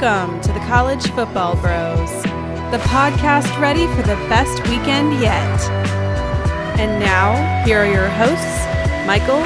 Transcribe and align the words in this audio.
Welcome 0.00 0.40
to 0.40 0.52
the 0.52 0.60
College 0.60 1.06
Football 1.10 1.56
Bros, 1.56 2.22
the 2.72 2.78
podcast 2.84 3.60
ready 3.60 3.86
for 3.88 4.00
the 4.00 4.16
best 4.30 4.66
weekend 4.66 5.20
yet. 5.20 5.60
And 6.80 6.98
now, 6.98 7.64
here 7.66 7.80
are 7.80 7.86
your 7.86 8.08
hosts, 8.08 9.06
Michael, 9.06 9.42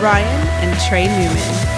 Ryan, 0.00 0.48
and 0.64 0.80
Trey 0.88 1.08
Newman. 1.08 1.68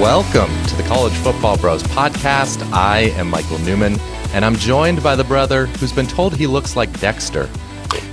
Welcome 0.00 0.50
to 0.66 0.76
the 0.76 0.84
College 0.84 1.12
Football 1.14 1.58
Bros 1.58 1.82
podcast. 1.82 2.62
I 2.72 3.10
am 3.16 3.28
Michael 3.28 3.58
Newman, 3.58 3.98
and 4.34 4.44
I'm 4.44 4.54
joined 4.54 5.02
by 5.02 5.16
the 5.16 5.24
brother 5.24 5.66
who's 5.66 5.92
been 5.92 6.06
told 6.06 6.36
he 6.36 6.46
looks 6.46 6.76
like 6.76 7.00
Dexter, 7.00 7.50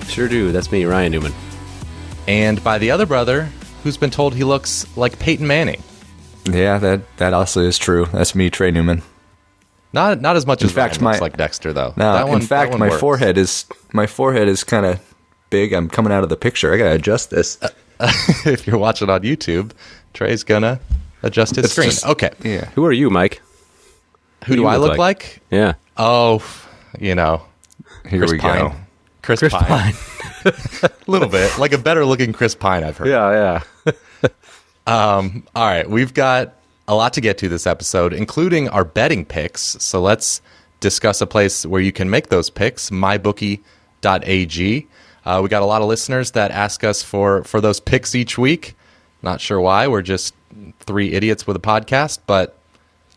Sure 0.08 0.28
do. 0.28 0.52
That's 0.52 0.72
me, 0.72 0.86
Ryan 0.86 1.12
Newman. 1.12 1.34
and 2.28 2.64
by 2.64 2.80
the 2.80 2.90
other 2.90 3.06
brother 3.06 3.50
who's 3.88 3.96
been 3.98 4.10
told 4.12 4.36
he 4.36 4.44
looks 4.44 4.86
like 4.98 5.18
Peyton 5.18 5.48
Manning. 5.48 5.82
Yeah, 6.44 6.78
that 6.78 7.02
that 7.18 7.34
also 7.34 7.62
is 7.62 7.78
true. 7.78 8.06
That's 8.12 8.36
me, 8.36 8.50
Trey 8.50 8.70
Newman. 8.70 9.02
Not 9.94 10.20
not 10.20 10.36
as 10.36 10.46
much 10.46 10.62
as 10.62 10.72
fact, 10.74 10.96
Ryan 10.98 11.06
looks 11.06 11.20
my- 11.22 11.26
like 11.26 11.38
Dexter 11.38 11.72
though. 11.72 11.94
Now, 11.96 12.14
That 12.14 12.28
one- 12.28 12.36
in 12.36 12.40
that 12.42 12.48
fact, 12.48 12.72
one 12.72 12.80
my 12.82 12.90
works. 12.90 13.00
forehead 13.00 13.38
is 13.38 13.66
my 13.94 14.06
forehead 14.08 14.50
is 14.50 14.66
kind 14.66 14.86
of 14.86 15.00
big. 15.50 15.72
I'm 15.72 15.88
coming 15.90 16.12
out 16.12 16.24
of 16.24 16.30
the 16.30 16.36
picture. 16.36 16.74
I 16.74 16.78
gotta 16.78 16.96
adjust 16.96 17.30
this. 17.30 17.58
if 18.46 18.68
you're 18.68 18.78
watching 18.78 19.10
on 19.10 19.22
YouTube, 19.22 19.72
Trey's 20.14 20.44
gonna 20.44 20.82
adjust 21.24 21.56
his 21.56 21.64
It's 21.66 21.74
screen. 21.74 21.90
just- 21.92 22.06
okay, 22.06 22.32
Yeah, 22.44 22.66
Who 22.76 22.86
are 22.86 22.92
you, 22.92 23.10
Mike? 23.10 23.42
who 24.46 24.56
do, 24.56 24.62
you 24.62 24.68
I 24.68 24.76
look 24.76 24.90
look 24.92 24.98
like? 24.98 25.24
like? 25.24 25.42
Yeah. 25.50 25.74
Oh, 25.96 26.44
you 27.00 27.16
know, 27.16 27.42
here 28.10 28.20
Chris 28.20 28.32
we 28.34 28.40
Pine. 28.40 28.60
go. 28.60 28.74
Chris, 29.22 29.40
Chris 29.40 29.54
Pine. 29.54 29.94
A 30.46 30.90
little 31.08 31.28
bit 31.28 31.58
like 31.58 31.74
a 31.74 31.78
better 31.78 32.06
looking 32.06 32.32
Chris 32.34 32.56
Pine. 32.56 32.84
I've 32.84 32.96
heard. 32.98 33.08
Yeah, 33.08 33.32
yeah. 33.32 33.62
Um, 34.88 35.44
all 35.54 35.66
right, 35.66 35.88
we've 35.88 36.14
got 36.14 36.56
a 36.88 36.96
lot 36.96 37.12
to 37.14 37.22
get 37.22 37.38
to 37.40 37.50
this 37.50 37.68
episode, 37.68 38.14
including 38.14 38.70
our 38.70 38.86
betting 38.86 39.26
picks. 39.26 39.62
So 39.62 40.00
let's 40.00 40.42
discuss 40.80 41.20
a 41.20 41.28
place 41.28 41.66
where 41.66 41.82
you 41.82 41.92
can 41.92 42.10
make 42.10 42.30
those 42.30 42.50
picks, 42.50 42.90
mybookie.ag. 42.90 44.88
Uh, 45.26 45.40
we 45.44 45.50
got 45.50 45.62
a 45.62 45.66
lot 45.66 45.82
of 45.82 45.90
listeners 45.90 46.32
that 46.32 46.52
ask 46.52 46.86
us 46.86 47.04
for, 47.04 47.44
for 47.44 47.60
those 47.60 47.82
picks 47.82 48.16
each 48.16 48.38
week. 48.38 48.76
Not 49.22 49.42
sure 49.42 49.60
why. 49.60 49.90
We're 49.90 50.02
just 50.02 50.34
three 50.80 51.12
idiots 51.12 51.46
with 51.46 51.58
a 51.58 51.60
podcast, 51.60 52.20
but 52.26 52.58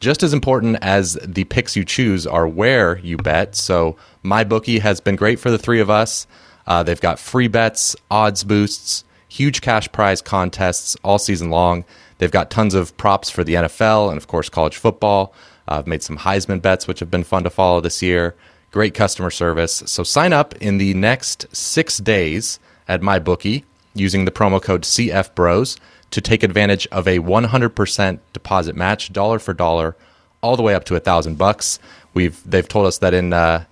just 0.00 0.24
as 0.24 0.32
important 0.32 0.78
as 0.82 1.14
the 1.24 1.44
picks 1.44 1.76
you 1.76 1.84
choose 1.84 2.26
are 2.26 2.48
where 2.48 2.98
you 2.98 3.16
bet. 3.16 3.54
So 3.54 3.96
MyBookie 4.24 4.80
has 4.80 5.00
been 5.00 5.14
great 5.14 5.38
for 5.38 5.52
the 5.52 5.58
three 5.58 5.78
of 5.78 5.88
us. 5.88 6.26
Uh, 6.66 6.82
they've 6.82 7.00
got 7.00 7.20
free 7.20 7.48
bets, 7.48 7.94
odds 8.10 8.42
boosts, 8.42 9.04
huge 9.30 9.60
cash 9.60 9.90
prize 9.92 10.20
contests 10.20 10.96
all 11.02 11.18
season 11.18 11.50
long. 11.50 11.84
They've 12.18 12.30
got 12.30 12.50
tons 12.50 12.74
of 12.74 12.94
props 12.96 13.30
for 13.30 13.44
the 13.44 13.54
NFL 13.54 14.08
and, 14.08 14.18
of 14.18 14.26
course, 14.26 14.48
college 14.48 14.76
football. 14.76 15.32
Uh, 15.68 15.78
I've 15.78 15.86
made 15.86 16.02
some 16.02 16.18
Heisman 16.18 16.60
bets, 16.60 16.86
which 16.86 17.00
have 17.00 17.10
been 17.10 17.24
fun 17.24 17.44
to 17.44 17.50
follow 17.50 17.80
this 17.80 18.02
year. 18.02 18.34
Great 18.70 18.92
customer 18.92 19.30
service. 19.30 19.82
So 19.86 20.02
sign 20.02 20.32
up 20.32 20.54
in 20.56 20.78
the 20.78 20.94
next 20.94 21.46
six 21.54 21.98
days 21.98 22.58
at 22.88 23.00
MyBookie 23.00 23.64
using 23.94 24.24
the 24.24 24.30
promo 24.30 24.60
code 24.60 24.82
CFBROS 24.82 25.78
to 26.10 26.20
take 26.20 26.42
advantage 26.42 26.86
of 26.88 27.06
a 27.06 27.20
100% 27.20 28.18
deposit 28.32 28.76
match, 28.76 29.12
dollar 29.12 29.38
for 29.38 29.54
dollar, 29.54 29.96
all 30.42 30.56
the 30.56 30.62
way 30.62 30.74
up 30.74 30.84
to 30.84 30.96
a 30.96 31.00
thousand 31.00 31.38
bucks. 31.38 31.78
We've 32.14 32.40
they've 32.48 32.66
told 32.66 32.86
us 32.86 32.98
that 32.98 33.14
in 33.14 33.32
uh, 33.32 33.64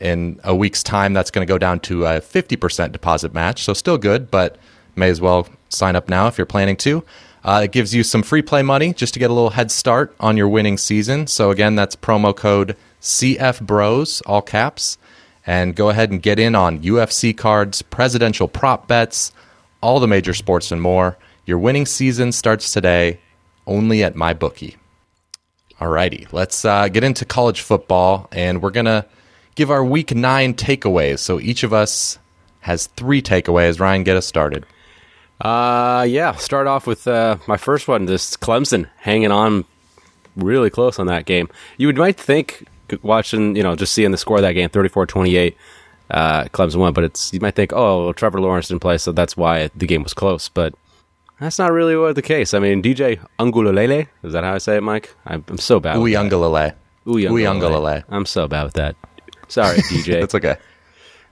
in 0.00 0.40
a 0.42 0.54
week's 0.54 0.82
time 0.82 1.12
that's 1.12 1.30
going 1.30 1.46
to 1.46 1.50
go 1.50 1.58
down 1.58 1.80
to 1.80 2.04
a 2.04 2.20
50% 2.20 2.92
deposit 2.92 3.32
match. 3.32 3.62
So 3.62 3.72
still 3.72 3.96
good, 3.96 4.30
but 4.30 4.58
may 4.96 5.08
as 5.08 5.20
well 5.20 5.48
sign 5.68 5.96
up 5.96 6.08
now 6.08 6.26
if 6.26 6.38
you're 6.38 6.46
planning 6.46 6.76
to. 6.78 7.04
Uh, 7.44 7.62
it 7.64 7.72
gives 7.72 7.94
you 7.94 8.02
some 8.02 8.22
free 8.22 8.40
play 8.40 8.62
money 8.62 8.94
just 8.94 9.12
to 9.12 9.20
get 9.20 9.30
a 9.30 9.34
little 9.34 9.50
head 9.50 9.70
start 9.70 10.14
on 10.18 10.36
your 10.36 10.48
winning 10.48 10.78
season. 10.78 11.26
So 11.26 11.50
again, 11.50 11.74
that's 11.74 11.94
promo 11.94 12.34
code 12.34 12.76
CFBROS, 13.02 14.22
all 14.24 14.40
caps, 14.40 14.96
and 15.46 15.76
go 15.76 15.90
ahead 15.90 16.10
and 16.10 16.22
get 16.22 16.38
in 16.38 16.54
on 16.54 16.80
UFC 16.80 17.36
cards, 17.36 17.82
presidential 17.82 18.48
prop 18.48 18.88
bets, 18.88 19.30
all 19.82 20.00
the 20.00 20.08
major 20.08 20.32
sports 20.32 20.72
and 20.72 20.80
more. 20.80 21.18
Your 21.44 21.58
winning 21.58 21.84
season 21.84 22.32
starts 22.32 22.72
today, 22.72 23.20
only 23.66 24.02
at 24.02 24.14
MyBookie. 24.14 24.76
Alrighty, 25.78 26.32
let's 26.32 26.64
uh, 26.64 26.88
get 26.88 27.04
into 27.04 27.26
college 27.26 27.60
football, 27.60 28.26
and 28.32 28.62
we're 28.62 28.70
gonna 28.70 29.04
give 29.54 29.70
our 29.70 29.84
Week 29.84 30.14
Nine 30.14 30.54
takeaways. 30.54 31.18
So 31.18 31.38
each 31.38 31.62
of 31.62 31.74
us 31.74 32.18
has 32.60 32.86
three 32.86 33.20
takeaways. 33.20 33.78
Ryan, 33.78 34.04
get 34.04 34.16
us 34.16 34.26
started. 34.26 34.64
Uh, 35.40 36.06
yeah. 36.08 36.32
Start 36.36 36.66
off 36.66 36.86
with 36.86 37.06
uh, 37.06 37.38
my 37.46 37.56
first 37.56 37.88
one. 37.88 38.06
This 38.06 38.36
Clemson 38.36 38.88
hanging 38.98 39.32
on 39.32 39.64
really 40.36 40.70
close 40.70 40.98
on 40.98 41.06
that 41.06 41.26
game. 41.26 41.48
You 41.76 41.86
would 41.88 41.96
might 41.96 42.16
think 42.16 42.66
watching, 43.02 43.56
you 43.56 43.62
know, 43.62 43.76
just 43.76 43.92
seeing 43.94 44.10
the 44.10 44.16
score 44.16 44.36
of 44.36 44.42
that 44.42 44.52
game, 44.52 44.68
34-28, 44.68 45.54
uh, 46.10 46.44
Clemson 46.44 46.76
won. 46.76 46.92
But 46.92 47.04
it's 47.04 47.32
you 47.32 47.40
might 47.40 47.54
think, 47.54 47.72
oh, 47.72 48.04
well, 48.04 48.12
Trevor 48.12 48.40
Lawrence 48.40 48.68
didn't 48.68 48.82
play, 48.82 48.98
so 48.98 49.12
that's 49.12 49.36
why 49.36 49.70
the 49.74 49.86
game 49.86 50.02
was 50.02 50.14
close. 50.14 50.48
But 50.48 50.74
that's 51.40 51.58
not 51.58 51.72
really 51.72 51.96
what 51.96 52.14
the 52.14 52.22
case. 52.22 52.54
I 52.54 52.58
mean, 52.58 52.82
DJ 52.82 53.20
Ungulele, 53.38 54.08
is 54.22 54.32
that 54.32 54.44
how 54.44 54.54
I 54.54 54.58
say 54.58 54.76
it, 54.76 54.82
Mike? 54.82 55.14
I'm, 55.26 55.44
I'm 55.48 55.58
so 55.58 55.80
bad. 55.80 55.98
with 55.98 56.12
that. 56.12 56.24
Uyunglele. 56.24 56.74
Uyunglele. 57.06 57.30
Uyunglele. 57.30 58.04
I'm 58.08 58.26
so 58.26 58.46
bad 58.48 58.64
with 58.64 58.74
that. 58.74 58.96
Sorry, 59.48 59.78
DJ. 59.78 60.20
That's 60.20 60.34
okay. 60.34 60.56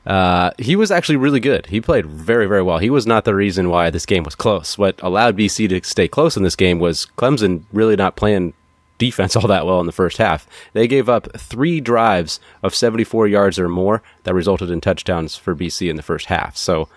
Uh, 0.07 0.51
he 0.59 0.75
was 0.75 0.91
actually 0.91 1.17
really 1.17 1.41
good. 1.41 1.67
He 1.67 1.81
played 1.81 2.07
very, 2.07 2.47
very 2.47 2.63
well. 2.63 2.79
He 2.79 2.91
was 2.91 3.07
not 3.07 3.25
the 3.25 3.35
reason 3.35 3.71
why 3.71 3.91
this 3.91 4.07
game 4.07 4.25
was 4.25 4.35
close. 4.35 4.77
What 4.77 5.01
allowed 5.03 5.37
BC 5.37 5.69
to 5.69 5.89
stay 5.89 6.09
close 6.09 6.37
in 6.37 6.43
this 6.43 6.57
game 6.57 6.79
was 6.81 7.07
Clemson 7.17 7.63
really 7.73 7.95
not 7.95 8.17
playing 8.17 8.55
defense 8.99 9.37
all 9.37 9.47
that 9.49 9.67
well 9.67 9.81
in 9.81 9.87
the 9.87 9.93
first 9.93 10.19
half. 10.19 10.47
They 10.73 10.89
gave 10.89 11.09
up 11.09 11.29
three 11.39 11.81
drives 11.81 12.41
of 12.63 12.75
74 12.75 13.29
yards 13.29 13.59
or 13.59 13.69
more 13.69 14.03
that 14.25 14.35
resulted 14.35 14.71
in 14.71 14.81
touchdowns 14.81 15.37
for 15.37 15.55
BC 15.55 15.89
in 15.89 15.97
the 15.97 16.03
first 16.03 16.27
half. 16.27 16.57
So 16.57 16.89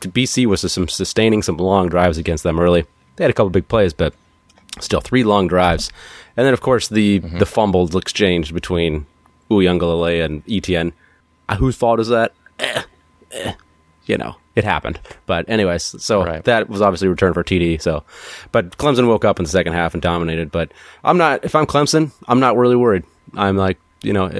BC 0.00 0.46
was 0.46 0.60
some 0.72 0.88
sustaining 0.88 1.42
some 1.42 1.56
long 1.56 1.88
drives 1.88 2.18
against 2.18 2.44
them 2.44 2.60
early. 2.60 2.86
They 3.16 3.24
had 3.24 3.30
a 3.30 3.34
couple 3.34 3.50
big 3.50 3.68
plays, 3.68 3.92
but 3.92 4.14
still 4.80 5.00
three 5.00 5.24
long 5.24 5.48
drives. 5.48 5.90
And 6.36 6.46
then, 6.46 6.54
of 6.54 6.60
course, 6.60 6.88
the 6.88 7.18
the 7.18 7.46
fumbled 7.46 7.96
exchange 7.96 8.54
between 8.54 9.06
Uiagalelei 9.50 10.24
and 10.24 10.42
Etienne. 10.48 10.92
Whose 11.58 11.76
fault 11.76 11.98
is 11.98 12.08
that? 12.08 12.32
Eh, 12.58 12.82
eh, 13.32 13.52
you 14.06 14.16
know, 14.16 14.36
it 14.56 14.64
happened. 14.64 14.98
But 15.26 15.48
anyways, 15.48 16.02
so 16.02 16.24
Right. 16.24 16.42
that 16.44 16.68
was 16.68 16.80
obviously 16.82 17.08
returned 17.08 17.34
for 17.34 17.44
TD. 17.44 17.78
So, 17.80 18.02
but 18.52 18.76
Clemson 18.78 19.06
woke 19.06 19.24
up 19.24 19.38
in 19.38 19.44
the 19.44 19.50
second 19.50 19.72
half 19.74 19.94
and 19.94 20.02
dominated. 20.02 20.50
But 20.50 20.72
I'm 21.04 21.18
not. 21.18 21.44
If 21.44 21.54
I'm 21.54 21.66
Clemson, 21.66 22.10
I'm 22.26 22.40
not 22.40 22.56
really 22.56 22.76
worried. 22.76 23.04
I'm 23.34 23.56
like, 23.56 23.78
you 24.02 24.12
know, 24.12 24.30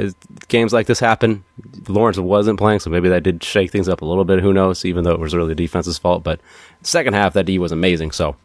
games 0.48 0.72
like 0.72 0.86
this 0.86 1.00
happen. 1.00 1.44
Lawrence 1.88 2.18
wasn't 2.18 2.58
playing, 2.58 2.78
so 2.80 2.90
maybe 2.90 3.08
that 3.10 3.22
did 3.24 3.42
shake 3.44 3.70
things 3.70 3.88
up 3.88 4.00
a 4.02 4.04
little 4.06 4.24
bit. 4.24 4.40
Who 4.40 4.52
knows? 4.52 4.84
Even 4.84 5.04
though 5.04 5.12
it 5.12 5.20
was 5.20 5.34
really 5.34 5.48
the 5.48 5.54
defense's 5.54 5.98
fault. 5.98 6.22
But 6.24 6.40
second 6.82 7.14
half, 7.14 7.34
that 7.34 7.46
D 7.46 7.58
was 7.58 7.72
amazing. 7.72 8.12
So 8.12 8.36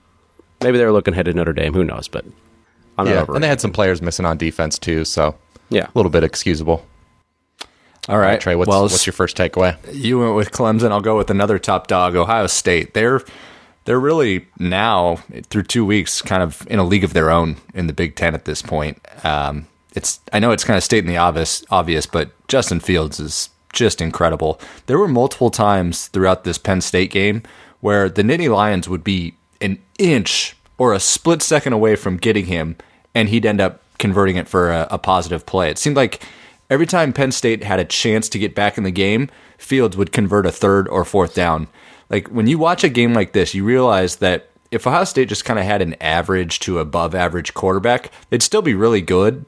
maybe 0.61 0.77
they 0.77 0.85
were 0.85 0.91
looking 0.91 1.13
ahead 1.13 1.25
to 1.25 1.33
Notre 1.33 1.53
Dame. 1.53 1.73
Who 1.73 1.83
knows? 1.83 2.07
But 2.07 2.25
I'm 2.97 3.05
not 3.05 3.11
Yeah, 3.13 3.21
over 3.21 3.35
and 3.35 3.43
they 3.43 3.47
had 3.47 3.61
some 3.61 3.71
players 3.71 4.01
missing 4.01 4.25
on 4.25 4.37
defense 4.37 4.77
too, 4.77 5.05
so 5.05 5.35
Yeah. 5.69 5.85
a 5.85 5.91
little 5.95 6.09
bit 6.11 6.23
excusable. 6.23 6.85
All 8.09 8.17
right, 8.17 8.39
Trey, 8.39 8.55
what's, 8.55 8.67
well, 8.67 8.81
what's 8.81 9.05
your 9.05 9.13
first 9.13 9.37
takeaway? 9.37 9.77
You 9.93 10.19
went 10.19 10.35
with 10.35 10.51
Clemson. 10.51 10.91
I'll 10.91 10.99
go 10.99 11.17
with 11.17 11.29
another 11.29 11.57
top 11.57 11.87
dog, 11.87 12.15
Ohio 12.15 12.47
State. 12.47 12.93
They're 12.93 13.21
they're 13.85 13.99
really 13.99 14.47
now 14.59 15.17
through 15.49 15.63
two 15.63 15.85
weeks 15.85 16.21
kind 16.21 16.43
of 16.43 16.65
in 16.69 16.79
a 16.79 16.83
league 16.83 17.03
of 17.03 17.13
their 17.13 17.29
own 17.29 17.57
in 17.73 17.87
the 17.87 17.93
Big 17.93 18.15
Ten 18.15 18.33
at 18.33 18.45
this 18.45 18.61
point. 18.61 19.01
Um, 19.23 19.67
it's 19.95 20.19
I 20.33 20.39
know 20.39 20.51
it's 20.51 20.63
kind 20.65 20.77
of 20.77 20.83
stating 20.83 21.09
the 21.09 21.17
obvious, 21.17 21.63
obvious, 21.69 22.05
but 22.05 22.31
Justin 22.47 22.81
Fields 22.81 23.19
is 23.19 23.49
just 23.71 24.01
incredible. 24.01 24.59
There 24.87 24.99
were 24.99 25.07
multiple 25.07 25.49
times 25.49 26.07
throughout 26.07 26.43
this 26.43 26.57
Penn 26.57 26.81
State 26.81 27.11
game 27.11 27.41
where 27.79 28.09
the 28.09 28.21
Nittany 28.21 28.53
Lions 28.53 28.87
would 28.89 29.03
be 29.03 29.35
an 29.61 29.79
inch 29.97 30.55
or 30.77 30.93
a 30.93 30.99
split 30.99 31.41
second 31.41 31.73
away 31.73 31.95
from 31.95 32.17
getting 32.17 32.45
him, 32.47 32.75
and 33.15 33.29
he'd 33.29 33.45
end 33.45 33.61
up 33.61 33.81
converting 33.97 34.35
it 34.35 34.47
for 34.47 34.71
a, 34.71 34.87
a 34.91 34.97
positive 34.97 35.45
play. 35.45 35.69
It 35.69 35.77
seemed 35.77 35.95
like 35.95 36.21
every 36.69 36.85
time 36.85 37.13
Penn 37.13 37.31
State 37.31 37.63
had 37.63 37.79
a 37.79 37.85
chance 37.85 38.29
to 38.29 38.39
get 38.39 38.55
back 38.55 38.77
in 38.77 38.83
the 38.83 38.91
game, 38.91 39.29
Fields 39.57 39.95
would 39.97 40.11
convert 40.11 40.45
a 40.45 40.51
third 40.51 40.87
or 40.87 41.05
fourth 41.05 41.33
down. 41.33 41.67
Like 42.09 42.27
when 42.29 42.47
you 42.47 42.57
watch 42.57 42.83
a 42.83 42.89
game 42.89 43.13
like 43.13 43.33
this, 43.33 43.53
you 43.53 43.63
realize 43.63 44.17
that 44.17 44.49
if 44.71 44.87
Ohio 44.87 45.03
State 45.03 45.29
just 45.29 45.45
kind 45.45 45.59
of 45.59 45.65
had 45.65 45.81
an 45.81 45.95
average 46.01 46.59
to 46.61 46.79
above 46.79 47.13
average 47.13 47.53
quarterback, 47.53 48.11
they'd 48.29 48.43
still 48.43 48.61
be 48.61 48.73
really 48.73 49.01
good, 49.01 49.45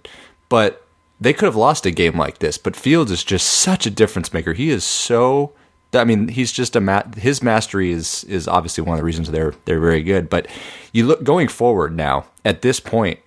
but 0.49 0.85
they 1.19 1.33
could 1.33 1.45
have 1.45 1.55
lost 1.55 1.85
a 1.85 1.91
game 1.91 2.17
like 2.17 2.39
this. 2.39 2.57
But 2.57 2.75
Fields 2.75 3.11
is 3.11 3.23
just 3.23 3.47
such 3.47 3.85
a 3.85 3.91
difference 3.91 4.33
maker. 4.33 4.53
He 4.53 4.69
is 4.69 4.83
so 4.83 5.53
I 5.93 6.03
mean, 6.03 6.27
he's 6.27 6.51
just 6.51 6.75
a 6.75 6.81
ma- 6.81 7.03
his 7.15 7.41
mastery 7.41 7.91
is 7.91 8.23
is 8.25 8.47
obviously 8.47 8.83
one 8.83 8.95
of 8.95 8.99
the 8.99 9.05
reasons 9.05 9.31
they're 9.31 9.53
they're 9.65 9.79
very 9.79 10.03
good. 10.03 10.29
But 10.29 10.47
you 10.91 11.05
look 11.05 11.23
going 11.23 11.47
forward 11.47 11.95
now 11.95 12.25
at 12.43 12.61
this 12.61 12.79
point, 12.79 13.19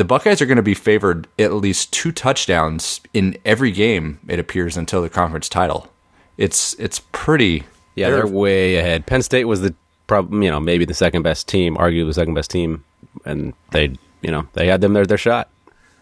the 0.00 0.04
Buckeyes 0.06 0.40
are 0.40 0.46
going 0.46 0.56
to 0.56 0.62
be 0.62 0.72
favored 0.72 1.28
at 1.38 1.52
least 1.52 1.92
two 1.92 2.10
touchdowns 2.10 3.02
in 3.12 3.36
every 3.44 3.70
game. 3.70 4.18
It 4.28 4.38
appears 4.38 4.78
until 4.78 5.02
the 5.02 5.10
conference 5.10 5.46
title. 5.46 5.92
It's 6.38 6.72
it's 6.78 7.02
pretty. 7.12 7.64
Yeah, 7.96 8.08
they're, 8.08 8.26
way 8.26 8.76
ahead. 8.76 9.04
Penn 9.04 9.20
State 9.20 9.44
was 9.44 9.60
the 9.60 9.74
probably 10.06 10.46
you 10.46 10.50
know 10.50 10.58
maybe 10.58 10.86
the 10.86 10.94
second 10.94 11.20
best 11.20 11.48
team, 11.48 11.76
arguably 11.76 12.06
the 12.06 12.14
second 12.14 12.32
best 12.32 12.50
team, 12.50 12.82
and 13.26 13.52
they 13.72 13.94
you 14.22 14.30
know 14.30 14.48
they 14.54 14.68
had 14.68 14.80
them 14.80 14.94
their 14.94 15.04
their 15.04 15.18
shot. 15.18 15.50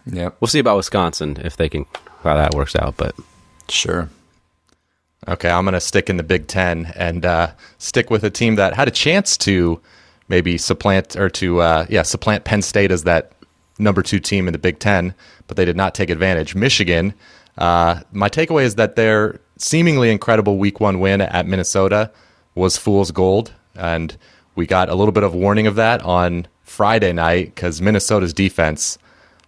Yeah, 0.05 0.29
We'll 0.39 0.47
see 0.47 0.59
about 0.59 0.77
Wisconsin 0.77 1.35
if 1.43 1.57
they 1.57 1.67
can 1.67 1.85
how 2.23 2.35
that 2.35 2.53
works 2.53 2.77
out, 2.77 2.95
but 2.95 3.13
Sure. 3.67 4.09
Okay, 5.27 5.49
I'm 5.49 5.65
going 5.65 5.73
to 5.73 5.81
stick 5.81 6.09
in 6.09 6.15
the 6.15 6.23
Big 6.23 6.47
Ten 6.47 6.93
and 6.95 7.25
uh, 7.25 7.51
stick 7.79 8.09
with 8.09 8.23
a 8.23 8.29
team 8.29 8.55
that 8.55 8.75
had 8.75 8.87
a 8.87 8.91
chance 8.91 9.35
to 9.39 9.81
maybe 10.29 10.57
supplant 10.57 11.17
or 11.17 11.29
to 11.31 11.59
uh, 11.59 11.85
yeah 11.89 12.03
supplant 12.03 12.45
Penn 12.45 12.61
State 12.61 12.91
as 12.91 13.03
that 13.03 13.33
number 13.79 14.01
two 14.01 14.19
team 14.19 14.47
in 14.47 14.51
the 14.51 14.59
Big 14.59 14.79
Ten, 14.79 15.15
but 15.47 15.57
they 15.57 15.65
did 15.65 15.77
not 15.77 15.95
take 15.95 16.09
advantage. 16.09 16.55
Michigan. 16.55 17.13
Uh, 17.57 18.01
my 18.11 18.29
takeaway 18.29 18.63
is 18.63 18.75
that 18.75 18.95
their 18.95 19.39
seemingly 19.57 20.11
incredible 20.11 20.57
Week 20.57 20.79
One 20.79 20.99
win 20.99 21.21
at 21.21 21.45
Minnesota 21.45 22.11
was 22.55 22.77
fool's 22.77 23.11
gold, 23.11 23.53
and 23.75 24.15
we 24.55 24.65
got 24.65 24.89
a 24.89 24.95
little 24.95 25.11
bit 25.11 25.23
of 25.23 25.33
warning 25.33 25.67
of 25.67 25.75
that 25.75 26.01
on 26.03 26.47
Friday 26.63 27.11
night 27.11 27.53
because 27.55 27.81
Minnesota's 27.81 28.33
defense 28.33 28.97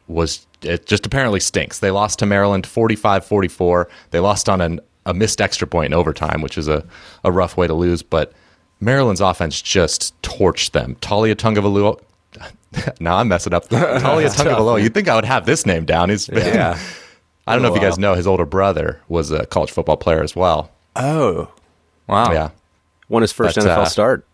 was 0.07 0.45
it 0.61 0.85
just 0.85 1.05
apparently 1.05 1.39
stinks. 1.39 1.79
They 1.79 1.91
lost 1.91 2.19
to 2.19 2.25
Maryland 2.25 2.65
45-44. 2.65 3.85
They 4.11 4.19
lost 4.19 4.49
on 4.49 4.61
an, 4.61 4.79
a 5.05 5.13
missed 5.13 5.41
extra 5.41 5.67
point 5.67 5.87
in 5.87 5.93
overtime, 5.93 6.41
which 6.41 6.57
is 6.57 6.67
a, 6.67 6.85
a 7.23 7.31
rough 7.31 7.57
way 7.57 7.67
to 7.67 7.73
lose, 7.73 8.03
but 8.03 8.33
Maryland's 8.79 9.21
offense 9.21 9.61
just 9.61 10.19
torched 10.21 10.71
them. 10.71 10.97
Talia 11.01 11.35
now 12.99 13.17
I'm 13.17 13.27
messing 13.27 13.53
up. 13.53 13.67
Taulia 13.69 14.29
Tagovailoa. 14.33 14.81
You'd 14.81 14.93
think 14.93 15.07
I 15.07 15.15
would 15.15 15.25
have 15.25 15.45
this 15.45 15.65
name 15.65 15.85
down. 15.85 16.09
He's 16.09 16.29
Yeah. 16.29 16.79
I 17.47 17.53
don't 17.53 17.63
know 17.63 17.69
if 17.69 17.75
you 17.75 17.81
guys 17.81 17.97
know 17.97 18.13
his 18.13 18.27
older 18.27 18.45
brother 18.45 19.01
was 19.09 19.31
a 19.31 19.45
college 19.47 19.71
football 19.71 19.97
player 19.97 20.21
as 20.23 20.35
well. 20.35 20.71
Oh. 20.95 21.51
Wow. 22.07 22.31
Yeah, 22.31 22.49
won 23.09 23.23
his 23.23 23.31
first 23.31 23.57
NFL 23.57 23.65
uh, 23.77 23.85
start. 23.85 24.25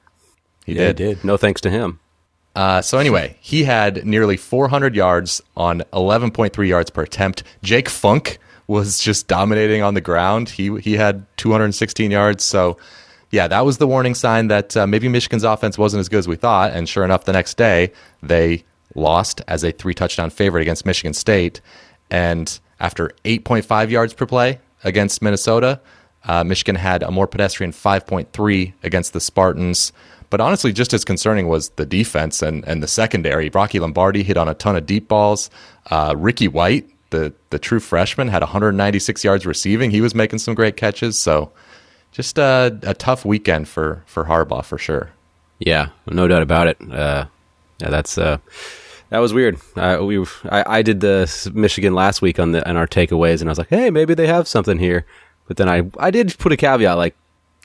he 0.65 0.73
Yeah, 0.73 0.87
did. 0.87 0.89
it 0.89 0.97
did. 1.15 1.23
No 1.23 1.37
thanks 1.37 1.61
to 1.61 1.69
him. 1.69 1.99
Uh, 2.55 2.81
so 2.81 2.97
anyway, 2.97 3.37
he 3.39 3.63
had 3.63 4.05
nearly 4.05 4.35
400 4.35 4.95
yards 4.95 5.41
on 5.55 5.81
11.3 5.93 6.67
yards 6.67 6.89
per 6.89 7.03
attempt. 7.03 7.43
Jake 7.63 7.87
Funk 7.87 8.39
was 8.67 8.97
just 8.97 9.27
dominating 9.27 9.81
on 9.83 9.93
the 9.93 10.01
ground. 10.01 10.49
He 10.49 10.75
he 10.79 10.97
had 10.97 11.25
216 11.37 12.11
yards. 12.11 12.43
So 12.43 12.77
yeah, 13.31 13.47
that 13.47 13.65
was 13.65 13.77
the 13.77 13.87
warning 13.87 14.15
sign 14.15 14.47
that 14.47 14.77
uh, 14.77 14.87
maybe 14.87 15.07
Michigan's 15.09 15.43
offense 15.43 15.77
wasn't 15.77 15.99
as 15.99 16.09
good 16.09 16.19
as 16.19 16.27
we 16.27 16.35
thought. 16.35 16.71
And 16.71 16.87
sure 16.87 17.03
enough, 17.03 17.25
the 17.25 17.33
next 17.33 17.57
day 17.57 17.91
they 18.23 18.63
lost 18.95 19.41
as 19.47 19.63
a 19.63 19.71
three 19.71 19.93
touchdown 19.93 20.29
favorite 20.29 20.61
against 20.61 20.85
Michigan 20.85 21.13
State. 21.13 21.61
And 22.09 22.59
after 22.79 23.11
8.5 23.25 23.89
yards 23.89 24.13
per 24.13 24.25
play 24.25 24.59
against 24.83 25.21
Minnesota, 25.21 25.81
uh, 26.23 26.43
Michigan 26.43 26.75
had 26.75 27.03
a 27.03 27.11
more 27.11 27.27
pedestrian 27.27 27.71
5.3 27.71 28.73
against 28.83 29.13
the 29.13 29.19
Spartans. 29.19 29.91
But 30.29 30.41
honestly, 30.41 30.73
just 30.73 30.93
as 30.93 31.05
concerning 31.05 31.47
was 31.47 31.69
the 31.69 31.85
defense 31.85 32.41
and, 32.41 32.65
and 32.67 32.83
the 32.83 32.87
secondary. 32.87 33.49
Rocky 33.49 33.79
Lombardi 33.79 34.23
hit 34.23 34.37
on 34.37 34.49
a 34.49 34.53
ton 34.53 34.75
of 34.75 34.85
deep 34.85 35.07
balls. 35.07 35.49
Uh, 35.89 36.15
Ricky 36.17 36.47
White, 36.47 36.89
the, 37.11 37.33
the 37.49 37.59
true 37.59 37.79
freshman, 37.79 38.27
had 38.27 38.41
196 38.41 39.23
yards 39.23 39.45
receiving. 39.45 39.91
He 39.91 40.01
was 40.01 40.13
making 40.13 40.39
some 40.39 40.53
great 40.53 40.75
catches. 40.75 41.17
So 41.17 41.51
just 42.17 42.37
a, 42.39 42.77
a 42.81 42.93
tough 42.95 43.23
weekend 43.23 43.67
for, 43.67 44.03
for 44.07 44.25
Harbaugh 44.25 44.65
for 44.65 44.77
sure. 44.79 45.11
Yeah, 45.59 45.89
no 46.07 46.27
doubt 46.27 46.41
about 46.41 46.65
it. 46.67 46.77
Uh, 46.81 47.27
yeah, 47.79 47.89
that's 47.91 48.17
uh, 48.17 48.37
that 49.09 49.19
was 49.19 49.33
weird. 49.33 49.59
Uh, 49.75 49.99
we 50.03 50.19
I, 50.49 50.79
I 50.79 50.81
did 50.81 50.99
the 50.99 51.51
Michigan 51.53 51.93
last 51.93 52.21
week 52.23 52.39
on 52.39 52.51
the 52.53 52.67
on 52.67 52.75
our 52.75 52.87
takeaways, 52.87 53.39
and 53.41 53.49
I 53.49 53.51
was 53.51 53.57
like, 53.59 53.69
hey, 53.69 53.89
maybe 53.91 54.13
they 54.15 54.25
have 54.27 54.47
something 54.47 54.79
here. 54.79 55.05
But 55.47 55.57
then 55.57 55.69
I 55.69 55.83
I 55.99 56.09
did 56.11 56.35
put 56.39 56.51
a 56.51 56.57
caveat 56.57 56.97
like, 56.97 57.15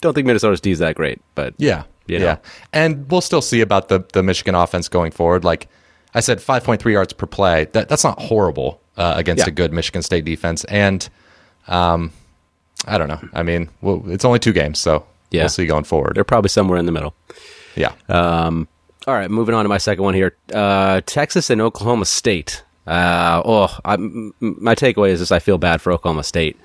don't 0.02 0.12
think 0.14 0.26
Minnesota's 0.26 0.60
D 0.60 0.70
is 0.70 0.78
that 0.80 0.94
great, 0.96 1.20
but 1.34 1.54
Yeah. 1.58 1.84
You 2.06 2.18
know? 2.18 2.24
Yeah. 2.24 2.36
And 2.72 3.08
we'll 3.10 3.20
still 3.20 3.40
see 3.40 3.60
about 3.60 3.88
the, 3.88 4.04
the 4.12 4.22
Michigan 4.24 4.54
offense 4.56 4.88
going 4.88 5.12
forward. 5.12 5.44
Like 5.44 5.68
I 6.14 6.20
said, 6.20 6.38
5.3 6.40 6.92
yards 6.92 7.12
per 7.12 7.26
play. 7.26 7.66
That, 7.72 7.88
that's 7.88 8.02
not 8.02 8.20
horrible 8.20 8.80
uh, 8.96 9.14
against 9.16 9.46
Yeah. 9.46 9.50
a 9.52 9.54
good 9.54 9.72
Michigan 9.72 10.02
State 10.02 10.24
defense. 10.24 10.64
And 10.64 11.08
um, 11.68 12.10
I 12.86 12.98
don't 12.98 13.08
know. 13.08 13.20
I 13.32 13.42
mean, 13.42 13.68
well, 13.80 14.02
it's 14.06 14.24
only 14.24 14.38
two 14.38 14.52
games, 14.52 14.78
so 14.78 15.04
Yeah. 15.30 15.42
we'll 15.42 15.48
see 15.48 15.66
going 15.66 15.84
forward. 15.84 16.16
they're 16.16 16.24
probably 16.24 16.48
somewhere 16.48 16.78
in 16.78 16.86
the 16.86 16.92
middle. 16.92 17.14
Yeah. 17.76 17.92
Um, 18.08 18.68
all 19.06 19.14
right, 19.14 19.30
moving 19.30 19.54
on 19.54 19.64
to 19.64 19.68
my 19.68 19.78
second 19.78 20.04
one 20.04 20.14
here. 20.14 20.36
Uh, 20.52 21.00
Texas 21.06 21.50
and 21.50 21.60
Oklahoma 21.60 22.04
State. 22.04 22.62
Uh, 22.86 23.40
oh, 23.44 23.78
I, 23.84 23.94
m- 23.94 24.34
m- 24.42 24.56
my 24.60 24.74
takeaway 24.74 25.10
is 25.10 25.20
just 25.20 25.32
I 25.32 25.38
feel 25.38 25.58
bad 25.58 25.80
for 25.80 25.92
Oklahoma 25.92 26.22
State. 26.24 26.58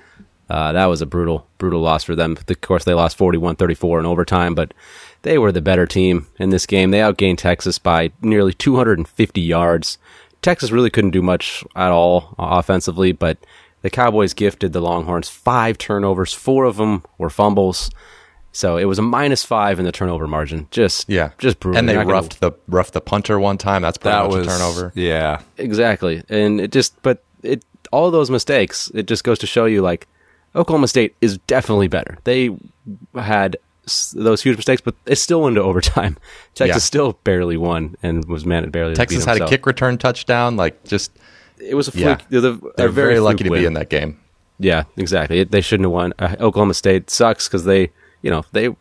Uh, 0.50 0.72
that 0.72 0.86
was 0.86 1.02
a 1.02 1.06
brutal, 1.06 1.46
brutal 1.58 1.80
loss 1.80 2.02
for 2.04 2.14
them. 2.16 2.36
Of 2.48 2.60
course, 2.62 2.84
they 2.84 2.94
lost 2.94 3.18
41-34 3.18 4.00
in 4.00 4.06
overtime, 4.06 4.54
but 4.54 4.72
they 5.22 5.36
were 5.38 5.52
the 5.52 5.60
better 5.60 5.86
team 5.86 6.26
in 6.38 6.50
this 6.50 6.64
game. 6.66 6.90
They 6.90 7.00
outgained 7.00 7.38
Texas 7.38 7.78
by 7.78 8.12
nearly 8.22 8.52
250 8.54 9.40
yards. 9.40 9.98
Texas 10.40 10.70
really 10.70 10.90
couldn't 10.90 11.10
do 11.10 11.20
much 11.22 11.62
at 11.76 11.90
all 11.90 12.34
offensively, 12.38 13.12
but 13.12 13.36
the 13.82 13.90
Cowboys 13.90 14.34
gifted 14.34 14.72
the 14.72 14.80
Longhorns 14.80 15.28
five 15.28 15.78
turnovers. 15.78 16.32
Four 16.34 16.64
of 16.64 16.76
them 16.76 17.04
were 17.18 17.30
fumbles. 17.30 17.90
So 18.50 18.76
it 18.76 18.86
was 18.86 18.98
a 18.98 19.02
minus 19.02 19.44
five 19.44 19.78
in 19.78 19.84
the 19.84 19.92
turnover 19.92 20.26
margin. 20.26 20.66
Just 20.70 21.08
yeah. 21.08 21.30
just 21.38 21.60
brutal. 21.60 21.78
And 21.78 21.88
they 21.88 21.92
You're 21.92 22.02
gonna- 22.04 22.12
roughed 22.14 22.40
the 22.40 22.52
roughed 22.66 22.94
the 22.94 23.00
punter 23.00 23.38
one 23.38 23.58
time. 23.58 23.82
That's 23.82 23.98
pretty 23.98 24.16
That 24.16 24.24
much 24.24 24.34
was 24.38 24.46
a 24.46 24.50
turnover. 24.50 24.92
Yeah. 24.94 25.40
exactly, 25.58 26.22
and 26.28 26.60
it 26.60 26.72
just 26.72 27.00
but 27.02 27.22
it 27.42 27.62
all 27.92 28.10
those 28.10 28.30
mistakes. 28.30 28.90
It 28.94 29.06
just 29.06 29.22
goes 29.22 29.38
to 29.40 29.46
show 29.46 29.66
you 29.66 29.82
like 29.82 30.08
Oklahoma 30.56 30.88
State 30.88 31.14
is 31.20 31.38
definitely 31.46 31.88
better. 31.88 32.18
They 32.24 32.50
had 33.14 33.58
s- 33.86 34.14
those 34.16 34.42
huge 34.42 34.56
mistakes, 34.56 34.80
but 34.80 34.94
it 35.06 35.16
still 35.16 35.42
went 35.42 35.56
to 35.56 35.62
overtime. 35.62 36.16
Texas 36.54 36.76
Yeah. 36.76 36.86
still 36.86 37.12
barely 37.24 37.56
won 37.58 37.96
and 38.02 38.24
was 38.24 38.44
man 38.46 38.68
barely. 38.70 38.94
Texas 38.94 39.24
beat 39.24 39.28
had 39.28 39.36
them, 39.36 39.42
a 39.44 39.46
so 39.46 39.50
kick 39.50 39.66
return 39.66 39.98
touchdown. 39.98 40.56
Like, 40.56 40.82
just, 40.84 41.12
It 41.60 41.74
was 41.74 41.88
a 41.88 41.92
fluke. 41.92 42.20
yeah. 42.20 42.26
They're, 42.28 42.40
the- 42.40 42.72
They're 42.76 42.88
very, 42.88 43.14
fluke 43.14 43.24
lucky 43.24 43.44
to 43.44 43.50
win. 43.50 43.60
be 43.62 43.66
in 43.66 43.72
that 43.74 43.88
game. 43.90 44.18
Yeah, 44.58 44.84
exactly. 44.96 45.40
It, 45.40 45.50
they 45.52 45.60
shouldn't 45.60 45.84
have 45.84 45.92
won. 45.92 46.12
Uh, 46.18 46.34
Oklahoma 46.40 46.74
State 46.74 47.10
sucks 47.10 47.46
because 47.46 47.64
they, 47.64 47.90
you 48.22 48.30
know, 48.30 48.44
they 48.52 48.68
were 48.68 48.76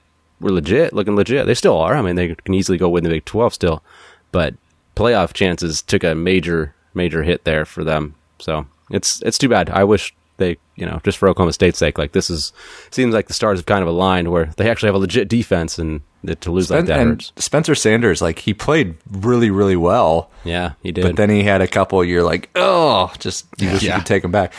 legit, 0.52 0.92
looking 0.94 1.16
legit. 1.16 1.46
They 1.46 1.54
still 1.54 1.78
are. 1.78 1.94
I 1.96 2.02
mean, 2.02 2.16
they 2.16 2.34
can 2.34 2.54
easily 2.56 2.78
go 2.80 2.90
win 2.90 3.04
the 3.04 3.10
Big 3.12 3.26
Twelve 3.26 3.54
still, 3.54 3.84
but 4.32 4.56
playoff 4.96 5.34
chances 5.34 5.82
took 5.84 6.04
a 6.04 6.16
major, 6.16 6.74
major 6.96 7.22
hit 7.22 7.44
there 7.44 7.64
for 7.66 7.84
them. 7.84 8.16
So 8.40 8.66
it's 8.90 9.22
it's 9.22 9.38
too 9.38 9.50
bad. 9.50 9.70
I 9.70 9.84
wish 9.84 10.16
they, 10.38 10.58
you 10.76 10.86
know, 10.86 11.00
just 11.04 11.18
for 11.18 11.28
Oklahoma 11.30 11.54
State's 11.54 11.78
sake, 11.80 11.98
like 11.98 12.12
this 12.14 12.30
is 12.30 12.54
seems 12.92 13.14
like 13.14 13.28
the 13.28 13.34
stars 13.34 13.60
have 13.60 13.66
kind 13.66 13.82
of 13.82 13.88
aligned 13.88 14.32
where 14.32 14.46
they 14.58 14.70
actually 14.70 14.88
have 14.88 14.96
a 14.96 15.00
legit 15.00 15.28
defense, 15.28 15.78
and 15.80 16.02
to 16.42 16.52
lose 16.52 16.70
like 16.72 16.86
that 16.86 17.00
and 17.00 17.10
hurts. 17.12 17.32
Spencer 17.38 17.76
Sanders, 17.76 18.22
like 18.22 18.40
he 18.40 18.54
played 18.54 18.96
really, 19.12 19.50
really 19.50 19.76
well. 19.76 20.30
Yeah, 20.44 20.74
he 20.84 20.92
did. 20.92 21.04
But 21.04 21.16
then 21.16 21.30
he 21.30 21.44
had 21.44 21.62
a 21.62 21.68
couple 21.68 22.04
you're 22.04 22.24
like, 22.24 22.50
oh, 22.56 23.12
just 23.20 23.46
you 23.58 23.70
wish 23.72 23.84
you 23.84 23.90
Yeah. 23.90 23.98
could 23.98 24.06
take 24.06 24.24
him 24.24 24.32
back. 24.32 24.54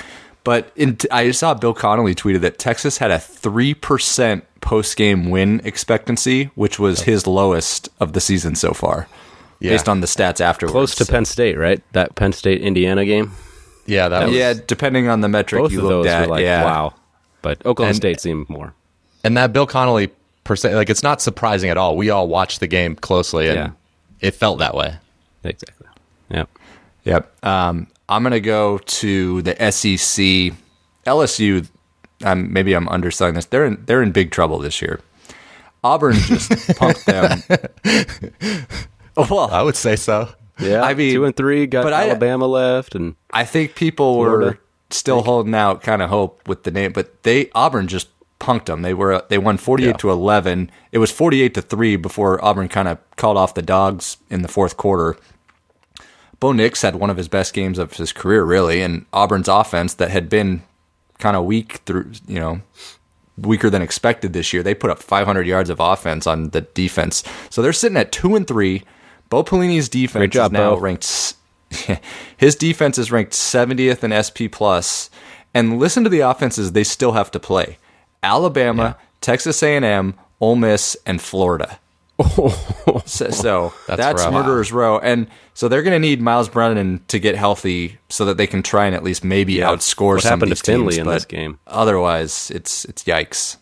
But 0.44 0.72
in 0.76 0.96
I 1.10 1.30
saw 1.32 1.52
Bill 1.54 1.74
Connolly 1.74 2.14
tweeted 2.14 2.40
that 2.40 2.58
Texas 2.58 2.98
had 2.98 3.10
a 3.10 3.18
three 3.18 3.74
percent 3.74 4.44
post 4.60 4.96
game 4.96 5.28
win 5.30 5.60
expectancy, 5.64 6.44
which 6.54 6.78
was 6.78 7.02
his 7.02 7.26
lowest 7.26 7.88
of 8.00 8.12
the 8.14 8.20
season 8.20 8.54
so 8.54 8.72
far, 8.72 9.08
Yeah. 9.60 9.72
based 9.72 9.88
on 9.88 10.00
the 10.00 10.06
stats 10.06 10.40
afterwards. 10.40 10.72
close 10.72 10.94
to 10.96 11.04
So- 11.04 11.12
Penn 11.12 11.24
State, 11.26 11.58
right? 11.58 11.82
That 11.92 12.14
Penn 12.14 12.32
State 12.32 12.62
Indiana 12.62 13.04
game. 13.04 13.32
Yeah, 13.88 14.08
that 14.08 14.26
was, 14.28 14.36
yeah, 14.36 14.54
depending 14.66 15.08
on 15.08 15.20
the 15.22 15.28
metric 15.28 15.62
Both 15.62 15.72
you 15.72 15.78
of 15.78 15.84
looked 15.84 16.04
those 16.04 16.12
at. 16.12 16.20
were 16.22 16.34
like, 16.34 16.42
yeah, 16.42 16.64
wow. 16.64 16.94
But 17.42 17.58
Oklahoma 17.66 17.88
And- 17.90 17.96
State 17.96 18.20
seemed 18.20 18.48
more. 18.48 18.74
And 19.24 19.36
that 19.36 19.52
Bill 19.52 19.66
Connolly 19.66 20.10
per 20.44 20.54
se, 20.56 20.74
like 20.76 20.90
it's 20.90 21.02
not 21.02 21.20
surprising 21.20 21.70
at 21.70 21.76
all. 21.76 21.96
We 21.96 22.10
all 22.10 22.28
watched 22.28 22.60
the 22.60 22.66
game 22.66 22.94
closely, 22.94 23.48
and 23.48 23.56
Yeah. 23.56 23.70
it 24.20 24.34
felt 24.34 24.58
that 24.60 24.74
way. 24.74 24.94
Exactly. 25.42 25.86
Yep. 26.30 26.48
Yep. 27.04 27.44
Um, 27.44 27.86
I'm 28.08 28.22
going 28.22 28.32
to 28.32 28.40
go 28.40 28.78
to 28.78 29.42
the 29.42 29.54
SEC. 29.72 30.52
LSU, 31.06 31.66
um, 32.24 32.52
maybe 32.52 32.74
I'm 32.74 32.88
underselling 32.88 33.34
this. 33.34 33.46
They're 33.46 33.64
in, 33.64 33.82
they're 33.86 34.02
in 34.02 34.12
big 34.12 34.30
trouble 34.30 34.58
this 34.58 34.80
year. 34.82 35.00
Auburn 35.82 36.14
just 36.14 36.50
punked 36.78 37.04
them. 37.06 38.66
well, 39.30 39.48
I 39.50 39.62
would 39.62 39.76
say 39.76 39.96
so. 39.96 40.28
Yeah, 40.60 40.82
I 40.82 40.94
mean, 40.94 41.12
two 41.14 41.24
and 41.24 41.36
three 41.36 41.66
got 41.66 41.84
but 41.84 41.92
I- 41.92 42.08
Alabama 42.08 42.46
left, 42.46 42.94
and 42.94 43.14
I 43.32 43.44
think 43.44 43.74
people 43.74 44.18
were 44.18 44.28
Florida. 44.40 44.58
still 44.90 45.22
holding 45.22 45.54
out 45.54 45.82
kind 45.82 46.02
of 46.02 46.10
hope 46.10 46.46
with 46.48 46.64
the 46.64 46.70
name, 46.70 46.92
but 46.92 47.22
they 47.22 47.50
Auburn 47.54 47.86
just 47.88 48.08
punked 48.40 48.66
them. 48.66 48.82
They 48.82 48.94
were 48.94 49.22
they 49.28 49.38
won 49.38 49.56
48 49.56 49.86
Yeah. 49.88 49.92
to 49.94 50.10
11. 50.10 50.70
It 50.92 50.98
was 50.98 51.10
48 51.10 51.54
to 51.54 51.62
3 51.62 51.96
before 51.96 52.44
Auburn 52.44 52.68
kind 52.68 52.88
of 52.88 52.98
called 53.16 53.36
off 53.36 53.54
the 53.54 53.62
dogs 53.62 54.16
in 54.30 54.42
the 54.42 54.48
fourth 54.48 54.76
quarter. 54.76 55.16
Bo 56.40 56.52
Nix 56.52 56.82
had 56.82 56.94
one 56.96 57.10
of 57.10 57.16
his 57.16 57.28
best 57.28 57.52
games 57.52 57.78
of 57.78 57.94
his 57.94 58.12
career 58.12 58.44
really, 58.44 58.80
and 58.80 59.06
Auburn's 59.12 59.48
offense 59.48 59.94
that 59.94 60.10
had 60.10 60.28
been 60.28 60.62
kind 61.18 61.36
of 61.36 61.44
weak 61.44 61.80
through, 61.84 62.12
you 62.28 62.38
know, 62.38 62.60
weaker 63.36 63.68
than 63.70 63.82
expected 63.82 64.32
this 64.32 64.52
year. 64.52 64.62
They 64.62 64.74
put 64.74 64.90
up 64.90 65.02
500 65.02 65.46
yards 65.48 65.68
of 65.68 65.80
offense 65.80 66.26
on 66.28 66.50
the 66.50 66.60
defense. 66.60 67.24
So 67.50 67.60
they're 67.60 67.72
sitting 67.72 67.96
at 67.98 68.12
2 68.12 68.36
and 68.36 68.46
3. 68.46 68.84
Bo 69.28 69.42
Pelini's 69.44 69.88
defense 69.88 70.32
job, 70.32 70.52
is 70.52 70.52
now 70.52 70.74
Bo. 70.74 70.80
ranked 70.80 71.34
his 72.36 72.56
defense 72.56 72.98
is 72.98 73.12
ranked 73.12 73.32
70th 73.32 74.02
in 74.02 74.12
SP 74.24 74.50
plus. 74.50 75.10
And 75.54 75.78
listen 75.78 76.04
to 76.04 76.10
the 76.10 76.20
offenses 76.20 76.72
they 76.72 76.84
still 76.84 77.12
have 77.12 77.30
to 77.32 77.40
play. 77.40 77.78
Alabama, 78.22 78.96
Texas 79.20 79.62
A&M, 79.62 80.14
Ole 80.40 80.56
Miss, 80.56 80.96
and 81.06 81.20
Florida. 81.20 81.78
Oh. 82.18 83.02
So, 83.06 83.30
so 83.30 83.72
That's 83.86 83.98
that's, 83.98 84.22
rough. 84.24 84.32
murderers 84.32 84.72
row, 84.72 84.98
and 84.98 85.28
so 85.54 85.68
they're 85.68 85.82
going 85.82 85.94
to 85.94 86.00
need 86.00 86.20
Myles 86.20 86.48
Brennan 86.48 87.00
to 87.08 87.18
get 87.18 87.36
healthy 87.36 87.98
so 88.08 88.24
that 88.24 88.36
they 88.36 88.46
can 88.46 88.62
try 88.62 88.86
and 88.86 88.94
at 88.94 89.04
least 89.04 89.24
maybe 89.24 89.54
Yeah, 89.54 89.68
outscore 89.68 90.14
what 90.14 90.22
some 90.22 90.40
happened 90.40 90.56
to 90.56 90.62
Finley 90.62 90.94
teams, 90.96 91.06
in 91.06 91.06
this 91.06 91.24
game? 91.24 91.58
Otherwise, 91.66 92.50
it's 92.50 92.84
it's 92.86 93.04
yikes. 93.04 93.56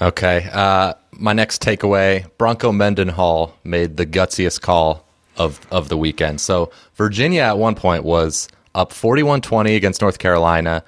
Okay. 0.00 0.48
Uh, 0.52 0.94
my 1.12 1.32
next 1.32 1.62
takeaway 1.62 2.26
Bronco 2.38 2.72
Mendenhall 2.72 3.56
made 3.64 3.96
the 3.96 4.06
gutsiest 4.06 4.60
call 4.60 5.06
of, 5.36 5.60
of 5.70 5.88
the 5.88 5.96
weekend. 5.96 6.40
So, 6.40 6.70
Virginia 6.94 7.42
at 7.42 7.58
one 7.58 7.74
point 7.74 8.04
was 8.04 8.48
up 8.74 8.92
41 8.92 9.40
20 9.40 9.76
against 9.76 10.00
North 10.00 10.18
Carolina. 10.18 10.82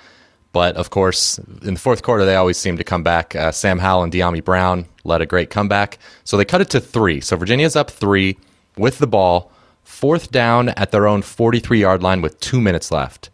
But 0.53 0.77
of 0.77 0.89
course, 0.89 1.39
in 1.63 1.75
the 1.75 1.81
fourth 1.81 2.03
quarter, 2.03 2.25
they 2.25 2.35
always 2.35 2.57
seem 2.57 2.79
to 2.79 2.85
come 2.85 3.03
back. 3.03 3.37
Uh, 3.37 3.53
Sam 3.53 3.79
Howell 3.79 4.05
and 4.05 4.13
Dyami 4.13 4.43
Brown 4.43 4.87
led 5.05 5.21
a 5.21 5.27
great 5.27 5.51
comeback. 5.51 5.99
So 6.25 6.39
they 6.39 6.47
cut 6.47 6.63
it 6.63 6.71
to 6.71 6.81
three. 6.81 7.21
So 7.21 7.37
Virginia's 7.37 7.77
up 7.77 7.91
three 7.91 8.39
with 8.79 8.99
the 8.99 9.07
ball, 9.07 9.53
fourth 9.85 10.31
down 10.31 10.71
at 10.71 10.93
their 10.93 11.07
own 11.07 11.21
43 11.21 11.79
yard 11.79 12.03
line 12.03 12.23
with 12.23 12.41
two 12.41 12.61
minutes 12.61 12.91
left. 12.91 13.29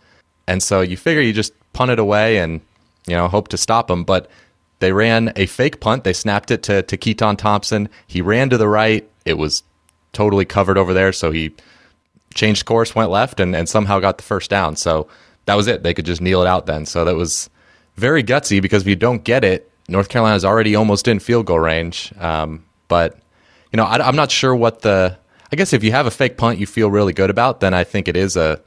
And 0.49 0.63
so 0.63 0.81
you 0.81 0.97
figure 0.97 1.23
you 1.23 1.33
just 1.33 1.53
punt 1.73 1.93
it 1.93 2.01
away 2.01 2.39
and, 2.39 2.61
you 3.07 3.15
know, 3.15 3.29
hope 3.29 3.47
to 3.49 3.57
stop 3.57 3.87
them. 3.87 4.03
But 4.03 4.29
they 4.83 4.93
ran 4.93 5.33
a 5.37 5.47
fake 5.47 5.79
punt. 5.79 6.03
They 6.03 6.13
snapped 6.13 6.51
it 6.51 6.65
to, 6.65 6.83
to 6.83 6.97
Keytaon 6.97 7.39
Thompson. 7.39 7.89
He 8.09 8.21
ran 8.21 8.51
to 8.51 8.59
the 8.59 8.67
right. 8.67 9.09
It 9.25 9.35
was 9.35 9.63
totally 10.13 10.45
covered 10.45 10.77
over 10.77 10.93
there. 10.93 11.13
So 11.13 11.31
he 11.31 11.55
changed 12.35 12.65
course, 12.65 12.93
went 12.93 13.09
left, 13.09 13.39
and, 13.39 13.55
and 13.55 13.69
somehow 13.69 14.01
got 14.01 14.17
the 14.17 14.25
first 14.25 14.51
down. 14.51 14.75
So 14.75 15.07
that 15.45 15.55
was 15.55 15.69
it. 15.69 15.85
They 15.85 15.95
could 15.95 16.05
just 16.05 16.21
kneel 16.21 16.43
it 16.43 16.49
out 16.49 16.67
then. 16.67 16.85
So 16.85 17.05
that 17.05 17.15
was 17.15 17.49
very 17.95 18.25
gutsy 18.25 18.61
because 18.61 18.83
if 18.83 18.89
you 18.89 18.97
don't 18.97 19.23
get 19.23 19.45
it, 19.45 19.71
North 19.87 20.09
Carolina 20.09 20.35
is 20.35 20.45
already 20.45 20.75
almost 20.75 21.07
in 21.07 21.21
field 21.21 21.47
goal 21.47 21.61
range. 21.61 22.13
Um, 22.19 22.65
but, 22.89 23.17
you 23.71 23.77
know, 23.77 23.85
I, 23.85 24.09
am 24.09 24.17
not 24.17 24.33
sure 24.33 24.53
what 24.53 24.83
the. 24.83 25.17
I 25.53 25.55
guess 25.55 25.73
if 25.73 25.85
you 25.85 25.93
have 25.93 26.07
a 26.07 26.11
fake 26.11 26.39
punt 26.39 26.59
you 26.59 26.67
feel 26.67 26.91
really 26.91 27.13
good 27.13 27.31
about, 27.31 27.61
then 27.61 27.73
I 27.73 27.85
think 27.85 28.09
it 28.09 28.17
is 28.17 28.37
a 28.37 28.61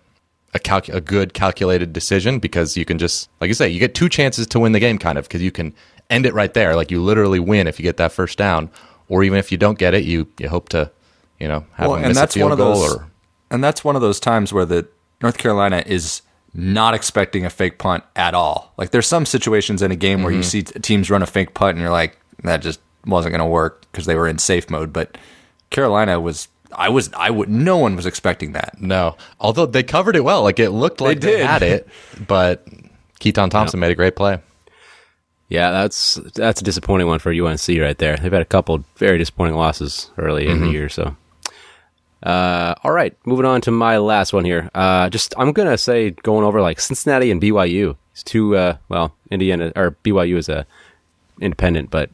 a, 0.56 0.60
calc- 0.60 0.90
a 0.90 1.02
good 1.02 1.34
calculated 1.34 1.92
decision 1.92 2.40
because 2.40 2.78
you 2.78 2.86
can 2.86 2.98
just, 2.98 3.30
like 3.42 3.50
you 3.50 3.54
say, 3.54 3.68
you 3.68 3.80
get 3.80 3.94
two 3.94 4.08
chances 4.08 4.48
to 4.48 4.60
win 4.60 4.72
the 4.72 4.80
game, 4.80 4.98
kind 4.98 5.18
of, 5.18 5.26
because 5.26 5.42
you 5.42 5.52
can 5.52 5.76
end 6.10 6.26
it 6.26 6.34
right 6.34 6.54
there. 6.54 6.76
Like 6.76 6.92
you 6.92 7.02
literally 7.02 7.40
win 7.40 7.68
if 7.68 7.80
you 7.80 7.84
get 7.84 7.98
that 7.98 8.12
first 8.12 8.38
down, 8.38 8.70
or 9.10 9.24
even 9.24 9.38
if 9.40 9.52
you 9.52 9.58
don't 9.58 9.78
get 9.78 9.94
it, 9.94 10.04
you 10.04 10.28
you 10.40 10.50
hope 10.50 10.70
to, 10.70 10.92
you 11.40 11.48
know, 11.48 11.66
have 11.74 11.90
them 11.92 12.02
miss 12.10 12.18
a 12.18 12.28
field 12.28 12.58
goal 12.58 12.78
or 12.82 13.08
and 13.52 13.64
that's 13.64 13.84
one 13.84 13.96
of 13.96 14.02
those 14.02 14.20
times 14.20 14.52
where 14.52 14.66
the 14.66 14.88
North 15.22 15.38
Carolina 15.38 15.84
is 15.86 16.22
not 16.54 16.94
expecting 16.94 17.46
a 17.46 17.50
fake 17.50 17.78
punt 17.78 18.04
at 18.16 18.34
all. 18.34 18.74
Like 18.78 18.92
there's 18.92 19.08
some 19.08 19.26
situations 19.26 19.82
in 19.82 19.92
a 19.92 19.96
game 19.96 20.24
where 20.24 20.32
you 20.32 20.40
Mm-hmm. 20.40 20.44
see 20.74 20.82
teams 20.82 21.10
run 21.12 21.22
a 21.22 21.28
fake 21.28 21.54
punt 21.54 21.72
and 21.72 21.80
you're 21.82 21.92
like, 21.92 22.18
that 22.44 22.62
just 22.62 22.80
wasn't 23.06 23.34
going 23.34 23.40
to 23.40 23.46
work 23.46 23.86
because 23.92 24.06
they 24.06 24.16
were 24.16 24.28
in 24.28 24.38
safe 24.40 24.70
mode. 24.70 24.92
But 24.94 25.18
Carolina 25.70 26.20
was, 26.20 26.48
I 26.74 26.90
was, 26.90 27.12
I 27.14 27.30
would, 27.30 27.50
no 27.50 27.78
one 27.78 27.96
was 27.96 28.06
expecting 28.06 28.54
that. 28.54 28.82
No, 28.82 29.16
although 29.40 29.66
they 29.66 29.84
covered 29.84 30.16
it 30.16 30.24
well. 30.24 30.44
Like 30.44 30.60
it 30.60 30.70
looked 30.72 31.02
like 31.02 31.20
they, 31.20 31.38
did. 31.38 31.46
had 31.46 31.62
it, 31.62 31.88
but 32.26 32.66
Keytaon 33.20 33.50
Thompson 33.52 33.80
made 33.80 33.92
a 33.92 33.96
great 33.96 34.16
play. 34.16 34.40
Yeah, 35.48 35.72
that's 35.72 36.16
that's 36.34 36.62
a 36.62 36.64
disappointing 36.64 37.08
one 37.08 37.20
for 37.20 37.32
UNC 37.32 37.68
right 37.68 37.98
there. 37.98 38.18
They've 38.18 38.32
had 38.32 38.42
a 38.42 38.46
couple 38.46 38.84
very 38.98 39.18
disappointing 39.18 39.56
losses 39.56 40.10
early 40.18 40.48
in 40.48 40.60
the 40.62 40.70
year. 40.70 40.90
So, 40.90 41.16
uh, 42.24 42.74
all 42.84 42.92
right, 42.92 43.16
moving 43.25 43.46
on 43.46 43.62
to 43.62 43.72
my 43.72 43.98
last 43.98 44.34
one 44.34 44.44
here. 44.44 44.72
Uh, 44.74 45.10
just 45.10 45.36
I'm 45.38 45.52
gonna 45.54 45.78
say 45.78 46.10
going 46.10 46.44
over 46.44 46.62
like 46.62 46.80
Cincinnati 46.80 47.30
and 47.30 47.40
BYU. 47.42 47.96
It's 48.14 48.24
two. 48.24 48.56
Uh, 48.56 48.78
well, 48.90 49.16
Indiana 49.30 49.72
or 49.75 49.98
BYU 50.04 50.38
is 50.38 50.50
a 50.50 50.66
independent, 51.40 51.92
but 51.92 52.10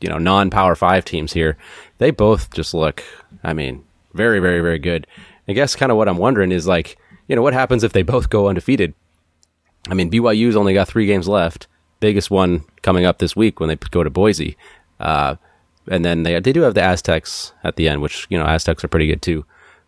you 0.00 0.08
know, 0.08 0.18
non-power 0.18 0.74
five 0.74 1.04
teams 1.04 1.32
here. 1.32 1.58
They 1.98 2.10
both 2.10 2.50
just 2.52 2.72
look. 2.72 3.04
I 3.44 3.52
mean, 3.52 3.84
very, 4.14 4.40
very, 4.40 4.60
very 4.60 4.78
good. 4.78 5.06
I 5.46 5.52
guess 5.52 5.76
kind 5.76 5.92
of 5.92 5.98
what 5.98 6.08
I'm 6.08 6.16
wondering 6.16 6.52
is 6.52 6.66
like, 6.66 6.96
you 7.28 7.36
know, 7.36 7.42
what 7.42 7.52
happens 7.52 7.84
if 7.84 7.92
they 7.92 8.02
both 8.02 8.30
go 8.30 8.48
undefeated? 8.48 8.94
I 9.88 9.94
mean, 9.94 10.10
BYU's 10.10 10.56
only 10.56 10.74
got 10.74 10.88
three 10.88 11.06
games 11.06 11.28
left. 11.28 11.66
Biggest 12.00 12.30
one 12.30 12.64
coming 12.82 13.04
up 13.04 13.18
this 13.18 13.36
week 13.36 13.60
when 13.60 13.68
they 13.68 13.76
go 13.76 14.02
to 14.02 14.10
Boise, 14.10 14.56
uh, 14.98 15.36
and 15.88 16.04
then 16.04 16.22
they 16.22 16.38
they 16.40 16.52
do 16.52 16.62
have 16.62 16.74
the 16.74 16.82
Aztecs 16.82 17.52
at 17.62 17.76
the 17.76 17.88
end, 17.88 18.02
which 18.02 18.26
you 18.30 18.38
know 18.38 18.44
Aztecs 18.44 18.82
are 18.84 18.88
pretty 18.88 19.06
good 19.06 19.22
too. 19.22 19.44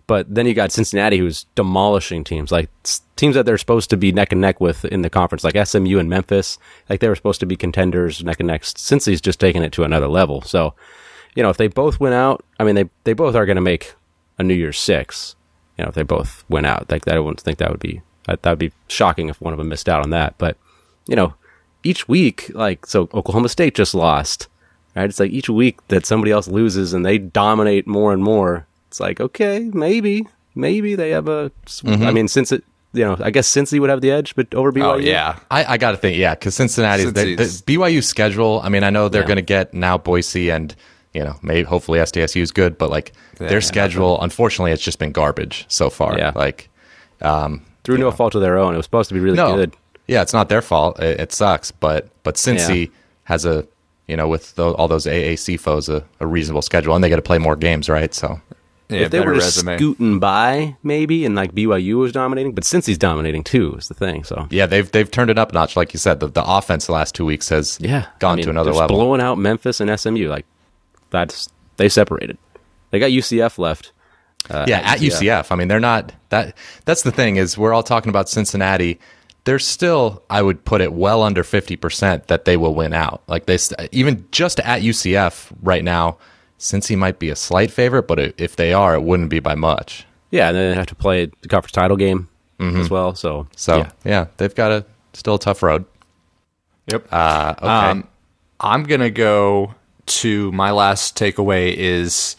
But 0.07 0.35
then 0.35 0.47
you 0.47 0.55
got 0.55 0.73
Cincinnati, 0.73 1.19
who's 1.19 1.45
demolishing 1.55 2.25
teams 2.25 2.51
like 2.51 2.69
teams 3.17 3.35
that 3.35 3.47
they're 3.47 3.59
supposed 3.59 3.89
to 3.91 3.97
be 3.97 4.13
neck 4.13 4.33
and 4.33 4.41
neck 4.41 4.61
with 4.61 4.85
in 4.85 5.03
the 5.03 5.11
conference, 5.11 5.45
like 5.45 5.57
SMU 5.67 5.99
and 5.99 6.11
Memphis. 6.11 6.59
Like 6.89 7.01
they 7.01 7.09
were 7.09 7.17
supposed 7.17 7.41
to 7.41 7.47
be 7.47 7.57
contenders 7.57 8.23
neck 8.25 8.41
and 8.41 8.49
neck. 8.49 8.65
Cincy's 8.65 9.21
just 9.21 9.41
taking 9.41 9.63
it 9.63 9.73
to 9.73 9.85
another 9.85 10.09
level. 10.09 10.43
So, 10.43 10.75
you 11.35 11.43
know, 11.43 11.51
if 11.51 11.57
they 11.57 11.69
both 11.69 12.01
win 12.01 12.13
out, 12.13 12.45
I 12.59 12.65
mean, 12.65 12.75
they 12.75 12.91
they 13.05 13.13
both 13.13 13.35
are 13.35 13.47
going 13.47 13.57
to 13.57 13.63
make 13.63 13.95
a 14.39 14.43
New 14.43 14.55
Year's 14.55 14.79
Six. 14.79 15.37
You 15.79 15.85
know, 15.85 15.89
if 15.89 15.95
they 15.95 16.03
both 16.03 16.45
went 16.49 16.67
out, 16.67 16.91
like 16.91 17.07
I 17.09 17.19
wouldn't 17.19 17.41
think 17.41 17.59
that 17.59 17.71
would 17.71 17.81
be 17.81 18.03
that 18.27 18.45
would 18.45 18.59
be 18.59 18.73
shocking 18.89 19.29
if 19.29 19.41
one 19.41 19.55
of 19.55 19.59
them 19.59 19.69
missed 19.69 19.89
out 19.89 20.03
on 20.03 20.11
that. 20.11 20.37
But 20.37 20.57
you 21.07 21.17
know, 21.17 21.35
each 21.85 22.09
week, 22.09 22.51
like 22.55 22.87
so, 22.87 23.09
Oklahoma 23.15 23.49
State 23.49 23.75
just 23.75 23.95
lost. 23.95 24.49
Right? 24.95 25.09
It's 25.09 25.19
like 25.21 25.31
each 25.31 25.49
week 25.49 25.79
that 25.89 26.05
somebody 26.05 26.33
else 26.33 26.49
loses 26.49 26.93
and 26.93 27.05
they 27.05 27.19
dominate 27.19 27.87
more 27.87 28.13
and 28.13 28.23
more. 28.23 28.67
It's 28.89 29.01
like 29.01 29.21
okay, 29.21 29.71
maybe, 29.73 30.27
maybe 30.55 30.95
they 30.95 31.11
have 31.11 31.29
a. 31.29 31.51
Mm-hmm. 31.67 32.03
I 32.03 32.13
mean, 32.13 32.29
since 32.29 32.53
it, 32.53 32.63
you 32.93 33.05
know, 33.05 33.17
I 33.21 33.31
guess 33.31 33.49
Cincy 33.49 33.81
would 33.81 33.89
have 33.89 34.03
the 34.03 34.11
edge, 34.11 34.35
but 34.37 34.55
over 34.55 34.71
BYU. 34.71 34.85
Oh 34.85 34.97
yeah, 34.99 35.39
I, 35.51 35.65
I 35.65 35.77
got 35.79 35.93
to 35.93 35.97
think, 35.97 36.19
yeah, 36.19 36.35
because 36.35 36.55
Cincinnati's 36.55 37.13
the, 37.15 37.37
the 37.37 37.45
BYU 37.45 38.05
schedule. 38.05 38.61
I 38.63 38.69
mean, 38.69 38.85
I 38.85 38.91
know 38.91 39.09
they're 39.09 39.23
Yeah. 39.23 39.29
going 39.29 39.37
to 39.37 39.43
get 39.43 39.73
now 39.73 39.97
Boise 39.97 40.51
and 40.51 40.75
you 41.15 41.25
know 41.25 41.37
maybe 41.43 41.63
hopefully 41.63 41.99
SDSU 42.01 42.43
is 42.43 42.53
good, 42.53 42.77
but 42.77 42.91
like 42.91 43.13
Yeah, 43.41 43.49
their 43.49 43.57
yeah, 43.59 43.61
schedule, 43.61 44.21
unfortunately, 44.21 44.73
it's 44.73 44.83
just 44.83 44.99
been 44.99 45.13
garbage 45.13 45.65
so 45.69 45.89
far. 45.89 46.19
Yeah. 46.19 46.33
like 46.35 46.69
um, 47.23 47.63
through 47.85 47.97
no 47.99 48.11
fault 48.11 48.35
of 48.35 48.43
their 48.43 48.59
own. 48.59 48.75
It 48.75 48.77
was 48.77 48.85
supposed 48.85 49.09
to 49.09 49.15
be 49.15 49.21
really 49.21 49.37
no, 49.37 49.57
good. 49.57 49.75
Yeah, 50.07 50.23
it's 50.23 50.33
not 50.33 50.49
their 50.49 50.63
fault. 50.63 50.99
It, 51.01 51.21
it 51.21 51.33
sucks, 51.33 51.71
but 51.71 52.09
but 52.23 52.35
Cincy 52.37 52.87
Yeah. 52.87 52.93
has 53.25 53.45
a 53.45 53.67
you 54.07 54.17
know 54.17 54.29
with 54.29 54.55
tho- 54.57 54.75
all 54.75 54.89
those 54.89 55.07
AAC 55.07 55.59
foes 55.59 55.89
a, 55.89 56.05
a 56.21 56.27
reasonable 56.27 56.63
schedule, 56.63 56.95
and 56.95 57.03
they 57.03 57.09
got 57.09 57.17
to 57.17 57.23
play 57.23 57.39
more 57.39 57.57
games, 57.57 57.89
right? 57.89 58.13
So 58.15 58.41
yeah 58.89 59.01
if 59.03 59.11
they 59.11 59.21
were 59.21 59.35
just 59.35 59.57
resume. 59.59 59.79
scooting 59.79 60.19
by, 60.19 60.77
maybe, 60.83 61.25
and 61.25 61.35
like 61.35 61.55
BYU 61.55 61.99
was 61.99 62.13
dominating, 62.13 62.53
but 62.53 62.65
Cincy's 62.65 62.99
dominating 62.99 63.43
too, 63.43 63.75
is 63.77 63.89
the 63.89 63.95
thing. 63.95 64.23
So 64.25 64.47
yeah, 64.51 64.67
they've 64.67 64.91
they've 64.91 65.11
turned 65.11 65.31
it 65.31 65.39
up 65.39 65.51
a 65.51 65.55
notch, 65.55 65.77
like 65.77 65.95
you 65.95 65.99
said. 65.99 66.21
The, 66.21 66.27
the 66.29 66.45
offense 66.45 66.87
the 66.87 66.93
last 66.93 67.15
two 67.15 67.25
weeks 67.25 67.49
has 67.49 67.79
yeah, 67.81 68.07
gone 68.19 68.33
I 68.33 68.37
mean, 68.37 68.45
to 68.45 68.51
another 68.51 68.73
level. 68.73 68.97
blowing 68.97 69.21
out 69.21 69.39
Memphis 69.39 69.81
and 69.81 69.99
SMU. 69.99 70.29
Like 70.29 70.45
that's 71.11 71.49
they 71.79 71.89
separated. 71.89 72.37
They 72.91 72.99
got 72.99 73.11
UCF 73.11 73.57
left. 73.59 73.93
Uh, 74.51 74.67
yeah, 74.69 74.81
at 74.81 74.99
UCF. 74.99 75.53
I 75.53 75.55
mean, 75.55 75.69
they're 75.69 75.81
not 75.81 76.13
that. 76.31 76.55
That's 76.85 77.03
the 77.03 77.13
thing 77.13 77.37
is 77.37 77.57
we're 77.57 77.73
all 77.73 77.85
talking 77.85 78.11
about 78.11 78.29
Cincinnati. 78.29 78.99
They're 79.45 79.59
still, 79.59 80.23
I 80.31 80.41
would 80.43 80.65
put 80.65 80.81
it, 80.81 80.93
well 80.93 81.23
under 81.23 81.43
fifty 81.43 81.77
percent 81.77 82.29
that 82.29 82.45
they 82.45 82.57
will 82.57 82.75
win 82.75 82.93
out. 82.93 83.23
Like 83.27 83.47
they, 83.47 83.59
even 83.91 84.25
just 84.31 84.61
at 84.61 84.83
UCF 84.83 85.53
right 85.63 85.83
now, 85.83 86.19
Cincy 86.61 86.97
might 86.97 87.19
be 87.19 87.29
a 87.29 87.35
slight 87.37 87.71
favorite, 87.73 88.07
but 88.07 88.19
if 88.41 88.55
they 88.57 88.73
are, 88.73 88.95
it 88.95 89.03
wouldn't 89.03 89.31
be 89.31 89.41
by 89.41 89.55
much. 89.57 90.07
Yeah, 90.31 90.49
and 90.49 90.57
then 90.57 90.71
they 90.71 90.77
have 90.77 90.87
to 90.87 90.95
play 90.95 91.27
the 91.43 91.49
conference 91.49 91.73
title 91.73 91.97
game 91.97 92.29
as 92.61 92.89
well. 92.89 93.17
So, 93.17 93.49
So 93.57 93.79
yeah. 93.79 93.91
yeah, 94.05 94.27
they've 94.37 94.55
got 94.55 94.71
a 94.71 94.85
still 95.13 95.35
a 95.35 95.39
tough 95.41 95.65
road. 95.65 95.85
Yep. 96.87 97.09
Uh, 97.11 97.55
okay, 97.59 97.67
Um, 97.67 98.09
I'm 98.61 98.85
gonna 98.85 99.11
go 99.11 99.75
to 100.07 100.53
my 100.53 100.71
last 100.71 101.19
takeaway 101.19 101.75
is 101.75 102.37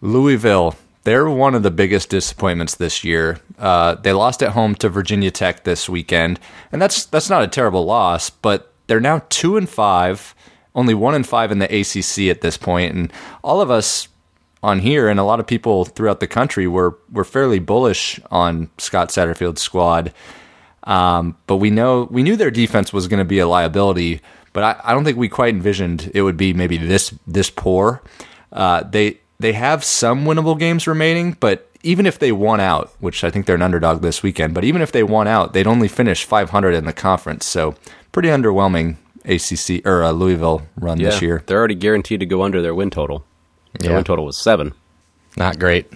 Louisville. 0.00 0.76
They're 1.04 1.28
one 1.28 1.54
of 1.54 1.62
the 1.62 1.70
biggest 1.70 2.10
disappointments 2.10 2.76
this 2.76 3.02
year. 3.02 3.40
Uh, 3.58 3.96
they 3.96 4.12
lost 4.12 4.42
at 4.42 4.52
home 4.52 4.74
to 4.76 4.88
Virginia 4.88 5.30
Tech 5.30 5.64
this 5.64 5.88
weekend, 5.88 6.38
and 6.70 6.80
that's 6.80 7.06
that's 7.06 7.30
not 7.30 7.42
a 7.42 7.48
terrible 7.48 7.84
loss. 7.84 8.30
But 8.30 8.72
they're 8.86 9.00
now 9.00 9.22
two 9.28 9.56
and 9.56 9.68
five, 9.68 10.34
only 10.74 10.94
one 10.94 11.14
and 11.14 11.26
five 11.26 11.50
in 11.50 11.58
the 11.58 11.66
ACC 11.66 12.30
at 12.30 12.40
this 12.40 12.56
point. 12.56 12.92
point, 12.92 12.94
and 12.94 13.12
all 13.42 13.60
of 13.60 13.70
us 13.70 14.08
on 14.62 14.78
here 14.78 15.08
and 15.08 15.18
a 15.18 15.24
lot 15.24 15.40
of 15.40 15.46
people 15.46 15.84
throughout 15.84 16.20
the 16.20 16.26
country 16.26 16.66
were 16.66 16.98
were 17.10 17.24
fairly 17.24 17.58
bullish 17.58 18.20
on 18.30 18.70
Scott 18.78 19.08
Satterfield's 19.08 19.60
squad. 19.60 20.12
Um, 20.84 21.36
but 21.46 21.56
we 21.56 21.70
know 21.70 22.08
we 22.10 22.22
knew 22.22 22.36
their 22.36 22.50
defense 22.50 22.92
was 22.92 23.08
going 23.08 23.18
to 23.18 23.24
be 23.24 23.38
a 23.38 23.46
liability, 23.46 24.20
but 24.52 24.62
I, 24.62 24.90
I 24.90 24.92
don't 24.92 25.04
think 25.04 25.18
we 25.18 25.28
quite 25.28 25.54
envisioned 25.54 26.10
it 26.14 26.22
would 26.22 26.36
be 26.36 26.52
maybe 26.52 26.76
this 26.76 27.14
this 27.26 27.50
poor. 27.50 28.02
Uh, 28.52 28.82
they 28.84 29.18
they 29.42 29.52
have 29.52 29.84
some 29.84 30.24
winnable 30.24 30.58
games 30.58 30.86
remaining, 30.86 31.36
but 31.38 31.68
even 31.82 32.06
if 32.06 32.18
they 32.18 32.32
won 32.32 32.60
out, 32.60 32.90
which 33.00 33.24
I 33.24 33.30
think 33.30 33.46
they're 33.46 33.56
an 33.56 33.62
underdog 33.62 34.00
this 34.02 34.22
weekend, 34.22 34.54
but 34.54 34.64
even 34.64 34.80
if 34.82 34.92
they 34.92 35.02
won 35.02 35.26
out, 35.28 35.52
they'd 35.52 35.66
only 35.66 35.88
finish 35.88 36.24
500 36.24 36.72
in 36.74 36.84
the 36.86 36.92
conference. 36.92 37.44
So 37.44 37.74
pretty 38.12 38.28
underwhelming 38.28 38.96
ACC 39.24 39.84
or 39.86 40.02
uh, 40.02 40.12
Louisville 40.12 40.62
run 40.76 40.98
yeah, 40.98 41.10
this 41.10 41.20
year. 41.22 41.42
they're 41.46 41.58
already 41.58 41.74
guaranteed 41.74 42.20
to 42.20 42.26
go 42.26 42.42
under 42.42 42.62
their 42.62 42.74
win 42.74 42.90
total. 42.90 43.24
Their 43.78 43.90
Yeah. 43.90 43.96
win 43.96 44.04
total 44.04 44.24
was 44.24 44.36
seven. 44.36 44.72
not 45.36 45.58
great. 45.58 45.90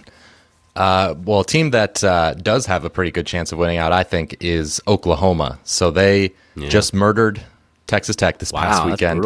Uh, 0.75 1.15
well, 1.25 1.41
a 1.41 1.45
team 1.45 1.71
that 1.71 2.05
uh, 2.05 2.35
does 2.35 2.67
have 2.67 2.85
a 2.85 2.91
pretty 2.91 3.11
good 3.11 3.27
chance 3.27 3.51
of 3.53 3.59
winning 3.59 3.79
out, 3.79 3.93
I 3.93 4.03
think, 4.03 4.37
is 4.41 4.81
Oklahoma. 4.87 5.59
So 5.65 5.91
they 5.91 6.33
just 6.59 6.93
murdered 6.93 7.41
Texas 7.87 8.15
Tech 8.17 8.39
this 8.39 8.53
past 8.53 8.81
Wow, 8.83 8.89
that's 8.91 9.01
weekend. 9.01 9.25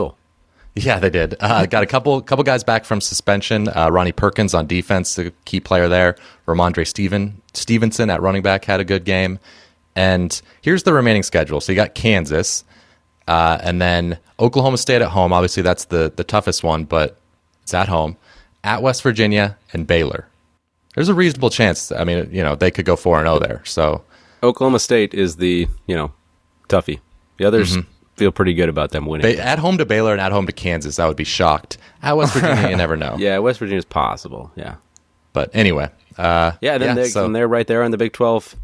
Yeah, 0.76 1.00
they 1.00 1.10
did. 1.10 1.34
Uh, 1.40 1.66
got 1.66 1.82
a 1.82 1.86
couple 1.86 2.20
couple 2.22 2.44
guys 2.44 2.62
back 2.62 2.84
from 2.84 3.00
suspension. 3.00 3.68
Uh, 3.68 3.90
Ronnie 3.90 4.12
Perkins 4.12 4.54
on 4.54 4.66
defense, 4.66 5.16
the 5.16 5.32
key 5.44 5.58
player 5.60 5.88
there. 5.88 6.16
Rhamondre 6.46 6.86
Steven 6.86 7.42
Stevenson 7.54 8.08
at 8.08 8.22
running 8.22 8.42
back 8.42 8.64
had 8.64 8.78
a 8.80 8.84
good 8.84 9.04
game. 9.04 9.40
And 9.96 10.40
here's 10.62 10.84
the 10.84 10.92
remaining 10.92 11.24
schedule. 11.24 11.60
So 11.60 11.72
you 11.72 11.76
got 11.76 11.94
Kansas, 11.96 12.64
uh, 13.26 13.58
and 13.62 13.82
then 13.82 14.18
Oklahoma 14.38 14.78
State 14.78 15.02
at 15.02 15.08
home. 15.08 15.32
Obviously, 15.32 15.62
that's 15.64 15.86
the 15.86 16.12
the 16.14 16.24
toughest 16.24 16.62
one, 16.62 16.84
but 16.84 17.18
it's 17.62 17.74
at 17.74 17.88
home. 17.88 18.16
At 18.62 18.80
West 18.80 19.02
Virginia 19.02 19.58
and 19.72 19.86
Baylor. 19.86 20.28
There's 20.94 21.08
a 21.08 21.14
reasonable 21.14 21.50
chance. 21.50 21.90
I 21.90 22.04
mean, 22.04 22.28
you 22.32 22.42
know, 22.44 22.54
they 22.54 22.70
could 22.70 22.84
go 22.84 22.94
four 22.94 23.18
and 23.18 23.26
zero 23.26 23.38
there. 23.40 23.62
So 23.64 24.04
Oklahoma 24.42 24.78
State 24.78 25.14
is 25.14 25.36
the 25.36 25.66
you 25.86 25.96
know 25.96 26.12
toughie. 26.68 27.00
The 27.38 27.44
others 27.44 27.76
Mm-hmm. 27.76 27.90
Feel 28.20 28.30
pretty 28.30 28.54
good 28.54 28.68
about 28.68 28.90
them 28.92 29.06
winning. 29.06 29.36
ba- 29.36 29.42
at 29.44 29.58
home 29.58 29.78
to 29.78 29.84
Baylor 29.84 30.12
and 30.12 30.20
at 30.20 30.30
home 30.30 30.46
to 30.46 30.52
Kansas, 30.52 30.98
I 31.00 31.08
would 31.08 31.16
be 31.16 31.24
shocked. 31.24 31.76
At 32.02 32.16
West 32.16 32.34
Virginia, 32.34 32.70
you 32.70 32.76
never 32.76 32.96
know. 32.96 33.16
yeah, 33.18 33.38
West 33.38 33.58
Virginia's 33.58 33.84
possible. 33.84 34.52
Yeah, 34.54 34.76
But 35.32 35.50
anyway, 35.54 35.90
uh, 36.18 36.52
yeah. 36.60 36.78
Then 36.78 36.94
they, 36.96 37.08
so- 37.08 37.24
and 37.26 37.34
they're 37.34 37.48
right 37.48 37.66
there 37.66 37.82
on 37.82 37.90
the 37.90 37.98
Big 37.98 38.12
Twelve 38.12 38.54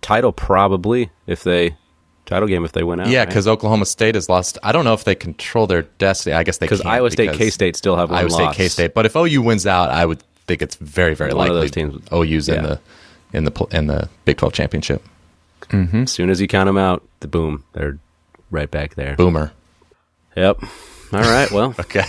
title, 0.00 0.32
probably 0.32 1.10
if 1.26 1.42
they 1.42 1.76
title 2.24 2.48
game 2.48 2.64
if 2.64 2.72
they 2.72 2.82
win 2.82 3.00
out. 3.00 3.08
Yeah, 3.08 3.24
because 3.24 3.46
Oklahoma 3.48 3.86
State 3.86 4.14
has 4.14 4.28
lost. 4.28 4.58
I 4.62 4.72
don't 4.72 4.84
know 4.84 4.94
if 4.94 5.04
they 5.04 5.14
control 5.14 5.66
their 5.66 5.82
destiny. 5.82 6.34
I 6.34 6.42
guess 6.44 6.58
they 6.58 6.66
because 6.66 6.80
Iowa 6.82 7.10
State, 7.10 7.34
K 7.34 7.50
State 7.50 7.76
still 7.76 7.96
have 7.96 8.10
one 8.10 8.20
Iowa 8.20 8.30
State. 8.30 8.52
K 8.54 8.68
State. 8.68 8.94
But 8.94 9.06
if 9.06 9.14
OU 9.16 9.42
wins 9.42 9.66
out, 9.66 9.90
I 9.90 10.06
would 10.06 10.22
think 10.46 10.62
it's 10.62 10.76
very, 10.76 11.14
very 11.14 11.32
One 11.34 11.48
likely 11.48 11.60
those 11.60 11.70
teams- 11.72 12.02
OU's 12.12 12.48
in 12.48 12.62
the 12.62 12.80
in 13.32 13.44
the 13.44 13.66
in 13.72 13.86
the 13.88 14.08
Big 14.24 14.36
Twelve 14.36 14.52
championship. 14.52 15.02
Mm-hmm. 15.70 16.02
As 16.04 16.12
soon 16.12 16.30
as 16.30 16.40
you 16.40 16.46
count 16.46 16.66
them 16.68 16.78
out, 16.78 17.02
the 17.20 17.26
boom, 17.26 17.64
they're 17.72 17.98
right 18.56 18.70
back 18.70 18.94
there. 18.96 19.14
Boomer. 19.16 19.52
Yep. 20.36 20.62
All 21.12 21.20
right. 21.20 21.50
Well, 21.52 21.74
Okay, 21.80 22.04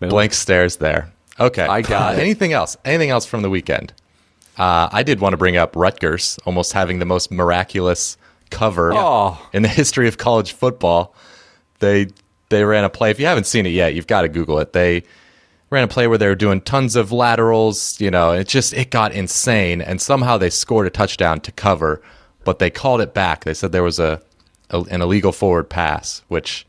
Boom. 0.00 0.08
blank 0.08 0.32
stares 0.32 0.76
there. 0.76 1.12
Okay, 1.38 1.62
I 1.66 1.82
got 1.82 2.14
it. 2.14 2.20
anything 2.20 2.52
else? 2.52 2.76
Anything 2.84 3.10
else 3.10 3.26
from 3.26 3.42
the 3.42 3.50
weekend? 3.50 3.92
Uh, 4.56 4.88
I 4.90 5.02
did 5.02 5.20
want 5.20 5.34
to 5.34 5.36
bring 5.36 5.56
up 5.56 5.76
Rutgers 5.76 6.38
almost 6.46 6.72
having 6.72 6.98
the 6.98 7.04
most 7.04 7.30
miraculous 7.30 8.16
cover 8.50 8.92
Oh. 8.94 9.38
in 9.52 9.62
the 9.62 9.68
history 9.68 10.08
of 10.08 10.16
college 10.18 10.52
football. 10.52 11.14
They 11.80 12.08
they 12.48 12.64
ran 12.64 12.84
a 12.84 12.88
play. 12.88 13.10
If 13.10 13.20
you 13.20 13.26
haven't 13.26 13.44
seen 13.44 13.66
it 13.66 13.70
yet, 13.70 13.94
you've 13.94 14.06
got 14.06 14.22
to 14.22 14.28
Google 14.28 14.58
it. 14.58 14.72
They 14.72 15.04
ran 15.70 15.84
a 15.84 15.88
play 15.88 16.06
where 16.08 16.16
they 16.18 16.26
were 16.26 16.34
doing 16.34 16.60
tons 16.62 16.96
of 16.96 17.12
laterals. 17.12 18.00
You 18.00 18.10
know, 18.10 18.32
it 18.32 18.48
just 18.48 18.72
it 18.72 18.90
got 18.90 19.12
insane, 19.12 19.80
and 19.80 20.00
somehow 20.00 20.38
they 20.38 20.50
scored 20.50 20.86
a 20.86 20.90
touchdown 20.90 21.40
to 21.42 21.52
cover, 21.52 22.02
but 22.42 22.58
they 22.58 22.70
called 22.70 23.00
it 23.00 23.14
back. 23.14 23.44
They 23.44 23.54
said 23.54 23.70
there 23.70 23.82
was 23.84 24.00
a, 24.00 24.20
a 24.70 24.80
an 24.90 25.02
illegal 25.02 25.32
forward 25.32 25.68
pass, 25.68 26.22
which 26.28 26.66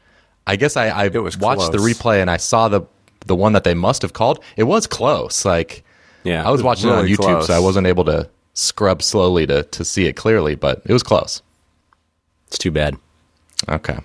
I 0.47 0.55
guess 0.55 0.77
I, 0.77 0.87
I 0.87 1.07
was 1.09 1.37
watched 1.37 1.71
the 1.71 1.77
replay 1.77 2.21
and 2.21 2.29
I 2.29 2.37
saw 2.37 2.67
the 2.67 2.81
the 3.25 3.35
one 3.35 3.53
that 3.53 3.63
they 3.63 3.73
must 3.73 4.01
have 4.01 4.13
called. 4.13 4.43
It 4.57 4.63
was 4.63 4.87
close. 4.87 5.45
Like 5.45 5.83
yeah. 6.23 6.47
I 6.47 6.51
was 6.51 6.63
watching 6.63 6.89
it 6.89 6.93
on 6.93 7.05
YouTube, 7.05 7.17
close. 7.17 7.47
so 7.47 7.53
I 7.53 7.59
wasn't 7.59 7.87
able 7.87 8.05
to 8.05 8.29
scrub 8.53 9.01
slowly 9.01 9.45
to 9.47 9.63
to 9.63 9.85
see 9.85 10.05
it 10.05 10.13
clearly, 10.13 10.55
but 10.55 10.81
it 10.85 10.93
was 10.93 11.03
close. 11.03 11.41
It's 12.47 12.57
too 12.57 12.71
bad. 12.71 12.95
Okay. 13.67 13.99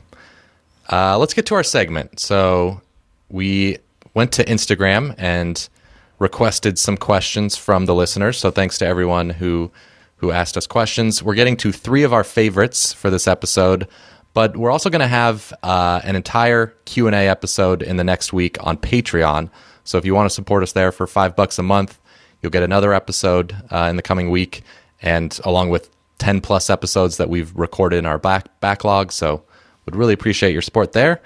Uh, 0.93 1.17
let's 1.19 1.33
get 1.33 1.47
to 1.47 1.55
our 1.55 1.63
segment. 1.63 2.21
So 2.21 2.83
we 3.31 3.79
went 4.13 4.33
to 4.33 4.45
Instagram 4.45 5.15
and 5.17 5.69
requested 6.19 6.79
some 6.79 6.97
questions 6.97 7.57
from 7.57 7.87
the 7.87 7.95
listeners. 7.95 8.39
So 8.39 8.51
thanks 8.51 8.79
to 8.79 8.87
everyone 8.87 9.31
who 9.31 9.71
who 10.17 10.31
asked 10.31 10.57
us 10.57 10.67
questions. 10.67 11.23
We're 11.23 11.35
getting 11.35 11.57
to 11.59 11.73
three 11.73 12.03
of 12.03 12.13
our 12.13 12.25
favorites 12.25 12.93
for 12.93 13.11
this 13.11 13.27
episode, 13.29 13.89
but 14.33 14.57
we're 14.57 14.71
also 14.71 14.91
going 14.91 15.01
to 15.01 15.07
have 15.07 15.53
uh, 15.63 16.01
an 16.05 16.17
entire 16.17 16.69
Q 16.85 17.07
and 17.07 17.15
A 17.15 17.29
episode 17.29 17.83
in 17.83 17.97
the 17.97 18.05
next 18.05 18.33
week 18.33 18.57
on 18.65 18.77
Patreon. 18.77 19.51
So 19.85 19.99
if 19.99 20.05
you 20.05 20.15
want 20.15 20.29
to 20.29 20.35
support 20.35 20.63
us 20.63 20.73
there 20.73 20.93
for 20.93 21.07
five 21.07 21.37
bucks 21.37 21.59
a 21.59 21.63
month, 21.63 22.01
you'll 22.41 22.51
get 22.51 22.63
another 22.63 22.93
episode 22.93 23.55
uh, 23.71 23.87
in 23.91 23.97
the 23.97 24.03
coming 24.03 24.31
week, 24.31 24.63
and 25.03 25.39
along 25.45 25.71
with 25.71 25.91
ten 26.19 26.41
plus 26.41 26.71
episodes 26.71 27.17
that 27.19 27.29
we've 27.29 27.55
recorded 27.55 27.99
in 27.99 28.07
our 28.07 28.19
back 28.19 28.61
backlog. 28.61 29.13
So 29.13 29.45
would 29.85 29.97
really 29.97 30.15
appreciate 30.15 30.53
your 30.53 30.63
support 30.63 30.93
there. 30.93 31.21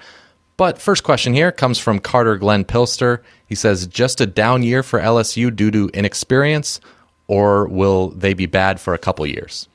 But 0.57 0.81
first 0.81 1.03
question 1.03 1.33
here 1.33 1.51
comes 1.51 1.79
from 1.79 1.99
Carter 1.99 2.37
Glenn 2.37 2.65
Pilster. 2.65 3.21
He 3.47 3.55
says, 3.55 3.87
just 3.87 4.19
a 4.19 4.25
down 4.25 4.61
year 4.61 4.83
for 4.83 4.99
LSU 4.99 5.55
due 5.55 5.71
to 5.71 5.89
inexperience, 5.93 6.81
or 7.29 7.67
will 7.67 8.09
they 8.09 8.33
be 8.33 8.47
bad 8.47 8.81
for 8.81 8.95
a 8.95 8.97
couple 8.97 9.25
years? 9.25 9.69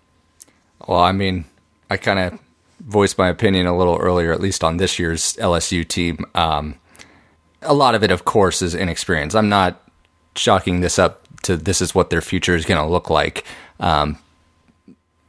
Well, 0.89 0.99
I 0.99 1.13
mean, 1.13 1.45
I 1.89 1.97
kind 1.97 2.19
of 2.19 2.39
voiced 2.81 3.17
my 3.17 3.29
opinion 3.29 3.67
a 3.67 3.79
little 3.79 3.97
earlier, 3.97 4.33
at 4.33 4.41
least 4.41 4.65
on 4.65 4.77
this 4.77 4.99
year's 4.99 5.35
LSU 5.37 5.87
team. 5.87 6.27
Um, 6.35 6.75
a 7.63 7.73
lot 7.73 7.95
of 7.95 8.03
it, 8.03 8.11
of 8.11 8.25
course, 8.25 8.61
is 8.61 8.75
inexperience. 8.75 9.37
I'm 9.37 9.49
not 9.49 9.81
chalking 10.35 10.81
this 10.81 10.99
up 10.99 11.23
to 11.45 11.57
this 11.57 11.81
is 11.81 11.95
what 11.95 12.11
their 12.11 12.21
future 12.21 12.57
is 12.57 12.67
going 12.67 12.85
to 12.85 12.91
look 12.91 13.09
like. 13.09 13.45
Um, 13.79 14.19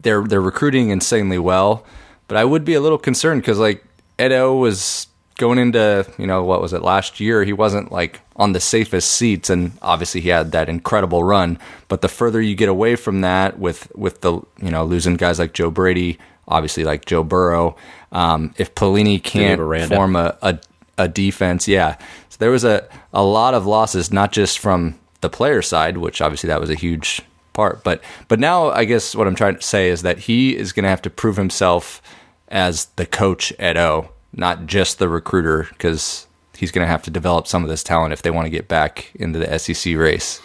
they're 0.02 0.24
they're 0.24 0.42
recruiting 0.42 0.90
insanely 0.90 1.38
well, 1.38 1.86
but 2.28 2.38
I 2.38 2.44
would 2.44 2.66
be 2.66 2.74
a 2.74 2.82
little 2.82 2.98
concerned 2.98 3.44
because 3.44 3.60
like 3.60 3.86
Edo 4.20 4.56
was 4.56 5.08
going 5.38 5.60
into 5.60 6.06
you 6.18 6.26
know 6.26 6.44
what 6.44 6.62
was 6.62 6.74
it 6.74 6.82
last 6.82 7.20
year 7.20 7.44
he 7.44 7.54
wasn't 7.54 7.92
like 7.92 8.22
on 8.38 8.54
the 8.54 8.60
safest 8.60 9.12
seats 9.12 9.50
and 9.50 9.78
obviously 9.82 10.22
he 10.22 10.30
had 10.30 10.52
that 10.52 10.70
incredible 10.70 11.24
run. 11.24 11.60
But 11.88 12.02
the 12.02 12.08
further 12.08 12.42
you 12.42 12.56
get 12.56 12.70
away 12.70 12.96
from 12.96 13.22
that 13.22 13.60
with 13.60 13.92
with 13.96 14.22
the 14.22 14.34
you 14.62 14.72
know 14.72 14.84
losing 14.86 15.16
guys 15.16 15.40
like 15.40 15.54
Joe 15.54 15.70
Brady 15.70 16.18
obviously 16.48 16.84
like 16.84 17.06
Joe 17.06 17.24
Burrow 17.24 17.76
um, 18.12 18.54
if 18.58 18.76
Pelini 18.76 19.22
can't 19.22 19.60
form 19.90 20.16
a, 20.16 20.38
a 20.42 20.60
a 20.98 21.08
defense 21.08 21.68
yeah. 21.68 21.98
So 22.30 22.38
there 22.40 22.52
was 22.52 22.64
a 22.64 22.88
a 23.14 23.24
lot 23.24 23.54
of 23.54 23.66
losses 23.66 24.12
not 24.12 24.32
just 24.32 24.60
from 24.60 24.98
the 25.22 25.30
player 25.30 25.62
side 25.62 25.98
which 25.98 26.22
obviously 26.22 26.48
that 26.48 26.60
was 26.60 26.70
a 26.70 26.76
huge 26.76 27.22
part. 27.56 27.84
But 27.84 28.04
but 28.28 28.40
now 28.40 28.70
I 28.70 28.86
guess 28.86 29.16
what 29.16 29.28
I'm 29.28 29.36
trying 29.36 29.56
to 29.56 29.62
say 29.62 29.90
is 29.90 30.04
that 30.04 30.20
he 30.20 30.56
is 30.56 30.72
going 30.72 30.84
to 30.84 30.90
have 30.90 31.02
to 31.04 31.10
prove 31.10 31.38
himself 31.38 32.02
as 32.48 32.86
the 32.98 33.08
coach 33.08 33.52
at 33.54 33.78
O, 33.78 34.10
not 34.36 34.68
just 34.68 35.00
the 35.00 35.10
recruiter, 35.10 35.68
because 35.72 36.28
he's 36.56 36.72
going 36.72 36.86
to 36.86 36.92
have 36.92 37.04
to 37.04 37.12
develop 37.12 37.48
some 37.48 37.64
of 37.64 37.70
this 37.70 37.84
talent 37.84 38.14
if 38.14 38.22
they 38.22 38.32
want 38.32 38.46
to 38.46 38.50
get 38.50 38.68
back 38.68 39.12
into 39.16 39.40
the 39.40 39.60
SEC 39.60 39.96
race. 39.96 40.42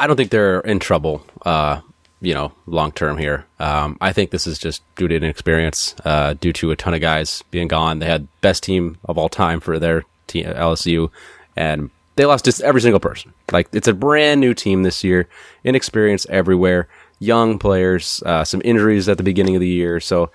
I 0.00 0.06
don't 0.06 0.16
think 0.16 0.30
they're 0.30 0.60
in 0.60 0.78
trouble, 0.78 1.24
uh, 1.44 1.80
you 2.22 2.32
know, 2.32 2.52
long 2.66 2.90
term 2.92 3.18
here. 3.18 3.44
Um, 3.58 3.98
I 4.00 4.12
think 4.12 4.30
this 4.30 4.46
is 4.46 4.58
just 4.58 4.82
due 4.96 5.08
to 5.08 5.14
inexperience, 5.14 5.94
uh, 6.04 6.34
due 6.34 6.54
to 6.54 6.70
a 6.70 6.76
ton 6.76 6.94
of 6.94 7.02
guys 7.02 7.44
being 7.50 7.68
gone. 7.68 7.98
They 7.98 8.06
had 8.06 8.28
best 8.40 8.62
team 8.62 8.98
of 9.04 9.18
all 9.18 9.28
time 9.28 9.60
for 9.60 9.78
their 9.78 10.04
team, 10.26 10.46
LSU, 10.46 11.10
and 11.54 11.90
they 12.16 12.24
lost 12.24 12.46
just 12.46 12.62
every 12.62 12.80
single 12.80 13.00
person. 13.00 13.34
Like 13.52 13.68
it's 13.72 13.88
a 13.88 13.94
brand 13.94 14.40
new 14.40 14.54
team 14.54 14.84
this 14.84 15.04
year, 15.04 15.28
inexperience 15.64 16.26
everywhere, 16.30 16.88
young 17.18 17.58
players, 17.58 18.22
uh, 18.24 18.44
some 18.44 18.62
injuries 18.64 19.08
at 19.08 19.18
the 19.18 19.22
beginning 19.22 19.54
of 19.54 19.60
the 19.60 19.68
year, 19.68 20.00
so 20.00 20.30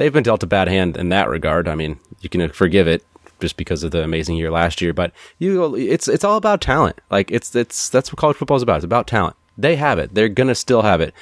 they've 0.00 0.14
been 0.14 0.22
dealt 0.22 0.42
a 0.42 0.46
bad 0.46 0.66
hand 0.66 0.96
in 0.96 1.10
that 1.10 1.28
regard. 1.28 1.68
I 1.68 1.74
mean, 1.74 2.00
you 2.22 2.30
can 2.30 2.48
forgive 2.52 2.88
it 2.88 3.04
just 3.38 3.58
because 3.58 3.84
of 3.84 3.90
the 3.90 4.02
amazing 4.02 4.36
year 4.36 4.50
last 4.50 4.80
year. 4.80 4.94
But 4.94 5.12
you, 5.38 5.76
it's 5.76 6.08
it's 6.08 6.24
all 6.24 6.38
about 6.38 6.62
talent. 6.62 6.98
Like 7.10 7.30
it's 7.30 7.54
it's 7.54 7.90
that's 7.90 8.10
what 8.10 8.18
college 8.18 8.38
football 8.38 8.56
is 8.56 8.62
about. 8.62 8.76
It's 8.76 8.84
about 8.84 9.06
talent. 9.06 9.36
They 9.58 9.76
have 9.76 9.98
it. 9.98 10.14
They're 10.14 10.30
gonna 10.30 10.54
still 10.54 10.82
have 10.82 11.02
it. 11.02 11.12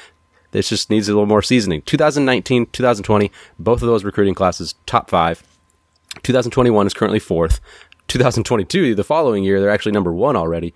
This 0.52 0.68
just 0.68 0.90
needs 0.90 1.08
a 1.08 1.12
little 1.12 1.26
more 1.26 1.42
seasoning. 1.42 1.82
2019, 1.82 2.66
2020, 2.66 3.32
both 3.58 3.82
of 3.82 3.88
those 3.88 4.04
recruiting 4.04 4.34
classes 4.34 4.76
top 4.86 5.10
five. 5.10 5.42
2021 6.22 6.86
is 6.86 6.94
currently 6.94 7.18
fourth. 7.18 7.60
2022, 8.06 8.94
the 8.94 9.04
following 9.04 9.44
year, 9.44 9.60
they're 9.60 9.68
actually 9.68 9.92
number 9.92 10.12
one 10.12 10.36
already. 10.36 10.72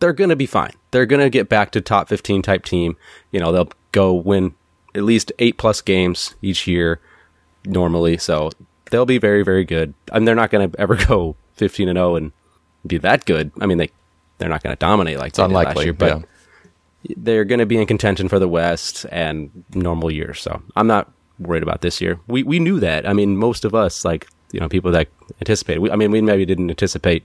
They're 0.00 0.14
gonna 0.14 0.34
be 0.34 0.46
fine. 0.46 0.72
They're 0.92 1.06
gonna 1.06 1.30
get 1.30 1.50
back 1.50 1.72
to 1.72 1.82
top 1.82 2.08
15 2.08 2.40
type 2.40 2.64
team. 2.64 2.96
You 3.30 3.38
know, 3.38 3.52
they'll 3.52 3.70
go 3.92 4.14
win 4.14 4.54
at 4.94 5.02
least 5.02 5.32
eight 5.38 5.58
plus 5.58 5.80
games 5.80 6.34
each 6.42 6.66
year 6.66 7.00
normally. 7.64 8.18
So 8.18 8.50
they'll 8.90 9.06
be 9.06 9.18
very, 9.18 9.42
very 9.42 9.64
good. 9.64 9.94
I 10.10 10.18
mean, 10.18 10.26
they're 10.26 10.34
not 10.34 10.50
going 10.50 10.70
to 10.70 10.80
ever 10.80 10.96
go 11.06 11.36
15 11.54 11.88
and 11.88 11.96
0 11.96 12.16
and 12.16 12.32
be 12.86 12.98
that 12.98 13.24
good. 13.24 13.50
I 13.60 13.66
mean, 13.66 13.78
they 13.78 13.90
they're 14.38 14.48
not 14.48 14.62
going 14.62 14.74
to 14.74 14.78
dominate 14.78 15.18
like 15.18 15.34
they 15.34 15.42
did 15.42 15.52
last 15.52 15.68
unlikely, 15.68 15.84
year, 15.84 15.92
but 15.92 16.24
they're 17.16 17.44
going 17.44 17.60
to 17.60 17.66
be 17.66 17.78
in 17.78 17.86
contention 17.86 18.28
for 18.28 18.38
the 18.38 18.48
West 18.48 19.06
and 19.10 19.64
normal 19.74 20.10
years. 20.10 20.40
So 20.40 20.62
I'm 20.74 20.86
not 20.86 21.12
worried 21.38 21.62
about 21.62 21.80
this 21.80 22.00
year. 22.00 22.18
We 22.26 22.42
we 22.42 22.58
knew 22.58 22.80
that. 22.80 23.08
I 23.08 23.12
mean, 23.12 23.36
most 23.36 23.64
of 23.64 23.74
us, 23.74 24.04
like 24.04 24.26
you 24.52 24.60
know, 24.60 24.68
people 24.68 24.90
that 24.92 25.08
anticipated. 25.40 25.80
We, 25.80 25.90
I 25.90 25.96
mean, 25.96 26.10
we 26.10 26.20
maybe 26.20 26.44
didn't 26.44 26.70
anticipate 26.70 27.24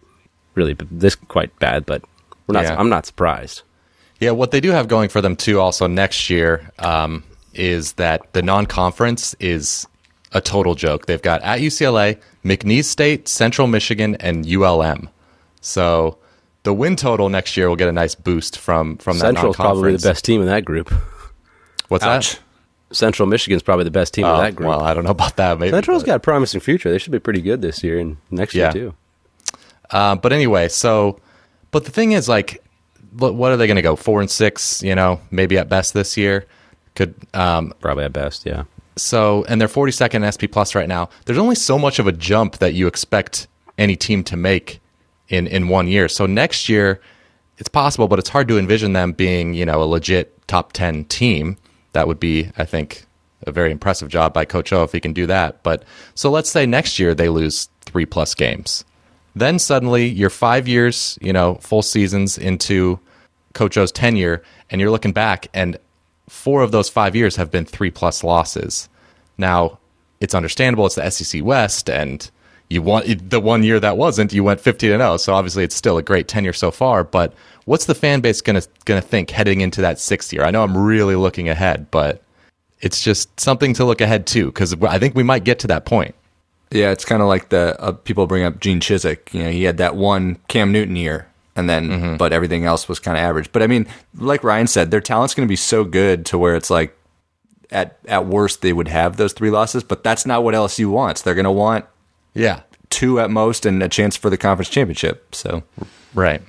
really 0.55 0.75
this 0.91 1.15
quite 1.15 1.57
bad, 1.59 1.85
but 1.85 2.03
we're 2.45 2.53
not. 2.53 2.63
Yeah. 2.63 2.79
I'm 2.79 2.89
not 2.89 3.05
surprised. 3.05 3.63
Yeah, 4.19 4.31
what 4.31 4.51
they 4.51 4.59
do 4.59 4.71
have 4.71 4.87
going 4.87 5.09
for 5.09 5.21
them 5.21 5.35
too, 5.35 5.59
also 5.59 5.85
next 5.85 6.29
year, 6.29 6.71
um, 6.79 7.23
is 7.57 7.93
that 7.93 8.33
the 8.33 8.41
non-conference 8.41 9.35
is 9.39 9.87
a 10.33 10.41
total 10.41 10.75
joke. 10.75 11.05
They've 11.05 11.21
got 11.21 11.41
at 11.41 11.59
UCLA, 11.59 12.19
McNeese 12.43 12.85
State, 12.85 13.27
Central 13.27 13.67
Michigan, 13.67 14.15
and 14.19 14.45
ULM. 14.45 15.09
So 15.61 16.17
the 16.63 16.73
win 16.73 16.95
total 16.95 17.29
next 17.29 17.55
year 17.57 17.69
will 17.69 17.75
get 17.75 17.87
a 17.87 17.93
nice 17.93 18.15
boost 18.15 18.57
from 18.59 18.97
from 18.97 19.17
that 19.19 19.25
Central's 19.35 19.55
probably 19.55 19.93
the 19.95 20.07
best 20.07 20.25
team 20.25 20.41
in 20.41 20.47
that 20.47 20.65
group. 20.65 20.93
What's 21.87 22.03
Ouch. 22.03 22.33
that? 22.35 22.39
Central 22.95 23.27
Michigan's 23.27 23.63
probably 23.63 23.83
the 23.83 23.91
best 23.91 24.13
team 24.13 24.25
of 24.25 24.37
Oh, 24.37 24.41
that 24.41 24.55
group. 24.55 24.69
well, 24.69 24.81
I 24.81 24.93
don't 24.93 25.03
know 25.03 25.11
about 25.11 25.35
that. 25.37 25.59
Maybe 25.59 25.71
Central's 25.71 26.03
but- 26.03 26.07
got 26.07 26.15
a 26.15 26.19
promising 26.21 26.61
future. 26.61 26.89
They 26.91 26.97
should 26.97 27.11
be 27.11 27.19
pretty 27.19 27.41
good 27.41 27.61
this 27.61 27.83
year 27.83 27.99
and 27.99 28.17
next 28.31 28.53
Yeah. 28.55 28.73
year 28.73 28.91
too. 28.91 28.93
Uh, 29.91 30.15
but 30.15 30.31
anyway, 30.33 30.67
so, 30.69 31.19
but 31.71 31.85
the 31.85 31.91
thing 31.91 32.11
is, 32.13 32.27
like, 32.29 32.61
what, 33.17 33.35
what 33.35 33.51
are 33.51 33.57
they 33.57 33.67
going 33.67 33.75
to 33.77 33.81
go 33.81 33.95
four 33.95 34.19
and 34.21 34.29
six? 34.29 34.81
You 34.83 34.95
know, 34.95 35.19
maybe 35.31 35.57
at 35.57 35.69
best 35.69 35.93
this 35.93 36.17
year. 36.17 36.45
Could 36.97 37.13
um, 37.35 37.75
Probably 37.79 38.05
at 38.05 38.13
best, 38.13 38.43
yeah. 38.43 38.63
so, 38.95 39.45
and 39.47 39.61
they're 39.61 39.67
42nd 39.67 40.25
SP 40.25 40.49
Plus 40.51 40.73
right 40.73 40.87
now. 40.87 41.09
There's 41.25 41.37
only 41.37 41.53
so 41.53 41.77
much 41.77 41.99
of 41.99 42.07
a 42.07 42.11
jump 42.11 42.57
that 42.57 42.73
you 42.73 42.87
expect 42.87 43.47
any 43.77 43.95
team 43.95 44.23
to 44.23 44.35
make 44.35 44.81
in 45.29 45.45
in 45.45 45.67
one 45.67 45.87
year. 45.87 46.07
So 46.07 46.25
next 46.25 46.67
year, 46.67 46.99
it's 47.59 47.69
possible, 47.69 48.07
but 48.07 48.17
it's 48.17 48.29
hard 48.29 48.47
to 48.47 48.57
envision 48.57 48.93
them 48.93 49.11
being, 49.11 49.53
you 49.53 49.63
know, 49.63 49.83
a 49.83 49.85
legit 49.85 50.47
top 50.47 50.73
10 50.73 51.05
team. 51.05 51.57
That 51.93 52.07
would 52.07 52.19
be, 52.19 52.49
I 52.57 52.65
think, 52.65 53.05
a 53.45 53.51
very 53.51 53.71
impressive 53.71 54.09
job 54.09 54.33
by 54.33 54.45
Coach 54.45 54.73
O 54.73 54.83
if 54.83 54.91
he 54.91 54.99
can 54.99 55.13
do 55.13 55.27
that. 55.27 55.61
But 55.61 55.83
so 56.15 56.31
let's 56.31 56.49
say 56.49 56.65
next 56.65 56.97
year 56.97 57.13
they 57.13 57.29
lose 57.29 57.69
three 57.81 58.07
plus 58.07 58.33
games. 58.33 58.83
Then 59.35 59.59
suddenly 59.59 60.07
you're 60.07 60.31
five 60.31 60.67
years, 60.67 61.19
you 61.21 61.31
know, 61.31 61.55
full 61.61 61.83
seasons 61.83 62.39
into 62.39 62.99
Coach 63.53 63.77
O's 63.77 63.91
tenure, 63.91 64.41
and 64.71 64.81
you're 64.81 64.91
looking 64.91 65.13
back, 65.13 65.47
and 65.53 65.77
four 66.29 66.61
of 66.61 66.71
those 66.71 66.89
five 66.89 67.15
years 67.15 67.35
have 67.35 67.51
been 67.51 67.65
three 67.65 67.91
plus 67.91 68.23
losses. 68.23 68.89
Now, 69.37 69.79
it's 70.19 70.35
understandable. 70.35 70.85
It's 70.85 70.95
the 70.95 71.09
SEC 71.09 71.43
West, 71.43 71.89
and 71.89 72.29
you 72.69 72.81
want 72.81 73.29
the 73.29 73.39
one 73.39 73.63
year 73.63 73.79
that 73.79 73.97
wasn't. 73.97 74.33
You 74.33 74.43
went 74.43 74.59
15 74.59 74.91
and 74.91 75.01
0, 75.01 75.17
so 75.17 75.33
obviously 75.33 75.63
it's 75.63 75.75
still 75.75 75.97
a 75.97 76.03
great 76.03 76.27
tenure 76.27 76.53
so 76.53 76.71
far. 76.71 77.03
But 77.03 77.33
what's 77.65 77.85
the 77.85 77.95
fan 77.95 78.21
base 78.21 78.41
gonna 78.41 78.63
gonna 78.85 79.01
think 79.01 79.29
heading 79.29 79.61
into 79.61 79.81
that 79.81 79.99
sixth 79.99 80.33
year? 80.33 80.43
I 80.43 80.51
know 80.51 80.63
I'm 80.63 80.77
really 80.77 81.15
looking 81.15 81.49
ahead, 81.49 81.89
but 81.91 82.21
it's 82.81 83.01
just 83.01 83.39
something 83.39 83.73
to 83.75 83.85
look 83.85 84.01
ahead 84.01 84.27
to 84.27 84.47
because 84.47 84.75
I 84.83 84.99
think 84.99 85.15
we 85.15 85.23
might 85.23 85.43
get 85.43 85.59
to 85.59 85.67
that 85.67 85.85
point. 85.85 86.15
Yeah, 86.71 86.91
it's 86.91 87.05
kind 87.05 87.21
of 87.21 87.27
like 87.27 87.49
the 87.49 87.79
uh, 87.79 87.93
people 87.93 88.27
bring 88.27 88.43
up 88.43 88.59
Gene 88.59 88.81
Chizik. 88.81 89.33
You 89.33 89.43
know, 89.43 89.51
he 89.51 89.63
had 89.63 89.77
that 89.77 89.95
one 89.95 90.35
Cam 90.49 90.71
Newton 90.71 90.97
year, 90.97 91.27
and 91.57 91.69
then 91.69 91.89
Mm-hmm. 91.89 92.17
but 92.17 92.31
everything 92.31 92.63
else 92.65 92.87
was 92.87 92.99
kind 92.99 93.17
of 93.17 93.23
average. 93.23 93.51
But 93.51 93.63
I 93.63 93.67
mean, 93.67 93.87
like 94.15 94.43
Ryan 94.43 94.67
said, 94.67 94.91
their 94.91 95.01
talent's 95.01 95.33
going 95.33 95.45
to 95.47 95.51
be 95.51 95.55
so 95.57 95.83
good 95.83 96.25
to 96.27 96.37
where 96.37 96.55
it's 96.55 96.69
like 96.69 96.95
at 97.71 97.97
at 98.07 98.25
worst 98.25 98.61
they 98.61 98.71
would 98.71 98.87
have 98.87 99.17
those 99.17 99.33
three 99.33 99.49
losses, 99.49 99.83
but 99.83 100.03
that's 100.03 100.25
not 100.25 100.43
what 100.43 100.55
LSU 100.55 100.89
wants. 100.89 101.21
They're 101.21 101.35
going 101.35 101.43
to 101.45 101.51
want 101.51 101.83
Yeah, 102.33 102.61
two 102.89 103.19
at 103.19 103.29
most 103.29 103.65
and 103.65 103.83
a 103.83 103.89
chance 103.89 104.15
for 104.15 104.29
the 104.29 104.37
conference 104.37 104.69
championship. 104.69 105.35
So 105.35 105.63
right. 106.13 106.41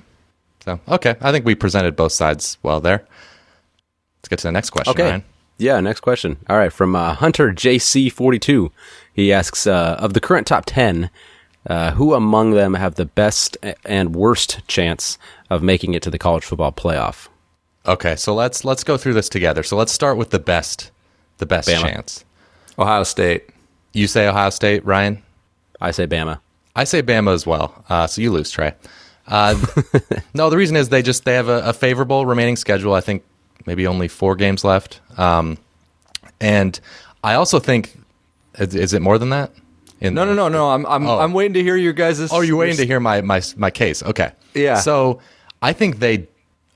So 0.63 0.79
okay, 0.87 1.15
I 1.19 1.31
think 1.31 1.45
we 1.45 1.55
presented 1.55 1.95
both 1.95 2.11
sides 2.13 2.57
well 2.63 2.79
there. 2.79 3.05
Let's 4.19 4.29
get 4.29 4.39
to 4.39 4.47
the 4.47 4.51
next 4.51 4.69
question. 4.69 4.91
Okay. 4.91 5.03
Ryan. 5.09 5.23
Yeah, 5.57 5.79
next 5.81 5.99
question. 5.99 6.37
All 6.49 6.57
right, 6.57 6.71
from 6.71 6.95
uh, 6.95 7.15
Hunter 7.15 7.51
JC42. 7.51 8.71
He 9.13 9.33
asks 9.33 9.67
uh, 9.67 9.97
Of 9.99 10.13
the 10.13 10.21
current 10.21 10.47
top 10.47 10.63
10, 10.65 11.09
uh, 11.67 11.91
who 11.91 12.13
among 12.13 12.51
them 12.51 12.73
have 12.73 12.95
the 12.95 13.05
best 13.05 13.57
and 13.85 14.15
worst 14.15 14.65
chance 14.67 15.17
of 15.49 15.61
making 15.61 15.93
it 15.93 16.01
to 16.03 16.09
the 16.09 16.19
college 16.19 16.45
football 16.45 16.71
playoff? 16.71 17.27
Okay, 17.85 18.15
so 18.15 18.33
let's 18.33 18.63
let's 18.65 18.83
go 18.83 18.97
through 18.97 19.13
this 19.13 19.29
together. 19.29 19.63
So 19.63 19.77
let's 19.77 19.91
start 19.91 20.17
with 20.17 20.29
the 20.29 20.39
best, 20.39 20.91
the 21.37 21.45
best 21.45 21.69
Bama. 21.69 21.81
chance. 21.81 22.25
Ohio 22.77 23.03
State. 23.03 23.49
You 23.93 24.07
say 24.07 24.27
Ohio 24.27 24.49
State, 24.49 24.85
Ryan. 24.85 25.21
I 25.81 25.91
say 25.91 26.05
Bama. 26.05 26.39
I 26.75 26.83
say 26.83 27.01
Bama 27.01 27.33
as 27.33 27.45
well. 27.45 27.83
Uh, 27.89 28.07
so 28.07 28.21
you 28.21 28.31
lose, 28.31 28.51
Trey. 28.51 28.73
Uh, 29.27 29.55
no, 30.33 30.49
the 30.49 30.57
reason 30.57 30.75
is 30.75 30.89
they 30.89 31.01
just 31.01 31.25
they 31.25 31.33
have 31.33 31.49
a, 31.49 31.61
a 31.69 31.73
favorable 31.73 32.25
remaining 32.25 32.55
schedule. 32.55 32.93
I 32.93 33.01
think 33.01 33.23
maybe 33.65 33.87
only 33.87 34.07
four 34.07 34.35
games 34.35 34.63
left. 34.63 35.01
Um, 35.17 35.57
and 36.39 36.79
I 37.23 37.35
also 37.35 37.59
think 37.59 37.97
is, 38.57 38.75
is 38.75 38.93
it 38.93 39.01
more 39.01 39.17
than 39.17 39.29
that? 39.29 39.51
In, 40.01 40.13
No, 40.13 40.25
no, 40.25 40.33
no, 40.33 40.47
no. 40.47 40.71
I'm 40.71 40.85
I'm 40.85 41.07
oh. 41.07 41.19
I'm 41.19 41.33
waiting 41.33 41.53
to 41.55 41.63
hear 41.63 41.75
your 41.75 41.93
guys'. 41.93 42.31
Oh, 42.31 42.41
you're 42.41 42.57
waiting 42.57 42.77
to 42.77 42.85
hear 42.85 42.99
my 42.99 43.21
my 43.21 43.41
my 43.57 43.69
case. 43.69 44.01
Okay. 44.03 44.31
Yeah. 44.53 44.79
So 44.79 45.19
I 45.61 45.73
think 45.73 45.99
they 45.99 46.27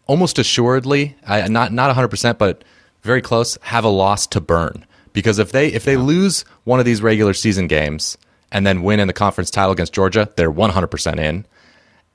almost 0.07 0.38
assuredly, 0.39 1.15
I, 1.25 1.47
not 1.47 1.71
not 1.71 1.88
100, 1.88 2.09
percent 2.09 2.38
but 2.38 2.63
very 3.01 3.21
close, 3.21 3.57
have 3.62 3.83
a 3.83 3.89
loss 3.89 4.27
to 4.27 4.41
burn 4.41 4.86
because 5.13 5.39
if 5.39 5.51
they 5.51 5.67
if 5.67 5.86
they 5.86 5.97
lose 5.97 6.43
one 6.65 6.79
of 6.79 6.86
these 6.86 7.01
regular 7.01 7.33
season 7.33 7.67
games 7.67 8.17
and 8.51 8.67
then 8.67 8.83
win 8.83 8.99
in 8.99 9.07
the 9.07 9.13
conference 9.13 9.49
title 9.49 9.71
against 9.71 9.93
Georgia, 9.93 10.29
they're 10.36 10.51
100 10.51 10.88
percent 10.88 11.19
in. 11.19 11.45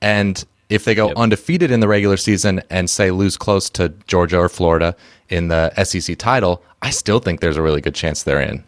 And 0.01 0.43
if 0.69 0.85
they 0.85 0.93
go 0.93 1.11
undefeated 1.15 1.71
in 1.71 1.79
the 1.79 1.87
regular 1.87 2.15
season 2.17 2.61
and 2.69 2.89
say 2.89 3.11
lose 3.11 3.35
close 3.37 3.69
to 3.71 3.89
Georgia 4.07 4.37
or 4.37 4.49
Florida 4.49 4.95
in 5.27 5.47
the 5.47 5.73
SEC 5.83 6.17
title, 6.17 6.63
I 6.81 6.91
still 6.91 7.19
think 7.19 7.39
there's 7.41 7.57
a 7.57 7.61
really 7.61 7.81
good 7.81 7.95
chance 7.95 8.23
they're 8.23 8.39
in. 8.41 8.63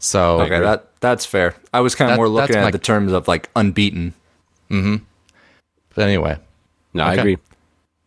So 0.00 0.40
Okay, 0.40 0.58
that 0.60 0.86
that's 1.00 1.24
fair. 1.26 1.54
I 1.72 1.80
was 1.80 1.94
kind 1.94 2.10
of 2.10 2.14
That- 2.14 2.18
more 2.18 2.28
looking 2.28 2.56
at 2.56 2.64
my- 2.64 2.70
the 2.72 2.78
terms 2.78 3.12
of 3.12 3.28
like 3.28 3.48
unbeaten. 3.54 4.14
but 4.68 6.02
anyway, 6.02 6.38
No, 6.94 7.04
I 7.04 7.14
agree. 7.14 7.38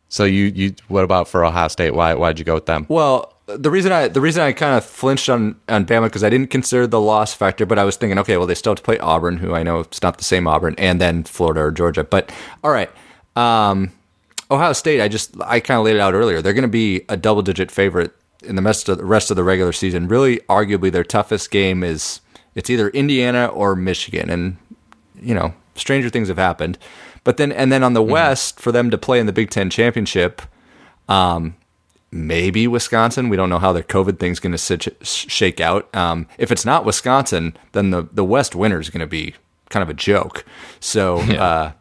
so 0.09 0.23
you 0.25 0.45
you 0.55 0.73
what 0.87 1.03
about 1.03 1.27
for 1.27 1.45
Ohio 1.45 1.67
State? 1.67 1.93
Why 1.93 2.13
why'd 2.13 2.39
you 2.39 2.45
go 2.45 2.55
with 2.55 2.65
them? 2.65 2.85
Well, 2.89 3.33
the 3.45 3.69
reason 3.69 3.91
I 3.91 4.07
the 4.07 4.21
reason 4.21 4.41
I 4.41 4.53
kind 4.53 4.75
of 4.77 4.83
flinched 4.85 5.29
on 5.29 5.55
on 5.69 5.85
Bama 5.85 6.05
because 6.05 6.23
I 6.23 6.29
didn't 6.29 6.49
consider 6.49 6.87
the 6.87 6.99
loss 7.01 7.33
factor, 7.33 7.65
but 7.65 7.77
I 7.77 7.83
was 7.83 7.95
thinking, 7.95 8.17
okay, 8.19 8.37
well 8.37 8.47
they 8.47 8.55
still 8.55 8.71
have 8.71 8.77
to 8.77 8.83
play 8.83 8.97
Auburn, 8.99 9.37
who 9.37 9.53
I 9.53 9.63
know 9.63 9.81
it's 9.81 10.01
not 10.01 10.17
the 10.17 10.23
same 10.23 10.47
Auburn, 10.47 10.75
and 10.77 10.99
then 10.99 11.23
Florida 11.23 11.61
or 11.61 11.71
Georgia. 11.71 12.03
But 12.03 12.31
all 12.63 12.71
right, 12.71 12.89
um, 13.35 13.91
Ohio 14.49 14.73
State. 14.73 15.01
I 15.01 15.07
just 15.09 15.35
I 15.45 15.59
kind 15.59 15.77
of 15.77 15.85
laid 15.85 15.95
it 15.95 15.99
out 16.01 16.13
earlier. 16.13 16.41
They're 16.41 16.53
going 16.53 16.63
to 16.63 16.67
be 16.67 17.03
a 17.09 17.17
double 17.17 17.41
digit 17.41 17.69
favorite 17.69 18.13
in 18.43 18.55
the 18.55 18.61
rest 18.61 18.89
of 18.89 18.97
the 18.97 19.05
rest 19.05 19.31
of 19.31 19.37
the 19.37 19.43
regular 19.43 19.73
season. 19.73 20.07
Really, 20.07 20.39
arguably 20.49 20.91
their 20.91 21.03
toughest 21.03 21.51
game 21.51 21.83
is 21.83 22.21
it's 22.55 22.69
either 22.69 22.89
Indiana 22.89 23.47
or 23.47 23.75
Michigan, 23.75 24.29
and 24.29 24.57
you 25.21 25.33
know 25.33 25.53
stranger 25.75 26.09
things 26.09 26.27
have 26.27 26.37
happened. 26.37 26.77
But 27.23 27.37
then 27.37 27.51
and 27.51 27.71
then 27.71 27.83
on 27.83 27.93
the 27.93 28.03
West 28.03 28.59
for 28.59 28.71
them 28.71 28.89
to 28.91 28.97
play 28.97 29.19
in 29.19 29.25
the 29.25 29.33
Big 29.33 29.49
Ten 29.49 29.69
championship 29.69 30.41
maybe 32.13 32.67
Wisconsin. 32.67 33.29
We 33.29 33.37
don't 33.37 33.49
know 33.49 33.59
how 33.59 33.73
their 33.73 33.83
COVID 33.83 34.19
thing's 34.19 34.39
going 34.39 34.55
to 34.55 34.95
shake 35.03 35.59
out. 35.59 35.93
Um, 35.95 36.27
if 36.37 36.51
it's 36.51 36.65
not 36.65 36.85
Wisconsin, 36.85 37.57
then 37.73 37.89
the 37.89 38.07
the 38.11 38.23
West 38.23 38.55
winner 38.55 38.79
is 38.79 38.89
going 38.89 39.01
to 39.01 39.07
be 39.07 39.35
kind 39.69 39.83
of 39.83 39.89
a 39.89 39.93
joke. 39.93 40.45
So, 40.79 41.17
uh, 41.17 41.73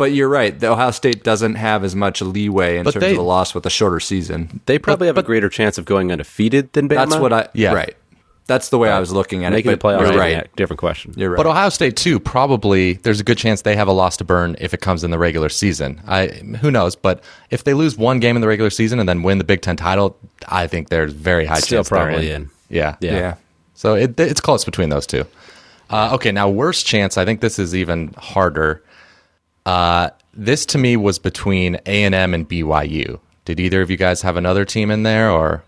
but 0.00 0.12
you're 0.12 0.28
right. 0.28 0.58
The 0.58 0.66
Ohio 0.72 0.90
State 0.90 1.22
doesn't 1.22 1.54
have 1.54 1.84
as 1.84 1.94
much 1.94 2.20
leeway 2.20 2.78
in 2.78 2.82
But 2.84 2.94
terms 2.94 3.00
they- 3.02 3.10
of 3.12 3.16
the 3.16 3.22
loss 3.22 3.54
with 3.54 3.64
a 3.66 3.70
shorter 3.70 4.00
season. 4.00 4.60
They 4.66 4.78
probably 4.80 5.06
have 5.06 5.16
a 5.18 5.22
greater 5.22 5.48
chance 5.48 5.78
of 5.78 5.84
going 5.84 6.10
undefeated 6.10 6.72
than 6.72 6.88
Bama. 6.88 6.94
That's 7.08 7.16
what 7.16 7.32
I. 7.32 7.48
Yeah. 7.54 7.72
Right. 7.72 7.94
That's 8.46 8.70
the 8.70 8.78
way 8.78 8.90
I 8.90 8.98
was 8.98 9.12
looking 9.12 9.44
at 9.44 9.52
Making 9.52 9.70
it. 9.70 9.78
the 9.78 9.86
playoffs. 9.86 10.08
But 10.08 10.16
right. 10.16 10.56
Different 10.56 10.80
question. 10.80 11.14
You're 11.16 11.30
right. 11.30 11.36
But 11.36 11.46
Ohio 11.46 11.68
State 11.68 11.94
too, 11.96 12.18
probably 12.18 12.94
there's 12.94 13.20
a 13.20 13.22
good 13.24 13.38
chance 13.38 13.62
they 13.62 13.76
have 13.76 13.86
a 13.86 13.92
loss 13.92 14.16
to 14.16 14.24
burn 14.24 14.56
if 14.58 14.74
it 14.74 14.80
comes 14.80 15.04
in 15.04 15.12
the 15.12 15.18
regular 15.18 15.48
season. 15.48 16.00
I 16.08 16.26
who 16.60 16.72
knows, 16.72 16.96
but 16.96 17.22
if 17.50 17.62
they 17.62 17.74
lose 17.74 17.96
one 17.96 18.18
game 18.18 18.34
in 18.34 18.42
the 18.42 18.48
regular 18.48 18.70
season 18.70 18.98
and 18.98 19.08
then 19.08 19.22
win 19.22 19.38
the 19.38 19.44
Big 19.44 19.60
Ten 19.60 19.76
title, 19.76 20.16
I 20.48 20.66
think 20.66 20.88
there's 20.88 21.12
very 21.12 21.44
high 21.46 21.60
Still 21.60 21.78
chance 21.78 21.90
they're 21.90 21.98
probably 22.06 22.30
in. 22.30 22.42
in. 22.42 22.50
Yeah, 22.70 22.96
Yeah. 23.00 23.12
yeah. 23.12 23.34
So 23.74 23.94
it, 23.94 24.18
it's 24.18 24.40
close 24.40 24.64
between 24.64 24.88
those 24.88 25.06
two. 25.06 25.26
Uh, 25.88 26.10
okay, 26.14 26.32
now 26.32 26.48
worst 26.48 26.86
chance. 26.86 27.16
I 27.18 27.24
think 27.24 27.40
this 27.40 27.58
is 27.58 27.74
even 27.74 28.12
harder. 28.18 28.82
Uh, 29.66 30.10
this 30.34 30.64
to 30.66 30.78
me 30.78 30.96
was 30.96 31.18
between 31.18 31.76
A 31.86 32.04
and 32.04 32.14
M 32.14 32.34
and 32.34 32.48
BYU. 32.48 33.20
Did 33.44 33.60
either 33.60 33.82
of 33.82 33.90
you 33.90 33.96
guys 33.96 34.22
have 34.22 34.36
another 34.36 34.64
team 34.64 34.90
in 34.90 35.02
there, 35.02 35.30
or? 35.30 35.64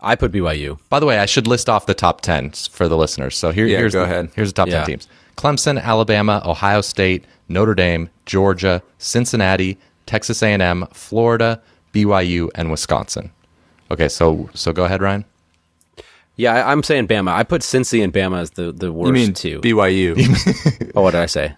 I 0.00 0.14
put 0.14 0.30
BYU. 0.32 0.78
By 0.90 1.00
the 1.00 1.06
way, 1.06 1.18
I 1.18 1.26
should 1.26 1.46
list 1.46 1.68
off 1.68 1.86
the 1.86 1.94
top 1.94 2.20
10 2.20 2.50
for 2.70 2.86
the 2.86 2.96
listeners. 2.96 3.36
So 3.36 3.50
here, 3.50 3.66
Yeah, 3.66 3.78
here's, 3.78 3.94
go 3.94 4.00
the, 4.00 4.04
ahead. 4.04 4.30
here's 4.36 4.50
the 4.52 4.56
top 4.56 4.68
Yeah. 4.68 4.80
10 4.80 4.86
teams 4.86 5.08
Clemson, 5.36 5.80
Alabama, 5.82 6.42
Ohio 6.44 6.80
State, 6.80 7.24
Notre 7.48 7.74
Dame, 7.74 8.10
Georgia, 8.26 8.82
Cincinnati, 8.98 9.78
Texas 10.06 10.42
A&M, 10.42 10.86
Florida, 10.92 11.60
BYU, 11.92 12.50
and 12.54 12.70
Wisconsin. 12.70 13.30
Okay, 13.90 14.08
so 14.08 14.50
so 14.54 14.72
go 14.72 14.84
ahead, 14.84 15.00
Ryan. 15.02 15.24
Yeah, 16.36 16.54
I, 16.54 16.72
I'm 16.72 16.82
saying 16.82 17.08
Bama. 17.08 17.30
I 17.32 17.42
put 17.44 17.62
Cincy 17.62 18.02
and 18.04 18.12
Bama 18.12 18.40
as 18.40 18.50
the, 18.50 18.70
the 18.72 18.92
worst 18.92 19.06
You 19.08 19.12
mean 19.12 19.32
two. 19.34 19.60
BYU? 19.60 20.92
oh, 20.94 21.02
what 21.02 21.12
did 21.12 21.20
I 21.20 21.26
say? 21.26 21.54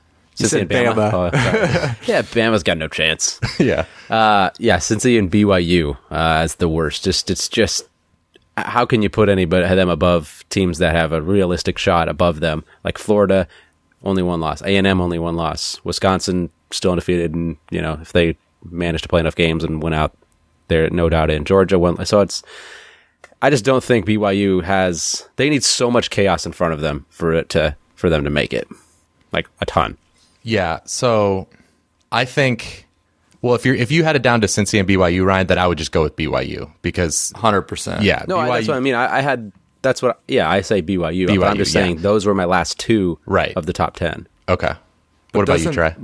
Said 0.46 0.68
Bama. 0.68 1.12
Oh, 1.12 1.24
yeah, 2.06 2.22
Bama's 2.22 2.62
got 2.62 2.78
no 2.78 2.88
chance. 2.88 3.40
yeah. 3.58 3.86
Uh, 4.08 4.50
yeah, 4.58 4.76
Cincy 4.76 5.18
and 5.18 5.30
BYU 5.30 5.96
uh, 6.10 6.42
as 6.42 6.56
the 6.56 6.68
worst. 6.68 7.04
Just 7.04 7.30
it's 7.30 7.48
just 7.48 7.88
how 8.56 8.86
can 8.86 9.02
you 9.02 9.08
put 9.10 9.28
anybody 9.28 9.74
them 9.74 9.88
above 9.88 10.44
teams 10.50 10.78
that 10.78 10.94
have 10.94 11.12
a 11.12 11.22
realistic 11.22 11.78
shot 11.78 12.08
above 12.08 12.40
them? 12.40 12.64
Like 12.84 12.98
Florida, 12.98 13.46
only 14.02 14.22
one 14.22 14.40
loss. 14.40 14.62
A 14.62 14.76
and 14.76 14.86
M 14.86 15.00
only 15.00 15.18
one 15.18 15.36
loss. 15.36 15.80
Wisconsin 15.84 16.50
still 16.70 16.92
undefeated, 16.92 17.34
and 17.34 17.56
you 17.70 17.82
know 17.82 17.98
if 18.00 18.12
they 18.12 18.36
manage 18.64 19.02
to 19.02 19.08
play 19.08 19.20
enough 19.20 19.36
games 19.36 19.64
and 19.64 19.82
win 19.82 19.92
out, 19.92 20.16
they're 20.68 20.90
no 20.90 21.08
doubt 21.08 21.30
in. 21.30 21.44
Georgia 21.44 21.78
so 22.04 22.20
it's. 22.20 22.42
I 23.40 23.50
just 23.50 23.64
don't 23.64 23.84
think 23.84 24.06
BYU 24.06 24.64
has. 24.64 25.28
They 25.36 25.48
need 25.48 25.62
so 25.62 25.90
much 25.90 26.10
chaos 26.10 26.44
in 26.44 26.52
front 26.52 26.74
of 26.74 26.80
them 26.80 27.06
for 27.10 27.32
it 27.32 27.48
to 27.50 27.76
for 27.94 28.10
them 28.10 28.24
to 28.24 28.30
make 28.30 28.52
it, 28.52 28.68
like 29.32 29.48
a 29.60 29.66
ton. 29.66 29.96
Yeah. 30.48 30.80
So 30.84 31.48
I 32.10 32.24
think 32.24 32.86
Well, 33.42 33.54
if 33.54 33.64
you're 33.66 33.74
if 33.74 33.90
you 33.90 34.02
had 34.04 34.16
it 34.16 34.22
down 34.22 34.40
to 34.40 34.46
Cincy 34.46 34.80
and 34.80 34.88
BYU, 34.88 35.24
Ryan, 35.24 35.46
then 35.46 35.58
I 35.58 35.66
would 35.66 35.78
just 35.78 35.92
go 35.92 36.02
with 36.02 36.16
BYU 36.16 36.70
because 36.82 37.32
Hundred 37.36 37.62
percent. 37.62 38.02
yeah, 38.02 38.24
No, 38.26 38.38
I, 38.38 38.48
that's 38.56 38.68
what 38.68 38.76
I 38.76 38.80
mean. 38.80 38.94
I, 38.94 39.18
I 39.18 39.20
had 39.20 39.52
that's 39.82 40.02
what. 40.02 40.20
Yeah, 40.26 40.50
I 40.50 40.60
say 40.62 40.82
BYU. 40.82 41.26
but 41.38 41.46
I'm 41.46 41.54
BYU, 41.54 41.58
just 41.58 41.74
yeah. 41.74 41.82
saying 41.82 41.96
those 41.98 42.26
were 42.26 42.34
my 42.34 42.46
last 42.46 42.80
two 42.80 43.18
Right. 43.26 43.52
of 43.56 43.66
the 43.66 43.72
top 43.72 43.94
ten. 43.94 44.26
Okay. 44.48 44.72
What 45.32 45.42
about 45.42 45.60
you, 45.60 45.66
doesn't- 45.66 45.72
Trey? 45.74 45.94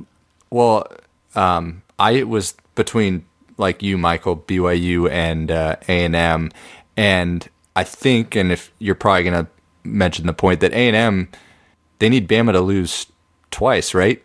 Well, 0.51 0.87
um, 1.35 1.83
I 1.99 2.23
was 2.25 2.55
between 2.77 3.25
like 3.57 3.83
you, 3.83 3.97
Michael, 3.99 4.37
BYU, 4.37 5.11
and 5.11 5.51
uh, 5.51 5.77
A 5.89 6.05
and 6.05 6.15
M, 6.15 6.51
and 6.97 7.49
I 7.75 7.83
think, 7.85 8.37
and 8.37 8.53
if 8.53 8.71
you're 8.79 8.95
probably 8.95 9.25
gonna 9.25 9.49
mention 9.83 10.27
the 10.27 10.33
point 10.35 10.61
that 10.61 10.73
A 10.73 10.87
and 10.89 10.95
M, 10.97 11.29
they 11.99 12.09
need 12.09 12.29
Bama 12.29 12.53
to 12.53 12.61
lose 12.61 13.07
twice, 13.51 13.95
right? 13.95 14.23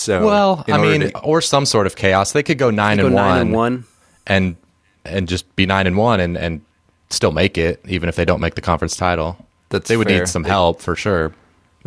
So, 0.00 0.24
Well, 0.24 0.64
I 0.68 0.78
mean, 0.78 1.00
to- 1.02 1.18
or 1.20 1.40
some 1.42 1.66
sort 1.66 1.86
of 1.86 1.94
chaos. 1.94 2.32
They 2.32 2.42
could 2.42 2.56
go 2.58 2.70
nine 2.70 2.96
Go 2.96 3.06
and 3.06 3.14
nine 3.14 3.28
one, 3.28 3.40
and 3.40 3.52
one. 3.54 3.84
and 4.26 4.56
and 5.04 5.28
just 5.28 5.54
be 5.56 5.66
nine 5.66 5.86
and 5.86 5.96
one 5.96 6.20
and 6.20 6.36
and 6.38 6.62
still 7.10 7.32
make 7.32 7.58
it, 7.58 7.80
even 7.88 8.08
if 8.08 8.16
they 8.16 8.24
don't 8.24 8.40
make 8.40 8.54
the 8.54 8.60
conference 8.60 8.96
title. 8.96 9.36
That's 9.68 9.88
they 9.88 9.96
would 9.96 10.08
fair. 10.08 10.20
need 10.20 10.28
some 10.28 10.42
They- 10.42 10.48
help 10.50 10.80
for 10.80 10.96
sure. 10.96 11.32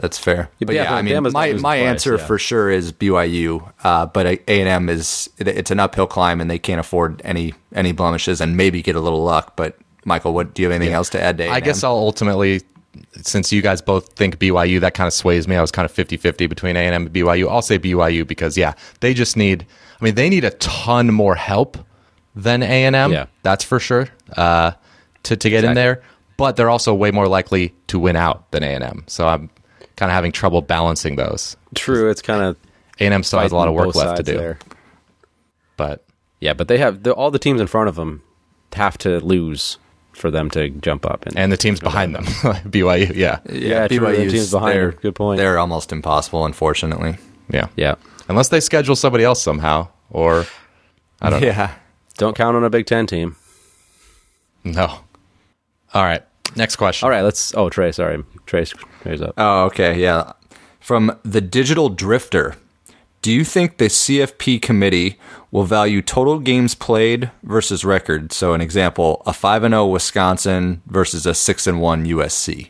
That's 0.02 0.18
fair. 0.18 0.50
Yeah, 0.60 0.66
but 0.66 0.76
yeah, 0.76 0.84
yeah, 0.84 0.96
I 0.96 1.02
mean, 1.04 1.14
Bama's 1.16 1.34
my 1.34 1.54
my 1.54 1.78
twice, 1.78 1.88
answer 1.88 2.16
yeah. 2.18 2.26
for 2.26 2.40
sure 2.40 2.70
is 2.72 2.92
BYU. 2.92 3.72
Uh, 3.84 4.08
but 4.08 4.26
A 4.26 4.40
and 4.48 4.68
M 4.68 4.90
is 4.90 5.30
it- 5.38 5.48
it's 5.48 5.70
an 5.72 5.80
uphill 5.80 6.08
climb, 6.08 6.42
and 6.42 6.50
they 6.50 6.58
can't 6.60 6.80
afford 6.80 7.22
any 7.26 7.54
any 7.76 7.92
blemishes, 7.92 8.42
and 8.42 8.58
maybe 8.58 8.82
get 8.82 8.96
a 8.96 9.00
little 9.00 9.24
luck. 9.24 9.54
But 9.56 9.78
Michael, 10.06 10.34
what 10.34 10.54
do 10.54 10.62
you 10.62 10.70
have 10.70 10.76
anything 10.76 10.94
else 10.96 11.10
to 11.10 11.22
add 11.22 11.38
to 11.38 11.44
A&M? 11.46 11.54
I 11.54 11.60
guess 11.60 11.84
I'll 11.84 11.94
ultimately, 11.94 12.62
since 13.22 13.52
you 13.52 13.62
guys 13.62 13.82
both 13.82 14.14
think 14.14 14.38
BYU, 14.40 14.80
that 14.82 14.94
kind 14.94 15.08
of 15.08 15.14
sways 15.14 15.48
me. 15.48 15.56
I 15.56 15.62
was 15.62 15.72
kind 15.72 15.86
of 15.86 15.92
50 15.92 16.18
50 16.18 16.48
between 16.48 16.76
A&M 16.76 16.94
and 16.94 17.14
BYU. 17.14 17.50
I'll 17.50 17.62
say 17.62 17.80
BYU 17.80 18.26
because, 18.28 18.58
yeah, 18.58 18.74
they 19.00 19.14
just 19.14 19.38
need, 19.38 19.66
I 20.00 20.04
mean, 20.04 20.16
they 20.16 20.30
need 20.30 20.44
a 20.44 20.52
ton 20.52 21.14
more 21.14 21.36
help 21.36 21.78
than 22.36 22.64
A&M. 22.64 23.12
Yeah. 23.12 23.26
That's 23.44 23.64
for 23.64 23.80
sure, 23.80 24.10
uh, 24.38 24.72
to, 25.24 25.36
to 25.36 25.50
get 25.50 25.64
in 25.64 25.74
there. 25.74 26.02
But 26.38 26.56
they're 26.56 26.70
also 26.70 26.94
way 26.94 27.12
more 27.12 27.28
likely 27.28 27.74
to 27.88 28.00
win 28.00 28.16
out 28.16 28.52
than 28.52 28.64
A&M. 28.64 29.04
So 29.08 29.28
I'm 29.28 29.50
kind 29.96 30.10
of 30.10 30.14
having 30.14 30.32
trouble 30.32 30.62
balancing 30.62 31.16
those. 31.16 31.56
True, 31.76 32.10
it's 32.10 32.22
kind 32.22 32.42
of 32.44 32.58
A&M 33.00 33.24
still 33.24 33.40
has 33.40 33.52
a 33.52 33.56
lot 33.56 33.68
of 33.68 33.76
work 33.76 33.96
left 33.96 34.18
to 34.18 34.24
do. 34.24 34.38
There. 34.38 34.60
But 35.78 36.04
Yeah, 36.40 36.54
but 36.54 36.68
they 36.68 36.78
have 36.80 37.04
the, 37.04 37.14
all 37.14 37.32
the 37.32 37.40
teams 37.40 37.62
in 37.62 37.68
front 37.68 37.90
of 37.90 37.96
them 37.96 38.24
have 38.74 38.98
to 39.00 39.20
lose 39.20 39.78
for 40.14 40.32
them 40.32 40.50
to 40.52 40.70
jump 40.70 41.06
up. 41.06 41.26
and 41.36 41.52
the 41.52 41.58
teams 41.58 41.80
behind 41.80 42.16
them, 42.16 42.24
BYU, 42.70 43.16
yeah. 43.16 43.40
Yeah, 43.50 43.88
true, 43.88 44.00
the 44.00 44.30
teams 44.30 44.52
behind 44.52 44.80
them. 44.80 44.92
Good 45.02 45.16
point. 45.16 45.38
They're 45.40 45.60
almost 45.60 45.92
impossible, 45.92 46.46
unfortunately. 46.46 47.18
Yeah. 47.50 47.68
yeah, 47.76 47.96
Unless 48.30 48.50
they 48.50 48.60
schedule 48.60 48.96
somebody 48.96 49.24
else 49.24 49.42
somehow, 49.42 49.90
or 50.10 50.46
I 51.22 51.30
don't 51.30 51.42
know. 51.42 51.48
yeah. 51.48 51.74
don't 52.18 52.36
count 52.36 52.56
on 52.56 52.64
a 52.64 52.70
Big 52.70 52.86
Ten 52.86 53.06
team. 53.06 53.36
No. 54.64 55.00
All 55.94 56.04
right. 56.04 56.24
Next 56.56 56.76
question. 56.78 57.06
All 57.06 57.10
right, 57.12 57.22
let's. 57.22 57.54
Oh, 57.56 57.70
Trey, 57.70 57.92
sorry, 57.92 58.24
Trey's, 58.46 58.74
Trey's 59.02 59.22
up. 59.22 59.34
Oh, 59.38 59.66
okay, 59.66 60.00
yeah. 60.00 60.34
From 60.80 61.18
the 61.24 61.42
Digital 61.42 61.90
Drifter, 61.90 62.56
do 63.24 63.32
you 63.32 63.46
think 63.46 63.78
the 63.78 63.86
CFP 63.86 64.62
committee 64.62 65.18
will 65.50 65.64
value 65.64 66.02
total 66.02 66.40
games 66.40 66.76
played 66.76 67.32
versus 67.42 67.86
record? 67.86 68.34
So, 68.34 68.54
an 68.54 68.62
example: 68.62 69.24
a 69.26 69.34
five 69.34 69.64
and 69.64 69.72
zero 69.72 69.88
Wisconsin 69.88 70.84
versus 70.86 71.26
a 71.26 71.34
six 71.34 71.66
and 71.66 71.82
one 71.82 72.06
USC. 72.06 72.70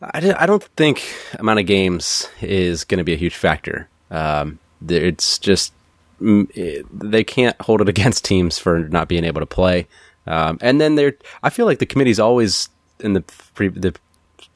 I, 0.00 0.46
don't 0.46 0.62
think 0.62 1.02
amount 1.38 1.58
of 1.58 1.66
games 1.66 2.28
is 2.40 2.84
going 2.84 2.98
to 2.98 3.04
be 3.04 3.14
a 3.14 3.16
huge 3.16 3.34
factor. 3.34 3.88
Um, 4.10 4.58
it's 4.88 5.38
just 5.38 5.72
mm, 6.20 6.86
they 6.92 7.24
can't 7.24 7.60
hold 7.60 7.80
it 7.80 7.88
against 7.94 8.24
teams 8.24 8.58
for 8.58 8.88
not 8.88 9.08
being 9.08 9.24
able 9.24 9.40
to 9.40 9.46
play. 9.46 9.86
Um, 10.26 10.58
and 10.60 10.80
then 10.80 10.94
they're, 10.94 11.14
I 11.42 11.50
feel 11.50 11.66
like 11.66 11.78
the 11.78 11.86
committee's 11.86 12.20
always 12.20 12.68
in 13.00 13.14
the 13.14 13.22
pre, 13.54 13.68
the 13.68 13.94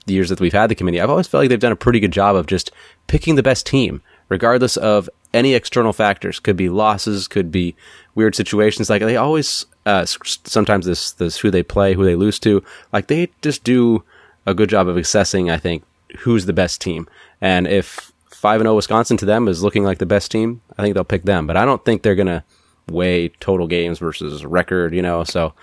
years 0.07 0.29
that 0.29 0.41
we've 0.41 0.53
had 0.53 0.69
the 0.69 0.75
committee, 0.75 1.01
I've 1.01 1.11
always 1.11 1.27
felt 1.27 1.43
like 1.43 1.49
they've 1.49 1.59
done 1.59 1.73
a 1.73 1.77
pretty 1.77 2.01
good 2.01 2.13
job 2.13 2.37
of 2.37 2.47
just 2.47 2.71
picking 3.07 3.35
the 3.35 3.43
best 3.43 3.67
team, 3.67 4.03
regardless 4.29 4.77
of 4.77 5.09
any 5.35 5.55
external 5.55 5.93
factors. 5.93 6.39
Could 6.39 6.57
be 6.57 6.69
losses, 6.69 7.29
could 7.29 7.51
be 7.51 7.75
weird 8.15 8.35
situations. 8.35 8.91
Like 8.91 9.03
they 9.03 9.17
always, 9.17 9.67
uh, 9.87 10.05
sometimes 10.05 10.87
this, 10.87 11.13
this 11.13 11.39
who 11.39 11.51
they 11.51 11.63
play, 11.63 11.95
who 11.95 12.05
they 12.05 12.15
lose 12.15 12.39
to. 12.41 12.63
Like 12.93 13.07
they 13.07 13.31
just 13.41 13.65
do 13.65 14.05
a 14.47 14.55
good 14.55 14.69
job 14.69 14.89
of 14.89 14.97
assessing. 14.97 15.51
I 15.51 15.57
think 15.57 15.85
who's 16.21 16.47
the 16.47 16.53
best 16.53 16.81
team, 16.81 17.09
and 17.41 17.67
if 17.67 18.13
five 18.31 18.61
and 18.61 18.67
zero 18.67 18.77
Wisconsin 18.77 19.17
to 19.19 19.25
them 19.25 19.49
is 19.49 19.63
looking 19.63 19.85
like 19.85 19.99
the 19.99 20.07
best 20.07 20.31
team, 20.31 20.61
I 20.77 20.83
think 20.83 20.95
they'll 20.95 21.05
pick 21.05 21.25
them. 21.25 21.47
But 21.47 21.57
I 21.57 21.65
don't 21.65 21.85
think 21.85 22.03
they're 22.03 22.15
gonna 22.15 22.45
weigh 22.89 23.29
total 23.29 23.67
games 23.67 23.99
versus 23.99 24.45
record. 24.45 24.95
You 24.95 25.03
know, 25.03 25.25
so 25.25 25.55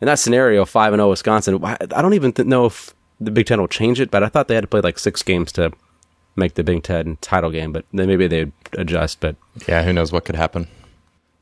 in 0.00 0.06
that 0.06 0.18
scenario, 0.18 0.64
five 0.64 0.92
and 0.92 1.00
zero 1.00 1.10
Wisconsin. 1.10 1.64
I 1.64 1.76
I 1.80 2.02
don't 2.02 2.14
even 2.14 2.32
th- 2.32 2.46
know 2.46 2.66
if 2.66 2.94
the 3.20 3.30
Big 3.30 3.46
Ten 3.46 3.60
will 3.60 3.68
change 3.68 4.00
it, 4.00 4.10
but 4.10 4.22
I 4.22 4.28
thought 4.28 4.48
they 4.48 4.54
had 4.54 4.64
to 4.64 4.68
play 4.68 4.80
like 4.80 4.98
six 4.98 5.22
games 5.22 5.52
to 5.52 5.72
make 6.38 6.54
the 6.54 6.64
Big 6.64 6.82
Ten 6.82 7.18
title 7.20 7.50
game. 7.50 7.72
But 7.72 7.84
then 7.92 8.06
maybe 8.08 8.26
they'd 8.26 8.52
adjust. 8.74 9.20
But 9.20 9.36
Yeah, 9.66 9.82
who 9.82 9.92
knows 9.92 10.12
what 10.12 10.24
could 10.24 10.36
happen. 10.36 10.68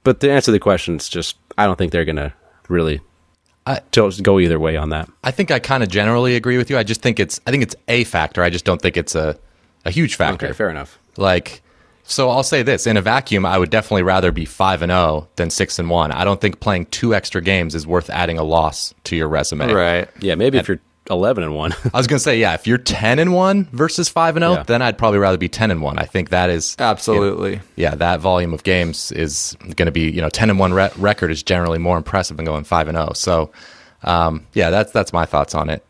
but 0.04 0.20
to 0.20 0.30
answer 0.30 0.52
the 0.52 0.59
question, 0.61 0.94
it's 0.96 1.09
just 1.09 1.37
I 1.59 1.66
don't 1.66 1.76
think 1.76 1.92
they're 1.92 2.04
gonna 2.04 2.32
really 2.68 3.00
I- 3.66 3.80
to- 3.92 4.11
go 4.22 4.38
either 4.38 4.59
way 4.61 4.76
on 4.76 4.90
that. 4.90 5.09
I 5.24 5.30
think 5.32 5.50
I 5.50 5.59
kind 5.59 5.82
of 5.82 5.88
generally 5.88 6.37
agree 6.37 6.56
with 6.59 6.70
you. 6.70 6.78
I 6.78 6.82
just 6.85 7.02
think 7.02 7.18
it's 7.20 7.40
I 7.46 7.50
think 7.50 7.62
it's 7.62 7.74
a 7.88 8.04
factor. 8.04 8.42
I 8.42 8.50
just 8.50 8.64
don't 8.64 8.80
think 8.80 8.96
it's 8.96 9.14
a 9.14 9.37
a 9.85 9.90
huge 9.90 10.14
factor. 10.16 10.46
Okay, 10.46 10.52
fair 10.52 10.70
enough. 10.70 10.98
Like 11.16 11.62
so 12.09 12.30
I'll 12.30 12.44
say 12.44 12.62
this, 12.62 12.87
in 12.87 12.96
a 12.96 13.02
vacuum 13.02 13.44
I 13.44 13.59
would 13.59 13.70
definitely 13.70 14.04
rather 14.04 14.30
be 14.30 14.44
5 14.44 14.82
and 14.82 14.90
0 14.92 15.26
than 15.35 15.50
6 15.50 15.78
and 15.80 15.90
1. 15.90 16.12
I 16.12 16.22
don't 16.22 16.40
think 16.40 16.61
playing 16.61 16.87
two 16.87 17.12
extra 17.16 17.40
games 17.42 17.74
is 17.74 17.85
worth 17.85 18.09
adding 18.11 18.38
a 18.38 18.44
loss 18.44 18.94
to 19.04 19.16
your 19.16 19.26
resume. 19.28 19.72
Right. 19.72 20.09
Yeah, 20.20 20.37
maybe 20.37 20.56
if 20.59 20.68
you're 20.68 20.78
eleven 21.11 21.45
and 21.45 21.55
one. 21.55 21.73
I 21.92 21.97
was 21.99 22.07
going 22.07 22.19
to 22.19 22.23
say 22.23 22.38
yeah, 22.38 22.55
if 22.55 22.66
you're 22.66 22.79
10 22.79 23.19
and 23.19 23.33
1 23.35 23.69
versus 23.73 24.09
5 24.09 24.37
and 24.37 24.42
0, 24.42 24.53
Yeah. 24.55 24.62
then 24.64 24.83
I'd 24.83 24.99
probably 24.99 25.19
rather 25.19 25.38
be 25.38 25.49
10 25.49 25.71
and 25.71 25.81
1. 25.83 25.99
I 25.99 26.05
think 26.05 26.31
that 26.31 26.51
is 26.51 26.75
Absolutely. 26.79 27.61
yeah, 27.77 27.95
that 27.95 28.21
volume 28.21 28.53
of 28.55 28.62
games 28.64 29.12
is 29.12 29.57
going 29.77 29.87
to 29.87 29.92
be, 29.92 30.11
you 30.11 30.21
know, 30.21 30.29
10 30.29 30.51
and 30.51 30.59
1 30.59 30.73
re- 30.73 30.90
record 30.97 31.31
is 31.31 31.42
generally 31.42 31.79
more 31.79 31.97
impressive 31.97 32.37
than 32.37 32.47
going 32.47 32.64
5 32.64 32.88
and 32.88 32.97
0. 32.97 33.12
So 33.14 33.51
um, 34.03 34.47
yeah, 34.55 34.71
that's 34.71 34.92
that's 34.92 35.12
my 35.12 35.25
thoughts 35.25 35.55
on 35.55 35.71
it. 35.71 35.85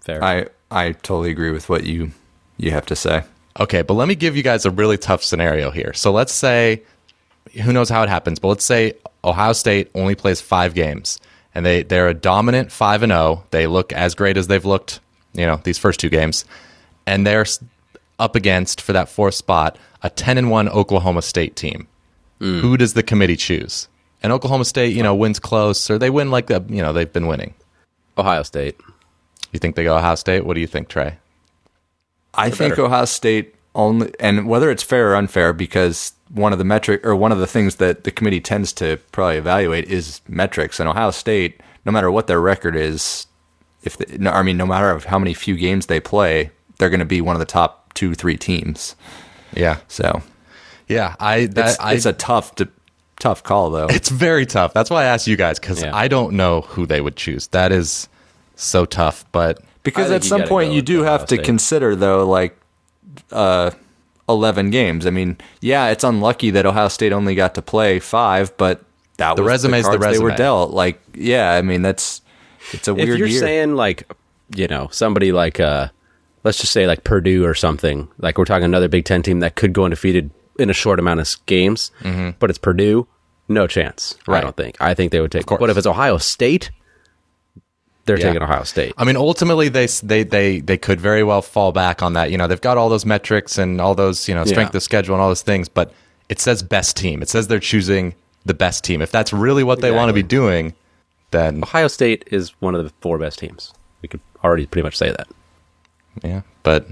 fair. 0.00 0.22
I 0.22 0.46
I 0.70 0.92
totally 0.92 1.30
agree 1.30 1.50
with 1.50 1.68
what 1.68 1.84
you 1.84 2.10
you 2.56 2.70
have 2.70 2.86
to 2.86 2.96
say. 2.96 3.22
Okay, 3.60 3.82
but 3.82 3.94
let 3.94 4.08
me 4.08 4.14
give 4.14 4.36
you 4.36 4.42
guys 4.42 4.64
a 4.66 4.70
really 4.70 4.98
tough 4.98 5.22
scenario 5.22 5.70
here. 5.70 5.92
So 5.94 6.12
let's 6.12 6.32
say, 6.32 6.82
who 7.62 7.72
knows 7.72 7.88
how 7.88 8.02
it 8.02 8.08
happens, 8.08 8.38
but 8.38 8.48
let's 8.48 8.64
say 8.64 8.94
Ohio 9.24 9.52
State 9.54 9.90
only 9.94 10.14
plays 10.14 10.40
five 10.40 10.74
games, 10.74 11.18
and 11.56 11.64
they 11.64 11.82
they're 11.82 12.08
a 12.08 12.14
dominant 12.14 12.70
five 12.70 13.02
and 13.02 13.10
zero. 13.10 13.46
They 13.50 13.66
look 13.66 13.90
as 13.94 14.14
great 14.14 14.36
as 14.36 14.46
they've 14.46 14.64
looked, 14.64 15.00
you 15.32 15.46
know, 15.46 15.58
these 15.64 15.78
first 15.78 15.98
two 15.98 16.10
games, 16.10 16.44
and 17.06 17.26
they're 17.26 17.46
up 18.18 18.36
against 18.36 18.82
for 18.82 18.92
that 18.92 19.08
fourth 19.08 19.34
spot 19.34 19.78
a 20.02 20.10
ten 20.10 20.36
and 20.36 20.50
one 20.50 20.68
Oklahoma 20.68 21.22
State 21.22 21.56
team. 21.56 21.88
Hmm. 22.40 22.60
Who 22.60 22.76
does 22.76 22.92
the 22.92 23.02
committee 23.02 23.36
choose? 23.36 23.88
And 24.22 24.34
Oklahoma 24.34 24.66
State, 24.66 24.94
you 24.94 25.02
know, 25.02 25.14
wins 25.14 25.38
close, 25.38 25.90
or 25.90 25.98
they 25.98 26.10
win 26.10 26.30
like 26.30 26.48
the, 26.48 26.62
you 26.68 26.82
know, 26.82 26.92
they've 26.92 27.10
been 27.10 27.26
winning. 27.26 27.54
Ohio 28.18 28.42
State. 28.42 28.76
You 29.50 29.58
think 29.58 29.76
they 29.76 29.84
go 29.84 29.96
Ohio 29.96 30.14
State? 30.14 30.44
What 30.44 30.54
do 30.54 30.60
you 30.60 30.66
think, 30.66 30.88
Trey? 30.88 31.16
I 32.34 32.50
think 32.50 32.78
Ohio 32.78 33.06
State 33.06 33.54
only, 33.76 34.12
and 34.18 34.48
whether 34.48 34.70
it's 34.70 34.82
fair 34.82 35.12
or 35.12 35.16
unfair, 35.16 35.52
because 35.52 36.12
one 36.30 36.52
of 36.52 36.58
the 36.58 36.64
metric 36.64 37.06
or 37.06 37.14
one 37.14 37.30
of 37.30 37.38
the 37.38 37.46
things 37.46 37.76
that 37.76 38.02
the 38.04 38.10
committee 38.10 38.40
tends 38.40 38.72
to 38.72 38.96
probably 39.12 39.36
evaluate 39.36 39.84
is 39.84 40.20
metrics. 40.26 40.80
And 40.80 40.88
Ohio 40.88 41.12
State, 41.12 41.60
no 41.84 41.92
matter 41.92 42.10
what 42.10 42.26
their 42.26 42.40
record 42.40 42.74
is, 42.74 43.26
if 43.84 43.96
they, 43.96 44.18
no, 44.18 44.32
I 44.32 44.42
mean, 44.42 44.56
no 44.56 44.66
matter 44.66 44.98
how 45.06 45.18
many 45.18 45.34
few 45.34 45.56
games 45.56 45.86
they 45.86 46.00
play, 46.00 46.50
they're 46.78 46.90
going 46.90 47.00
to 47.00 47.06
be 47.06 47.20
one 47.20 47.36
of 47.36 47.40
the 47.40 47.46
top 47.46 47.94
two, 47.94 48.14
three 48.14 48.36
teams. 48.36 48.96
Yeah, 49.54 49.78
So 49.86 50.22
yeah. 50.88 51.14
I 51.20 51.46
that 51.46 51.68
it's, 51.70 51.80
I, 51.80 51.92
it's 51.92 52.06
a 52.06 52.12
tough, 52.12 52.56
to, 52.56 52.68
tough 53.20 53.42
call, 53.44 53.70
though. 53.70 53.86
It's 53.86 54.08
very 54.08 54.46
tough. 54.46 54.74
That's 54.74 54.90
why 54.90 55.02
I 55.02 55.06
asked 55.06 55.26
you 55.28 55.36
guys 55.36 55.58
because 55.60 55.82
Yeah. 55.82 55.94
I 55.94 56.08
don't 56.08 56.34
know 56.34 56.62
who 56.62 56.86
they 56.86 57.00
would 57.00 57.16
choose. 57.16 57.46
That 57.48 57.72
is 57.72 58.08
so 58.56 58.84
tough. 58.84 59.24
But 59.32 59.60
Because 59.84 60.10
at 60.10 60.24
some 60.24 60.42
point 60.42 60.72
you 60.72 60.82
do 60.82 61.02
have 61.02 61.26
to 61.26 61.38
consider 61.38 61.94
though 61.94 62.28
like 62.28 62.58
uh 63.32 63.70
11 64.28 64.70
games. 64.70 65.06
I 65.06 65.10
mean, 65.10 65.36
yeah, 65.60 65.88
it's 65.90 66.02
unlucky 66.02 66.50
that 66.50 66.66
Ohio 66.66 66.88
State 66.88 67.12
only 67.12 67.34
got 67.36 67.54
to 67.54 67.62
play 67.62 68.00
5, 68.00 68.56
but 68.56 68.82
that 69.18 69.36
The 69.36 69.42
was 69.42 69.50
resume's 69.64 69.84
the 69.88 69.98
cards 69.98 70.18
they 70.18 70.22
were 70.22 70.32
dealt. 70.34 70.72
Like, 70.72 71.00
yeah, 71.14 71.52
I 71.52 71.62
mean, 71.62 71.82
that's 71.82 72.22
it's 72.72 72.88
a 72.88 72.90
if 72.90 72.96
weird 72.96 73.08
If 73.10 73.18
you're 73.18 73.28
year. 73.28 73.40
saying 73.40 73.74
like 73.76 74.12
you 74.54 74.66
know 74.68 74.88
somebody 74.92 75.32
like 75.32 75.58
uh 75.60 75.88
let's 76.44 76.58
just 76.58 76.72
say 76.72 76.86
like 76.86 77.04
Purdue 77.04 77.44
or 77.44 77.54
something 77.54 78.08
like 78.18 78.36
we're 78.38 78.44
talking 78.44 78.64
another 78.64 78.88
Big 78.88 79.04
Ten 79.04 79.22
team 79.22 79.40
that 79.40 79.54
could 79.56 79.72
go 79.72 79.84
undefeated 79.84 80.30
in 80.58 80.70
a 80.70 80.74
short 80.74 80.98
amount 80.98 81.20
of 81.20 81.24
s- 81.26 81.36
games, 81.46 81.90
but 82.38 82.50
it's 82.50 82.58
Purdue, 82.58 83.06
no 83.48 83.66
chance. 83.66 84.16
Right. 84.26 84.38
I 84.38 84.40
don't 84.40 84.56
think. 84.56 84.76
I 84.80 84.94
think 84.94 85.12
they 85.12 85.20
would 85.20 85.30
take. 85.32 85.46
course. 85.46 85.60
But 85.60 85.70
if 85.70 85.76
it's 85.76 85.86
Ohio 85.86 86.18
State, 86.18 86.70
they're 88.06 88.18
Yeah. 88.18 88.26
taking 88.26 88.42
Ohio 88.42 88.62
State. 88.64 88.94
I 88.96 89.04
mean, 89.04 89.16
ultimately, 89.16 89.68
they 89.68 89.86
they 90.02 90.22
they 90.22 90.60
they 90.60 90.78
could 90.78 91.00
very 91.00 91.22
well 91.22 91.42
fall 91.42 91.72
back 91.72 92.02
on 92.02 92.14
that. 92.14 92.30
You 92.30 92.38
know, 92.38 92.46
they've 92.46 92.60
got 92.60 92.78
all 92.78 92.88
those 92.88 93.04
metrics 93.04 93.58
and 93.58 93.80
all 93.80 93.94
those 93.94 94.28
you 94.28 94.34
know 94.34 94.44
strength 94.44 94.72
Yeah. 94.74 94.78
of 94.78 94.82
schedule 94.82 95.14
and 95.14 95.22
all 95.22 95.28
those 95.28 95.42
things, 95.42 95.68
but 95.68 95.92
it 96.28 96.40
says 96.40 96.62
best 96.62 96.96
team. 96.96 97.22
It 97.22 97.28
says 97.28 97.48
they're 97.48 97.58
choosing 97.60 98.14
the 98.44 98.54
best 98.54 98.82
team. 98.84 99.02
If 99.02 99.10
that's 99.12 99.32
really 99.32 99.62
what 99.64 99.80
they 99.80 99.90
want 99.90 100.08
to 100.08 100.12
be 100.12 100.22
doing, 100.22 100.74
then 101.32 101.62
Ohio 101.62 101.88
State 101.88 102.24
is 102.30 102.50
one 102.60 102.74
of 102.74 102.84
the 102.84 102.92
four 103.00 103.18
best 103.18 103.38
teams. 103.38 103.72
We 104.02 104.08
could 104.08 104.20
already 104.44 104.66
pretty 104.66 104.84
much 104.84 104.96
say 104.96 105.10
that. 105.10 105.26
yeah. 106.22 106.42
But 106.62 106.86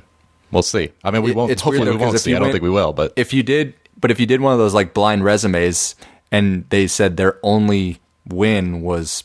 we'll 0.51 0.63
see. 0.63 0.91
I 1.05 1.11
mean, 1.11 1.23
we 1.23 1.33
won't. 1.33 1.51
it's 1.53 1.65
weird, 1.65 1.79
hopefully, 1.79 1.87
though, 1.87 1.93
we 1.93 1.99
'cause 1.99 2.13
won't 2.15 2.21
see. 2.21 2.31
you 2.31 2.37
I 2.37 2.39
don't 2.41 2.47
went- 2.47 2.55
think 2.55 2.63
we 2.65 2.71
will. 2.71 2.93
But 2.93 3.13
if 3.17 3.33
you 3.33 3.43
did, 3.43 3.75
but 4.01 4.11
if 4.11 4.19
you 4.21 4.27
did 4.27 4.41
one 4.41 4.53
of 4.53 4.59
those 4.59 4.75
like 4.75 4.93
blind 4.95 5.25
resumes 5.25 5.95
and 6.33 6.65
they 6.71 6.87
said 6.89 7.17
their 7.17 7.39
only 7.43 8.01
win 8.29 8.83
was 8.83 9.25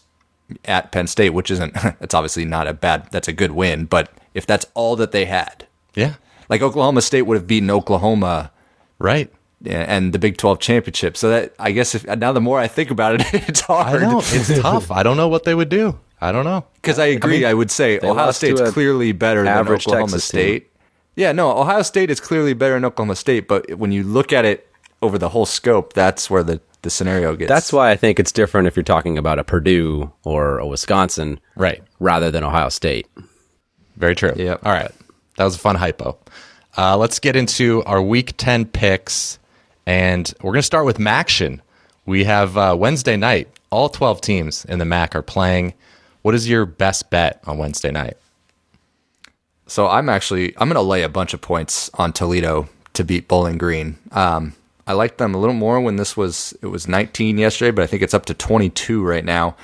at 0.66 0.92
Penn 0.92 1.08
State, 1.08 1.32
which 1.32 1.52
isn't, 1.52 1.74
that's 1.74 2.14
obviously 2.14 2.46
not 2.46 2.68
a 2.68 2.74
bad, 2.74 3.08
that's 3.12 3.28
a 3.28 3.34
good 3.34 3.52
win. 3.52 3.86
But 3.86 4.12
if 4.34 4.46
that's 4.46 4.66
all 4.74 4.96
that 4.98 5.12
they 5.12 5.26
had, 5.26 5.68
yeah, 5.96 6.16
like 6.50 6.62
Oklahoma 6.62 7.02
State 7.02 7.24
would 7.24 7.36
have 7.36 7.48
beaten 7.48 7.70
Oklahoma 7.70 8.52
right. 8.98 9.32
and 9.66 10.14
the 10.14 10.20
Big 10.20 10.38
12 10.38 10.60
championship. 10.60 11.18
So 11.18 11.30
that, 11.30 11.54
I 11.60 11.72
guess 11.72 11.96
if 11.96 12.06
now 12.06 12.32
the 12.32 12.42
more 12.42 12.60
I 12.60 12.68
think 12.68 12.92
about 12.92 13.16
it, 13.16 13.34
it's 13.48 13.70
I 13.70 13.84
hard. 13.84 14.02
know 14.02 14.20
it's 14.20 14.60
tough. 14.60 14.92
I 14.92 15.04
don't 15.04 15.18
know 15.18 15.28
what 15.28 15.44
they 15.44 15.56
would 15.56 15.70
do. 15.70 16.00
I 16.22 16.32
don't 16.32 16.46
know. 16.46 16.66
Because 16.76 17.00
I 17.00 17.06
agree, 17.06 17.46
I, 17.46 17.54
would 17.54 17.72
say 17.72 17.98
Ohio 18.00 18.14
lost 18.14 18.42
to 18.42 18.56
State's 18.56 18.72
clearly 18.72 19.14
better 19.14 19.44
than 19.44 19.68
Oklahoma 19.68 20.02
Texas 20.02 20.26
State. 20.26 20.72
Yeah, 21.16 21.32
no, 21.32 21.58
Ohio 21.58 21.82
State 21.82 22.10
is 22.10 22.20
clearly 22.20 22.54
better 22.54 22.74
than 22.74 22.86
Oklahoma 22.86 23.16
State, 23.16 23.48
but 23.48 23.74
when 23.76 23.92
you 23.92 24.04
look 24.04 24.34
at 24.34 24.46
it 24.46 24.69
over 25.02 25.18
the 25.18 25.30
whole 25.30 25.46
scope, 25.46 25.94
that's 25.94 26.30
where 26.30 26.44
the, 26.44 26.62
the 26.82 26.90
scenario 26.90 27.36
gets. 27.36 27.50
That's 27.50 27.72
why 27.74 27.92
I 27.92 27.96
think 27.96 28.20
it's 28.20 28.32
different 28.32 28.68
if 28.68 28.76
you're 28.76 28.84
talking 28.84 29.18
about 29.18 29.40
a 29.40 29.44
Purdue 29.44 30.12
or 30.24 30.60
a 30.60 30.68
Wisconsin 30.68 31.40
Right. 31.56 31.84
rather 32.00 32.32
than 32.32 32.44
Ohio 32.44 32.70
State. 32.70 33.08
Very 33.98 34.16
true. 34.16 34.34
Yeah. 34.36 34.58
All 34.64 34.72
right. 34.72 34.92
That 35.38 35.44
was 35.46 35.56
a 35.56 35.60
fun 35.60 35.76
hypo. 35.76 36.18
Uh, 36.78 36.98
let's 36.98 37.20
get 37.20 37.36
into 37.36 37.84
our 37.86 38.02
week 38.02 38.34
10 38.38 38.66
picks. 38.66 39.40
And 39.86 40.32
we're 40.42 40.52
going 40.52 40.60
to 40.60 40.64
start 40.64 40.86
with 40.86 40.98
MACtion. 40.98 41.60
We 42.06 42.24
have 42.26 42.58
uh, 42.58 42.76
Wednesday 42.78 43.18
night. 43.18 43.48
All 43.72 43.90
12 43.90 44.22
teams 44.22 44.66
in 44.66 44.80
the 44.80 44.86
MAC 44.86 45.16
are 45.16 45.22
playing. 45.22 45.74
What 46.22 46.36
is 46.36 46.50
your 46.50 46.66
best 46.66 47.10
bet 47.10 47.42
on 47.46 47.58
Wednesday 47.58 47.92
night? 47.92 48.18
So 49.68 49.88
I'm 49.88 50.10
actually 50.10 50.56
I'm 50.58 50.68
going 50.68 50.76
to 50.76 50.82
lay 50.82 51.04
a 51.04 51.10
bunch 51.10 51.34
of 51.34 51.42
points 51.42 51.90
on 51.96 52.12
Toledo 52.12 52.68
to 52.94 53.04
beat 53.04 53.28
Bowling 53.28 53.58
Green. 53.58 53.98
Um, 54.12 54.54
I 54.90 54.94
liked 54.94 55.20
them 55.20 55.36
a 55.36 55.38
little 55.38 55.54
more 55.54 55.80
when 55.80 55.98
this 55.98 56.18
was 56.18 56.58
it 56.64 56.66
was 56.66 56.88
19 56.88 57.38
yesterday, 57.38 57.70
but 57.70 57.84
I 57.84 57.86
think 57.86 58.02
it's 58.02 58.16
up 58.16 58.26
to 58.26 58.34
22 58.34 59.04
right 59.06 59.24
now. 59.24 59.56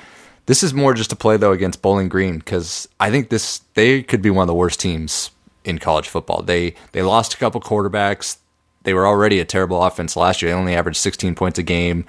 This 0.46 0.62
is 0.62 0.72
more 0.72 0.94
just 0.94 1.12
a 1.12 1.16
play 1.16 1.36
though 1.36 1.52
against 1.52 1.82
Bowling 1.82 2.10
Green 2.10 2.38
because 2.38 2.88
I 3.00 3.10
think 3.10 3.30
this 3.30 3.62
they 3.74 4.04
could 4.04 4.22
be 4.22 4.30
one 4.30 4.44
of 4.44 4.48
the 4.48 4.54
worst 4.54 4.80
teams 4.80 5.32
in 5.64 5.80
college 5.80 6.08
football. 6.08 6.44
They 6.44 6.76
they 6.92 7.02
lost 7.02 7.34
a 7.34 7.38
couple 7.38 7.60
quarterbacks. 7.60 8.38
They 8.84 8.94
were 8.94 9.08
already 9.08 9.40
a 9.40 9.46
terrible 9.46 9.84
offense 9.84 10.16
last 10.16 10.44
year. 10.44 10.52
They 10.52 10.58
only 10.58 10.76
averaged 10.76 11.00
16 11.00 11.34
points 11.34 11.58
a 11.58 11.64
game. 11.64 12.06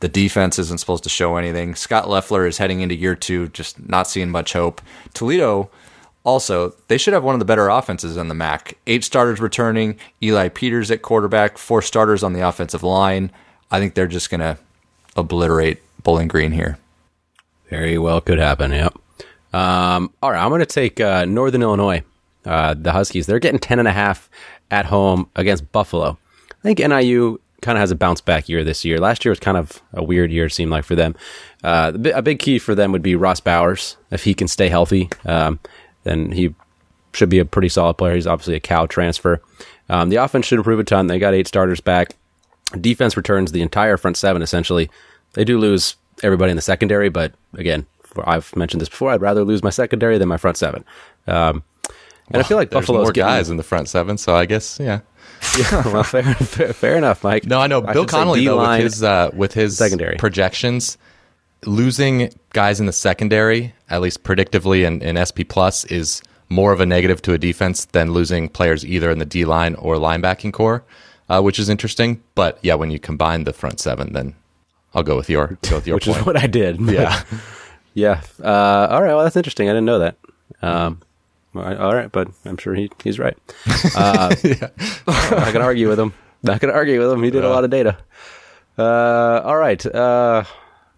The 0.00 0.08
defense 0.08 0.58
isn't 0.58 0.78
supposed 0.78 1.04
to 1.04 1.08
show 1.08 1.38
anything. 1.38 1.74
Scot 1.74 2.06
Loeffler 2.06 2.46
is 2.46 2.58
heading 2.58 2.82
into 2.82 2.94
year 2.94 3.14
two, 3.14 3.48
just 3.48 3.88
not 3.88 4.08
seeing 4.08 4.30
much 4.30 4.52
hope. 4.52 4.82
Toledo 5.14 5.70
also, 6.28 6.74
they 6.88 6.98
should 6.98 7.14
have 7.14 7.24
one 7.24 7.34
of 7.34 7.38
the 7.38 7.46
better 7.46 7.70
offenses 7.70 8.18
in 8.18 8.28
the 8.28 8.34
MAC. 8.34 8.76
Eight 8.86 9.02
starters 9.02 9.40
returning, 9.40 9.98
Eli 10.22 10.50
Peters 10.50 10.90
at 10.90 11.00
quarterback, 11.00 11.56
four 11.56 11.80
starters 11.80 12.22
on 12.22 12.34
the 12.34 12.46
offensive 12.46 12.82
line. 12.82 13.32
I 13.70 13.80
think 13.80 13.94
they're 13.94 14.06
just 14.06 14.28
going 14.28 14.42
to 14.42 14.58
obliterate 15.16 15.80
Bowling 16.02 16.28
Green 16.28 16.52
here. 16.52 16.76
Very 17.70 17.96
well 17.96 18.20
could 18.20 18.38
happen. 18.38 18.72
Yep. 18.72 18.94
Um, 19.54 20.12
all 20.22 20.30
right, 20.30 20.44
I'm 20.44 20.50
going 20.50 20.60
to 20.60 20.66
take 20.66 21.00
uh, 21.00 21.24
Northern 21.24 21.62
Illinois. 21.62 22.02
Uh, 22.44 22.74
the 22.74 22.92
Huskies. 22.92 23.26
They're 23.26 23.38
getting 23.38 23.58
ten 23.58 23.78
and 23.78 23.88
a 23.88 23.92
half 23.92 24.28
at 24.70 24.84
home 24.84 25.30
against 25.34 25.72
Buffalo. 25.72 26.18
I 26.50 26.62
think 26.62 26.78
NIU 26.78 27.40
kind 27.62 27.76
of 27.76 27.80
has 27.80 27.90
a 27.90 27.96
bounce 27.96 28.20
back 28.20 28.48
year 28.48 28.64
this 28.64 28.84
year. 28.84 29.00
Last 29.00 29.24
year 29.24 29.30
was 29.30 29.40
kind 29.40 29.56
of 29.56 29.82
a 29.92 30.02
weird 30.02 30.30
year, 30.30 30.46
it 30.46 30.52
seemed 30.52 30.70
like 30.70 30.84
for 30.84 30.94
them. 30.94 31.14
Uh, 31.64 31.92
a 32.14 32.22
big 32.22 32.38
key 32.38 32.58
for 32.58 32.74
them 32.74 32.92
would 32.92 33.02
be 33.02 33.16
Ross 33.16 33.40
Bowers. 33.40 33.96
If 34.10 34.24
he 34.24 34.34
can 34.34 34.48
stay 34.48 34.68
healthy, 34.68 35.10
um, 35.24 35.58
then 36.08 36.32
he 36.32 36.54
should 37.12 37.28
be 37.28 37.38
a 37.38 37.44
pretty 37.44 37.68
solid 37.68 37.94
player. 37.94 38.14
He's 38.14 38.26
obviously 38.26 38.54
a 38.54 38.60
Cal 38.60 38.86
transfer. 38.88 39.42
Um, 39.88 40.08
the 40.08 40.16
offense 40.16 40.46
should 40.46 40.58
improve 40.58 40.80
a 40.80 40.84
ton. 40.84 41.06
They 41.06 41.18
got 41.18 41.34
eight 41.34 41.46
starters 41.46 41.80
back. 41.80 42.14
Defense 42.78 43.16
returns 43.16 43.52
the 43.52 43.62
entire 43.62 43.96
front 43.96 44.16
seven 44.16 44.42
essentially. 44.42 44.90
They 45.34 45.44
do 45.44 45.58
lose 45.58 45.96
everybody 46.22 46.50
in 46.50 46.56
the 46.56 46.62
secondary, 46.62 47.08
but 47.08 47.32
again, 47.54 47.86
I've 48.24 48.54
mentioned 48.56 48.80
this 48.80 48.88
before. 48.88 49.10
I'd 49.10 49.20
rather 49.20 49.44
lose 49.44 49.62
my 49.62 49.70
secondary 49.70 50.18
than 50.18 50.28
my 50.28 50.36
front 50.36 50.56
seven. 50.56 50.84
Um, 51.26 51.62
and 52.30 52.42
I 52.42 52.42
feel 52.42 52.56
like 52.58 52.70
There's 52.70 52.82
Buffalo's 52.82 53.04
more 53.04 53.12
getting, 53.12 53.28
guys 53.28 53.50
in 53.50 53.56
the 53.56 53.62
front 53.62 53.88
seven, 53.88 54.18
so 54.18 54.34
I 54.34 54.44
guess, 54.44 54.78
yeah. 54.78 55.00
well, 55.86 56.02
fair, 56.02 56.34
fair, 56.34 56.72
fair 56.72 56.96
enough, 56.96 57.22
Mike. 57.24 57.46
No, 57.46 57.60
I 57.60 57.68
know 57.68 57.80
Bill 57.80 58.02
should 58.02 58.08
Connolly 58.08 58.44
though 58.44 58.60
with 58.60 58.80
his 58.82 59.02
uh, 59.02 59.30
with 59.32 59.54
his 59.54 59.78
secondary. 59.78 60.16
projections, 60.16 60.98
losing 61.66 62.32
guys 62.52 62.80
in 62.80 62.86
the 62.86 62.92
secondary, 62.92 63.74
at 63.90 64.00
least 64.00 64.22
predictively 64.22 64.84
in, 64.86 65.02
in 65.02 65.24
SP 65.24 65.42
plus, 65.48 65.84
is 65.86 66.22
more 66.48 66.72
of 66.72 66.80
a 66.80 66.86
negative 66.86 67.20
to 67.22 67.32
a 67.34 67.38
defense 67.38 67.84
than 67.86 68.12
losing 68.12 68.48
players 68.48 68.84
either 68.84 69.10
in 69.10 69.18
the 69.18 69.24
D 69.26 69.44
line 69.44 69.74
or 69.74 69.96
linebacking 69.96 70.52
core, 70.52 70.84
uh, 71.28 71.40
which 71.42 71.58
is 71.58 71.68
interesting. 71.68 72.22
But 72.34 72.58
yeah, 72.62 72.74
when 72.74 72.90
you 72.90 72.98
combine 72.98 73.44
the 73.44 73.52
front 73.52 73.80
seven, 73.80 74.12
then 74.12 74.34
I'll 74.94 75.02
go 75.02 75.16
with 75.16 75.28
your 75.28 75.58
go 75.68 75.76
with 75.76 75.86
your 75.86 75.94
which 75.96 76.06
point. 76.06 76.18
is 76.18 76.26
what 76.26 76.36
I 76.36 76.46
did. 76.46 76.80
yeah, 76.90 77.22
yeah. 77.94 78.22
Uh, 78.42 78.88
all 78.90 79.02
right. 79.02 79.14
Well, 79.14 79.24
that's 79.24 79.36
interesting. 79.36 79.68
I 79.68 79.72
didn't 79.72 79.86
know 79.86 79.98
that. 79.98 80.16
Um, 80.62 81.02
all 81.54 81.94
right, 81.94 82.10
but 82.12 82.28
I'm 82.44 82.56
sure 82.56 82.74
he, 82.74 82.90
he's 83.02 83.18
right. 83.18 83.36
Uh, 83.96 84.34
I'm 85.06 85.38
not 85.38 85.52
gonna 85.52 85.64
argue 85.64 85.88
with 85.88 85.98
him. 85.98 86.14
Not 86.42 86.60
gonna 86.60 86.72
argue 86.72 87.00
with 87.00 87.10
him. 87.10 87.22
He 87.22 87.30
did 87.30 87.44
a 87.44 87.48
lot 87.48 87.64
of 87.64 87.70
data. 87.70 87.98
Uh, 88.78 89.40
all 89.44 89.56
right. 89.56 89.84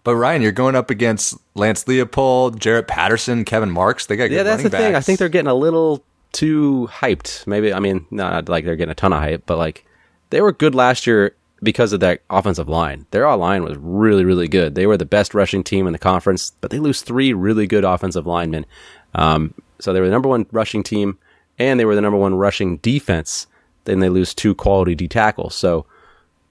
But 0.03 0.15
Ryan, 0.15 0.41
you're 0.41 0.51
going 0.51 0.75
up 0.75 0.89
against 0.89 1.37
Lance 1.53 1.87
Leopold, 1.87 2.59
Jaret 2.59 2.87
Patterson, 2.87 3.45
Kevin 3.45 3.69
Marks. 3.69 4.07
They 4.07 4.15
got 4.15 4.29
good 4.29 4.35
yeah, 4.35 4.43
that's 4.43 4.63
the 4.63 4.69
running 4.69 4.87
thing. 4.87 4.95
I 4.95 5.01
think 5.01 5.19
they're 5.19 5.29
getting 5.29 5.49
a 5.49 5.53
little 5.53 6.03
too 6.31 6.89
hyped. 6.91 7.45
Maybe 7.45 7.73
I 7.73 7.79
mean 7.79 8.05
not 8.09 8.49
like 8.49 8.65
they're 8.65 8.75
getting 8.75 8.91
a 8.91 8.95
ton 8.95 9.13
of 9.13 9.19
hype, 9.19 9.43
but 9.45 9.57
like 9.57 9.85
they 10.29 10.41
were 10.41 10.51
good 10.51 10.73
last 10.73 11.05
year 11.05 11.35
because 11.61 11.93
of 11.93 11.99
that 11.99 12.21
offensive 12.29 12.67
line. 12.67 13.05
Their 13.11 13.27
all 13.27 13.37
line 13.37 13.63
was 13.63 13.77
really 13.77 14.25
really 14.25 14.47
good. 14.47 14.75
They 14.75 14.87
were 14.87 14.97
the 14.97 15.05
best 15.05 15.33
rushing 15.33 15.63
team 15.63 15.85
in 15.85 15.93
the 15.93 15.99
conference, 15.99 16.53
but 16.61 16.71
they 16.71 16.79
lose 16.79 17.01
three 17.01 17.33
really 17.33 17.67
good 17.67 17.83
offensive 17.83 18.25
linemen. 18.25 18.65
Um, 19.13 19.53
so 19.79 19.93
they 19.93 19.99
were 19.99 20.07
the 20.07 20.13
number 20.13 20.29
one 20.29 20.45
rushing 20.51 20.83
team, 20.83 21.19
and 21.59 21.79
they 21.79 21.85
were 21.85 21.95
the 21.95 22.01
number 22.01 22.17
one 22.17 22.35
rushing 22.35 22.77
defense. 22.77 23.45
Then 23.85 23.99
they 23.99 24.09
lose 24.09 24.33
two 24.33 24.55
quality 24.55 24.95
D 24.95 25.07
tackles. 25.07 25.53
So 25.55 25.85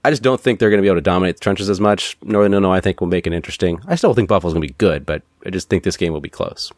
I 0.03 0.09
just 0.09 0.23
don't 0.23 0.41
think 0.41 0.59
they're 0.59 0.69
going 0.69 0.79
to 0.79 0.81
be 0.81 0.87
able 0.87 0.97
to 0.97 1.01
dominate 1.01 1.35
the 1.37 1.41
trenches 1.41 1.69
as 1.69 1.79
much. 1.79 2.17
Northern 2.23 2.53
Illinois, 2.53 2.73
I 2.73 2.81
think, 2.81 2.99
will 3.01 3.07
make 3.07 3.27
it 3.27 3.33
interesting. 3.33 3.79
I 3.87 3.95
still 3.95 4.13
think 4.13 4.29
Buffalo's 4.29 4.53
going 4.53 4.63
to 4.63 4.67
be 4.67 4.75
good, 4.77 5.05
but 5.05 5.21
I 5.45 5.51
just 5.51 5.69
think 5.69 5.83
this 5.83 5.95
game 5.97 6.11
will 6.11 6.21
be 6.21 6.29
close. 6.29 6.71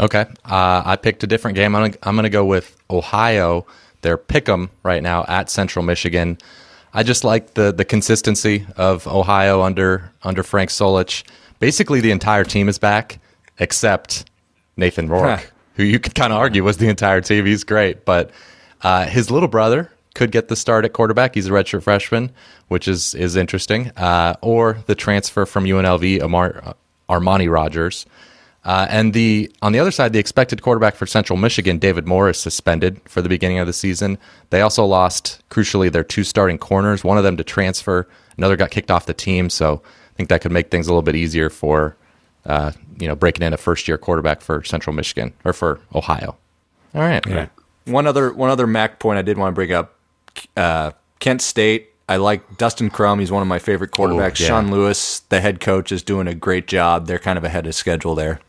Okay. 0.00 0.26
Uh, 0.44 0.82
I 0.84 0.96
picked 0.96 1.22
a 1.22 1.26
different 1.26 1.54
game. 1.56 1.74
I'm 1.76 1.82
gonna, 1.82 1.96
I'm 2.02 2.14
going 2.16 2.24
to 2.24 2.30
go 2.30 2.44
with 2.44 2.76
Ohio. 2.90 3.66
They're 4.00 4.18
pick'em 4.18 4.70
right 4.82 5.02
now 5.02 5.24
at 5.28 5.50
Central 5.50 5.84
Michigan. 5.84 6.38
I 6.94 7.02
just 7.04 7.24
like 7.24 7.54
the 7.54 7.72
the 7.72 7.84
consistency 7.84 8.66
of 8.76 9.06
Ohio 9.06 9.62
under 9.62 10.10
under 10.24 10.42
Frank 10.42 10.70
Solich. 10.70 11.22
Basically, 11.60 12.00
the 12.00 12.10
entire 12.10 12.44
team 12.44 12.68
is 12.68 12.78
back 12.78 13.18
except 13.58 14.28
Nathan 14.76 15.08
Rourke, 15.08 15.40
Huh. 15.40 15.46
who 15.76 15.84
you 15.84 15.98
could 16.00 16.14
kind 16.14 16.32
of 16.32 16.38
argue 16.38 16.64
was 16.64 16.78
the 16.78 16.88
entire 16.88 17.20
team. 17.20 17.46
He's 17.46 17.62
great, 17.64 18.04
but 18.04 18.30
uh, 18.82 19.06
his 19.06 19.30
little 19.30 19.48
brother 19.48 19.90
could 20.14 20.30
get 20.30 20.48
the 20.48 20.56
start 20.56 20.84
at 20.84 20.92
quarterback. 20.92 21.34
He's 21.34 21.46
a 21.46 21.50
redshirt 21.50 21.82
freshman, 21.82 22.30
which 22.68 22.86
is 22.88 23.14
is 23.14 23.36
interesting. 23.36 23.90
Uh, 23.96 24.34
or 24.42 24.78
the 24.86 24.94
transfer 24.94 25.46
from 25.46 25.64
UNLV, 25.64 26.22
Amar, 26.22 26.74
Armani 27.08 27.50
Rogers. 27.50 28.06
Uh, 28.64 28.86
and 28.90 29.12
the 29.12 29.50
on 29.60 29.72
the 29.72 29.80
other 29.80 29.90
side, 29.90 30.12
the 30.12 30.20
expected 30.20 30.62
quarterback 30.62 30.94
for 30.94 31.06
Central 31.06 31.36
Michigan, 31.36 31.78
David 31.78 32.06
Moore, 32.06 32.30
is 32.30 32.38
suspended 32.38 33.00
for 33.06 33.20
the 33.20 33.28
beginning 33.28 33.58
of 33.58 33.66
the 33.66 33.72
season. 33.72 34.18
They 34.50 34.60
also 34.60 34.84
lost, 34.84 35.42
crucially, 35.50 35.90
their 35.90 36.04
two 36.04 36.22
starting 36.22 36.58
corners. 36.58 37.02
One 37.02 37.18
of 37.18 37.24
them 37.24 37.36
to 37.38 37.44
transfer, 37.44 38.06
another 38.36 38.56
got 38.56 38.70
kicked 38.70 38.90
off 38.90 39.06
the 39.06 39.14
team. 39.14 39.50
So 39.50 39.82
I 39.84 40.16
think 40.16 40.28
that 40.28 40.42
could 40.42 40.52
make 40.52 40.70
things 40.70 40.86
a 40.86 40.90
little 40.90 41.02
bit 41.02 41.16
easier 41.16 41.50
for 41.50 41.96
uh, 42.46 42.70
you 43.00 43.08
know 43.08 43.16
breaking 43.16 43.44
in 43.44 43.52
a 43.52 43.56
first 43.56 43.88
year 43.88 43.98
quarterback 43.98 44.40
for 44.40 44.62
Central 44.62 44.94
Michigan 44.94 45.32
or 45.44 45.52
for 45.52 45.80
Ohio. 45.94 46.36
All 46.94 47.00
right, 47.02 47.24
Right. 47.26 47.50
One 47.84 48.06
other 48.06 48.32
one 48.32 48.50
other 48.50 48.68
Mac 48.68 49.00
point 49.00 49.18
I 49.18 49.22
did 49.22 49.38
want 49.38 49.52
to 49.52 49.54
bring 49.54 49.72
up. 49.72 49.96
Uh, 50.56 50.92
Kent 51.18 51.42
State. 51.42 51.88
I 52.08 52.16
like 52.16 52.58
Dustin 52.58 52.90
Crum. 52.90 53.20
He's 53.20 53.30
one 53.32 53.42
of 53.42 53.48
my 53.48 53.58
favorite 53.58 53.92
quarterbacks. 53.92 54.40
yeah. 54.40 54.48
Sean 54.48 54.70
Lewis, 54.70 55.20
the 55.28 55.40
head 55.40 55.60
coach, 55.60 55.92
is 55.92 56.02
doing 56.02 56.26
a 56.26 56.34
great 56.34 56.66
job. 56.66 57.06
They're 57.06 57.18
kind 57.18 57.38
of 57.38 57.44
ahead 57.44 57.66
of 57.66 57.74
schedule 57.74 58.14
there. 58.14 58.40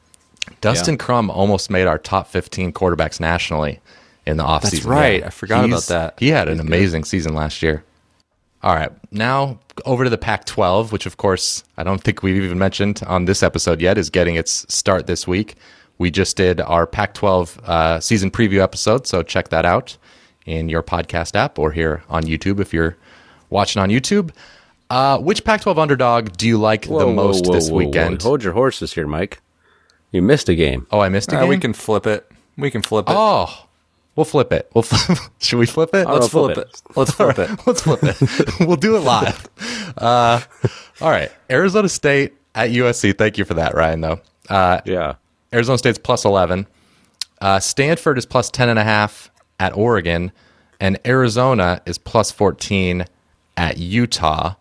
Dustin 0.59 0.97
Crum 0.97 1.29
almost 1.29 1.69
made 1.69 1.87
our 1.87 1.97
top 1.97 2.27
15 2.27 2.73
quarterbacks 2.73 3.19
nationally 3.19 3.79
in 4.25 4.37
the 4.37 4.43
offseason. 4.43 4.71
That's 4.71 4.85
right. 4.85 5.23
I 5.23 5.29
forgot 5.29 5.65
He's- 5.65 5.87
about 5.89 5.93
that. 5.95 6.19
He 6.19 6.29
had 6.29 6.49
an 6.49 6.59
amazing 6.59 7.03
season 7.05 7.33
last 7.33 7.61
year. 7.61 7.83
All 8.63 8.75
right. 8.75 8.91
Now 9.11 9.59
over 9.85 10.03
to 10.03 10.09
the 10.09 10.17
Pac 10.17 10.45
12, 10.45 10.91
which, 10.91 11.05
of 11.05 11.17
course, 11.17 11.63
I 11.77 11.83
don't 11.83 12.01
think 12.01 12.23
we've 12.23 12.41
even 12.43 12.57
mentioned 12.57 13.01
on 13.07 13.25
this 13.25 13.43
episode 13.43 13.81
yet, 13.81 13.97
is 13.97 14.09
getting 14.09 14.35
its 14.35 14.65
start 14.73 15.05
this 15.07 15.27
week. 15.27 15.55
We 15.97 16.09
just 16.11 16.35
did 16.37 16.59
our 16.61 16.87
Pac 16.87 17.13
12 17.13 17.59
uh, 17.65 17.99
season 17.99 18.31
preview 18.31 18.61
episode, 18.61 19.05
so 19.07 19.21
check 19.21 19.49
that 19.49 19.65
out 19.65 19.97
in 20.45 20.69
your 20.69 20.83
podcast 20.83 21.35
app 21.35 21.57
or 21.59 21.71
here 21.71 22.03
on 22.09 22.23
YouTube 22.23 22.59
if 22.59 22.73
you're 22.73 22.97
watching 23.49 23.81
on 23.81 23.89
YouTube. 23.89 24.31
Uh, 24.89 25.17
which 25.17 25.43
Pac-12 25.43 25.77
underdog 25.77 26.37
do 26.37 26.47
you 26.47 26.57
like 26.57 26.83
the 26.87 27.07
most 27.07 27.45
this 27.51 27.71
weekend? 27.71 28.21
Hold 28.21 28.43
your 28.43 28.53
horses 28.53 28.93
here, 28.93 29.07
Mike. 29.07 29.41
You 30.11 30.21
missed 30.21 30.49
a 30.49 30.55
game. 30.55 30.85
Oh, 30.91 30.99
I 30.99 31.09
missed 31.09 31.31
a 31.33 31.37
Uh, 31.37 31.39
game. 31.41 31.49
we 31.49 31.57
can 31.57 31.73
flip 31.73 32.05
it. 32.05 32.29
We 32.57 32.69
can 32.69 32.83
flip 32.83 33.09
it. 33.09 33.15
Oh, 33.17 33.65
we'll 34.15 34.25
flip 34.25 34.51
it. 34.53 34.69
We'll 34.75 34.83
flip. 34.83 35.17
Should 35.39 35.57
we 35.57 35.65
flip 35.65 35.95
it? 35.95 36.07
Let's 36.07 36.27
flip 36.27 36.53
flip 36.53 36.67
it. 36.67 36.81
it. 36.89 36.97
Let's 36.97 37.11
flip 37.11 37.39
it. 37.39 37.49
Let's 37.67 37.81
flip 37.81 38.03
it. 38.03 38.59
we'll 38.67 38.75
do 38.77 38.95
it 38.95 38.99
live. 38.99 39.47
Uh, 39.97 40.41
all 41.01 41.09
right. 41.09 41.31
Arizona 41.49 41.89
State 41.89 42.33
at 42.53 42.69
USC. 42.69 43.17
Thank 43.17 43.39
you 43.39 43.45
for 43.45 43.55
that, 43.55 43.73
Ryan, 43.73 44.01
though. 44.01 44.21
Uh, 44.49 44.81
Yeah. 44.85 45.15
Arizona 45.51 45.77
State's 45.79 45.97
plus 45.97 46.25
11. 46.25 46.67
Uh, 47.41 47.59
Stanford 47.59 48.17
is 48.19 48.25
plus 48.27 48.51
10.5 48.51 49.29
at 49.59 49.75
Oregon. 49.75 50.31
And 50.79 50.99
Arizona 51.05 51.81
is 51.85 51.97
plus 51.97 52.31
14 52.31 53.05
at 53.57 53.77
Utah. 53.77 54.55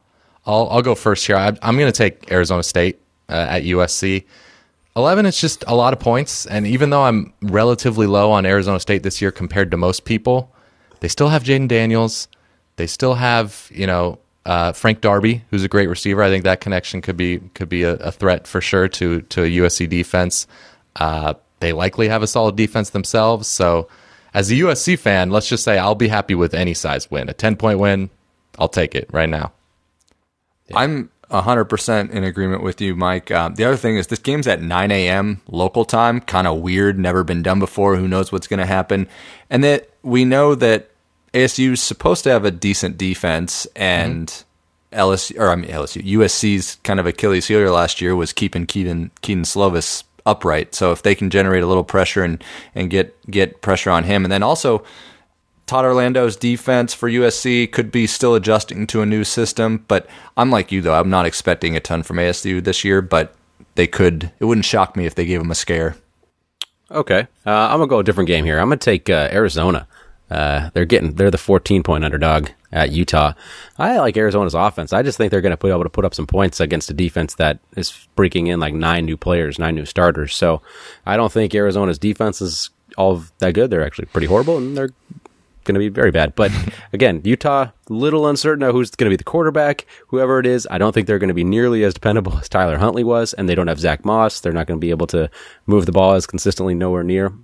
I'll, 0.46 0.68
I'll 0.70 0.82
go 0.82 0.94
first 0.94 1.26
here. 1.26 1.36
I, 1.36 1.48
I'm 1.62 1.76
going 1.78 1.90
to 1.90 1.96
take 1.96 2.30
Arizona 2.30 2.62
State 2.62 3.00
uh, 3.28 3.46
at 3.48 3.62
USC. 3.62 4.24
11 4.96 5.26
is 5.26 5.40
just 5.40 5.64
a 5.66 5.74
lot 5.74 5.92
of 5.92 6.00
points. 6.00 6.46
And 6.46 6.66
even 6.66 6.90
though 6.90 7.04
I'm 7.04 7.32
relatively 7.40 8.06
low 8.06 8.30
on 8.30 8.44
Arizona 8.44 8.78
State 8.78 9.02
this 9.02 9.22
year 9.22 9.32
compared 9.32 9.70
to 9.70 9.76
most 9.76 10.04
people, 10.04 10.52
they 11.00 11.08
still 11.08 11.28
have 11.28 11.44
Jayden 11.44 11.68
Daniels. 11.68 12.28
They 12.76 12.86
still 12.86 13.14
have, 13.14 13.70
you 13.72 13.86
know, 13.86 14.18
uh, 14.44 14.72
Frank 14.72 15.00
Darby, 15.00 15.44
who's 15.50 15.64
a 15.64 15.68
great 15.68 15.88
receiver. 15.88 16.22
I 16.22 16.28
think 16.28 16.44
that 16.44 16.60
connection 16.60 17.00
could 17.00 17.16
be 17.16 17.38
could 17.54 17.68
be 17.68 17.84
a, 17.84 17.94
a 17.94 18.12
threat 18.12 18.46
for 18.46 18.60
sure 18.60 18.88
to 18.88 19.20
to 19.22 19.42
a 19.42 19.46
USC 19.46 19.88
defense. 19.88 20.46
Uh, 20.96 21.34
they 21.60 21.72
likely 21.72 22.08
have 22.08 22.22
a 22.22 22.26
solid 22.26 22.56
defense 22.56 22.90
themselves. 22.90 23.46
So, 23.46 23.88
as 24.34 24.50
a 24.50 24.54
USC 24.54 24.98
fan, 24.98 25.30
let's 25.30 25.48
just 25.48 25.64
say 25.64 25.78
I'll 25.78 25.94
be 25.94 26.08
happy 26.08 26.34
with 26.34 26.54
any 26.54 26.74
size 26.74 27.10
win. 27.10 27.28
A 27.28 27.34
ten 27.34 27.56
point 27.56 27.78
win, 27.78 28.10
I'll 28.58 28.68
take 28.68 28.94
it 28.94 29.08
right 29.12 29.28
now. 29.28 29.52
I'm 30.74 31.10
100% 31.30 32.10
in 32.10 32.24
agreement 32.24 32.62
with 32.62 32.80
you, 32.80 32.94
Mike. 32.94 33.30
Um, 33.30 33.54
the 33.54 33.64
other 33.64 33.76
thing 33.76 33.96
is 33.96 34.06
this 34.06 34.18
game's 34.18 34.46
at 34.46 34.62
9 34.62 34.90
a.m. 34.90 35.40
local 35.48 35.84
time, 35.84 36.20
kind 36.20 36.46
of 36.46 36.60
weird, 36.60 36.98
never 36.98 37.24
been 37.24 37.42
done 37.42 37.58
before. 37.58 37.96
Who 37.96 38.06
knows 38.08 38.30
what's 38.30 38.46
going 38.46 38.60
to 38.60 38.66
happen? 38.66 39.08
And 39.50 39.64
that 39.64 39.90
we 40.02 40.24
know 40.24 40.54
that 40.54 40.90
ASU 41.32 41.72
is 41.72 41.80
supposed 41.82 42.24
to 42.24 42.30
have 42.30 42.44
a 42.44 42.50
decent 42.50 42.98
defense, 42.98 43.66
and 43.74 44.44
LSU 44.92 45.38
or 45.38 45.48
I 45.48 45.56
mean 45.56 45.70
LSU 45.70 46.02
USC's 46.04 46.76
kind 46.84 47.00
of 47.00 47.06
Achilles 47.06 47.48
heel 47.48 47.72
last 47.72 48.00
year 48.00 48.14
was 48.14 48.32
keeping 48.32 48.66
Kedon 48.66 49.10
Kedon 49.22 49.44
Slovis 49.44 50.04
upright. 50.26 50.74
So 50.74 50.92
if 50.92 51.02
they 51.02 51.14
can 51.14 51.30
generate 51.30 51.62
a 51.62 51.66
little 51.66 51.84
pressure 51.84 52.22
and 52.22 52.42
and 52.74 52.90
get 52.90 53.14
get 53.30 53.60
pressure 53.60 53.90
on 53.90 54.04
him, 54.04 54.24
and 54.24 54.32
then 54.32 54.42
also 54.42 54.84
Todd 55.66 55.84
Orlando's 55.84 56.36
defense 56.36 56.92
for 56.92 57.08
USC 57.08 57.70
could 57.70 57.90
be 57.90 58.06
still 58.06 58.34
adjusting 58.34 58.86
to 58.88 59.00
a 59.00 59.06
new 59.06 59.24
system, 59.24 59.84
but 59.88 60.06
I'm 60.36 60.50
like 60.50 60.72
you 60.72 60.82
though. 60.82 60.94
I'm 60.94 61.10
not 61.10 61.26
expecting 61.26 61.76
a 61.76 61.80
ton 61.80 62.02
from 62.02 62.16
ASU 62.16 62.62
this 62.62 62.84
year, 62.84 63.00
but 63.00 63.34
they 63.74 63.86
could. 63.86 64.30
It 64.38 64.44
wouldn't 64.44 64.64
shock 64.64 64.96
me 64.96 65.06
if 65.06 65.14
they 65.14 65.24
gave 65.24 65.40
him 65.40 65.50
a 65.50 65.54
scare. 65.54 65.96
Okay. 66.90 67.26
Uh, 67.46 67.50
I'm 67.50 67.78
gonna 67.78 67.86
go 67.86 68.00
a 68.00 68.04
different 68.04 68.28
game 68.28 68.44
here. 68.44 68.58
I'm 68.58 68.66
gonna 68.66 68.76
take 68.76 69.08
uh, 69.08 69.28
Arizona. 69.32 69.86
Uh, 70.32 70.70
they're 70.72 70.86
getting 70.86 71.12
they're 71.16 71.30
the 71.30 71.36
14 71.36 71.82
point 71.82 72.04
underdog 72.04 72.48
at 72.72 72.90
Utah. 72.90 73.34
I 73.78 73.98
like 73.98 74.16
Arizona's 74.16 74.54
offense. 74.54 74.94
I 74.94 75.02
just 75.02 75.18
think 75.18 75.30
they're 75.30 75.42
going 75.42 75.54
to 75.54 75.62
be 75.62 75.68
able 75.68 75.82
to 75.82 75.90
put 75.90 76.06
up 76.06 76.14
some 76.14 76.26
points 76.26 76.58
against 76.58 76.90
a 76.90 76.94
defense 76.94 77.34
that 77.34 77.58
is 77.76 78.08
breaking 78.16 78.46
in 78.46 78.58
like 78.58 78.72
nine 78.72 79.04
new 79.04 79.18
players, 79.18 79.58
nine 79.58 79.74
new 79.74 79.84
starters. 79.84 80.34
So 80.34 80.62
I 81.04 81.18
don't 81.18 81.30
think 81.30 81.54
Arizona's 81.54 81.98
defense 81.98 82.40
is 82.40 82.70
all 82.96 83.22
that 83.40 83.52
good. 83.52 83.68
They're 83.68 83.84
actually 83.84 84.06
pretty 84.06 84.26
horrible, 84.26 84.56
and 84.56 84.74
they're 84.74 84.88
going 85.64 85.74
to 85.74 85.78
be 85.78 85.90
very 85.90 86.10
bad. 86.10 86.34
But 86.34 86.50
again, 86.94 87.20
Utah, 87.24 87.68
little 87.90 88.26
uncertain 88.26 88.62
of 88.62 88.72
who's 88.72 88.90
going 88.90 89.10
to 89.10 89.12
be 89.12 89.18
the 89.18 89.24
quarterback. 89.24 89.84
Whoever 90.08 90.38
it 90.38 90.46
is, 90.46 90.66
I 90.70 90.78
don't 90.78 90.92
think 90.92 91.06
they're 91.06 91.18
going 91.18 91.28
to 91.28 91.34
be 91.34 91.44
nearly 91.44 91.84
as 91.84 91.92
dependable 91.92 92.38
as 92.38 92.48
Tyler 92.48 92.78
Huntley 92.78 93.04
was, 93.04 93.34
and 93.34 93.50
they 93.50 93.54
don't 93.54 93.68
have 93.68 93.80
Zack 93.80 94.06
Moss. 94.06 94.40
They're 94.40 94.52
not 94.54 94.66
going 94.66 94.80
to 94.80 94.84
be 94.84 94.90
able 94.90 95.08
to 95.08 95.30
move 95.66 95.84
the 95.84 95.92
ball 95.92 96.14
as 96.14 96.26
consistently 96.26 96.74
nowhere 96.74 97.04
near. 97.04 97.34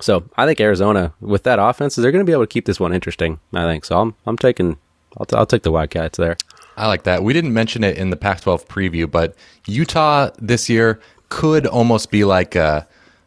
So 0.00 0.24
I 0.36 0.46
think 0.46 0.60
Arizona, 0.60 1.12
with 1.20 1.42
that 1.44 1.58
offense, 1.58 1.96
is 1.96 2.02
they're 2.02 2.12
going 2.12 2.24
to 2.24 2.28
be 2.28 2.32
able 2.32 2.44
to 2.44 2.52
keep 2.52 2.64
this 2.64 2.80
one 2.80 2.92
interesting. 2.92 3.38
I 3.52 3.64
think 3.64 3.84
so. 3.84 4.00
I'm 4.00 4.14
I'm 4.26 4.36
taking 4.36 4.76
I'll, 5.18 5.26
t- 5.26 5.36
I'll 5.36 5.46
take 5.46 5.62
the 5.62 5.72
Wildcats 5.72 6.16
there. 6.18 6.36
I 6.76 6.86
like 6.86 7.02
that. 7.02 7.22
We 7.22 7.32
didn't 7.32 7.52
mention 7.52 7.84
it 7.84 7.98
in 7.98 8.10
the 8.10 8.16
Pac-12 8.16 8.66
preview, 8.66 9.10
but 9.10 9.34
Utah 9.66 10.30
this 10.38 10.68
year 10.68 11.00
could 11.28 11.66
almost 11.66 12.10
be 12.10 12.24
like 12.24 12.54
a 12.54 12.86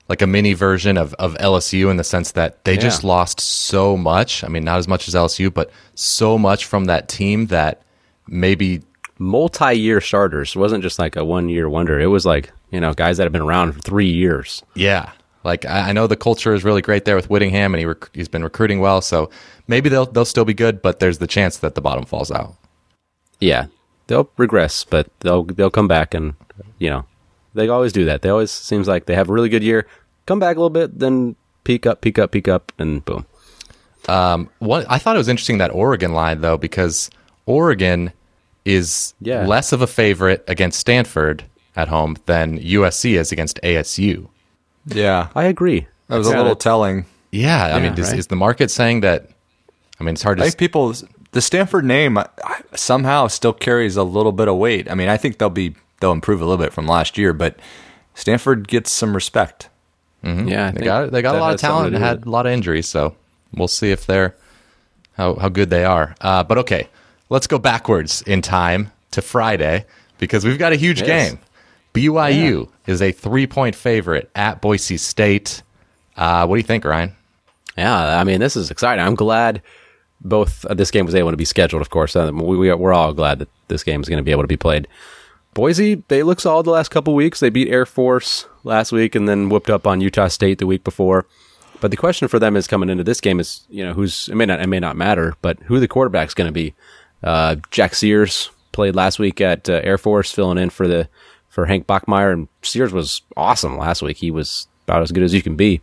like 0.09 0.21
a 0.21 0.27
mini 0.27 0.53
version 0.53 0.97
of, 0.97 1.13
of 1.15 1.33
LSU 1.35 1.89
in 1.89 1.97
the 1.97 2.03
sense 2.03 2.33
that 2.33 2.63
they 2.65 2.75
just 2.75 3.03
lost 3.03 3.39
so 3.39 3.95
much. 3.95 4.43
I 4.43 4.47
mean, 4.49 4.63
not 4.63 4.77
as 4.77 4.87
much 4.87 5.07
as 5.07 5.13
LSU, 5.15 5.53
but 5.53 5.71
so 5.95 6.37
much 6.37 6.65
from 6.65 6.85
that 6.85 7.07
team 7.07 7.47
that 7.47 7.81
maybe 8.27 8.81
Multi-year 9.19 10.01
starters 10.01 10.55
It 10.55 10.59
wasn't 10.59 10.83
just 10.83 10.99
like 10.99 11.15
a 11.15 11.23
one-year 11.23 11.69
wonder. 11.69 11.99
It 11.99 12.07
was 12.07 12.25
like 12.25 12.51
you 12.71 12.81
know 12.81 12.93
guys 12.93 13.17
that 13.17 13.23
have 13.23 13.31
been 13.31 13.41
around 13.41 13.73
for 13.73 13.79
three 13.81 14.09
years. 14.09 14.63
yeah. 14.75 15.11
Like 15.43 15.65
I, 15.65 15.89
I 15.89 15.91
know 15.91 16.07
the 16.07 16.15
culture 16.15 16.53
is 16.53 16.63
really 16.63 16.81
great 16.81 17.05
there 17.05 17.15
with 17.15 17.29
Whittingham, 17.29 17.73
and 17.73 17.79
he 17.79 17.85
rec- 17.85 18.09
he's 18.13 18.27
been 18.27 18.43
recruiting 18.43 18.79
well. 18.79 19.01
So 19.01 19.29
maybe 19.67 19.89
they'll 19.89 20.05
they'll 20.05 20.25
still 20.25 20.45
be 20.45 20.53
good, 20.53 20.81
but 20.81 20.99
there's 20.99 21.17
the 21.17 21.27
chance 21.27 21.57
that 21.57 21.75
the 21.75 21.81
bottom 21.81 22.05
falls 22.05 22.31
out. 22.31 22.55
Yeah, 23.39 23.65
they'll 24.07 24.29
regress, 24.37 24.83
but 24.85 25.07
they'll 25.19 25.43
they'll 25.43 25.69
come 25.71 25.87
back, 25.87 26.13
and 26.13 26.33
you 26.79 26.89
know 26.89 27.05
they 27.53 27.67
always 27.67 27.91
do 27.93 28.05
that. 28.05 28.21
They 28.21 28.29
always 28.29 28.51
seems 28.51 28.87
like 28.87 29.05
they 29.05 29.15
have 29.15 29.29
a 29.29 29.33
really 29.33 29.49
good 29.49 29.63
year, 29.63 29.85
come 30.25 30.39
back 30.39 30.55
a 30.55 30.59
little 30.59 30.69
bit, 30.69 30.97
then 30.99 31.35
peak 31.65 31.85
up, 31.85 32.01
peak 32.01 32.17
up, 32.17 32.31
peak 32.31 32.47
up, 32.47 32.71
and 32.79 33.03
boom. 33.05 33.25
Um, 34.07 34.49
What 34.59 34.85
I 34.89 34.97
thought 34.97 35.15
it 35.15 35.19
was 35.19 35.29
interesting 35.29 35.57
that 35.59 35.71
Oregon 35.73 36.13
line 36.13 36.41
though, 36.41 36.57
because 36.57 37.09
Oregon 37.45 38.11
is 38.65 39.13
Yeah. 39.19 39.45
less 39.45 39.71
of 39.73 39.81
a 39.81 39.87
favorite 39.87 40.43
against 40.47 40.79
Stanford 40.79 41.43
at 41.75 41.89
home 41.89 42.15
than 42.25 42.57
USC 42.59 43.17
is 43.17 43.31
against 43.31 43.59
ASU. 43.63 44.27
Yeah, 44.85 45.29
I 45.35 45.45
agree. 45.45 45.87
that 46.07 46.17
was 46.17 46.27
a 46.27 46.31
little 46.31 46.45
that- 46.55 46.59
telling. 46.59 47.05
Yeah, 47.31 47.75
I 47.75 47.79
mean, 47.79 47.93
is, 47.97 48.09
right. 48.11 48.19
is 48.19 48.27
the 48.27 48.35
market 48.35 48.69
saying 48.69 49.01
that? 49.01 49.27
I 49.99 50.03
mean, 50.03 50.13
it's 50.13 50.21
hard 50.21 50.37
to. 50.37 50.43
I 50.43 50.47
think 50.47 50.57
people, 50.59 50.93
the 51.31 51.41
Stanford 51.41 51.83
name 51.83 52.15
I- 52.17 52.27
I- 52.43 52.61
somehow 52.75 53.25
still 53.27 53.53
carries 53.53 53.95
a 53.97 54.03
little 54.03 54.31
bit 54.31 54.47
of 54.47 54.57
weight. 54.57 54.89
I 54.91 54.93
mean, 54.93 55.09
I 55.09 55.17
think 55.17 55.39
they'll 55.39 55.49
be 55.49 55.75
they'll 55.99 56.11
improve 56.11 56.41
a 56.41 56.45
little 56.45 56.63
bit 56.63 56.73
from 56.73 56.85
last 56.85 57.17
year, 57.17 57.33
but 57.33 57.55
Stanford 58.13 58.67
gets 58.67 58.91
some 58.91 59.15
respect. 59.15 59.69
Yeah, 60.23 60.67
I 60.67 60.71
they 60.71 60.73
think 60.73 60.85
got 60.85 61.11
they 61.11 61.21
got 61.23 61.35
a 61.35 61.39
lot 61.39 61.53
of 61.55 61.59
talent 61.59 61.93
and 61.95 62.03
had 62.03 62.25
a 62.25 62.29
lot 62.29 62.45
of 62.45 62.51
injuries, 62.53 62.87
so 62.87 63.15
we'll 63.53 63.67
see 63.67 63.91
if 63.91 64.05
they're 64.05 64.35
how 65.17 65.35
how 65.35 65.49
good 65.49 65.69
they 65.71 65.83
are. 65.85 66.15
Uh, 66.21 66.43
but 66.43 66.57
okay, 66.59 66.87
let's 67.29 67.47
go 67.47 67.57
backwards 67.57 68.21
in 68.21 68.41
time 68.43 68.91
to 69.11 69.21
Friday 69.23 69.85
because 70.19 70.45
we've 70.45 70.59
got 70.59 70.71
a 70.71 70.75
huge 70.75 71.01
Yes. 71.01 71.31
game. 71.31 71.39
BYU 71.93 72.69
is 72.87 73.01
a 73.01 73.11
three 73.11 73.47
point 73.47 73.75
favorite 73.75 74.29
at 74.35 74.61
Boise 74.61 74.97
State. 74.97 75.61
Uh, 76.17 76.45
what 76.45 76.55
do 76.55 76.59
you 76.59 76.67
think, 76.67 76.85
Ryan? 76.85 77.15
Yeah, 77.77 78.19
I 78.19 78.23
mean, 78.23 78.39
this 78.39 78.55
is 78.55 78.71
exciting. 78.71 79.03
I'm 79.03 79.15
glad 79.15 79.61
both 80.21 80.65
uh, 80.65 80.73
this 80.73 80.91
game 80.91 81.05
was 81.05 81.15
able 81.15 81.31
to 81.31 81.37
be 81.37 81.45
scheduled. 81.45 81.81
Of 81.81 81.89
course, 81.89 82.15
uh, 82.15 82.31
we, 82.33 82.57
we 82.57 82.69
are, 82.69 82.77
we're 82.77 82.93
all 82.93 83.13
glad 83.13 83.39
that 83.39 83.49
this 83.67 83.83
game 83.83 84.01
is 84.01 84.09
going 84.09 84.17
to 84.17 84.23
be 84.23 84.31
able 84.31 84.43
to 84.43 84.47
be 84.47 84.57
played. 84.57 84.87
Boise, 85.53 86.03
they 86.07 86.23
look 86.23 86.39
solid 86.39 86.65
the 86.65 86.71
last 86.71 86.89
couple 86.89 87.13
weeks. 87.13 87.39
They 87.39 87.49
beat 87.49 87.69
Air 87.69 87.85
Force 87.85 88.47
last 88.63 88.91
week 88.91 89.13
and 89.13 89.27
then 89.27 89.49
whooped 89.49 89.69
up 89.69 89.85
on 89.85 90.01
Utah 90.01 90.27
State 90.27 90.57
the 90.57 90.67
week 90.67 90.83
before. 90.83 91.25
But 91.79 91.91
the 91.91 91.97
question 91.97 92.27
for 92.27 92.39
them 92.39 92.55
is 92.55 92.67
coming 92.67 92.89
into 92.89 93.03
this 93.03 93.21
game 93.21 93.39
is, 93.39 93.65
you 93.69 93.83
know, 93.85 93.93
who's 93.93 94.29
it 94.29 94.35
may 94.35 94.45
not 94.45 94.61
it 94.61 94.67
may 94.67 94.79
not 94.79 94.95
matter, 94.95 95.35
but 95.41 95.59
who 95.63 95.79
the 95.79 95.87
quarterback's 95.87 96.33
going 96.33 96.47
to 96.47 96.53
be. 96.53 96.73
Uh, 97.21 97.57
Jack 97.71 97.93
Sears 97.93 98.49
played 98.71 98.95
last 98.95 99.19
week 99.19 99.41
at 99.41 99.69
uh, 99.69 99.81
Air 99.83 99.97
Force, 99.97 100.31
filling 100.31 100.57
in 100.57 100.69
for 100.69 100.87
the 100.87 101.09
for 101.53 101.67
Hank 101.67 101.85
Bachmeier, 101.85 102.33
and 102.33 102.47
Sears 102.63 102.91
was 102.91 103.21
awesome 103.37 103.77
last 103.77 104.01
week. 104.01 104.17
He 104.17 104.31
was 104.31 104.67
about 104.87 105.03
as 105.03 105.11
good 105.11 105.21
as 105.21 105.35
you 105.35 105.43
can 105.43 105.55
be. 105.55 105.81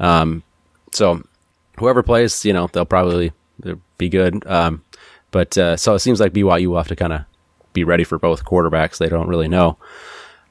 Um, 0.00 0.42
so 0.90 1.22
whoever 1.78 2.02
plays, 2.02 2.46
you 2.46 2.54
know, 2.54 2.70
they'll 2.72 2.86
probably 2.86 3.30
be 3.98 4.08
good. 4.08 4.46
Um, 4.46 4.82
but 5.30 5.58
uh, 5.58 5.76
so 5.76 5.94
it 5.94 5.98
seems 5.98 6.18
like 6.18 6.32
BYU 6.32 6.68
will 6.68 6.78
have 6.78 6.88
to 6.88 6.96
kind 6.96 7.12
of 7.12 7.24
be 7.74 7.84
ready 7.84 8.04
for 8.04 8.18
both 8.18 8.46
quarterbacks. 8.46 8.96
They 8.96 9.10
don't 9.10 9.28
really 9.28 9.48
know. 9.48 9.76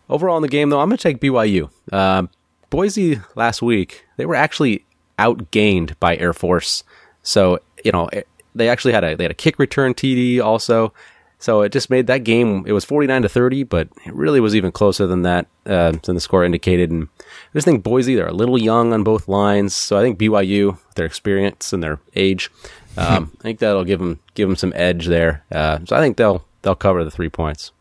Overall 0.10 0.38
in 0.38 0.44
the 0.44 0.48
game, 0.48 0.70
though, 0.70 0.80
I'm 0.80 0.90
going 0.90 0.98
to 0.98 1.02
take 1.02 1.20
BYU. 1.20 1.72
Um, 1.92 2.30
Boise 2.70 3.20
last 3.34 3.64
week, 3.64 4.06
they 4.18 4.28
were 4.28 4.36
actually 4.36 4.86
outgained 5.18 5.96
by 6.00 6.18
Air 6.18 6.34
Force. 6.34 6.84
So 7.24 7.60
you 7.84 7.92
know 7.92 8.12
they 8.54 8.70
actually 8.70 8.94
had 8.94 9.04
a 9.04 9.16
they 9.16 9.24
had 9.24 9.32
a 9.32 9.36
kick 9.36 9.58
return 9.58 9.96
TD 9.96 10.40
also. 10.40 10.94
So 11.42 11.62
it 11.62 11.72
just 11.72 11.90
made 11.90 12.06
that 12.06 12.20
game. 12.20 12.64
It 12.68 12.72
was 12.72 12.86
49 12.86 13.24
to 13.24 13.30
30, 13.30 13.64
but 13.64 13.90
it 14.06 14.14
really 14.14 14.40
was 14.40 14.56
even 14.56 14.72
closer 14.72 15.08
than 15.08 15.24
that 15.24 15.48
uh, 15.66 15.92
than 16.04 16.14
the 16.14 16.22
score 16.22 16.46
indicated. 16.46 16.92
And 16.92 17.08
I 17.20 17.54
just 17.56 17.66
think 17.66 17.84
Boise 17.84 18.14
they're 18.14 18.28
a 18.28 18.32
little 18.34 18.60
young 18.60 18.94
on 18.94 19.04
both 19.04 19.28
lines. 19.28 19.74
So 19.74 19.98
I 19.98 20.04
think 20.04 20.20
BYU 20.20 20.78
their 20.94 21.06
experience 21.08 21.74
and 21.74 21.82
their 21.82 22.00
age, 22.16 22.52
um, 22.96 23.36
I 23.40 23.42
think 23.42 23.60
that'll 23.60 23.86
give 23.86 23.98
them 23.98 24.20
give 24.36 24.48
them 24.48 24.56
some 24.56 24.72
edge 24.76 25.08
there. 25.08 25.44
Uh, 25.52 25.80
so 25.86 25.96
I 25.96 26.00
think 26.00 26.18
they'll 26.18 26.46
they'll 26.62 26.76
cover 26.76 27.04
the 27.04 27.10
three 27.10 27.30
points. 27.30 27.72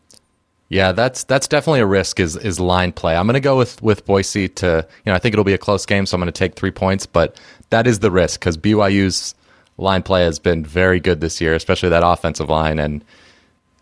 Yeah, 0.69 0.91
that's 0.91 1.23
that's 1.23 1.47
definitely 1.47 1.81
a 1.81 1.85
risk. 1.85 2.19
Is 2.19 2.35
is 2.37 2.59
line 2.59 2.91
play? 2.91 3.15
I'm 3.15 3.27
going 3.27 3.35
to 3.35 3.39
go 3.39 3.59
with 3.59 3.79
with 3.83 4.07
Boise 4.07 4.49
to 4.49 4.87
you 5.05 5.11
know 5.11 5.15
I 5.15 5.19
think 5.19 5.33
it'll 5.33 5.45
be 5.45 5.53
a 5.53 5.59
close 5.59 5.85
game, 5.85 6.07
so 6.07 6.15
I'm 6.15 6.21
going 6.21 6.33
to 6.33 6.39
take 6.39 6.55
three 6.55 6.71
points. 6.71 7.05
But 7.05 7.39
that 7.69 7.85
is 7.85 7.99
the 7.99 8.09
risk 8.09 8.39
because 8.39 8.57
BYU's 8.57 9.35
line 9.77 10.01
play 10.01 10.23
has 10.23 10.39
been 10.39 10.65
very 10.65 10.99
good 10.99 11.21
this 11.21 11.39
year, 11.39 11.53
especially 11.53 11.89
that 11.89 12.03
offensive 12.03 12.49
line. 12.49 12.79
And 12.79 13.03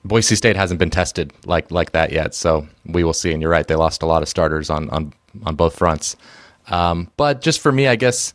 Boise 0.10 0.36
State 0.36 0.58
hasn't 0.58 0.80
been 0.80 0.90
tested 0.90 1.32
like 1.46 1.72
like 1.72 1.94
that 1.94 2.12
yet, 2.12 2.36
so 2.36 2.68
we 2.86 3.06
will 3.06 3.14
see. 3.14 3.32
And 3.32 3.42
you're 3.42 3.52
right; 3.52 3.66
they 3.66 3.76
lost 3.76 4.04
a 4.04 4.06
lot 4.06 4.22
of 4.22 4.28
starters 4.28 4.70
on 4.70 4.90
on 4.90 5.14
on 5.46 5.56
both 5.56 5.78
fronts. 5.78 6.18
Um, 6.68 7.10
but 7.16 7.42
just 7.42 7.62
for 7.62 7.72
me, 7.72 7.88
I 7.88 7.96
guess 7.96 8.34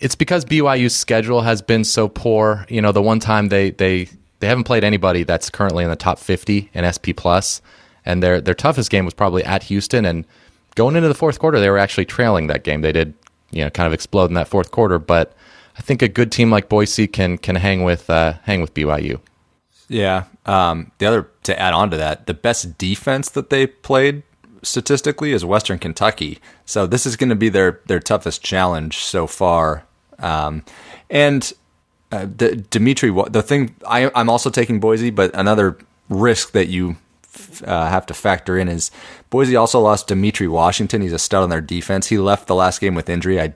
it's 0.00 0.16
because 0.16 0.44
BYU's 0.44 0.94
schedule 0.94 1.42
has 1.42 1.62
been 1.62 1.84
so 1.84 2.08
poor. 2.08 2.66
You 2.68 2.82
know, 2.82 2.90
the 2.90 3.02
one 3.02 3.20
time 3.20 3.48
they 3.48 3.70
they 3.70 4.08
they 4.40 4.48
haven't 4.48 4.64
played 4.64 4.82
anybody 4.82 5.22
that's 5.22 5.50
currently 5.50 5.84
in 5.84 5.90
the 5.90 5.96
top 5.96 6.18
50 6.18 6.70
in 6.72 6.90
SP 6.90 7.12
plus, 7.16 7.62
and 8.04 8.22
their 8.22 8.40
their 8.40 8.54
toughest 8.54 8.90
game 8.90 9.04
was 9.04 9.14
probably 9.14 9.44
at 9.44 9.64
Houston. 9.64 10.04
And 10.04 10.26
going 10.74 10.96
into 10.96 11.08
the 11.08 11.14
fourth 11.14 11.38
quarter, 11.38 11.60
they 11.60 11.70
were 11.70 11.78
actually 11.78 12.06
trailing 12.06 12.48
that 12.48 12.64
game. 12.64 12.80
They 12.80 12.92
did 12.92 13.14
you 13.50 13.62
know 13.62 13.70
kind 13.70 13.86
of 13.86 13.92
explode 13.92 14.26
in 14.26 14.34
that 14.34 14.48
fourth 14.48 14.70
quarter, 14.70 14.98
but 14.98 15.34
I 15.78 15.82
think 15.82 16.02
a 16.02 16.08
good 16.08 16.32
team 16.32 16.50
like 16.50 16.68
Boise 16.68 17.06
can 17.06 17.38
can 17.38 17.56
hang 17.56 17.84
with 17.84 18.08
uh, 18.08 18.34
hang 18.44 18.60
with 18.60 18.74
BYU. 18.74 19.20
Yeah. 19.90 20.24
Um, 20.46 20.92
the 20.98 21.06
other 21.06 21.28
to 21.42 21.58
add 21.58 21.74
on 21.74 21.90
to 21.90 21.96
that, 21.96 22.26
the 22.26 22.34
best 22.34 22.78
defense 22.78 23.28
that 23.30 23.50
they 23.50 23.66
played 23.66 24.22
statistically 24.62 25.32
is 25.32 25.44
Western 25.44 25.78
Kentucky. 25.80 26.38
So 26.64 26.86
this 26.86 27.06
is 27.06 27.16
going 27.16 27.30
to 27.30 27.36
be 27.36 27.48
their 27.48 27.80
their 27.86 27.98
toughest 27.98 28.42
challenge 28.42 28.98
so 28.98 29.26
far. 29.26 29.84
Um, 30.20 30.64
and 31.10 31.52
uh, 32.12 32.26
the, 32.36 32.56
Demitri, 32.56 33.10
the 33.30 33.42
thing 33.42 33.74
I, 33.86 34.10
I'm 34.14 34.30
also 34.30 34.48
taking 34.48 34.78
Boise, 34.78 35.10
but 35.10 35.34
another 35.34 35.76
risk 36.08 36.52
that 36.52 36.68
you 36.68 36.96
uh, 37.64 37.88
have 37.88 38.06
to 38.06 38.14
factor 38.14 38.56
in 38.56 38.68
is 38.68 38.92
Boise 39.28 39.56
also 39.56 39.80
lost 39.80 40.06
Demitri 40.06 40.46
Washington. 40.46 41.02
He's 41.02 41.12
a 41.12 41.18
stud 41.18 41.42
on 41.42 41.50
their 41.50 41.60
defense. 41.60 42.06
He 42.08 42.18
left 42.18 42.46
the 42.46 42.54
last 42.54 42.80
game 42.80 42.94
with 42.94 43.08
injury. 43.08 43.40
I 43.40 43.54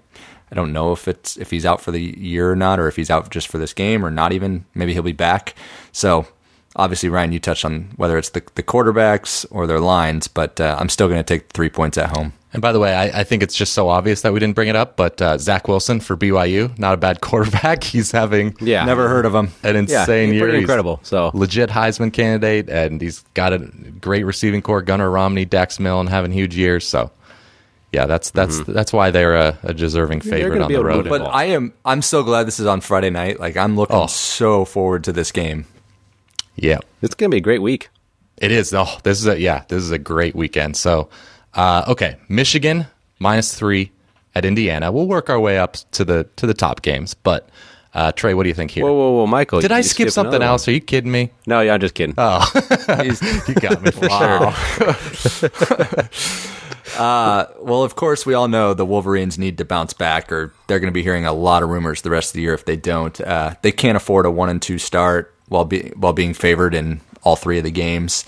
I 0.55 0.57
don't 0.57 0.73
know 0.73 0.93
if 0.93 1.09
it's 1.09 1.37
if 1.37 1.51
he's 1.51 1.67
out 1.67 1.81
for 1.81 1.91
the 1.91 1.99
year 1.99 2.53
or 2.53 2.55
not, 2.55 2.79
or 2.79 2.87
if 2.87 2.95
he's 2.95 3.11
out 3.11 3.29
just 3.31 3.49
for 3.49 3.59
this 3.59 3.73
game, 3.73 4.07
or 4.07 4.11
not 4.11 4.33
even. 4.33 4.65
Maybe 4.73 4.93
he'll 4.93 5.03
be 5.03 5.11
back. 5.11 5.57
So 5.91 6.29
obviously, 6.77 7.09
Ryan, 7.09 7.33
you 7.33 7.41
touched 7.41 7.65
on 7.65 7.91
whether 7.97 8.17
it's 8.17 8.31
the, 8.31 8.43
the 8.55 8.63
quarterbacks 8.63 9.45
or 9.51 9.67
their 9.67 9.81
lines, 9.81 10.29
but 10.29 10.61
uh, 10.61 10.77
I'm 10.79 10.89
still 10.89 11.09
going 11.09 11.19
to 11.19 11.25
take 11.25 11.51
three 11.51 11.69
points 11.71 11.99
at 11.99 12.17
home. 12.17 12.35
And 12.53 12.63
by 12.63 12.71
the 12.71 12.79
way, 12.79 12.95
I, 12.95 13.23
I, 13.23 13.25
think 13.25 13.43
it's 13.43 13.57
just 13.57 13.73
so 13.73 13.89
obvious 13.89 14.23
that 14.23 14.33
we 14.33 14.39
didn't 14.39 14.55
bring 14.55 14.69
it 14.69 14.77
up, 14.77 14.97
but 14.97 15.21
uh, 15.21 15.39
Zach 15.39 15.67
Wilson 15.67 15.99
for 15.99 16.17
BYU, 16.17 16.79
not 16.79 16.95
a 16.95 16.97
bad 16.97 17.21
quarterback. 17.21 17.83
He's 17.83 18.13
having 18.13 18.55
yeah, 18.61 18.85
never 18.85 19.09
heard 19.09 19.27
of 19.27 19.35
him. 19.35 19.51
An 19.65 19.75
insane 19.75 20.29
yeah, 20.29 20.35
year. 20.35 20.45
Pretty 20.45 20.59
incredible. 20.59 21.01
So 21.03 21.33
legit 21.35 21.69
Heisman 21.69 22.13
candidate, 22.13 22.71
and 22.71 23.01
he's 23.01 23.23
got 23.35 23.53
a 23.53 23.59
great 23.59 24.25
receiving 24.25 24.63
core. 24.63 24.83
Gunnar 24.83 25.11
Romney, 25.11 25.45
Dax 25.45 25.81
Milne 25.81 26.07
having 26.07 26.31
huge 26.31 26.55
years. 26.55 26.87
So 26.87 27.11
yeah, 27.95 28.07
that's 28.07 28.31
that's 28.31 28.59
mm-hmm. 28.59 28.73
that's 28.73 28.93
why 28.93 29.11
they're 29.11 29.37
a, 29.37 29.59
a 29.63 29.73
deserving 29.73 30.21
favorite 30.21 30.61
on 30.61 30.73
the 30.73 30.83
road. 30.83 31.09
But 31.09 31.23
I 31.23 31.45
am 31.45 31.73
I'm 31.85 32.03
so 32.03 32.25
glad 32.25 32.45
this 32.45 32.59
is 32.59 32.67
on 32.67 32.81
Friday 32.81 33.11
night. 33.11 33.39
Like 33.39 33.57
I'm 33.57 33.77
looking 33.77 33.97
oh. 33.97 34.07
so 34.09 34.65
forward 34.65 35.05
to 35.05 35.13
this 35.13 35.31
game. 35.31 35.67
Yeah, 36.57 36.79
it's 37.03 37.15
gonna 37.15 37.31
be 37.31 37.37
a 37.39 37.41
great 37.41 37.63
week. 37.63 37.89
It 38.37 38.51
is. 38.51 38.75
Oh, 38.75 38.99
this 39.05 39.21
is 39.21 39.27
a 39.27 39.39
yeah, 39.39 39.65
this 39.69 39.83
is 39.83 39.93
a 39.93 39.99
great 39.99 40.35
weekend. 40.35 40.77
So, 40.77 41.09
uh, 41.55 41.85
okay, 41.89 42.17
Michigan 42.29 42.87
minus 43.21 43.55
three 43.55 43.93
at 44.35 44.45
Indiana. 44.45 44.91
We'll 44.91 45.07
work 45.07 45.31
our 45.31 45.39
way 45.39 45.59
up 45.59 45.77
to 45.93 46.05
the 46.05 46.29
to 46.37 46.47
the 46.47 46.55
top 46.55 46.83
games. 46.83 47.15
But 47.15 47.49
uh, 47.95 48.11
Trey, 48.13 48.35
what 48.35 48.43
do 48.43 48.49
you 48.49 48.55
think 48.55 48.73
here? 48.73 48.85
Whoa, 48.85 48.93
whoa, 48.93 49.11
whoa, 49.13 49.27
Michael! 49.29 49.61
Did 49.61 49.71
I 49.71 49.83
skip 49.83 50.11
something 50.11 50.43
else? 50.43 50.67
Are 50.67 50.73
you 50.73 50.81
kidding 50.81 51.13
me? 51.13 51.31
No, 51.47 51.61
yeah, 51.61 51.75
I'm 51.75 51.81
just 51.81 51.95
kidding. 51.95 52.15
Oh, 52.19 52.45
you 53.49 53.55
got 53.55 53.83
me 53.83 53.91
for 53.93 54.09
sure. 54.11 54.53
uh, 56.99 57.47
well, 57.61 57.83
of 57.83 57.97
course, 57.97 58.25
we 58.27 58.35
all 58.35 58.49
know 58.49 58.75
the 58.75 58.87
Wolverines 58.87 59.39
need 59.39 59.59
to 59.59 59.65
bounce 59.65 59.93
back, 59.93 60.31
or 60.33 60.53
they're 60.67 60.81
going 60.81 60.91
to 60.91 60.95
be 60.95 61.03
hearing 61.03 61.27
a 61.27 61.33
lot 61.33 61.63
of 61.63 61.69
rumors 61.69 62.03
the 62.03 62.11
rest 62.11 62.31
of 62.31 62.35
the 62.35 62.43
year 62.43 62.55
if 62.55 62.65
they 62.65 62.77
don't. 62.77 63.21
Uh, 63.21 63.55
they 63.63 63.73
can't 63.73 63.97
afford 63.97 64.27
a 64.27 64.31
one 64.31 64.49
and 64.49 64.61
two 64.61 64.79
start 64.79 65.35
while 65.49 65.65
be, 65.65 65.93
while 65.97 66.13
being 66.13 66.35
favored 66.35 66.75
in 66.75 67.01
all 67.23 67.37
three 67.37 67.59
of 67.59 67.65
the 67.65 67.71
games 67.71 68.25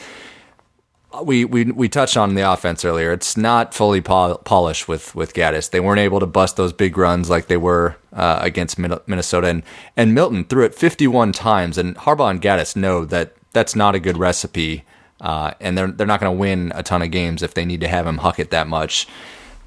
we, 1.23 1.45
we 1.45 1.65
we 1.65 1.89
touched 1.89 2.17
on 2.17 2.35
the 2.35 2.51
offense 2.51 2.85
earlier. 2.85 3.13
It's 3.13 3.37
not 3.37 3.75
fully 3.75 4.01
pol- 4.01 4.39
polished 4.39 4.89
with 4.89 5.15
with 5.15 5.35
Gattis. 5.35 5.71
They 5.71 5.81
weren't 5.81 6.01
able 6.01 6.21
to 6.21 6.27
bust 6.27 6.57
those 6.57 6.73
big 6.73 6.97
runs 6.97 7.31
like 7.31 7.47
they 7.47 7.57
were 7.57 7.97
uh, 8.13 8.39
against 8.41 8.79
Minnesota, 8.79 9.49
and 9.49 9.63
and 9.97 10.15
Milton 10.15 10.45
threw 10.45 10.65
it 10.65 10.75
51 10.75 11.33
times. 11.33 11.79
And 11.79 11.97
Harbaugh 11.97 12.31
and 12.31 12.43
Gattis 12.43 12.77
know 12.77 13.05
that 13.07 13.35
that's 13.53 13.75
not 13.75 13.95
a 13.95 14.01
good 14.01 14.19
recipe, 14.19 14.85
uh, 15.21 15.53
and 15.61 15.77
they're 15.77 15.91
they're 15.91 16.07
not 16.07 16.21
going 16.21 16.35
to 16.35 16.39
win 16.39 16.73
a 16.75 16.83
ton 16.83 17.03
of 17.03 17.11
games 17.11 17.43
if 17.43 17.55
they 17.55 17.65
need 17.65 17.81
to 17.81 17.89
have 17.89 18.07
him 18.07 18.19
huck 18.19 18.39
it 18.39 18.51
that 18.51 18.69
much. 18.69 19.07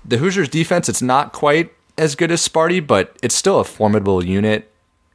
The 0.06 0.18
Hoosiers 0.18 0.50
defense, 0.50 0.89
it's 0.89 1.02
not 1.02 1.34
quite 1.34 1.74
as 1.97 2.16
good 2.16 2.32
as 2.32 2.47
Sparty, 2.47 2.86
but 2.86 3.18
it's 3.22 3.36
still 3.36 3.60
a 3.60 3.66
formidable 3.66 4.24
unit. 4.24 4.72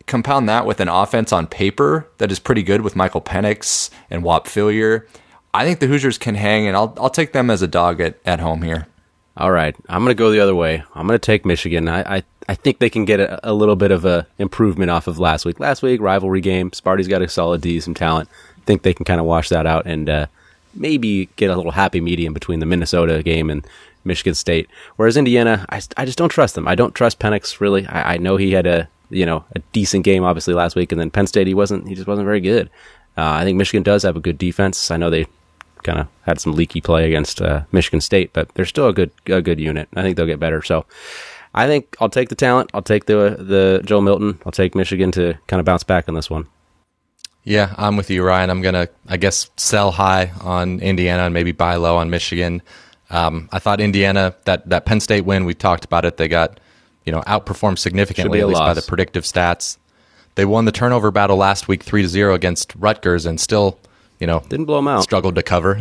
Compound 0.06 0.48
that 0.50 0.66
with 0.66 0.80
an 0.80 0.88
offense 0.88 1.32
on 1.32 1.46
paper 1.46 2.06
that 2.18 2.30
is 2.30 2.38
pretty 2.38 2.62
good 2.62 2.82
with 2.82 2.94
Michael 2.94 3.22
Penix 3.22 3.88
and 4.10 4.22
Whop 4.22 4.46
Philyor 4.46 5.06
I 5.54 5.64
think 5.64 5.78
the 5.78 5.86
Hoosiers 5.86 6.18
can 6.18 6.34
hang, 6.34 6.66
and 6.66 6.76
I'll 6.76 6.92
I'll 6.98 7.08
take 7.08 7.32
them 7.32 7.48
as 7.48 7.62
a 7.62 7.68
dog 7.68 8.00
at, 8.00 8.18
at 8.26 8.40
home 8.40 8.62
here. 8.62 8.88
All 9.36 9.52
right, 9.52 9.74
I'm 9.88 10.02
going 10.02 10.10
to 10.10 10.18
go 10.18 10.30
the 10.30 10.40
other 10.40 10.54
way. 10.54 10.82
I'm 10.94 11.06
going 11.06 11.18
to 11.18 11.24
take 11.24 11.44
Michigan. 11.44 11.88
I, 11.88 12.16
I, 12.18 12.22
I 12.48 12.54
think 12.54 12.78
they 12.78 12.90
can 12.90 13.04
get 13.04 13.18
a, 13.18 13.50
a, 13.50 13.52
little 13.52 13.74
bit 13.74 13.90
of 13.90 14.04
a 14.04 14.28
improvement 14.38 14.92
off 14.92 15.08
of 15.08 15.18
last 15.18 15.44
week. 15.44 15.58
Last 15.58 15.82
week 15.82 16.00
rivalry 16.00 16.40
game. 16.40 16.70
Sparty's 16.70 17.08
got 17.08 17.20
a 17.20 17.28
solid 17.28 17.60
D, 17.60 17.80
some 17.80 17.94
talent. 17.94 18.28
Think 18.66 18.82
they 18.82 18.94
can 18.94 19.04
kind 19.04 19.20
of 19.20 19.26
wash 19.26 19.48
that 19.48 19.66
out 19.66 19.86
and 19.86 20.08
uh, 20.08 20.26
maybe 20.74 21.28
get 21.36 21.50
a 21.50 21.56
little 21.56 21.72
happy 21.72 22.00
medium 22.00 22.32
between 22.32 22.60
the 22.60 22.66
Minnesota 22.66 23.22
game 23.22 23.50
and 23.50 23.66
Michigan 24.04 24.34
State. 24.34 24.68
Whereas 24.96 25.16
Indiana, 25.16 25.66
I, 25.70 25.80
I 25.96 26.04
just 26.04 26.18
don't 26.18 26.28
trust 26.28 26.54
them. 26.54 26.68
I 26.68 26.74
don't 26.74 26.94
trust 26.94 27.18
Penix 27.18 27.60
really. 27.60 27.86
I, 27.86 28.14
I 28.14 28.16
know 28.18 28.36
he 28.36 28.52
had 28.52 28.66
a 28.66 28.88
you 29.10 29.26
know 29.26 29.44
a 29.54 29.60
decent 29.72 30.04
game 30.04 30.24
obviously 30.24 30.54
last 30.54 30.76
week, 30.76 30.92
and 30.92 31.00
then 31.00 31.10
Penn 31.10 31.26
State 31.26 31.46
he 31.46 31.54
wasn't. 31.54 31.88
He 31.88 31.94
just 31.94 32.08
wasn't 32.08 32.26
very 32.26 32.40
good. 32.40 32.70
Uh, 33.16 33.30
I 33.30 33.44
think 33.44 33.56
Michigan 33.58 33.82
does 33.82 34.02
have 34.02 34.16
a 34.16 34.20
good 34.20 34.38
defense. 34.38 34.90
I 34.90 34.96
know 34.96 35.08
they 35.10 35.26
kind 35.84 36.00
of 36.00 36.08
had 36.22 36.40
some 36.40 36.54
leaky 36.54 36.80
play 36.80 37.06
against 37.06 37.40
uh, 37.40 37.62
Michigan 37.70 38.00
State, 38.00 38.32
but 38.32 38.48
they're 38.54 38.64
still 38.64 38.88
a 38.88 38.92
good 38.92 39.10
a 39.26 39.40
good 39.40 39.60
unit. 39.60 39.88
I 39.94 40.02
think 40.02 40.16
they'll 40.16 40.26
get 40.26 40.40
better. 40.40 40.62
So 40.62 40.84
I 41.54 41.66
think 41.66 41.96
I'll 42.00 42.08
take 42.08 42.28
the 42.28 42.34
talent. 42.34 42.70
I'll 42.74 42.82
take 42.82 43.06
the 43.06 43.36
the 43.38 43.82
Joe 43.84 44.00
Milton. 44.00 44.40
I'll 44.44 44.52
take 44.52 44.74
Michigan 44.74 45.12
to 45.12 45.34
kind 45.46 45.60
of 45.60 45.66
bounce 45.66 45.84
back 45.84 46.08
on 46.08 46.14
this 46.14 46.28
one. 46.28 46.46
Yeah, 47.44 47.74
I'm 47.76 47.96
with 47.96 48.10
you, 48.10 48.22
Ryan. 48.24 48.50
I'm 48.50 48.62
gonna, 48.62 48.88
I 49.06 49.16
guess, 49.18 49.50
sell 49.56 49.90
high 49.90 50.32
on 50.40 50.80
Indiana 50.80 51.24
and 51.24 51.34
maybe 51.34 51.52
buy 51.52 51.76
low 51.76 51.96
on 51.96 52.10
Michigan. 52.10 52.62
Um, 53.10 53.48
I 53.52 53.58
thought 53.58 53.80
Indiana 53.80 54.34
that 54.44 54.68
that 54.70 54.86
Penn 54.86 55.00
State 55.00 55.24
win. 55.26 55.44
We 55.44 55.54
talked 55.54 55.84
about 55.84 56.04
it. 56.04 56.16
They 56.16 56.28
got 56.28 56.58
you 57.04 57.12
know 57.12 57.20
outperformed 57.22 57.78
significantly 57.78 58.40
at 58.40 58.48
least 58.48 58.60
loss. 58.60 58.70
by 58.70 58.74
the 58.74 58.82
predictive 58.82 59.24
stats. 59.24 59.76
They 60.36 60.44
won 60.44 60.64
the 60.64 60.72
turnover 60.72 61.10
battle 61.10 61.36
last 61.36 61.68
week, 61.68 61.82
three 61.82 62.02
to 62.02 62.08
zero 62.08 62.34
against 62.34 62.74
Rutgers, 62.76 63.24
and 63.26 63.38
still 63.38 63.78
you 64.18 64.26
know, 64.26 64.40
didn't 64.48 64.66
blow 64.66 64.76
them 64.76 64.88
out. 64.88 65.02
Struggled 65.02 65.34
to 65.34 65.42
cover. 65.42 65.80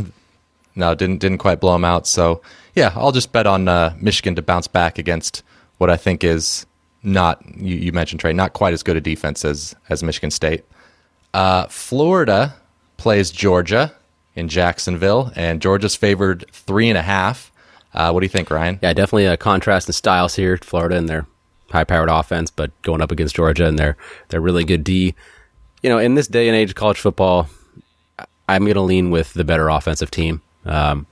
No, 0.76 0.96
didn't 0.96 1.20
didn't 1.20 1.38
quite 1.38 1.60
blow 1.60 1.74
them 1.74 1.86
out. 1.86 2.08
So 2.08 2.42
yeah, 2.76 2.92
I'll 2.96 3.12
just 3.12 3.32
bet 3.32 3.48
on 3.48 3.68
uh, 3.68 3.96
Michigan 4.00 4.36
to 4.36 4.42
bounce 4.42 4.68
back 4.68 4.98
against 4.98 5.44
what 5.78 5.90
I 5.90 5.98
think 5.98 6.24
is 6.24 6.66
not 7.04 7.44
you, 7.58 7.76
you, 7.76 7.92
mentioned 7.92 8.22
Trey, 8.22 8.34
not 8.34 8.54
quite 8.54 8.74
as 8.74 8.82
good 8.82 8.98
a 8.98 9.02
defense 9.02 9.46
as 9.46 9.76
as 9.90 10.04
Michigan 10.04 10.32
State. 10.32 10.66
Uh, 11.34 11.68
Florida 11.68 12.56
plays 12.98 13.32
Georgia 13.32 13.94
in 14.36 14.48
Jacksonville, 14.48 15.32
and 15.36 15.62
Georgia's 15.62 15.96
favored 15.96 16.46
three 16.52 16.90
and 16.90 16.98
a 16.98 17.02
half. 17.02 17.52
Uh, 17.94 18.12
what 18.12 18.22
do 18.22 18.26
you 18.26 18.30
think, 18.30 18.50
Ryan? 18.50 18.80
Yeah, 18.82 18.94
definitely 18.94 19.26
a 19.26 19.38
contrast 19.38 19.88
in 19.88 19.94
styles 19.94 20.36
here. 20.36 20.58
Florida 20.58 20.96
and 20.96 21.08
their 21.08 21.28
high-powered 21.72 22.10
offense, 22.10 22.50
but 22.50 22.72
going 22.82 23.02
up 23.02 23.12
against 23.12 23.36
Georgia 23.36 23.68
and 23.68 23.78
their 23.78 23.98
their 24.30 24.42
really 24.42 24.64
good 24.64 24.84
D. 24.84 25.16
You 25.82 25.90
know, 25.90 25.98
in 25.98 26.16
this 26.16 26.28
day 26.28 26.48
and 26.48 26.56
age 26.56 26.70
of 26.70 26.76
college 26.76 27.00
football, 27.00 27.50
I'm 28.48 28.64
going 28.64 28.76
to 28.76 28.82
lean 28.82 29.12
with 29.12 29.34
the 29.34 29.44
better 29.44 29.70
offensive 29.70 30.12
team. 30.12 30.42
Um, 30.66 31.08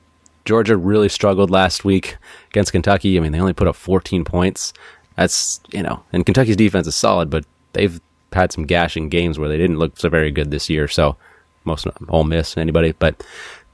Georgia 0.45 0.77
really 0.77 1.09
struggled 1.09 1.49
last 1.49 1.83
week 1.85 2.17
against 2.49 2.71
Kentucky. 2.71 3.17
I 3.17 3.21
mean, 3.21 3.31
they 3.31 3.39
only 3.39 3.53
put 3.53 3.67
up 3.67 3.75
14 3.75 4.23
points. 4.23 4.73
That's, 5.15 5.59
you 5.71 5.83
know, 5.83 6.03
and 6.13 6.25
Kentucky's 6.25 6.55
defense 6.55 6.87
is 6.87 6.95
solid, 6.95 7.29
but 7.29 7.45
they've 7.73 7.99
had 8.33 8.51
some 8.51 8.65
gashing 8.65 9.09
games 9.09 9.37
where 9.37 9.49
they 9.49 9.57
didn't 9.57 9.79
look 9.79 9.97
so 9.97 10.09
very 10.09 10.31
good 10.31 10.51
this 10.51 10.69
year. 10.69 10.87
So, 10.87 11.17
most 11.65 11.87
Ole 12.09 12.23
Miss, 12.23 12.57
anybody, 12.57 12.93
but 12.93 13.23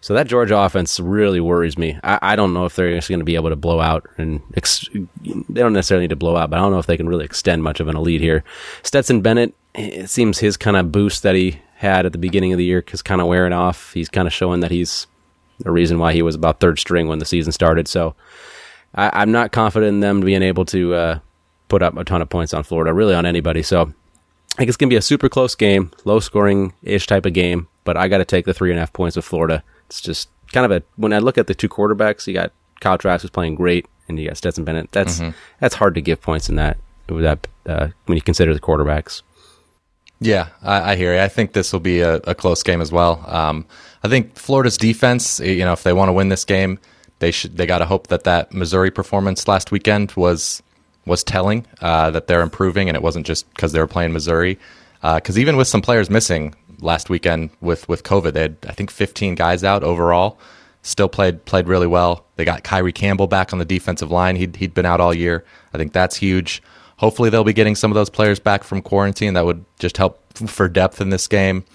so 0.01 0.13
that 0.13 0.27
Georgia 0.27 0.57
offense 0.57 0.99
really 0.99 1.39
worries 1.39 1.77
me. 1.77 1.97
I, 2.03 2.19
I 2.21 2.35
don't 2.35 2.53
know 2.53 2.65
if 2.65 2.75
they're 2.75 2.89
going 2.89 3.01
to 3.01 3.23
be 3.23 3.35
able 3.35 3.49
to 3.49 3.55
blow 3.55 3.81
out, 3.81 4.07
and 4.17 4.41
ex- 4.55 4.87
they 4.93 5.61
don't 5.61 5.73
necessarily 5.73 6.03
need 6.03 6.11
to 6.11 6.15
blow 6.15 6.37
out, 6.37 6.49
but 6.49 6.59
I 6.59 6.61
don't 6.61 6.71
know 6.71 6.79
if 6.79 6.85
they 6.85 6.97
can 6.97 7.09
really 7.09 7.25
extend 7.25 7.63
much 7.63 7.79
of 7.79 7.87
an 7.87 7.97
elite 7.97 8.21
here. 8.21 8.43
Stetson 8.83 9.21
Bennett, 9.21 9.53
it 9.73 10.09
seems 10.09 10.39
his 10.39 10.55
kind 10.55 10.77
of 10.77 10.91
boost 10.91 11.23
that 11.23 11.35
he 11.35 11.61
had 11.77 12.05
at 12.05 12.11
the 12.11 12.17
beginning 12.17 12.53
of 12.53 12.57
the 12.57 12.65
year 12.65 12.83
is 12.91 13.01
kind 13.01 13.21
of 13.21 13.27
wearing 13.27 13.53
off. 13.53 13.93
He's 13.93 14.09
kind 14.09 14.27
of 14.27 14.33
showing 14.33 14.61
that 14.61 14.71
he's 14.71 15.07
the 15.59 15.71
reason 15.71 15.99
why 15.99 16.13
he 16.13 16.21
was 16.21 16.35
about 16.35 16.59
third 16.59 16.79
string 16.79 17.07
when 17.07 17.19
the 17.19 17.25
season 17.25 17.51
started. 17.51 17.87
So 17.87 18.15
I, 18.95 19.21
am 19.21 19.31
not 19.31 19.51
confident 19.51 19.89
in 19.89 19.99
them 19.99 20.21
being 20.21 20.41
able 20.41 20.65
to 20.65 20.93
uh, 20.93 21.19
put 21.69 21.81
up 21.81 21.97
a 21.97 22.03
ton 22.03 22.21
of 22.21 22.29
points 22.29 22.53
on 22.53 22.63
Florida, 22.63 22.93
really 22.93 23.13
on 23.13 23.25
anybody. 23.25 23.61
So 23.61 23.93
I 24.57 24.61
think 24.61 24.69
it's 24.69 24.77
going 24.77 24.89
to 24.89 24.93
be 24.93 24.97
a 24.97 25.03
super 25.03 25.29
close 25.29 25.53
game, 25.53 25.91
low 26.03 26.19
scoring 26.19 26.73
ish 26.81 27.05
type 27.05 27.27
of 27.27 27.33
game, 27.33 27.67
but 27.83 27.95
I 27.95 28.07
got 28.07 28.17
to 28.17 28.25
take 28.25 28.45
the 28.45 28.55
three 28.55 28.71
and 28.71 28.79
a 28.79 28.81
half 28.81 28.91
points 28.91 29.15
with 29.15 29.23
Florida. 29.23 29.63
It's 29.85 30.01
just 30.01 30.29
kind 30.51 30.65
of 30.65 30.71
a, 30.71 30.83
when 30.95 31.13
I 31.13 31.19
look 31.19 31.37
at 31.37 31.45
the 31.45 31.53
two 31.53 31.69
quarterbacks, 31.69 32.25
you 32.25 32.33
got 32.33 32.51
Kyle 32.79 32.97
Trask 32.97 33.21
who's 33.21 33.29
playing 33.29 33.53
great 33.53 33.85
and 34.07 34.19
you 34.19 34.27
got 34.27 34.37
Stetson 34.37 34.63
Bennett. 34.63 34.91
That's, 34.91 35.19
mm-hmm. 35.19 35.37
that's 35.59 35.75
hard 35.75 35.93
to 35.93 36.01
give 36.01 36.21
points 36.21 36.49
in 36.49 36.55
that, 36.55 36.77
that 37.07 37.47
uh, 37.67 37.89
when 38.07 38.15
you 38.15 38.21
consider 38.23 38.55
the 38.55 38.59
quarterbacks. 38.59 39.21
Yeah, 40.19 40.47
I, 40.63 40.93
I 40.93 40.95
hear 40.95 41.13
you. 41.13 41.21
I 41.21 41.27
think 41.27 41.53
this 41.53 41.71
will 41.71 41.79
be 41.79 41.99
a, 41.99 42.15
a 42.15 42.33
close 42.33 42.63
game 42.63 42.81
as 42.81 42.91
well. 42.91 43.23
Um, 43.27 43.67
I 44.03 44.07
think 44.07 44.35
Florida's 44.35 44.77
defense, 44.77 45.39
you 45.39 45.63
know, 45.63 45.73
if 45.73 45.83
they 45.83 45.93
want 45.93 46.09
to 46.09 46.13
win 46.13 46.29
this 46.29 46.45
game, 46.45 46.79
they 47.19 47.29
should 47.29 47.57
they 47.57 47.65
got 47.65 47.79
to 47.79 47.85
hope 47.85 48.07
that 48.07 48.23
that 48.23 48.53
Missouri 48.53 48.91
performance 48.91 49.47
last 49.47 49.71
weekend 49.71 50.13
was 50.13 50.63
was 51.07 51.23
telling 51.23 51.65
uh, 51.81 52.11
that 52.11 52.27
they're 52.27 52.41
improving, 52.41 52.89
and 52.89 52.95
it 52.95 53.01
wasn't 53.01 53.25
just 53.25 53.49
because 53.53 53.71
they 53.71 53.79
were 53.79 53.87
playing 53.87 54.13
Missouri. 54.13 54.59
Because 55.01 55.37
uh, 55.37 55.39
even 55.39 55.57
with 55.57 55.67
some 55.67 55.81
players 55.81 56.09
missing 56.09 56.55
last 56.79 57.09
weekend 57.09 57.49
with 57.61 57.87
with 57.89 58.03
COVID, 58.03 58.33
they 58.33 58.41
had 58.41 58.57
I 58.67 58.73
think 58.73 58.91
15 58.91 59.35
guys 59.35 59.63
out 59.63 59.83
overall. 59.83 60.37
Still 60.83 61.09
played 61.09 61.45
played 61.45 61.67
really 61.67 61.87
well. 61.87 62.25
They 62.35 62.45
got 62.45 62.63
Kyree 62.63 62.93
Campbell 62.93 63.27
back 63.27 63.51
on 63.51 63.59
the 63.59 63.65
defensive 63.65 64.11
line. 64.11 64.35
He'd 64.35 64.55
he'd 64.57 64.73
been 64.73 64.85
out 64.85 65.01
all 65.01 65.13
year. 65.13 65.43
I 65.73 65.77
think 65.77 65.93
that's 65.93 66.17
huge. 66.17 66.61
Hopefully, 66.97 67.29
they'll 67.29 67.43
be 67.43 67.53
getting 67.53 67.75
some 67.75 67.91
of 67.91 67.95
those 67.95 68.09
players 68.09 68.39
back 68.39 68.63
from 68.63 68.81
quarantine. 68.81 69.33
That 69.33 69.45
would 69.45 69.65
just 69.79 69.97
help 69.97 70.21
for 70.33 70.67
depth 70.67 71.01
in 71.01 71.09
this 71.09 71.27
game. 71.27 71.65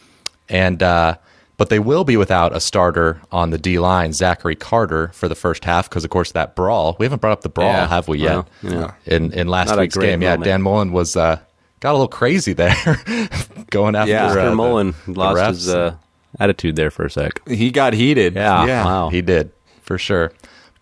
And 0.48 0.82
uh, 0.82 1.16
but 1.62 1.68
they 1.68 1.78
will 1.78 2.02
be 2.02 2.16
without 2.16 2.52
a 2.56 2.58
starter 2.58 3.20
on 3.30 3.50
the 3.50 3.56
D 3.58 3.78
line, 3.78 4.12
Zachary 4.12 4.56
Carter, 4.56 5.12
for 5.14 5.28
the 5.28 5.36
first 5.36 5.64
half 5.64 5.88
because, 5.88 6.02
of 6.02 6.10
course, 6.10 6.32
that 6.32 6.56
brawl. 6.56 6.96
We 6.98 7.06
haven't 7.06 7.20
brought 7.20 7.34
up 7.34 7.42
the 7.42 7.48
brawl, 7.48 7.68
Yeah, 7.72 7.86
have 7.86 8.08
we 8.08 8.18
yet? 8.18 8.34
well, 8.34 8.46
yeah. 8.62 8.94
In 9.06 9.32
in 9.32 9.46
last 9.46 9.68
Not 9.68 9.78
week's 9.78 9.94
great 9.96 10.08
game, 10.08 10.22
yeah. 10.22 10.36
Dan 10.38 10.60
Mullen 10.60 10.90
was 10.90 11.14
uh, 11.14 11.38
got 11.78 11.92
a 11.92 11.92
little 11.92 12.08
crazy 12.08 12.52
there, 12.52 12.74
going 13.70 13.94
after 13.94 14.10
Yeah. 14.10 14.26
uh, 14.26 14.34
Mr. 14.34 14.50
the- 14.50 14.54
Mullen 14.56 14.94
the 15.06 15.12
lost 15.12 15.40
refs. 15.40 15.48
his 15.50 15.68
uh, 15.68 15.94
attitude 16.40 16.74
there 16.74 16.90
for 16.90 17.04
a 17.04 17.10
sec. 17.10 17.46
He 17.48 17.70
got 17.70 17.92
heated. 17.92 18.34
Yeah, 18.34 18.66
yeah. 18.66 18.84
wow. 18.84 19.08
He 19.10 19.22
did 19.22 19.52
for 19.82 19.98
sure. 19.98 20.32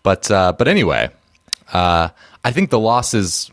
But 0.01 0.31
uh, 0.31 0.53
but 0.57 0.67
anyway, 0.67 1.11
uh, 1.73 2.09
I 2.43 2.51
think 2.51 2.71
the 2.71 2.79
losses 2.79 3.51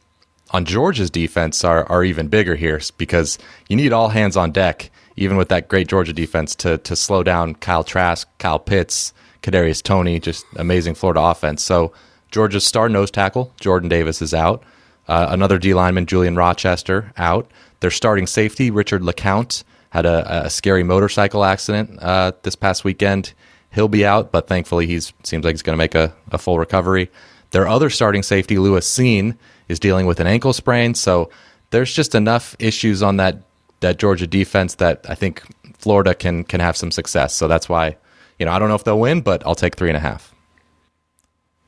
on 0.51 0.65
Georgia's 0.65 1.11
defense 1.11 1.63
are 1.63 1.85
are 1.91 2.03
even 2.03 2.29
bigger 2.29 2.55
here 2.55 2.81
because 2.97 3.39
you 3.69 3.77
need 3.77 3.93
all 3.93 4.09
hands 4.09 4.35
on 4.35 4.51
deck, 4.51 4.91
even 5.19 5.37
with 5.37 5.49
that 5.49 5.69
great 5.69 5.89
Georgia 5.89 6.13
defense, 6.13 6.55
to 6.57 6.79
to 6.79 6.97
slow 6.97 7.23
down 7.23 7.55
Kyle 7.55 7.85
Trask, 7.85 8.29
Kyle 8.39 8.59
Pitts, 8.59 9.13
Kadarius 9.43 9.83
Toney, 9.83 10.21
just 10.21 10.45
amazing 10.57 10.95
Florida 10.95 11.21
offense. 11.21 11.63
So 11.63 11.93
Georgia's 12.31 12.67
star 12.67 12.89
nose 12.89 13.11
tackle 13.11 13.53
Jordan 13.61 13.89
Davis 13.89 14.23
is 14.23 14.35
out. 14.35 14.63
Uh, 15.07 15.29
another 15.31 15.59
D 15.59 15.75
lineman, 15.75 16.07
Julian 16.07 16.37
Rochester, 16.37 17.13
out. 17.17 17.51
Their 17.81 17.91
starting 17.91 18.27
safety, 18.27 18.71
Richard 18.71 19.03
LeCounte, 19.03 19.65
had 19.91 20.05
a, 20.05 20.47
a 20.47 20.51
scary 20.51 20.83
motorcycle 20.83 21.45
accident 21.45 21.99
uh, 22.03 22.33
this 22.43 22.57
past 22.57 22.85
weekend. 22.85 23.33
He'll 23.73 23.89
be 23.89 24.05
out, 24.05 24.33
but 24.33 24.49
thankfully 24.49 24.87
he's 24.87 25.13
seems 25.23 25.45
like 25.45 25.55
he's 25.55 25.63
going 25.63 25.75
to 25.75 25.83
make 25.83 25.95
a, 25.95 26.15
a 26.31 26.39
full 26.39 26.59
recovery. 26.59 27.11
Their 27.51 27.67
other 27.67 27.89
starting 27.89 28.23
safety, 28.23 28.59
Lewis 28.59 28.87
Cine, 28.87 29.37
is 29.69 29.79
dealing 29.79 30.07
with 30.07 30.21
an 30.21 30.27
ankle 30.27 30.53
sprain. 30.53 30.95
So 30.95 31.31
there's 31.71 31.95
just 31.95 32.15
enough 32.15 32.57
issues 32.59 33.03
on 33.03 33.17
that 33.17 33.48
that 33.81 33.99
Georgia 33.99 34.27
defense 34.27 34.75
that 34.77 35.05
I 35.09 35.15
think 35.15 35.43
Florida 35.79 36.15
can 36.15 36.45
can 36.45 36.61
have 36.61 36.77
some 36.77 36.91
success. 36.91 37.35
So 37.35 37.47
that's 37.49 37.69
why, 37.69 37.97
you 38.39 38.47
know, 38.47 38.53
I 38.53 38.59
don't 38.59 38.69
know 38.69 38.75
if 38.75 38.85
they'll 38.85 38.99
win, 39.01 39.21
but 39.21 39.45
I'll 39.47 39.55
take 39.55 39.77
three 39.77 39.89
and 39.89 39.97
a 39.97 40.01
half. 40.01 40.35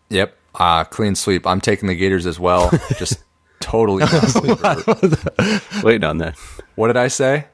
Yep. 0.09 0.37
Uh, 0.55 0.85
clean 0.85 1.15
sweep. 1.15 1.47
I'm 1.47 1.61
taking 1.61 1.89
the 1.89 1.95
Gators 1.95 2.27
as 2.27 2.41
well. 2.41 2.71
Just 2.99 3.23
totally. 3.61 4.03
Waiting 5.85 6.05
on 6.05 6.19
that. 6.19 6.35
what 6.75 6.89
did 6.89 6.97
I 6.97 7.09
say? 7.09 7.47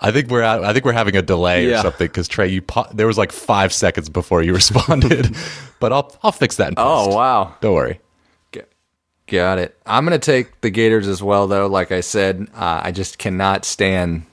I 0.00 0.12
think 0.12 0.28
we're 0.30 0.42
out, 0.42 0.62
I 0.62 0.72
think 0.72 0.84
we're 0.84 0.92
having 0.92 1.16
a 1.16 1.22
delay 1.22 1.66
or 1.72 1.78
something 1.78 2.06
because 2.06 2.28
Trey, 2.28 2.48
you 2.48 2.62
pa- 2.62 2.88
there 2.94 3.06
was 3.08 3.18
like 3.18 3.32
five 3.32 3.72
seconds 3.72 4.08
before 4.08 4.42
you 4.42 4.54
responded, 4.62 5.34
but 5.80 5.92
I'll 5.92 6.16
I'll 6.22 6.32
fix 6.32 6.56
that. 6.56 6.68
In 6.68 6.74
Oh, 6.76 7.14
wow. 7.14 7.54
Don't 7.60 7.74
worry. 7.74 8.00
Got 9.28 9.58
it. 9.58 9.78
I'm 9.86 10.04
going 10.06 10.18
to 10.18 10.24
take 10.24 10.60
the 10.62 10.70
Gators 10.70 11.06
as 11.06 11.22
well, 11.22 11.46
though. 11.46 11.66
Like 11.66 11.92
I 11.92 12.00
said, 12.00 12.48
uh, 12.54 12.80
I 12.82 12.92
just 12.92 13.18
cannot 13.18 13.64
stand. 13.64 14.24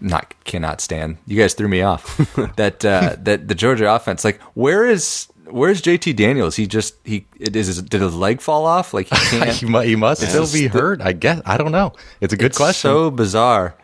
Not 0.00 0.34
cannot 0.44 0.80
stand. 0.80 1.18
You 1.26 1.38
guys 1.38 1.54
threw 1.54 1.68
me 1.68 1.82
off. 1.82 2.16
that 2.56 2.84
uh, 2.84 3.16
that 3.20 3.48
the 3.48 3.54
Georgia 3.54 3.92
offense. 3.94 4.24
Like, 4.24 4.40
where 4.54 4.86
is 4.86 5.28
where's 5.44 5.82
JT 5.82 6.16
Daniels? 6.16 6.56
He 6.56 6.66
just 6.66 6.94
he 7.04 7.26
it 7.38 7.54
is 7.54 7.80
did 7.82 8.00
his 8.00 8.14
leg 8.14 8.40
fall 8.40 8.66
off? 8.66 8.92
Like 8.94 9.08
he 9.08 9.16
can't. 9.38 9.50
he, 9.50 9.66
mu- 9.66 9.80
he 9.80 9.96
must 9.96 10.22
still 10.22 10.50
be 10.50 10.66
hurt. 10.68 11.00
I 11.00 11.12
guess 11.12 11.42
I 11.44 11.56
don't 11.58 11.72
know. 11.72 11.92
It's 12.20 12.32
a 12.32 12.36
good 12.36 12.46
It's 12.46 12.58
question. 12.58 12.88
So 12.90 13.10
bizarre. 13.10 13.76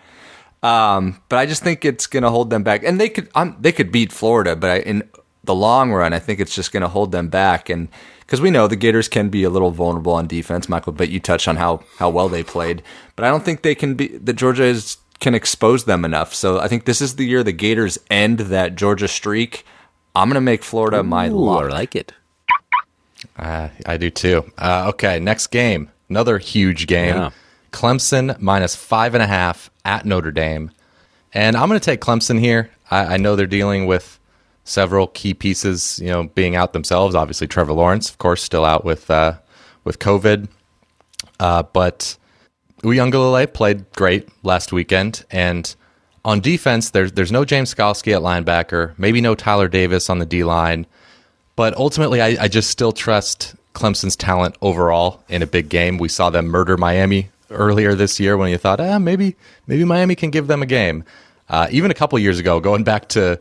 Um, 0.63 1.21
but 1.29 1.39
I 1.39 1.47
just 1.47 1.63
think 1.63 1.85
it's 1.85 2.07
going 2.07 2.23
to 2.23 2.31
hold 2.31 2.51
them 2.51 2.63
back, 2.63 2.83
and 2.83 2.99
they 3.01 3.09
could 3.11 3.29
um, 3.35 3.57
they 3.61 3.71
could 3.73 3.93
beat 3.93 4.11
Florida, 4.11 4.57
but 4.57 4.71
I, 4.71 4.79
in 4.81 5.09
the 5.45 5.55
long 5.55 5.93
run, 5.93 6.13
I 6.13 6.19
think 6.19 6.41
it's 6.41 6.55
just 6.55 6.73
going 6.73 6.81
to 6.81 6.89
hold 6.89 7.13
them 7.13 7.29
back, 7.29 7.69
and 7.69 7.89
because 8.27 8.41
we 8.41 8.51
know 8.51 8.67
the 8.67 8.77
Gators 8.77 9.09
can 9.09 9.29
be 9.29 9.45
a 9.45 9.51
little 9.51 9.71
vulnerable 9.71 10.13
on 10.13 10.27
defense, 10.27 10.69
Michael. 10.69 10.93
But 10.93 11.09
you 11.09 11.21
touched 11.21 11.49
on 11.49 11.57
how 11.57 11.85
how 11.99 12.11
well 12.11 12.29
they 12.29 12.43
played, 12.43 12.83
but 13.15 13.25
I 13.25 13.29
don't 13.29 13.45
think 13.45 13.63
they 13.63 13.75
can 13.75 13.95
be 13.95 14.09
that 14.09 14.35
Georgia 14.35 14.65
is 14.65 14.99
can 15.21 15.35
expose 15.35 15.85
them 15.85 16.05
enough. 16.05 16.35
So 16.35 16.59
I 16.59 16.69
think 16.69 16.85
this 16.85 17.01
is 17.01 17.17
the 17.17 17.25
year 17.25 17.43
the 17.43 17.53
Gators 17.53 17.99
end 18.11 18.41
that 18.41 18.77
Georgia 18.77 19.09
streak. 19.09 19.65
I'm 20.15 20.29
going 20.29 20.35
to 20.35 20.41
make 20.41 20.63
Florida 20.63 21.03
my 21.03 21.29
Ooh, 21.29 21.37
lock. 21.37 21.65
I 21.65 21.69
like 21.69 21.97
it. 21.97 22.13
Uh, 23.39 23.69
I 23.85 23.97
do 23.97 24.11
too. 24.11 24.51
Uh, 24.59 24.87
okay, 24.89 25.19
next 25.19 25.49
game, 25.49 25.91
another 26.09 26.39
huge 26.39 26.87
game. 26.87 27.15
Yeah. 27.15 27.31
Clemson 27.73 28.39
minus 28.41 28.75
five 28.75 29.15
and 29.15 29.23
a 29.23 29.27
half 29.27 29.71
at 29.85 30.07
Notre 30.07 30.31
Dame, 30.31 30.71
and 31.33 31.57
I'm 31.57 31.69
going 31.69 31.81
to 31.81 31.85
take 31.85 32.01
Clemson 32.01 32.41
here. 32.41 32.71
I, 32.91 33.15
I 33.15 33.17
know 33.17 33.37
they're 33.37 33.47
dealing 33.47 33.87
with 33.87 34.19
several 34.67 35.07
key 35.07 35.33
pieces, 35.33 35.99
you 36.01 36.09
know, 36.09 36.25
being 36.35 36.55
out 36.55 36.75
themselves. 36.75 37.15
Obviously, 37.15 37.47
Trevor 37.47 37.73
Lawrence, 37.73 38.11
of 38.11 38.19
course, 38.19 38.43
still 38.43 38.65
out 38.65 38.85
with 38.85 39.11
uh, 39.11 39.39
with 39.85 39.99
COVID, 39.99 40.49
uh, 41.41 41.63
but 41.63 42.19
Uiagalelei 42.83 43.53
played 43.53 43.91
great 43.93 44.29
last 44.43 44.73
weekend, 44.73 45.25
and 45.31 45.75
on 46.25 46.41
defense, 46.41 46.91
there's 46.91 47.13
there's 47.13 47.33
no 47.33 47.45
James 47.45 47.75
Skalski 47.75 48.15
at 48.15 48.23
linebacker, 48.23 48.99
maybe 48.99 49.21
no 49.21 49.35
Tyler 49.35 49.69
Davis 49.69 50.11
on 50.11 50.19
the 50.19 50.27
D 50.27 50.45
line. 50.45 50.87
But 51.55 51.75
ultimately, 51.77 52.21
I, 52.21 52.37
I 52.43 52.49
just 52.49 52.69
still 52.69 52.93
trust 52.93 53.55
Clemson's 53.73 54.17
talent 54.17 54.57
overall 54.61 55.23
in 55.29 55.43
a 55.43 55.47
big 55.47 55.71
game. 55.71 55.97
We 55.97 56.09
saw 56.09 56.29
them 56.29 56.47
murder 56.47 56.77
Miami 56.77 57.31
earlier 57.51 57.95
this 57.95 58.21
year 58.21 58.37
when 58.37 58.51
you 58.51 58.59
thought, 58.59 58.81
ah, 58.81 58.99
maybe 58.99 59.37
maybe 59.67 59.85
Miami 59.85 60.17
can 60.17 60.31
give 60.31 60.49
them 60.49 60.63
a 60.63 60.67
game. 60.67 61.05
Uh, 61.49 61.69
even 61.71 61.91
a 61.91 61.95
couple 61.95 62.19
years 62.19 62.39
ago, 62.41 62.59
going 62.59 62.83
back 62.83 63.09
to 63.11 63.39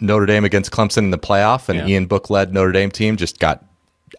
Notre 0.00 0.26
Dame 0.26 0.44
against 0.44 0.70
Clemson 0.70 0.98
in 0.98 1.10
the 1.10 1.18
playoff, 1.18 1.68
and 1.68 1.78
Yeah. 1.78 1.86
Ian 1.86 2.06
Book 2.06 2.30
led 2.30 2.52
Notre 2.52 2.72
Dame 2.72 2.90
team 2.90 3.16
just 3.16 3.38
got 3.38 3.64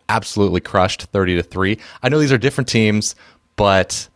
absolutely 0.10 0.62
crushed, 0.62 1.04
thirty 1.04 1.36
to 1.36 1.44
three. 1.44 1.78
I 2.04 2.10
know 2.10 2.20
these 2.20 2.32
are 2.32 2.38
different 2.38 2.68
teams, 2.68 3.16
but 3.56 4.08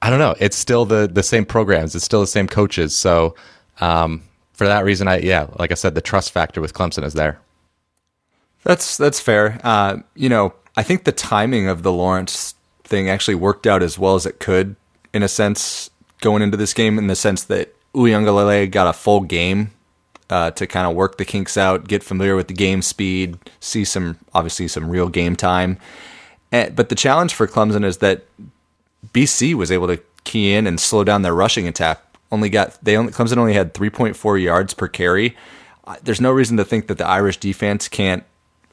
I 0.00 0.10
don't 0.10 0.18
know. 0.18 0.34
It's 0.40 0.56
still 0.56 0.84
the 0.84 1.08
the 1.12 1.22
same 1.22 1.44
programs. 1.44 1.94
It's 1.94 2.04
still 2.04 2.20
the 2.20 2.26
same 2.26 2.48
coaches. 2.48 2.96
So 2.96 3.34
um, 3.80 4.22
for 4.52 4.66
that 4.66 4.84
reason, 4.84 5.08
I 5.08 5.18
yeah, 5.18 5.46
like 5.58 5.70
I 5.70 5.74
said, 5.74 5.94
the 5.94 6.00
trust 6.00 6.32
factor 6.32 6.60
with 6.60 6.74
Clemson 6.74 7.04
is 7.04 7.14
there. 7.14 7.38
That's 8.64 8.96
that's 8.96 9.20
fair. 9.20 9.60
Uh, 9.64 9.98
you 10.14 10.28
know, 10.28 10.54
I 10.76 10.82
think 10.82 11.04
the 11.04 11.12
timing 11.12 11.68
of 11.68 11.82
the 11.82 11.92
Lawrence 11.92 12.54
thing 12.84 13.08
actually 13.08 13.34
worked 13.34 13.66
out 13.66 13.82
as 13.82 13.98
well 13.98 14.14
as 14.14 14.26
it 14.26 14.38
could, 14.38 14.76
in 15.12 15.22
a 15.22 15.28
sense, 15.28 15.90
going 16.20 16.42
into 16.42 16.56
this 16.56 16.74
game. 16.74 16.98
In 16.98 17.06
the 17.06 17.16
sense 17.16 17.44
that 17.44 17.74
Uiagalelei 17.94 18.70
got 18.70 18.86
a 18.86 18.92
full 18.92 19.20
game 19.20 19.70
uh, 20.32 20.50
to 20.52 20.66
kind 20.66 20.86
of 20.86 20.96
work 20.96 21.18
the 21.18 21.26
kinks 21.26 21.58
out, 21.58 21.86
get 21.86 22.02
familiar 22.02 22.34
with 22.34 22.48
the 22.48 22.54
game 22.54 22.80
speed, 22.80 23.38
see 23.60 23.84
some 23.84 24.16
obviously 24.32 24.66
some 24.66 24.88
real 24.88 25.10
game 25.10 25.36
time. 25.36 25.76
And, 26.50 26.74
but 26.74 26.88
the 26.88 26.94
challenge 26.94 27.34
for 27.34 27.46
Clemson 27.46 27.84
is 27.84 27.98
that 27.98 28.24
BC 29.12 29.52
was 29.54 29.70
able 29.70 29.88
to 29.88 30.00
key 30.24 30.54
in 30.54 30.66
and 30.66 30.80
slow 30.80 31.04
down 31.04 31.20
their 31.20 31.34
rushing 31.34 31.68
attack. 31.68 32.00
Only 32.30 32.48
got 32.48 32.82
they 32.82 32.96
only 32.96 33.12
Clemson 33.12 33.36
only 33.36 33.52
had 33.52 33.74
3.4 33.74 34.42
yards 34.42 34.72
per 34.72 34.88
carry. 34.88 35.36
There's 36.02 36.20
no 36.20 36.30
reason 36.30 36.56
to 36.56 36.64
think 36.64 36.86
that 36.86 36.96
the 36.96 37.06
Irish 37.06 37.36
defense 37.36 37.88
can't 37.88 38.24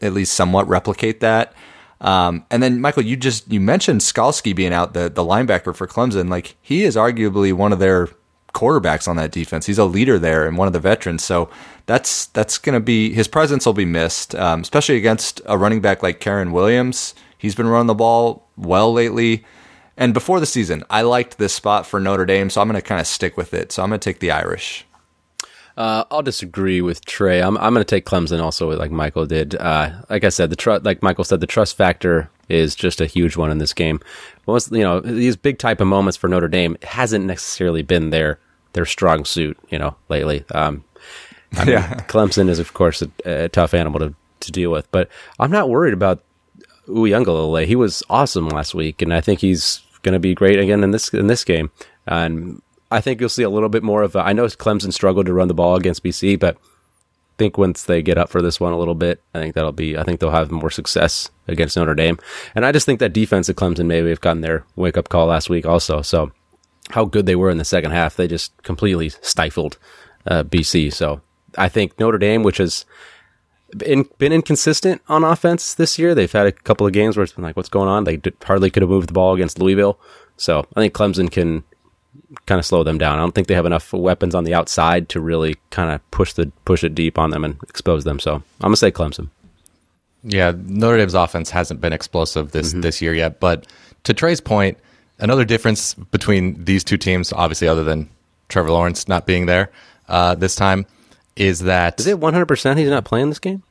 at 0.01 0.13
least 0.13 0.33
somewhat 0.33 0.65
replicate 0.69 1.19
that. 1.19 1.53
Um, 1.99 2.45
and 2.49 2.63
then 2.63 2.79
Michael, 2.79 3.03
you 3.03 3.17
just 3.17 3.51
you 3.51 3.59
mentioned 3.59 3.99
Skalski 3.99 4.55
being 4.55 4.71
out 4.71 4.93
the 4.93 5.09
the 5.09 5.23
linebacker 5.23 5.75
for 5.75 5.87
Clemson. 5.87 6.29
Like 6.29 6.55
he 6.61 6.83
is 6.83 6.95
arguably 6.95 7.51
one 7.51 7.73
of 7.73 7.79
their 7.79 8.07
quarterbacks 8.53 9.07
on 9.07 9.15
that 9.17 9.31
defense. 9.31 9.65
He's 9.65 9.77
a 9.77 9.85
leader 9.85 10.19
there 10.19 10.47
and 10.47 10.57
one 10.57 10.67
of 10.67 10.73
the 10.73 10.79
veterans. 10.79 11.23
So 11.23 11.49
that's 11.85 12.27
that's 12.27 12.57
going 12.57 12.73
to 12.73 12.79
be 12.79 13.13
his 13.13 13.27
presence 13.27 13.65
will 13.65 13.73
be 13.73 13.85
missed, 13.85 14.35
um, 14.35 14.61
especially 14.61 14.97
against 14.97 15.41
a 15.45 15.57
running 15.57 15.81
back 15.81 16.03
like 16.03 16.19
Kyren 16.19 16.51
Williams. 16.51 17.15
He's 17.37 17.55
been 17.55 17.67
running 17.67 17.87
the 17.87 17.95
ball 17.95 18.47
well 18.57 18.91
lately. 18.91 19.45
And 19.97 20.13
before 20.13 20.39
the 20.39 20.45
season, 20.45 20.83
I 20.89 21.01
liked 21.01 21.37
this 21.37 21.53
spot 21.53 21.85
for 21.85 21.99
Notre 21.99 22.25
Dame, 22.25 22.49
so 22.49 22.61
I'm 22.61 22.69
going 22.69 22.81
to 22.81 22.87
kind 22.87 23.01
of 23.01 23.07
stick 23.07 23.35
with 23.35 23.53
it. 23.53 23.73
So 23.73 23.83
I'm 23.83 23.89
going 23.89 23.99
to 23.99 24.09
take 24.09 24.19
the 24.19 24.31
Irish. 24.31 24.85
Uh, 25.77 26.03
I'll 26.11 26.21
disagree 26.21 26.81
with 26.81 27.05
Trey. 27.05 27.41
I'm 27.41 27.57
I'm 27.57 27.73
going 27.73 27.85
to 27.85 27.89
take 27.89 28.05
Clemson 28.05 28.41
also, 28.41 28.69
like 28.77 28.91
Michael 28.91 29.25
did. 29.25 29.55
Uh, 29.55 30.01
like 30.09 30.23
I 30.23 30.29
said, 30.29 30.49
the 30.49 30.55
trust, 30.55 30.83
like 30.83 31.01
Michael 31.01 31.23
said, 31.23 31.39
the 31.39 31.47
trust 31.47 31.77
factor 31.77 32.29
is 32.49 32.75
just 32.75 32.99
a 32.99 33.05
huge 33.05 33.37
one 33.37 33.51
in 33.51 33.59
this 33.59 33.73
game. 33.73 33.99
Most, 34.47 34.71
you 34.71 34.83
know, 34.83 34.99
these 34.99 35.35
big 35.35 35.59
type 35.59 35.79
of 35.79 35.87
moments 35.87 36.17
for 36.17 36.27
Notre 36.27 36.47
Dame 36.47 36.77
hasn't 36.83 37.25
necessarily 37.25 37.81
been 37.81 38.09
their 38.09 38.39
their 38.73 38.85
strong 38.85 39.25
suit, 39.25 39.57
you 39.69 39.79
know, 39.79 39.95
lately. 40.09 40.43
Um, 40.53 40.83
I 41.53 41.65
mean, 41.65 41.75
Yeah. 41.75 41.93
Clemson 42.07 42.49
is 42.49 42.59
of 42.59 42.73
course 42.73 43.01
a, 43.01 43.09
a 43.25 43.49
tough 43.49 43.73
animal 43.73 43.99
to 43.99 44.15
to 44.41 44.51
deal 44.51 44.71
with, 44.71 44.89
but 44.91 45.09
I'm 45.39 45.51
not 45.51 45.69
worried 45.69 45.93
about 45.93 46.23
Uiagalelei. 46.87 47.65
He 47.65 47.75
was 47.75 48.03
awesome 48.09 48.49
last 48.49 48.73
week, 48.73 49.01
and 49.01 49.13
I 49.13 49.21
think 49.21 49.39
he's 49.41 49.81
going 50.01 50.13
to 50.13 50.19
be 50.19 50.33
great 50.33 50.59
again 50.59 50.83
in 50.83 50.91
this 50.91 51.13
in 51.13 51.27
this 51.27 51.43
game. 51.43 51.71
And 52.07 52.61
I 52.91 53.01
think 53.01 53.19
you'll 53.19 53.29
see 53.29 53.43
a 53.43 53.49
little 53.49 53.69
bit 53.69 53.83
more 53.83 54.01
of. 54.01 54.15
A, 54.15 54.19
I 54.19 54.33
know 54.33 54.45
Clemson 54.45 54.93
struggled 54.93 55.27
to 55.27 55.33
run 55.33 55.47
the 55.47 55.53
ball 55.53 55.75
against 55.75 56.03
BC, 56.03 56.39
but 56.39 56.55
I 56.57 57.35
think 57.37 57.57
once 57.57 57.83
they 57.83 58.01
get 58.01 58.17
up 58.17 58.29
for 58.29 58.41
this 58.41 58.59
one 58.59 58.73
a 58.73 58.77
little 58.77 58.95
bit, 58.95 59.21
I 59.33 59.39
think 59.39 59.55
that'll 59.55 59.71
be. 59.71 59.97
I 59.97 60.03
think 60.03 60.19
they'll 60.19 60.31
have 60.31 60.51
more 60.51 60.71
success 60.71 61.29
against 61.47 61.77
Notre 61.77 61.95
Dame, 61.95 62.17
and 62.55 62.65
I 62.65 62.71
just 62.71 62.85
think 62.85 62.99
that 62.99 63.13
defense 63.13 63.49
at 63.49 63.55
Clemson 63.55 63.85
maybe 63.85 64.09
have 64.09 64.21
gotten 64.21 64.41
their 64.41 64.65
wake 64.75 64.97
up 64.97 65.09
call 65.09 65.27
last 65.27 65.49
week 65.49 65.65
also. 65.65 66.01
So 66.01 66.31
how 66.91 67.05
good 67.05 67.25
they 67.25 67.35
were 67.35 67.49
in 67.49 67.57
the 67.57 67.65
second 67.65 67.91
half, 67.91 68.15
they 68.15 68.27
just 68.27 68.61
completely 68.63 69.09
stifled 69.09 69.77
uh, 70.25 70.43
BC. 70.43 70.91
So 70.93 71.21
I 71.57 71.69
think 71.69 71.99
Notre 71.99 72.17
Dame, 72.17 72.43
which 72.43 72.57
has 72.57 72.85
been, 73.77 74.07
been 74.17 74.33
inconsistent 74.33 75.01
on 75.07 75.23
offense 75.23 75.75
this 75.75 75.99
year, 75.99 76.15
they've 76.15 76.31
had 76.31 76.47
a 76.47 76.51
couple 76.51 76.87
of 76.87 76.93
games 76.93 77.15
where 77.15 77.23
it's 77.23 77.33
been 77.33 77.43
like, 77.43 77.55
what's 77.55 77.69
going 77.69 77.87
on? 77.87 78.03
They 78.03 78.19
hardly 78.43 78.69
could 78.69 78.81
have 78.81 78.89
moved 78.89 79.09
the 79.09 79.13
ball 79.13 79.33
against 79.35 79.59
Louisville. 79.59 79.99
So 80.37 80.65
I 80.75 80.79
think 80.79 80.93
Clemson 80.93 81.31
can 81.31 81.63
kind 82.45 82.59
of 82.59 82.65
slow 82.65 82.83
them 82.83 82.97
down. 82.97 83.17
I 83.17 83.21
don't 83.21 83.33
think 83.33 83.47
they 83.47 83.53
have 83.55 83.65
enough 83.65 83.91
weapons 83.93 84.35
on 84.35 84.43
the 84.43 84.53
outside 84.53 85.09
to 85.09 85.19
really 85.19 85.55
kind 85.71 85.91
of 85.91 86.11
push 86.11 86.33
the 86.33 86.51
push 86.65 86.83
it 86.83 86.95
deep 86.95 87.17
on 87.17 87.29
them 87.31 87.43
and 87.45 87.57
expose 87.63 88.03
them. 88.03 88.19
So 88.19 88.35
I'm 88.35 88.43
gonna 88.61 88.75
say 88.77 88.91
Clemson. 88.91 89.29
Yeah, 90.23 90.51
Notre 90.55 90.97
Dame's 90.97 91.13
offense 91.13 91.49
hasn't 91.49 91.79
been 91.81 91.93
explosive 91.93 92.51
this 92.51 92.73
this 92.73 93.01
year 93.01 93.13
yet, 93.13 93.39
but 93.39 93.67
to 94.03 94.13
Trey's 94.13 94.41
point, 94.41 94.77
another 95.19 95.45
difference 95.45 95.93
between 95.93 96.63
these 96.65 96.83
two 96.83 96.97
teams, 96.97 97.31
obviously 97.31 97.67
other 97.67 97.83
than 97.83 98.09
Trevor 98.49 98.71
Lawrence 98.71 99.07
not 99.07 99.25
being 99.25 99.45
there 99.45 99.71
uh, 100.09 100.35
this 100.35 100.55
time, 100.55 100.85
is 101.35 101.59
that 101.61 101.99
Is 101.99 102.07
it 102.07 102.19
100 102.19 102.45
percent 102.47 102.79
he's 102.79 102.89
not 102.89 103.05
playing 103.05 103.29
this 103.29 103.39
game? 103.39 103.63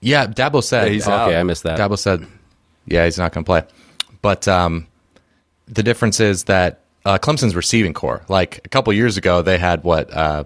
yeah, 0.00 0.26
Dabo 0.26 0.62
said 0.62 0.86
Yeah, 0.88 0.92
he's 0.92 1.06
Okay, 1.08 1.14
out. 1.14 1.34
I 1.34 1.42
missed 1.44 1.62
that. 1.62 1.78
Dabo 1.78 1.98
said, 1.98 2.26
yeah, 2.86 3.04
he's 3.06 3.16
not 3.18 3.32
going 3.32 3.44
to 3.44 3.48
play. 3.48 3.64
But 4.20 4.46
um, 4.46 4.86
the 5.66 5.82
difference 5.82 6.20
is 6.20 6.44
that 6.44 6.80
uh, 7.06 7.18
Clemson's 7.18 7.54
receiving 7.54 7.94
core, 7.94 8.22
like 8.28 8.60
a 8.64 8.68
couple 8.68 8.92
years 8.92 9.16
ago, 9.16 9.40
they 9.40 9.58
had 9.58 9.84
what? 9.84 10.12
Uh, 10.12 10.42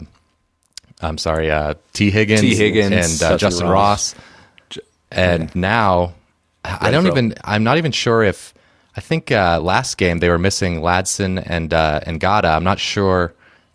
I'm 1.01 1.17
sorry, 1.17 1.51
uh, 1.51 1.75
Tee 1.95 2.11
Higgins, 2.11 2.43
Tee 2.43 2.55
Higgins, 2.55 3.23
and 3.23 3.33
uh, 3.33 3.39
Justin 3.39 3.69
Ross. 3.69 4.15
Ross. 4.15 4.79
And 5.11 5.53
now, 5.57 6.15
I 6.63 6.91
don't 6.91 7.07
even. 7.07 7.35
I'm 7.43 7.65
not 7.65 7.79
even 7.79 7.93
sure 7.93 8.23
if. 8.23 8.55
I 8.95 9.01
think 9.01 9.33
uh, 9.33 9.61
last 9.63 9.97
game 9.97 10.19
they 10.19 10.29
were 10.29 10.39
missing 10.39 10.81
Ladson 10.81 11.43
and 11.45 11.73
uh, 11.73 12.01
and 12.05 12.21
Ngata. 12.21 12.55
I'm 12.55 12.65
not 12.65 12.79
sure 12.79 13.33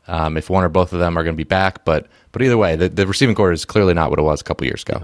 um, 0.08 0.38
if 0.38 0.50
one 0.50 0.64
or 0.64 0.70
both 0.70 0.94
of 0.94 1.00
them 1.00 1.18
are 1.18 1.24
going 1.24 1.34
to 1.34 1.38
be 1.38 1.44
back, 1.44 1.86
but 1.86 2.08
but 2.32 2.44
either 2.44 2.58
way, 2.58 2.76
the, 2.76 2.90
the 2.90 3.08
receiving 3.08 3.34
core 3.34 3.52
is 3.52 3.66
clearly 3.66 3.96
not 3.96 4.12
what 4.12 4.20
it 4.20 4.24
was 4.24 4.42
a 4.42 4.44
couple 4.44 4.68
years 4.68 4.84
ago. 4.84 5.04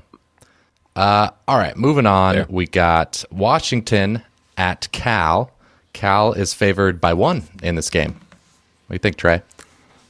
Uh, 0.95 1.29
all 1.47 1.57
right, 1.57 1.75
moving 1.75 2.05
on. 2.05 2.35
There. 2.35 2.45
We 2.47 2.67
got 2.67 3.25
Washington 3.31 4.21
at 4.55 4.91
Cal. 4.91 5.49
Cal 5.93 6.33
is 6.33 6.53
favored 6.53 6.99
by 7.01 7.13
one 7.13 7.43
in 7.61 7.75
this 7.75 7.89
game. 7.89 8.11
What 8.87 8.89
do 8.89 8.93
you 8.95 8.99
think, 8.99 9.17
Trey? 9.17 9.41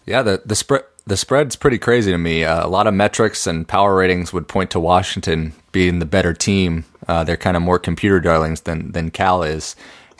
Yeah, 0.05 0.21
the 0.21 0.41
the 0.45 0.55
spread 0.55 0.83
the 1.07 1.17
spread's 1.17 1.55
pretty 1.55 1.77
crazy 1.79 2.11
to 2.11 2.17
me. 2.17 2.43
Uh, 2.45 2.65
a 2.65 2.69
lot 2.69 2.87
of 2.87 2.93
metrics 2.93 3.47
and 3.47 3.67
power 3.67 3.95
ratings 3.95 4.31
would 4.33 4.47
point 4.47 4.69
to 4.71 4.79
Washington 4.79 5.53
being 5.71 5.99
the 5.99 6.05
better 6.05 6.33
team. 6.33 6.85
Uh, 7.07 7.23
they're 7.23 7.37
kind 7.37 7.57
of 7.57 7.63
more 7.63 7.79
computer 7.79 8.19
darlings 8.19 8.61
than 8.61 8.91
than 8.91 9.09
Cal 9.11 9.43
is. 9.43 9.75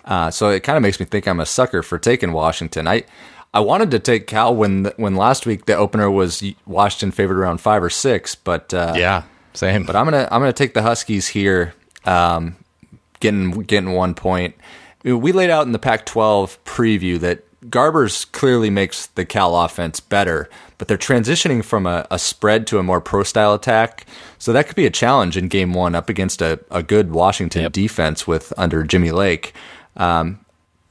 Uh, 0.05 0.31
so 0.31 0.49
it 0.49 0.61
kind 0.61 0.77
of 0.77 0.81
makes 0.81 0.99
me 0.99 1.05
think 1.05 1.27
I'm 1.27 1.39
a 1.39 1.45
sucker 1.45 1.83
for 1.83 1.99
taking 1.99 2.31
Washington. 2.33 2.87
I 2.87 3.03
I 3.53 3.59
wanted 3.59 3.91
to 3.91 3.99
take 3.99 4.27
Cal 4.27 4.55
when 4.55 4.85
when 4.97 5.15
last 5.15 5.45
week 5.45 5.65
the 5.65 5.75
opener 5.75 6.09
was 6.09 6.43
Washington 6.65 7.11
favored 7.11 7.37
around 7.37 7.59
five 7.61 7.83
or 7.83 7.89
six, 7.89 8.33
but 8.35 8.73
uh, 8.73 8.93
Yeah, 8.95 9.23
same. 9.53 9.83
but 9.85 9.95
I'm 9.95 10.05
gonna 10.05 10.27
I'm 10.31 10.41
gonna 10.41 10.53
take 10.53 10.73
the 10.73 10.81
Huskies 10.81 11.27
here, 11.27 11.73
um, 12.05 12.55
getting 13.19 13.51
getting 13.63 13.91
one 13.93 14.13
point. 14.15 14.55
We 15.03 15.31
laid 15.31 15.49
out 15.49 15.65
in 15.65 15.71
the 15.71 15.79
Pac-12 15.79 16.57
preview 16.65 17.19
that 17.19 17.43
Garbers 17.69 18.31
clearly 18.31 18.69
makes 18.69 19.05
the 19.07 19.23
Cal 19.25 19.55
offense 19.55 19.99
better, 19.99 20.49
but 20.77 20.87
they're 20.87 20.97
transitioning 20.97 21.63
from 21.63 21.85
a, 21.85 22.07
a 22.09 22.17
spread 22.17 22.65
to 22.67 22.79
a 22.79 22.83
more 22.83 22.99
pro 22.99 23.23
style 23.23 23.53
attack. 23.53 24.05
So 24.39 24.51
that 24.51 24.65
could 24.65 24.75
be 24.75 24.87
a 24.87 24.91
challenge 24.91 25.37
in 25.37 25.47
Game 25.47 25.73
One 25.73 25.93
up 25.93 26.09
against 26.09 26.41
a, 26.41 26.59
a 26.71 26.81
good 26.81 27.11
Washington 27.11 27.61
Yep. 27.63 27.71
defense 27.73 28.25
with 28.25 28.51
under 28.57 28.83
Jimmy 28.83 29.11
Lake. 29.11 29.53
Um, 29.95 30.39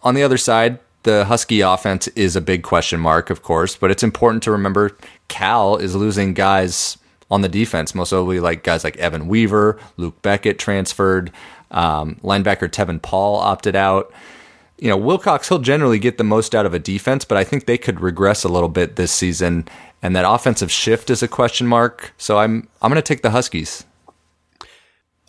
on 0.02 0.14
the 0.14 0.22
other 0.22 0.38
side, 0.38 0.78
the 1.02 1.24
Husky 1.24 1.60
offense 1.60 2.06
is 2.08 2.36
a 2.36 2.40
big 2.40 2.62
question 2.62 3.00
mark, 3.00 3.30
of 3.30 3.42
course, 3.42 3.74
but 3.74 3.90
it's 3.90 4.02
important 4.02 4.42
to 4.44 4.52
remember 4.52 4.96
Cal 5.28 5.76
is 5.76 5.96
losing 5.96 6.34
guys 6.34 6.98
on 7.30 7.40
the 7.40 7.48
defense, 7.48 7.94
most 7.94 8.12
notably 8.12 8.38
like 8.40 8.62
guys 8.62 8.84
like 8.84 8.96
Evan 8.98 9.26
Weaver, 9.28 9.78
Luc 9.96 10.20
Bequette 10.22 10.58
transferred, 10.58 11.32
um, 11.70 12.16
linebacker 12.22 12.68
Tevin 12.68 13.00
Paul 13.00 13.36
opted 13.36 13.76
out. 13.76 14.12
You 14.78 14.88
know, 14.88 14.96
Wilcox, 14.96 15.48
he'll 15.48 15.58
generally 15.58 15.98
get 15.98 16.16
the 16.16 16.24
most 16.24 16.54
out 16.54 16.66
of 16.66 16.72
a 16.72 16.78
defense, 16.78 17.24
but 17.24 17.36
I 17.36 17.44
think 17.44 17.66
they 17.66 17.78
could 17.78 18.00
regress 18.00 18.44
a 18.44 18.48
little 18.48 18.68
bit 18.68 18.96
this 18.96 19.12
season, 19.12 19.68
and 20.02 20.16
that 20.16 20.24
offensive 20.26 20.70
shift 20.70 21.10
is 21.10 21.22
a 21.22 21.28
question 21.28 21.66
mark. 21.66 22.12
So 22.16 22.38
I'm 22.38 22.68
I'm 22.80 22.90
going 22.90 22.96
to 22.96 23.02
take 23.02 23.22
the 23.22 23.30
Huskies. 23.30 23.84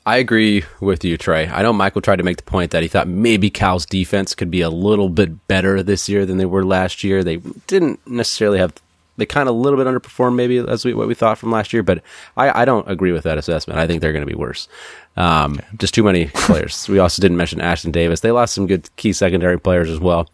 I 0.04 0.18
agree 0.18 0.64
with 0.80 1.04
you, 1.04 1.16
Trey. 1.16 1.48
I 1.48 1.62
know 1.62 1.74
Michael 1.74 2.02
tried 2.02 2.16
to 2.16 2.24
make 2.24 2.38
the 2.38 2.44
point 2.44 2.72
that 2.72 2.82
he 2.82 2.88
thought 2.88 3.08
maybe 3.08 3.52
Cal's 3.52 3.86
defense 3.86 4.34
could 4.34 4.50
be 4.50 4.62
a 4.62 4.70
little 4.70 5.10
bit 5.10 5.48
better 5.48 5.84
this 5.84 6.10
year 6.10 6.26
than 6.26 6.38
they 6.38 6.46
were 6.46 6.66
last 6.66 7.04
year. 7.04 7.24
They 7.24 7.38
didn't 7.68 8.00
necessarily 8.08 8.58
have 8.58 8.74
they 9.18 9.26
kind 9.28 9.48
of 9.48 9.56
a 9.56 9.58
little 9.58 9.78
bit 9.78 9.86
underperformed 9.86 10.36
maybe 10.36 10.58
as 10.58 10.84
we, 10.84 10.96
what 10.96 11.08
we 11.08 11.14
thought 11.14 11.38
from 11.38 11.52
last 11.52 11.74
year, 11.74 11.84
but 11.84 12.02
I, 12.36 12.62
I 12.62 12.66
don't 12.66 12.89
agree 12.89 13.12
with 13.12 13.24
that 13.26 13.38
assessment. 13.38 13.80
I 13.80 13.86
think 13.86 14.02
they're 14.02 14.14
going 14.14 14.26
to 14.26 14.32
be 14.32 14.38
worse. 14.38 14.68
Um, 15.18 15.59
just 15.78 15.93
too 15.93 16.03
many 16.03 16.28
players. 16.34 16.88
we 16.88 16.99
also 16.99 17.22
didn't 17.22 17.38
mention 17.38 17.59
Ashtyn 17.59 17.91
Davis. 17.91 18.22
They 18.22 18.32
lost 18.32 18.53
some 18.53 18.68
good 18.68 18.93
key 18.95 19.14
secondary 19.14 19.59
players 19.59 19.89
as 19.89 19.99
well. 19.99 20.30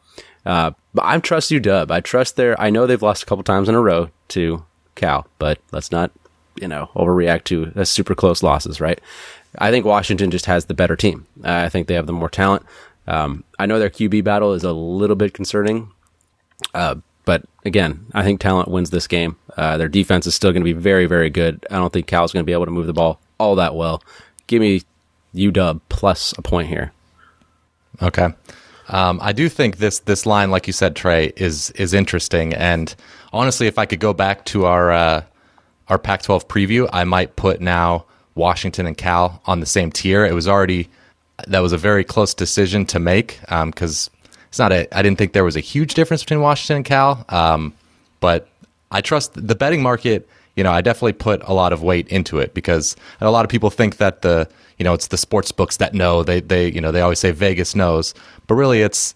Uh, 0.46 0.72
but 0.94 1.06
I 1.06 1.20
trust 1.20 1.52
you, 1.52 1.60
Dub. 1.60 1.92
I 1.92 2.00
trust 2.00 2.36
their. 2.36 2.60
I 2.60 2.70
know 2.70 2.88
they've 2.88 3.02
lost 3.02 3.24
a 3.24 3.26
couple 3.26 3.44
times 3.44 3.68
in 3.68 3.76
a 3.76 3.82
row 3.82 4.10
to 4.30 4.64
Cal, 4.96 5.28
but 5.40 5.60
let's 5.72 5.92
not, 5.92 6.12
you 6.56 6.68
know, 6.68 6.90
overreact 6.96 7.44
to 7.46 7.72
uh, 7.76 7.84
super 7.84 8.16
close 8.16 8.44
losses, 8.44 8.80
right? 8.80 9.00
I 9.60 9.72
think 9.72 9.86
Washington 9.86 10.32
just 10.32 10.46
has 10.46 10.66
the 10.66 10.74
better 10.74 10.96
team. 10.96 11.26
Uh, 11.44 11.64
I 11.66 11.70
think 11.70 11.88
they 11.88 11.96
have 11.96 12.08
the 12.08 12.14
more 12.14 12.30
talent. 12.30 12.64
Um, 13.08 13.44
I 13.60 13.66
know 13.66 13.80
their 13.80 13.90
QB 13.90 14.24
battle 14.24 14.54
is 14.54 14.64
a 14.64 14.74
little 14.74 15.16
bit 15.16 15.34
concerning, 15.34 15.92
uh, 16.74 16.96
but 17.26 17.44
again, 17.66 18.06
I 18.14 18.24
think 18.24 18.40
talent 18.40 18.70
wins 18.70 18.90
this 18.90 19.08
game. 19.08 19.38
Uh, 19.56 19.78
their 19.78 19.88
defense 19.88 20.28
is 20.28 20.36
still 20.36 20.52
going 20.52 20.62
to 20.62 20.74
be 20.74 20.74
very, 20.74 21.08
very 21.08 21.30
good. 21.30 21.66
I 21.70 21.76
don't 21.76 21.92
think 21.92 22.08
Cal's 22.08 22.32
going 22.32 22.44
to 22.44 22.48
be 22.48 22.54
able 22.54 22.66
to 22.66 22.72
move 22.72 22.88
the 22.88 22.94
ball 22.94 23.20
all 23.40 23.56
that 23.56 23.76
well. 23.76 24.02
Give 24.48 24.62
me 24.62 24.82
UW 25.36 25.82
plus 25.90 26.34
a 26.38 26.42
point 26.42 26.68
here. 26.68 26.92
Okay. 28.02 28.30
Um, 28.90 29.20
I 29.22 29.34
do 29.34 29.50
think 29.50 29.78
this 29.78 30.00
this 30.00 30.26
line, 30.26 30.50
like 30.50 30.68
you 30.68 30.74
said, 30.74 30.96
Trey, 30.96 31.34
is 31.36 31.72
is 31.72 31.94
interesting. 31.94 32.54
And 32.54 32.94
honestly, 33.34 33.68
if 33.68 33.78
I 33.78 33.86
could 33.86 34.00
go 34.00 34.14
back 34.14 34.46
to 34.46 34.66
our 34.66 34.92
uh, 34.92 35.24
our 35.90 35.98
Pac-12 35.98 36.48
preview, 36.48 36.90
I 36.94 37.04
might 37.04 37.36
put 37.36 37.60
now 37.60 38.06
Washington 38.36 38.86
and 38.86 38.98
Cal 38.98 39.42
on 39.46 39.60
the 39.60 39.66
same 39.66 39.92
tier. 39.92 40.26
It 40.26 40.34
was 40.34 40.48
already 40.48 40.90
that 41.48 41.60
was 41.60 41.74
a 41.74 41.78
very 41.78 42.04
close 42.04 42.34
decision 42.34 42.86
to 42.88 43.00
make 43.00 43.40
because 43.42 44.10
it's 44.48 44.60
not 44.60 44.72
a. 44.72 44.88
I 44.98 45.02
didn't 45.02 45.18
think 45.18 45.34
there 45.34 45.44
was 45.44 45.56
a 45.56 45.62
huge 45.62 45.94
difference 45.94 46.24
between 46.24 46.42
Washington 46.42 46.78
and 46.78 46.86
Cal, 46.86 47.26
um, 47.30 47.74
but 48.20 48.48
I 48.92 49.02
trust 49.02 49.34
the 49.36 49.56
betting 49.56 49.82
market. 49.82 50.28
You 50.58 50.64
know, 50.64 50.72
I 50.72 50.82
definitely 50.82 51.14
put 51.14 51.42
a 51.46 51.54
lot 51.54 51.72
of 51.72 51.84
weight 51.84 52.10
into 52.10 52.40
it 52.40 52.54
because 52.54 52.98
a 53.22 53.32
lot 53.32 53.46
of 53.46 53.50
people 53.50 53.70
think 53.70 53.98
that 53.98 54.24
the 54.24 54.50
you 54.78 54.84
know 54.84 54.94
it's 54.94 55.08
the 55.08 55.18
sports 55.18 55.52
books 55.52 55.78
that 55.78 55.94
know 55.94 56.24
they 56.24 56.42
they 56.42 56.70
you 56.72 56.82
know 56.82 56.92
they 56.92 57.02
always 57.02 57.20
say 57.20 57.32
Vegas 57.32 57.76
knows, 57.76 58.14
but 58.48 58.56
really 58.56 58.82
it's 58.82 59.16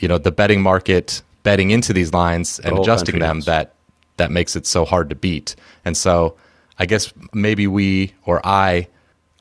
you 0.00 0.08
know 0.08 0.18
the 0.18 0.32
betting 0.32 0.60
market 0.60 1.22
betting 1.44 1.70
into 1.70 1.92
these 1.92 2.12
lines 2.12 2.58
and 2.58 2.74
whole 2.74 2.82
adjusting 2.82 3.18
them 3.18 3.38
knows. 3.38 3.46
that 3.46 3.74
that 4.16 4.30
makes 4.30 4.56
it 4.56 4.66
so 4.66 4.84
hard 4.84 5.08
to 5.10 5.16
beat. 5.16 5.56
And 5.84 5.96
so 5.96 6.36
I 6.78 6.86
guess 6.86 7.12
maybe 7.32 7.66
we 7.66 8.12
or 8.24 8.44
I 8.44 8.88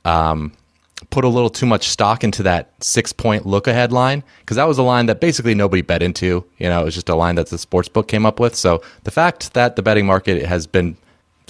um, 0.06 0.54
put 1.10 1.26
a 1.26 1.28
little 1.28 1.50
too 1.50 1.66
much 1.66 1.90
stock 1.90 2.24
into 2.24 2.44
that 2.44 2.72
six 2.80 3.12
point 3.14 3.46
look 3.46 3.68
ahead 3.68 3.92
line 3.92 4.24
because 4.40 4.58
that 4.58 4.68
was 4.68 4.78
a 4.78 4.84
line 4.84 5.08
that 5.08 5.20
basically 5.20 5.56
nobody 5.56 5.82
bet 5.82 6.02
into. 6.02 6.46
You 6.58 6.70
know, 6.70 6.82
it 6.82 6.86
was 6.86 6.96
just 6.96 7.10
a 7.10 7.16
line 7.16 7.36
that 7.36 7.48
the 7.48 7.58
sports 7.58 7.90
book 7.90 8.08
came 8.08 8.26
up 8.26 8.40
with. 8.40 8.56
So 8.56 8.82
the 9.04 9.12
fact 9.12 9.54
that 9.54 9.76
the 9.76 9.82
betting 9.82 10.06
market 10.06 10.46
has 10.46 10.68
been 10.68 10.98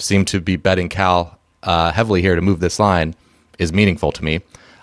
seemed 0.02 0.26
to 0.28 0.40
be 0.40 0.56
betting 0.56 0.88
Cal 0.88 1.38
uh, 1.62 1.92
heavily 1.92 2.20
here 2.22 2.34
to 2.34 2.42
move 2.42 2.60
this 2.60 2.78
line 2.78 3.14
is 3.58 3.72
meaningful 3.72 4.12
to 4.12 4.24
me. 4.24 4.40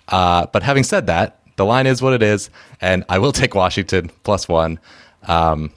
Uh, 0.07 0.45
but 0.53 0.63
having 0.63 0.83
said 0.83 1.07
that, 1.07 1.39
the 1.57 1.65
line 1.65 1.85
is 1.87 2.01
what 2.01 2.13
it 2.13 2.23
is, 2.23 2.49
and 2.81 3.03
I 3.09 3.19
will 3.19 3.31
take 3.41 3.53
Washington 3.55 4.09
plus 4.23 4.47
one. 4.47 4.79
Um, 5.27 5.71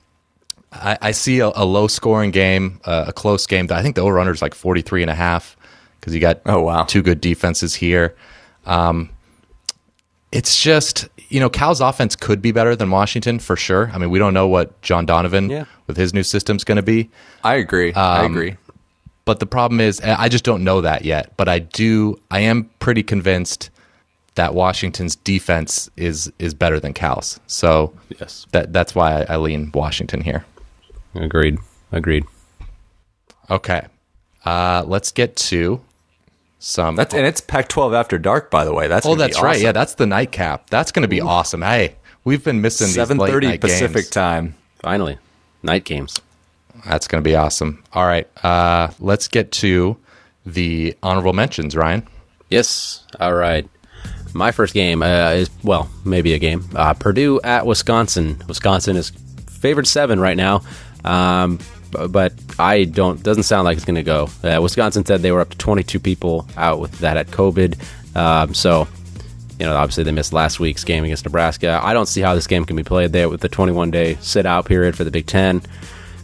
I, 0.72 0.96
I 1.02 1.10
see 1.10 1.40
a, 1.40 1.48
a 1.54 1.64
low 1.64 1.86
scoring 1.88 2.30
game, 2.30 2.80
uh, 2.84 3.04
a 3.08 3.12
close 3.12 3.46
game. 3.46 3.66
I 3.70 3.82
think 3.82 3.96
the 3.96 4.02
over 4.02 4.18
under 4.18 4.32
is 4.32 4.40
like 4.40 4.54
43 4.54 5.02
and 5.02 5.10
a 5.10 5.14
half 5.14 5.56
because 6.00 6.14
you 6.14 6.20
got 6.20 6.40
Oh, 6.46 6.62
wow. 6.62 6.84
two 6.84 7.02
good 7.02 7.20
defenses 7.20 7.74
here. 7.74 8.14
Um, 8.64 9.10
it's 10.30 10.62
just, 10.62 11.08
you 11.28 11.40
know, 11.40 11.50
Cal's 11.50 11.80
offense 11.82 12.16
could 12.16 12.40
be 12.40 12.52
better 12.52 12.74
than 12.74 12.90
Washington 12.90 13.38
for 13.38 13.54
sure. 13.56 13.90
I 13.92 13.98
mean, 13.98 14.08
we 14.10 14.18
don't 14.18 14.32
know 14.32 14.48
what 14.48 14.80
John 14.80 15.04
Donovan 15.04 15.50
Yeah. 15.50 15.64
with 15.86 15.96
his 15.98 16.14
new 16.14 16.22
system 16.22 16.56
is 16.56 16.64
going 16.64 16.76
to 16.76 16.82
be. 16.82 17.10
I 17.44 17.56
agree. 17.56 17.92
I 17.92 18.24
Um, 18.24 18.32
agree. 18.32 18.56
But 19.32 19.40
the 19.40 19.46
problem 19.46 19.80
is, 19.80 19.98
I 20.02 20.28
just 20.28 20.44
don't 20.44 20.62
know 20.62 20.82
that 20.82 21.06
yet. 21.06 21.32
But 21.38 21.48
I 21.48 21.60
do, 21.60 22.20
I 22.30 22.40
am 22.40 22.64
pretty 22.80 23.02
convinced 23.02 23.70
that 24.34 24.54
Washington's 24.54 25.16
defense 25.16 25.88
is 25.96 26.30
is 26.38 26.52
better 26.52 26.78
than 26.78 26.92
Cal's. 26.92 27.40
So 27.46 27.94
Yes. 28.20 28.46
that 28.52 28.74
that's 28.74 28.94
why 28.94 29.22
I, 29.22 29.32
I 29.32 29.36
lean 29.38 29.70
Washington 29.72 30.20
here. 30.20 30.44
Agreed. 31.14 31.56
Agreed. 31.92 32.26
Okay. 33.48 33.86
Uh, 34.44 34.84
let's 34.86 35.10
get 35.10 35.34
to 35.36 35.80
some. 36.58 36.94
That's 36.94 37.14
and 37.14 37.26
it's 37.26 37.40
Pac-12 37.40 37.96
after 37.98 38.18
dark, 38.18 38.50
by 38.50 38.66
the 38.66 38.74
way. 38.74 38.86
That's 38.86 39.06
oh, 39.06 39.14
gonna 39.14 39.28
be 39.28 39.32
that's 39.32 39.42
right. 39.42 39.60
Yeah, 39.62 39.72
that's 39.72 39.94
the 39.94 40.04
nightcap. 40.04 40.68
That's 40.68 40.92
going 40.92 41.04
to 41.04 41.08
be 41.08 41.22
awesome. 41.22 41.62
Hey, 41.62 41.96
we've 42.24 42.44
been 42.44 42.60
missing 42.60 42.88
these 42.88 42.96
seven 42.96 43.16
late 43.16 43.30
thirty 43.30 43.46
night 43.46 43.62
Pacific 43.62 43.94
games. 43.94 44.10
time. 44.10 44.56
Finally, 44.82 45.16
night 45.62 45.84
games. 45.84 46.20
That's 46.86 47.06
going 47.08 47.22
to 47.22 47.28
be 47.28 47.36
awesome. 47.36 47.82
All 47.92 48.06
right, 48.06 48.28
uh, 48.44 48.88
let's 48.98 49.28
get 49.28 49.52
to 49.52 49.96
the 50.44 50.96
honorable 51.02 51.32
mentions. 51.32 51.76
Ryan. 51.76 52.06
Yes. 52.50 53.06
All 53.18 53.34
right. 53.34 53.66
My 54.34 54.50
first 54.50 54.74
game 54.74 55.02
uh, 55.02 55.30
is 55.30 55.50
well, 55.62 55.90
maybe 56.04 56.34
a 56.34 56.38
game. 56.38 56.64
Uh, 56.74 56.94
Purdue 56.94 57.40
at 57.42 57.66
Wisconsin. 57.66 58.42
Wisconsin 58.48 58.96
is 58.96 59.10
favored 59.48 59.86
seven 59.86 60.20
right 60.20 60.36
now, 60.36 60.62
um, 61.04 61.58
but 62.08 62.32
I 62.58 62.84
don't. 62.84 63.22
Doesn't 63.22 63.44
sound 63.44 63.64
like 63.64 63.76
it's 63.76 63.84
going 63.84 63.96
to 63.96 64.02
go. 64.02 64.28
Uh, 64.42 64.60
Wisconsin 64.60 65.04
said 65.04 65.22
they 65.22 65.32
were 65.32 65.40
up 65.40 65.50
to 65.50 65.58
22 65.58 66.00
people 66.00 66.46
out 66.56 66.80
with 66.80 66.98
that 66.98 67.16
at 67.16 67.28
COVID. 67.28 67.78
Um, 68.16 68.54
so, 68.54 68.88
you 69.58 69.66
know, 69.66 69.76
obviously 69.76 70.04
they 70.04 70.12
missed 70.12 70.32
last 70.32 70.60
week's 70.60 70.84
game 70.84 71.04
against 71.04 71.24
Nebraska. 71.24 71.80
I 71.82 71.92
don't 71.92 72.06
see 72.06 72.20
how 72.20 72.34
this 72.34 72.46
game 72.46 72.64
can 72.64 72.76
be 72.76 72.84
played 72.84 73.12
there 73.12 73.28
with 73.28 73.40
the 73.40 73.48
21 73.48 73.90
day 73.90 74.16
sit 74.20 74.46
out 74.46 74.64
period 74.66 74.96
for 74.96 75.04
the 75.04 75.10
Big 75.10 75.26
Ten. 75.26 75.62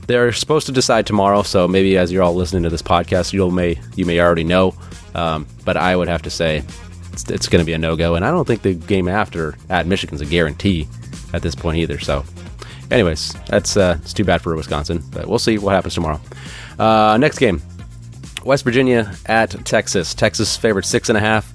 They're 0.09 0.33
supposed 0.33 0.65
to 0.67 0.73
decide 0.73 1.07
tomorrow, 1.07 1.43
so 1.43 1.69
maybe 1.69 1.99
as 1.99 2.11
you're 2.11 2.23
all 2.23 2.35
listening 2.35 2.63
to 2.63 2.71
this 2.71 2.81
podcast, 2.81 3.35
you 3.35 3.51
may 3.51 3.79
you 3.95 4.07
may 4.07 4.19
already 4.21 4.43
know. 4.43 4.75
Um, 5.15 5.47
but 5.67 5.77
I 5.77 5.95
would 5.95 6.09
have 6.09 6.23
to 6.23 6.31
say 6.31 6.65
it's, 7.13 7.31
it's 7.31 7.47
going 7.47 7.61
to 7.61 7.67
be 7.67 7.75
a 7.75 7.79
no 7.79 7.95
go, 7.95 8.15
and 8.15 8.25
I 8.25 8.31
don't 8.31 8.47
think 8.47 8.63
the 8.63 8.73
game 8.73 9.07
after 9.07 9.57
at 9.69 9.87
Michigan's 9.87 10.23
a 10.23 10.25
guarantee 10.27 10.89
at 11.35 11.43
this 11.43 11.55
point 11.55 11.77
either. 11.77 11.99
So, 11.99 12.25
anyways, 12.91 13.35
that's 13.49 13.77
uh, 13.77 13.99
it's 14.01 14.15
too 14.15 14.25
bad 14.25 14.41
for 14.41 14.57
Wisconsin, 14.57 15.03
but 15.13 15.27
we'll 15.27 15.39
see 15.39 15.59
what 15.59 15.75
happens 15.75 15.93
tomorrow. 15.93 16.21
Uh, 16.79 17.19
next 17.19 17.39
game, 17.39 17.61
West 18.47 18.65
Virginia 18.65 19.15
at 19.27 19.51
Texas. 19.67 20.15
Texas 20.15 20.57
favored 20.57 20.87
six 20.87 21.11
and 21.11 21.19
a 21.19 21.21
half. 21.21 21.53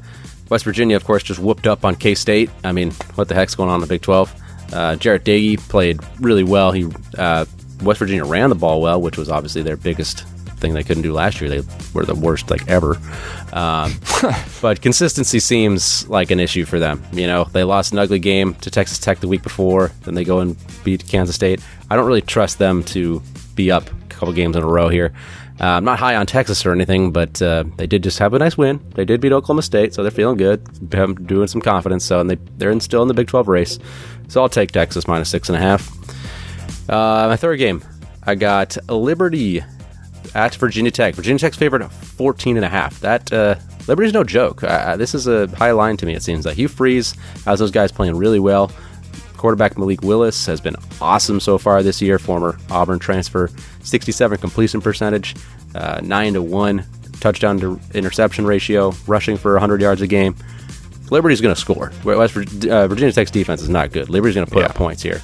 West 0.51 0.64
Virginia, 0.64 0.95
of 0.95 1.06
course, 1.06 1.24
just 1.24 1.39
whooped 1.39 1.66
up 1.66 1.84
on 1.84 1.95
K 1.95 2.14
State. 2.14 2.51
I 2.64 2.72
mean, 2.72 2.91
what 3.16 3.30
the 3.30 3.34
heck's 3.34 3.56
going 3.56 3.70
on 3.70 3.78
in 3.78 3.82
the 3.82 3.88
Big 3.88 4.04
12? 4.04 4.32
Uh, 4.72 4.95
Jarret 4.95 5.22
Doege 5.22 5.58
played 5.70 5.99
really 6.20 6.43
well. 6.43 6.72
He 6.72 6.88
uh, 7.18 7.45
West 7.84 7.99
Virginia 7.99 8.25
ran 8.25 8.49
the 8.49 8.55
ball 8.55 8.81
well, 8.81 9.01
which 9.01 9.17
was 9.17 9.29
obviously 9.29 9.61
their 9.61 9.77
biggest 9.77 10.25
thing 10.63 10.73
they 10.73 10.84
couldn't 10.84 11.03
do 11.03 11.13
last 11.13 11.41
year. 11.41 11.49
They 11.49 11.61
were 11.93 12.05
the 12.05 12.15
worst 12.15 12.49
like 12.49 12.67
ever. 12.67 12.97
Um, 13.51 13.93
but 14.61 14.81
consistency 14.81 15.39
seems 15.39 16.07
like 16.07 16.31
an 16.31 16.39
issue 16.39 16.65
for 16.65 16.79
them. 16.79 17.03
You 17.11 17.27
know, 17.27 17.43
they 17.43 17.63
lost 17.63 17.91
an 17.91 17.99
ugly 17.99 18.19
game 18.19 18.55
to 18.55 18.71
Texas 18.71 18.97
Tech 18.97 19.19
the 19.19 19.27
week 19.27 19.43
before, 19.43 19.91
then 20.03 20.15
they 20.15 20.23
go 20.23 20.39
and 20.39 20.55
beat 20.84 21.07
Kansas 21.07 21.36
State. 21.36 21.61
I 21.91 21.95
don't 21.95 22.07
really 22.07 22.21
trust 22.21 22.57
them 22.59 22.84
to 22.86 23.21
be 23.55 23.69
up 23.69 23.88
a 23.89 24.07
couple 24.09 24.34
games 24.34 24.55
in 24.55 24.63
a 24.63 24.67
row 24.67 24.89
here. 24.89 25.13
Uh, 25.61 25.65
I'm 25.65 25.86
not 25.86 25.99
high 25.99 26.15
on 26.15 26.25
Texas 26.25 26.65
or 26.65 26.71
anything, 26.71 27.11
but 27.11 27.39
uh, 27.41 27.63
they 27.77 27.86
did 27.86 28.01
just 28.01 28.17
have 28.19 28.34
a 28.34 28.39
nice 28.39 28.57
win. 28.57 28.81
They 28.95 29.05
did 29.05 29.21
beat 29.21 29.31
Oklahoma 29.31 29.61
State, 29.61 29.93
so 29.93 30.01
they're 30.01 30.11
feeling 30.11 30.38
good, 30.38 30.89
doing 30.89 31.47
some 31.47 31.61
confidence. 31.61 32.03
So, 32.03 32.19
and 32.19 32.29
they 32.29 32.36
they're 32.57 32.71
in, 32.71 32.79
still 32.79 33.03
in 33.03 33.07
the 33.07 33.13
Big 33.13 33.27
12 33.27 33.47
race. 33.47 33.79
So 34.29 34.41
I'll 34.41 34.49
take 34.49 34.71
Texas 34.71 35.07
minus 35.07 35.29
six 35.29 35.49
and 35.49 35.55
a 35.55 35.61
half. 35.61 35.91
Uh, 36.89 37.27
my 37.29 37.36
third 37.36 37.57
game, 37.57 37.84
I 38.23 38.36
got 38.36 38.77
Liberty 38.89 39.63
at 40.36 40.55
Virginia 40.55 40.91
Tech. 40.91 41.15
Virginia 41.15 41.39
Tech's 41.39 41.57
favorite 41.57 41.88
14 41.89 42.57
and 42.57 42.65
a 42.65 42.69
half. 42.69 42.99
That 42.99 43.31
uh, 43.31 43.55
Liberty's 43.88 44.13
no 44.13 44.23
joke. 44.23 44.63
Uh, 44.63 44.95
this 44.97 45.13
is 45.13 45.27
a 45.27 45.47
high 45.55 45.71
line 45.71 45.97
to 45.97 46.05
me. 46.05 46.13
It 46.13 46.23
seems 46.23 46.45
like 46.45 46.55
Hugh 46.55 46.67
Freeze 46.67 47.15
has 47.45 47.59
those 47.59 47.71
guys 47.71 47.91
playing 47.91 48.15
really 48.15 48.39
well. 48.39 48.71
Quarterback 49.38 49.77
Malik 49.77 50.01
Willis 50.01 50.45
has 50.45 50.61
been 50.61 50.75
awesome 51.01 51.39
so 51.39 51.57
far 51.57 51.84
this 51.84 52.01
year. 52.01 52.17
Former 52.17 52.57
Auburn 52.71 52.99
transfer, 52.99 53.49
67 53.84 54.38
completion 54.38 54.79
percentage, 54.79 55.36
uh, 55.75 55.99
nine 56.01 56.34
to 56.34 56.41
one 56.41 56.86
touchdown 57.19 57.59
to 57.59 57.79
interception 57.93 58.45
ratio, 58.45 58.93
rushing 59.05 59.36
for 59.38 59.53
100 59.53 59.81
yards 59.81 60.01
a 60.01 60.07
game. 60.07 60.36
Liberty's 61.11 61.41
going 61.41 61.53
to 61.53 61.59
score. 61.59 61.91
West 62.05 62.38
uh, 62.67 62.88
Virginia 62.88 63.11
Tech's 63.11 63.31
defense 63.31 63.61
is 63.61 63.69
not 63.69 63.91
good. 63.91 64.09
Liberty's 64.09 64.36
going 64.36 64.47
to 64.47 64.51
put 64.51 64.63
up 64.63 64.75
points 64.75 65.01
here. 65.03 65.21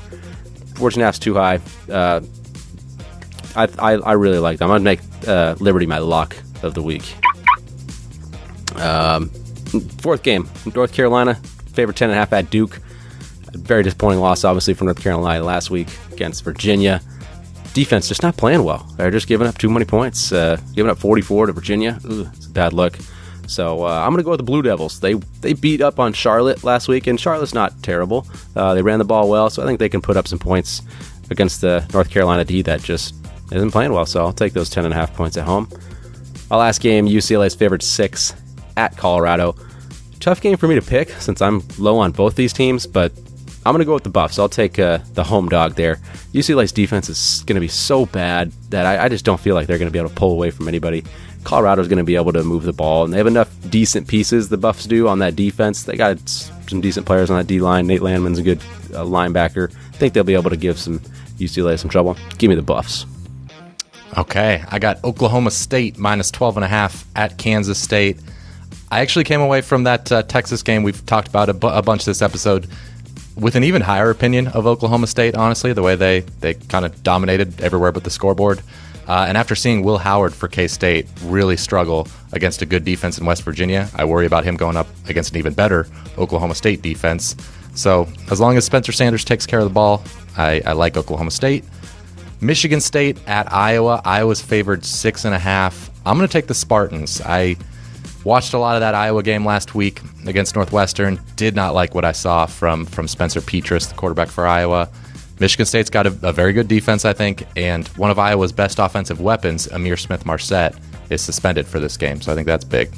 14 0.80 1.04
and 1.04 1.22
too 1.22 1.34
high. 1.36 1.60
Uh, 1.90 2.22
I, 3.56 3.68
I, 3.78 3.92
I 3.94 4.14
really 4.14 4.40
like 4.40 4.60
them. 4.60 4.72
I'm 4.72 4.80
to 4.80 4.84
make 4.84 5.00
uh, 5.28 5.56
Liberty 5.60 5.86
my 5.86 5.98
lock 5.98 6.36
of 6.64 6.74
the 6.74 6.82
week. 6.82 7.16
Um, 8.76 9.30
fourth 10.00 10.24
game, 10.24 10.48
North 10.74 10.94
Carolina, 10.94 11.36
favorite 11.74 11.98
10.5 11.98 12.32
at 12.32 12.50
Duke. 12.50 12.80
A 13.54 13.58
very 13.58 13.84
disappointing 13.84 14.20
loss, 14.20 14.44
obviously, 14.44 14.74
from 14.74 14.88
North 14.88 15.02
Carolina 15.02 15.44
last 15.44 15.70
week 15.70 15.90
against 16.12 16.44
Virginia. 16.44 17.02
Defense 17.74 18.08
just 18.08 18.24
not 18.24 18.38
playing 18.38 18.64
well. 18.64 18.88
They're 18.98 19.12
just 19.12 19.28
giving 19.28 19.48
up 19.48 19.58
too 19.58 19.70
many 19.70 19.86
points. 19.86 20.32
Uh, 20.32 20.58
giving 20.74 20.90
up 20.90 20.98
44 20.98 21.48
to 21.48 21.54
Virginia. 21.54 22.00
Ugh, 22.06 22.28
it's 22.34 22.46
a 22.46 22.50
bad 22.50 22.74
look. 22.74 22.98
So 23.50 23.84
uh, 23.84 24.04
I'm 24.04 24.12
going 24.12 24.18
to 24.20 24.24
go 24.24 24.32
with 24.32 24.40
the 24.40 24.44
Blue 24.44 24.62
Devils. 24.62 25.00
They 25.00 25.14
they 25.42 25.54
beat 25.54 25.82
up 25.82 26.00
on 26.00 26.14
Charlotte 26.14 26.64
last 26.64 26.88
week, 26.88 27.08
and 27.08 27.20
Charlotte's 27.20 27.54
not 27.54 27.82
terrible. 27.82 28.28
Uh, 28.56 28.76
they 28.76 28.82
ran 28.82 29.00
the 29.00 29.06
ball 29.06 29.28
well, 29.28 29.50
so 29.50 29.64
I 29.64 29.66
think 29.66 29.80
they 29.80 29.90
can 29.90 30.02
put 30.02 30.18
up 30.18 30.28
some 30.28 30.40
points 30.40 30.84
against 31.32 31.62
the 31.62 31.86
North 31.94 32.10
Carolina 32.10 32.46
D 32.46 32.62
that 32.64 32.82
just 32.82 33.16
isn't 33.52 33.72
playing 33.72 33.92
well. 33.92 34.06
So 34.06 34.24
I'll 34.24 34.34
take 34.34 34.54
those 34.54 34.70
10.5 34.70 35.14
points 35.16 35.38
at 35.38 35.46
home. 35.46 35.68
Our 36.52 36.60
last 36.60 36.82
game, 36.82 37.08
UCLA's 37.08 37.56
favored 37.56 37.84
six 37.84 38.34
at 38.78 38.96
Colorado. 38.98 39.56
Tough 40.20 40.42
game 40.42 40.58
for 40.58 40.68
me 40.68 40.76
to 40.76 40.82
pick 40.82 41.10
since 41.12 41.42
I'm 41.42 41.64
low 41.78 41.98
on 41.98 42.12
both 42.12 42.36
these 42.36 42.54
teams, 42.54 42.86
but 42.86 43.12
I'm 43.66 43.74
going 43.74 43.80
to 43.80 43.86
go 43.86 43.94
with 43.94 44.04
the 44.04 44.10
Buffs. 44.10 44.40
I'll 44.40 44.50
take 44.50 44.80
uh, 44.80 45.00
the 45.14 45.24
home 45.24 45.50
dog 45.50 45.76
there. 45.76 45.96
UCLA's 46.34 46.72
defense 46.72 47.10
is 47.10 47.44
going 47.46 47.56
to 47.56 47.62
be 47.62 47.68
so 47.68 48.06
bad 48.06 48.52
that 48.70 48.86
I, 48.86 49.06
I 49.06 49.10
just 49.10 49.26
don't 49.26 49.40
feel 49.40 49.56
like 49.56 49.68
they're 49.68 49.78
going 49.78 49.90
to 49.90 49.94
be 49.94 50.00
able 50.00 50.10
to 50.10 50.16
pull 50.16 50.32
away 50.32 50.50
from 50.52 50.68
anybody. 50.68 51.04
Colorado's 51.44 51.88
going 51.88 51.98
to 51.98 52.04
be 52.04 52.16
able 52.16 52.34
to 52.34 52.44
move 52.44 52.64
the 52.64 52.74
ball, 52.74 53.06
and 53.06 53.14
they 53.14 53.18
have 53.18 53.28
enough 53.28 53.50
decent 53.70 54.08
pieces, 54.08 54.50
the 54.50 54.58
Buffs 54.58 54.86
do, 54.86 55.08
on 55.08 55.20
that 55.20 55.36
defense. 55.36 55.84
They 55.84 55.96
got 55.96 56.18
some 56.28 56.82
decent 56.82 57.06
players 57.06 57.30
on 57.30 57.38
that 57.38 57.48
D 57.48 57.60
line. 57.60 57.88
Nate 57.88 58.02
Landman's 58.02 58.40
a 58.40 58.44
good 58.44 58.60
uh, 58.94 59.04
linebacker. 59.04 59.74
I 59.74 59.98
think 59.98 60.14
they'll 60.14 60.24
be 60.24 60.34
able 60.36 60.50
to 60.50 60.58
give 60.58 60.78
some 60.80 61.00
UCLA 61.38 61.80
some 61.80 61.90
trouble. 61.90 62.18
Give 62.38 62.50
me 62.50 62.56
the 62.56 62.62
Buffs. 62.62 63.06
Okay, 64.18 64.64
I 64.68 64.80
got 64.80 65.04
Oklahoma 65.04 65.52
State 65.52 65.98
minus 65.98 66.32
12 66.32 66.58
and 66.58 66.64
a 66.66 66.68
half 66.68 67.06
at 67.16 67.38
Kansas 67.38 67.80
State. 67.80 68.20
I 68.92 69.02
actually 69.02 69.26
came 69.26 69.42
away 69.42 69.62
from 69.62 69.84
that 69.84 70.12
uh, 70.12 70.24
Texas 70.24 70.64
game 70.64 70.84
we've 70.84 71.06
talked 71.06 71.28
about 71.28 71.48
a, 71.48 71.54
bu- 71.54 71.68
a 71.68 71.82
bunch 71.82 72.06
this 72.06 72.22
episode 72.22 72.68
with 73.36 73.56
an 73.56 73.64
even 73.64 73.82
higher 73.82 74.10
opinion 74.10 74.48
of 74.48 74.66
Oklahoma 74.66 75.08
State, 75.08 75.36
honestly, 75.36 75.74
the 75.74 75.84
way 75.84 75.96
they, 75.96 76.22
they 76.42 76.56
kind 76.56 76.86
of 76.86 77.04
dominated 77.04 77.62
everywhere 77.62 77.92
but 77.92 78.04
the 78.04 78.10
scoreboard. 78.10 78.62
Uh, 79.10 79.26
and 79.28 79.38
after 79.38 79.56
seeing 79.56 79.82
Will 79.82 79.98
Howard 79.98 80.36
for 80.36 80.48
K 80.48 80.68
State 80.68 81.08
really 81.24 81.58
struggle 81.58 82.08
against 82.32 82.62
a 82.62 82.66
good 82.68 82.86
defense 82.86 83.18
in 83.18 83.26
West 83.26 83.42
Virginia, 83.42 83.90
I 83.96 84.06
worry 84.06 84.28
about 84.28 84.44
him 84.44 84.56
going 84.56 84.78
up 84.78 84.86
against 85.08 85.32
an 85.32 85.38
even 85.40 85.56
better 85.56 85.88
Oklahoma 86.20 86.54
State 86.54 86.84
defense. 86.84 87.36
So 87.74 88.08
as 88.30 88.40
long 88.40 88.56
as 88.56 88.66
Spencer 88.66 88.92
Sanders 88.92 89.26
takes 89.26 89.48
care 89.48 89.60
of 89.60 89.66
the 89.66 89.74
ball, 89.74 90.04
I, 90.38 90.62
I 90.64 90.74
like 90.74 90.96
Oklahoma 90.96 91.32
State. 91.32 91.64
Michigan 92.40 92.80
State 92.80 93.18
at 93.28 93.52
Iowa. 93.52 94.00
Iowa's 94.06 94.42
favored 94.42 94.86
six 94.86 95.26
and 95.26 95.34
a 95.34 95.40
half. 95.40 95.90
I'm 96.06 96.16
going 96.16 96.28
to 96.28 96.32
take 96.32 96.46
the 96.46 96.54
Spartans. 96.54 97.20
I 97.26 97.58
watched 98.24 98.54
a 98.54 98.60
lot 98.60 98.76
of 98.76 98.82
that 98.82 98.94
Iowa 98.94 99.24
game 99.24 99.44
last 99.44 99.74
week 99.74 100.02
against 100.28 100.56
Northwestern. 100.56 101.20
Did 101.36 101.56
not 101.56 101.74
like 101.74 101.96
what 101.96 102.06
I 102.06 102.12
saw 102.12 102.46
from 102.46 102.86
from 102.86 103.08
Spencer 103.08 103.42
Petras, 103.42 103.90
the 103.90 103.96
quarterback 103.96 104.28
for 104.30 104.46
Iowa. 104.46 104.88
Michigan 105.40 105.66
State's 105.66 105.90
got 105.90 106.06
a, 106.06 106.18
a 106.24 106.34
very 106.34 106.54
good 106.54 106.68
defense, 106.68 107.06
I 107.06 107.14
think, 107.14 107.46
and 107.56 107.88
one 107.90 108.12
of 108.12 108.20
Iowa's 108.20 108.52
best 108.52 108.80
offensive 108.80 109.22
weapons, 109.22 109.68
Ihmir 109.68 109.98
Smith 110.00 110.26
Marsette, 110.26 110.76
is 111.10 111.22
suspended 111.22 111.66
for 111.66 111.80
this 111.80 111.98
game. 111.98 112.22
So 112.22 112.32
I 112.32 112.36
think 112.36 112.46
that's 112.48 112.66
big. 112.66 112.90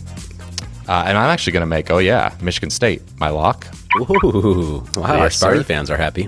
Uh, 0.88 1.04
and 1.06 1.18
I'm 1.18 1.30
actually 1.30 1.54
going 1.54 1.62
to 1.62 1.68
make, 1.68 1.92
oh 1.92 2.00
yeah, 2.00 2.34
Michigan 2.42 2.70
State 2.70 3.02
my 3.20 3.30
lock. 3.30 3.68
Ooh, 4.00 4.84
wow, 4.96 5.20
our 5.20 5.30
Sparty 5.30 5.64
fans 5.64 5.90
are 5.92 5.98
happy. 5.98 6.28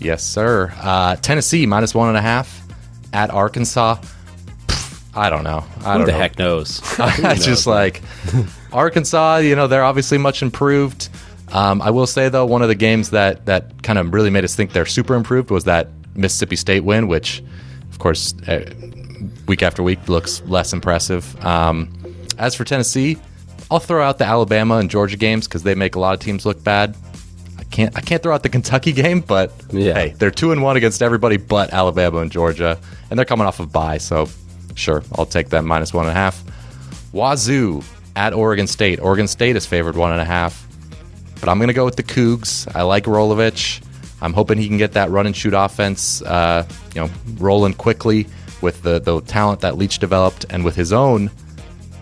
Yes, 0.00 0.24
sir. 0.24 0.72
Uh, 0.78 1.16
Tennessee 1.16 1.66
minus 1.66 1.94
one 1.94 2.08
and 2.08 2.16
a 2.16 2.22
half 2.22 2.62
at 3.12 3.30
Arkansas. 3.30 3.96
I 5.14 5.28
don't 5.28 5.44
know. 5.44 5.64
I 5.84 5.92
Who 5.92 5.98
don't 5.98 6.06
the 6.06 6.12
know. 6.12 6.18
heck 6.18 6.38
knows? 6.38 6.78
Who 6.96 7.02
I 7.02 7.34
just 7.34 7.66
like 7.66 8.00
Arkansas. 8.72 9.38
You 9.38 9.56
know, 9.56 9.66
they're 9.66 9.84
obviously 9.84 10.18
much 10.18 10.42
improved. 10.42 11.08
Um, 11.52 11.82
I 11.82 11.90
will 11.90 12.06
say 12.06 12.28
though, 12.28 12.46
one 12.46 12.62
of 12.62 12.68
the 12.68 12.74
games 12.74 13.10
that 13.10 13.46
that 13.46 13.82
kind 13.82 13.98
of 13.98 14.12
really 14.14 14.30
made 14.30 14.44
us 14.44 14.54
think 14.54 14.72
they're 14.72 14.86
super 14.86 15.14
improved 15.14 15.50
was 15.50 15.64
that 15.64 15.88
Mississippi 16.14 16.56
State 16.56 16.84
win, 16.84 17.08
which, 17.08 17.42
of 17.90 17.98
course, 17.98 18.34
uh, 18.48 18.70
week 19.46 19.62
after 19.62 19.82
week 19.82 20.08
looks 20.08 20.42
less 20.46 20.72
impressive. 20.72 21.38
Um, 21.44 21.92
as 22.38 22.54
for 22.54 22.64
Tennessee, 22.64 23.18
I'll 23.70 23.78
throw 23.80 24.02
out 24.02 24.18
the 24.18 24.24
Alabama 24.24 24.76
and 24.76 24.88
Georgia 24.90 25.16
games 25.16 25.46
because 25.46 25.62
they 25.62 25.74
make 25.74 25.94
a 25.96 26.00
lot 26.00 26.14
of 26.14 26.20
teams 26.20 26.46
look 26.46 26.62
bad. 26.62 26.96
I 27.58 27.64
can't 27.64 27.96
I 27.96 28.00
can't 28.00 28.22
throw 28.22 28.34
out 28.34 28.42
the 28.42 28.48
Kentucky 28.48 28.92
game, 28.92 29.20
but 29.20 29.52
Yeah. 29.70 29.94
hey, 29.94 30.14
they're 30.18 30.30
two 30.30 30.52
and 30.52 30.62
one 30.62 30.76
against 30.76 31.02
everybody 31.02 31.36
but 31.36 31.72
Alabama 31.72 32.18
and 32.18 32.30
Georgia, 32.30 32.78
and 33.10 33.18
they're 33.18 33.26
coming 33.26 33.46
off 33.46 33.60
of 33.60 33.72
bye, 33.72 33.98
so 33.98 34.28
sure, 34.76 35.02
I'll 35.16 35.26
take 35.26 35.48
that 35.50 35.64
minus 35.64 35.92
one 35.92 36.06
and 36.06 36.12
a 36.12 36.14
half. 36.14 36.42
Wazoo 37.12 37.82
at 38.16 38.32
Oregon 38.34 38.66
State. 38.66 39.00
Oregon 39.00 39.26
State 39.28 39.56
is 39.56 39.66
favored 39.66 39.96
one 39.96 40.12
and 40.12 40.20
a 40.20 40.24
half, 40.24 40.66
but 41.40 41.48
I'm 41.48 41.58
going 41.58 41.68
to 41.68 41.74
go 41.74 41.84
with 41.84 41.96
the 41.96 42.02
Cougs. 42.02 42.70
I 42.74 42.82
like 42.82 43.04
Rolovich. 43.04 43.82
I'm 44.22 44.32
hoping 44.34 44.58
he 44.58 44.68
can 44.68 44.76
get 44.76 44.92
that 44.92 45.10
run 45.10 45.26
and 45.26 45.34
shoot 45.34 45.54
offense, 45.54 46.22
uh, 46.22 46.66
you 46.94 47.00
know, 47.00 47.10
rolling 47.38 47.74
quickly 47.74 48.26
with 48.60 48.82
the 48.82 49.00
the 49.00 49.20
talent 49.22 49.60
that 49.60 49.78
Leach 49.78 49.98
developed 49.98 50.44
and 50.50 50.64
with 50.64 50.76
his 50.76 50.92
own 50.92 51.30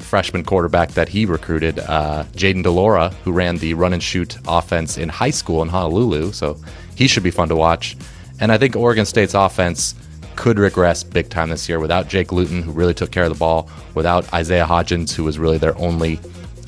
freshman 0.00 0.42
quarterback 0.42 0.90
that 0.92 1.08
he 1.08 1.26
recruited, 1.26 1.78
uh, 1.78 2.24
Jayden 2.32 2.62
de 2.62 2.70
Laura, 2.70 3.10
who 3.24 3.32
ran 3.32 3.58
the 3.58 3.74
run 3.74 3.92
and 3.92 4.02
shoot 4.02 4.36
offense 4.48 4.96
in 4.98 5.08
high 5.08 5.30
school 5.30 5.62
in 5.62 5.68
Honolulu. 5.68 6.32
So 6.32 6.58
he 6.96 7.06
should 7.06 7.22
be 7.22 7.30
fun 7.30 7.48
to 7.48 7.56
watch. 7.56 7.96
And 8.40 8.50
I 8.50 8.58
think 8.58 8.74
Oregon 8.74 9.04
State's 9.04 9.34
offense 9.34 9.94
could 10.34 10.58
regress 10.58 11.02
big 11.02 11.28
time 11.28 11.50
this 11.50 11.68
year 11.68 11.78
without 11.78 12.08
Jake 12.08 12.32
Luton, 12.32 12.62
who 12.62 12.72
really 12.72 12.94
took 12.94 13.10
care 13.10 13.24
of 13.24 13.32
the 13.32 13.38
ball, 13.38 13.68
without 13.94 14.32
Isaiah 14.32 14.64
Hodgins, 14.64 15.12
who 15.12 15.24
was 15.24 15.38
really 15.38 15.58
their 15.58 15.76
only 15.78 16.20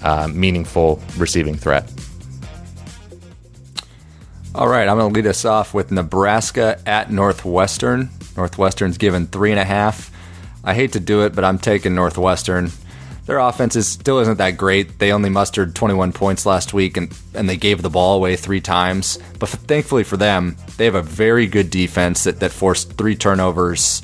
uh, 0.03 0.29
meaningful 0.29 1.01
receiving 1.17 1.57
threat. 1.57 1.91
All 4.61 4.69
right, 4.69 4.87
I'm 4.87 4.99
going 4.99 5.11
to 5.11 5.17
lead 5.17 5.27
us 5.27 5.47
off 5.47 5.73
with 5.73 5.91
Nebraska 5.91 6.79
at 6.85 7.11
Northwestern. 7.11 8.11
Northwestern's 8.37 8.99
given 8.99 9.27
three 9.27 9.53
and 9.53 9.59
a 9.59 9.65
half. 9.65 10.11
I 10.63 10.75
hate 10.75 10.93
to 10.93 11.01
do 11.01 11.23
it, 11.23 11.35
but 11.35 11.45
I'm 11.45 11.59
taking 11.59 11.95
Northwestern. 11.95 12.71
Their 13.25 13.39
offense 13.39 13.75
is, 13.75 13.89
still 13.89 14.19
isn't 14.19 14.37
that 14.37 14.59
great. 14.59 14.99
They 14.99 15.13
only 15.13 15.31
mustered 15.31 15.75
21 15.75 16.13
points 16.13 16.45
last 16.45 16.75
week, 16.75 16.99
and, 16.99 17.19
and 17.33 17.49
they 17.49 17.57
gave 17.57 17.81
the 17.81 17.89
ball 17.89 18.17
away 18.17 18.37
three 18.37 18.61
times. 18.61 19.19
But 19.39 19.49
thankfully 19.49 20.05
for 20.05 20.19
them, 20.19 20.59
they 20.77 20.85
have 20.85 20.95
a 20.95 21.01
very 21.01 21.47
good 21.47 21.71
defense 21.71 22.25
that, 22.25 22.41
that 22.41 22.53
forced 22.53 22.99
three 22.99 23.17
turnovers, 23.17 24.03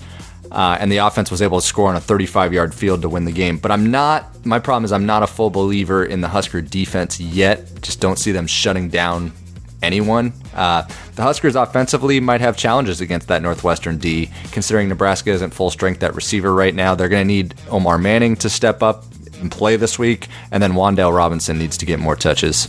uh, 0.51 0.79
and 0.81 0.91
the 0.91 0.99
offense 0.99 1.31
was 1.31 1.43
able 1.43 1.61
to 1.61 1.67
score 1.67 1.91
on 1.91 1.97
a 1.97 2.01
35 2.01 2.55
yard 2.55 2.75
field 2.75 3.03
to 3.03 3.11
win 3.11 3.27
the 3.27 3.31
game. 3.31 3.59
But 3.59 3.73
I'm 3.73 3.91
not, 3.91 4.47
my 4.47 4.61
problem 4.61 4.87
is 4.87 4.93
I'm 4.93 5.05
not 5.05 5.23
a 5.23 5.27
full 5.27 5.51
believer 5.51 6.03
in 6.03 6.23
the 6.23 6.29
Husker 6.29 6.63
defense 6.63 7.21
yet. 7.21 7.83
Just 7.83 8.01
don't 8.01 8.19
see 8.19 8.33
them 8.33 8.47
shutting 8.47 8.89
down 8.89 9.35
anyone. 9.83 10.33
Uh, 10.55 10.83
the 11.15 11.23
Huskers 11.23 11.57
offensively 11.57 12.21
might 12.21 12.41
have 12.41 12.57
challenges 12.57 13.01
against 13.01 13.29
that 13.29 13.43
Northwestern 13.43 13.99
D, 13.99 14.31
considering 14.53 14.89
Nebraska 14.89 15.31
isn't 15.31 15.55
full 15.55 15.71
strength 15.71 16.03
at 16.03 16.15
receiver 16.15 16.53
right 16.53 16.75
now. 16.75 16.95
They're 16.95 17.09
going 17.09 17.27
to 17.27 17.33
need 17.35 17.55
Omar 17.71 17.99
Manning 17.99 18.37
to 18.37 18.51
step 18.51 18.83
up 18.83 19.05
and 19.41 19.51
play 19.51 19.77
this 19.77 19.99
week, 19.99 20.29
and 20.51 20.63
then 20.63 20.73
Wan'Dale 20.73 21.15
Robinson 21.15 21.59
needs 21.59 21.77
to 21.79 21.87
get 21.87 21.99
more 21.99 22.17
touches. 22.17 22.69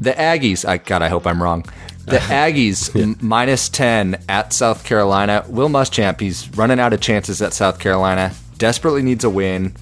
The 0.00 0.12
Aggies, 0.12 0.66
I 0.66 0.78
God, 0.78 1.02
I 1.02 1.08
hope 1.08 1.26
I'm 1.26 1.42
wrong. 1.42 1.64
The 2.06 2.16
Aggies 2.18 2.98
m- 3.00 3.16
minus 3.20 3.68
10 3.68 4.22
at 4.28 4.52
South 4.52 4.84
Carolina. 4.84 5.44
Will 5.48 5.68
Muschamp, 5.68 6.20
he's 6.20 6.48
running 6.56 6.80
out 6.80 6.92
of 6.92 7.00
chances 7.00 7.42
at 7.42 7.52
South 7.52 7.78
Carolina. 7.78 8.32
Desperately 8.56 9.02
needs 9.02 9.24
a 9.24 9.30
win. 9.30 9.74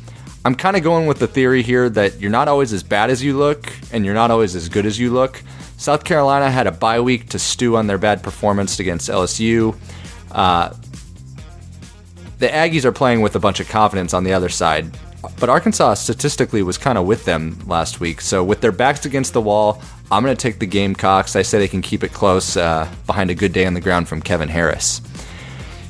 I'm 0.45 0.55
kind 0.55 0.77
of 0.77 0.83
going 0.83 1.07
with 1.07 1.19
the 1.19 1.27
theory 1.27 1.63
here 1.63 1.89
that 1.91 2.21
you're 2.21 2.31
not 2.31 2.49
always 2.49 2.73
as 2.73 2.83
bad 2.83 3.11
as 3.11 3.23
you 3.23 3.37
look, 3.37 3.73
and 3.93 4.05
you're 4.05 4.15
not 4.15 4.31
always 4.31 4.57
as 4.57 4.69
good 4.69 4.87
as 4.87 4.99
you 4.99 5.13
look. 5.13 5.43
South 5.79 6.05
Carolina 6.05 6.51
had 6.51 6.67
a 6.67 6.73
bye 6.73 7.01
week 7.01 7.29
to 7.31 7.39
stew 7.39 7.77
on 7.77 7.87
their 7.87 7.99
bad 7.99 8.23
performance 8.23 8.81
against 8.81 9.09
LSU. 9.09 9.77
Uh, 10.33 10.75
the 12.41 12.49
Aggies 12.49 12.85
are 12.85 12.93
playing 12.93 13.21
with 13.21 13.37
a 13.37 13.39
bunch 13.39 13.61
of 13.61 13.69
confidence 13.69 14.13
on 14.13 14.25
the 14.25 14.33
other 14.33 14.49
side, 14.49 14.91
but 15.39 15.49
Arkansas 15.49 15.95
statistically 15.95 16.63
was 16.63 16.79
kind 16.79 16.99
of 16.99 17.07
with 17.07 17.25
them 17.25 17.59
last 17.67 18.01
week. 18.01 18.21
So 18.21 18.43
with 18.43 18.61
their 18.61 18.73
backs 18.73 19.07
against 19.07 19.33
the 19.33 19.41
wall, 19.41 19.81
I'm 20.11 20.25
going 20.25 20.37
to 20.37 20.41
take 20.41 20.59
the 20.59 20.67
Gamecocks. 20.67 21.37
I 21.37 21.43
say 21.43 21.59
they 21.59 21.69
can 21.69 21.83
keep 21.83 22.03
it 22.03 22.13
close 22.13 22.57
uh, 22.57 22.93
behind 23.07 23.31
a 23.31 23.35
good 23.35 23.53
day 23.53 23.65
on 23.65 23.75
the 23.75 23.81
ground 23.81 24.09
from 24.09 24.21
Kevin 24.21 24.49
Harris. 24.49 25.01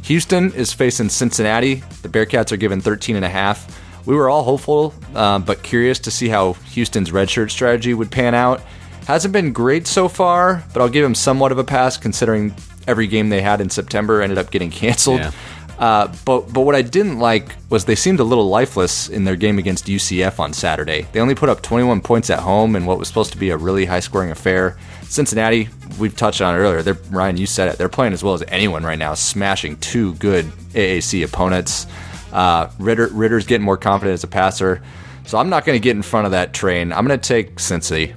Houston 0.03 0.53
is 0.53 0.73
facing 0.73 1.09
Cincinnati. 1.09 1.77
The 2.03 2.09
Bearcats 2.09 2.53
are 2.53 2.57
given 2.57 2.83
13 2.83 3.17
and 3.17 3.25
a 3.25 3.29
half. 3.29 3.81
We 4.07 4.15
were 4.15 4.29
all 4.29 4.43
hopeful, 4.43 4.95
uh, 5.15 5.39
but 5.39 5.63
curious 5.63 5.99
to 6.01 6.11
see 6.11 6.29
how 6.29 6.55
Houston's 6.73 7.11
redshirt 7.11 7.51
strategy 7.51 7.95
would 7.95 8.11
pan 8.11 8.35
out. 8.35 8.61
Hasn't 9.09 9.33
been 9.33 9.55
great 9.55 9.87
so 9.87 10.07
far, 10.07 10.63
but 10.75 10.83
I'll 10.83 10.91
give 10.91 11.03
him 11.03 11.15
somewhat 11.15 11.51
of 11.51 11.57
a 11.57 11.65
pass 11.65 11.97
considering 11.97 12.55
every 12.87 13.07
game 13.07 13.31
they 13.31 13.41
had 13.41 13.63
in 13.63 13.71
September 13.71 14.21
ended 14.21 14.37
up 14.37 14.51
getting 14.51 14.71
canceled. 14.83 15.21
Yeah. 15.21 15.31
Uh, 15.79 16.15
but 16.27 16.53
but 16.53 16.61
what 16.61 16.75
I 16.75 16.83
didn't 16.83 17.19
like 17.19 17.57
was 17.71 17.87
they 17.87 17.95
seemed 17.95 18.21
a 18.21 18.25
little 18.25 18.51
lifeless 18.51 19.09
in 19.09 19.25
their 19.25 19.35
game 19.35 19.59
against 19.59 19.87
UCF 19.87 20.39
on 20.39 20.53
Saturday. 20.53 21.07
They 21.13 21.21
only 21.21 21.35
put 21.35 21.49
up 21.49 21.63
21 21.63 22.03
points 22.03 22.29
at 22.29 22.41
home 22.41 22.77
in 22.77 22.85
what 22.85 22.99
was 22.99 23.09
supposed 23.09 23.33
to 23.33 23.39
be 23.39 23.49
a 23.49 23.57
really 23.57 23.87
high 23.87 24.01
scoring 24.01 24.31
affair. 24.31 24.77
Cincinnati, 25.05 25.71
we've 25.99 26.15
touched 26.15 26.43
on 26.43 26.55
it 26.55 26.59
earlier. 26.59 26.83
They're 26.83 26.99
Ryan, 27.11 27.39
you 27.39 27.47
said 27.47 27.69
it. 27.69 27.79
They're 27.79 27.89
playing 27.89 28.13
as 28.13 28.23
well 28.23 28.35
as 28.35 28.45
anyone 28.49 28.83
right 28.85 28.99
now, 28.99 29.15
smashing 29.15 29.79
two 29.79 30.17
good 30.17 30.45
AAC 30.75 31.25
opponents. 31.25 31.87
Uh, 32.31 32.71
Ridder 32.79 33.09
Ridder's 33.11 33.47
getting 33.47 33.65
more 33.65 33.79
confident 33.79 34.13
as 34.13 34.23
a 34.23 34.29
passer, 34.29 34.83
so 35.25 35.39
I'm 35.39 35.49
not 35.49 35.65
going 35.65 35.77
to 35.77 35.83
get 35.83 35.97
in 35.97 36.03
front 36.03 36.27
of 36.27 36.33
that 36.33 36.53
train. 36.53 36.93
I'm 36.93 37.07
going 37.07 37.19
to 37.19 37.27
take 37.27 37.55
Cincy. 37.57 38.15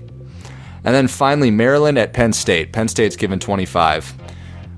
And 0.83 0.95
then 0.95 1.07
finally, 1.07 1.51
Maryland 1.51 1.97
at 1.97 2.13
Penn 2.13 2.33
State. 2.33 2.73
Penn 2.73 2.87
State's 2.87 3.15
given 3.15 3.39
25. 3.39 4.13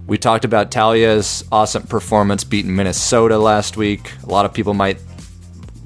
We 0.05 0.17
talked 0.17 0.43
about 0.43 0.69
Taulia's 0.69 1.45
awesome 1.51 1.83
performance 1.83 2.43
beating 2.43 2.75
Minnesota 2.75 3.37
last 3.37 3.77
week. 3.77 4.11
A 4.23 4.25
lot 4.25 4.45
of 4.45 4.53
people 4.53 4.73
might 4.73 4.99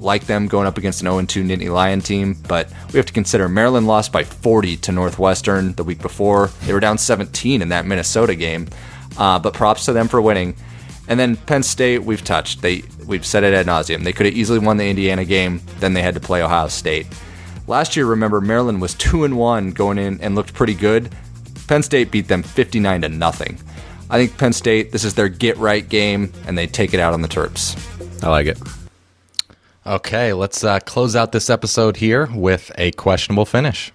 like 0.00 0.26
them 0.26 0.46
going 0.46 0.66
up 0.66 0.78
against 0.78 1.02
an 1.02 1.06
0 1.06 1.24
2 1.24 1.44
Nittany 1.44 1.72
Lion 1.72 2.00
team, 2.00 2.36
but 2.48 2.68
we 2.92 2.96
have 2.96 3.06
to 3.06 3.12
consider 3.12 3.48
Maryland 3.48 3.86
lost 3.86 4.12
by 4.12 4.24
40 4.24 4.76
to 4.78 4.92
Northwestern 4.92 5.72
the 5.74 5.84
week 5.84 6.00
before. 6.00 6.48
They 6.66 6.72
were 6.72 6.80
down 6.80 6.98
17 6.98 7.62
in 7.62 7.68
that 7.68 7.86
Minnesota 7.86 8.34
game, 8.34 8.68
uh, 9.16 9.38
but 9.38 9.54
props 9.54 9.84
to 9.86 9.92
them 9.92 10.08
for 10.08 10.20
winning. 10.20 10.56
And 11.08 11.18
then 11.18 11.36
Penn 11.36 11.62
State, 11.62 12.02
we've 12.02 12.22
touched. 12.22 12.60
They 12.60 12.82
we've 13.06 13.24
said 13.24 13.44
it 13.44 13.54
ad 13.54 13.66
nauseum. 13.66 14.04
They 14.04 14.12
could 14.12 14.26
have 14.26 14.34
easily 14.34 14.58
won 14.58 14.76
the 14.76 14.88
Indiana 14.88 15.24
game. 15.24 15.62
Then 15.78 15.94
they 15.94 16.02
had 16.02 16.14
to 16.14 16.20
play 16.20 16.42
Ohio 16.42 16.68
State. 16.68 17.06
Last 17.68 17.96
year, 17.96 18.06
remember 18.06 18.40
Maryland 18.40 18.80
was 18.80 18.94
two 18.94 19.24
and 19.24 19.36
one 19.36 19.72
going 19.72 19.98
in 19.98 20.18
and 20.22 20.34
looked 20.34 20.54
pretty 20.54 20.72
good. 20.72 21.14
Penn 21.66 21.82
State 21.82 22.10
beat 22.10 22.26
them 22.26 22.42
59 22.42 23.02
to 23.02 23.10
nothing. 23.10 23.58
I 24.08 24.16
think 24.16 24.38
Penn 24.38 24.54
State, 24.54 24.90
this 24.90 25.04
is 25.04 25.12
their 25.12 25.28
get 25.28 25.58
right 25.58 25.86
game, 25.86 26.32
and 26.46 26.56
they 26.56 26.66
take 26.66 26.94
it 26.94 27.00
out 27.00 27.12
on 27.12 27.20
the 27.20 27.28
Terps. 27.28 27.76
I 28.24 28.30
like 28.30 28.46
it. 28.46 28.58
Okay, 29.86 30.32
let's 30.32 30.64
uh, 30.64 30.78
close 30.80 31.14
out 31.14 31.32
this 31.32 31.50
episode 31.50 31.98
here 31.98 32.30
with 32.32 32.72
a 32.78 32.90
questionable 32.92 33.44
finish. 33.44 33.92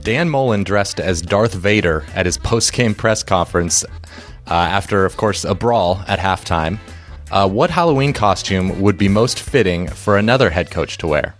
Dan 0.00 0.30
Mullen 0.30 0.64
dressed 0.64 0.98
as 0.98 1.20
Darth 1.20 1.52
Vader 1.52 2.06
at 2.14 2.24
his 2.24 2.38
post-game 2.38 2.94
press 2.94 3.22
conference 3.22 3.84
uh, 4.46 4.54
after, 4.54 5.04
of 5.04 5.18
course, 5.18 5.44
a 5.44 5.54
brawl 5.54 6.02
at 6.08 6.18
halftime. 6.18 6.78
Uh, 7.32 7.48
what 7.48 7.70
Halloween 7.70 8.12
costume 8.12 8.78
would 8.82 8.98
be 8.98 9.08
most 9.08 9.40
fitting 9.40 9.88
for 9.88 10.18
another 10.18 10.50
head 10.50 10.70
coach 10.70 10.98
to 10.98 11.06
wear? 11.06 11.34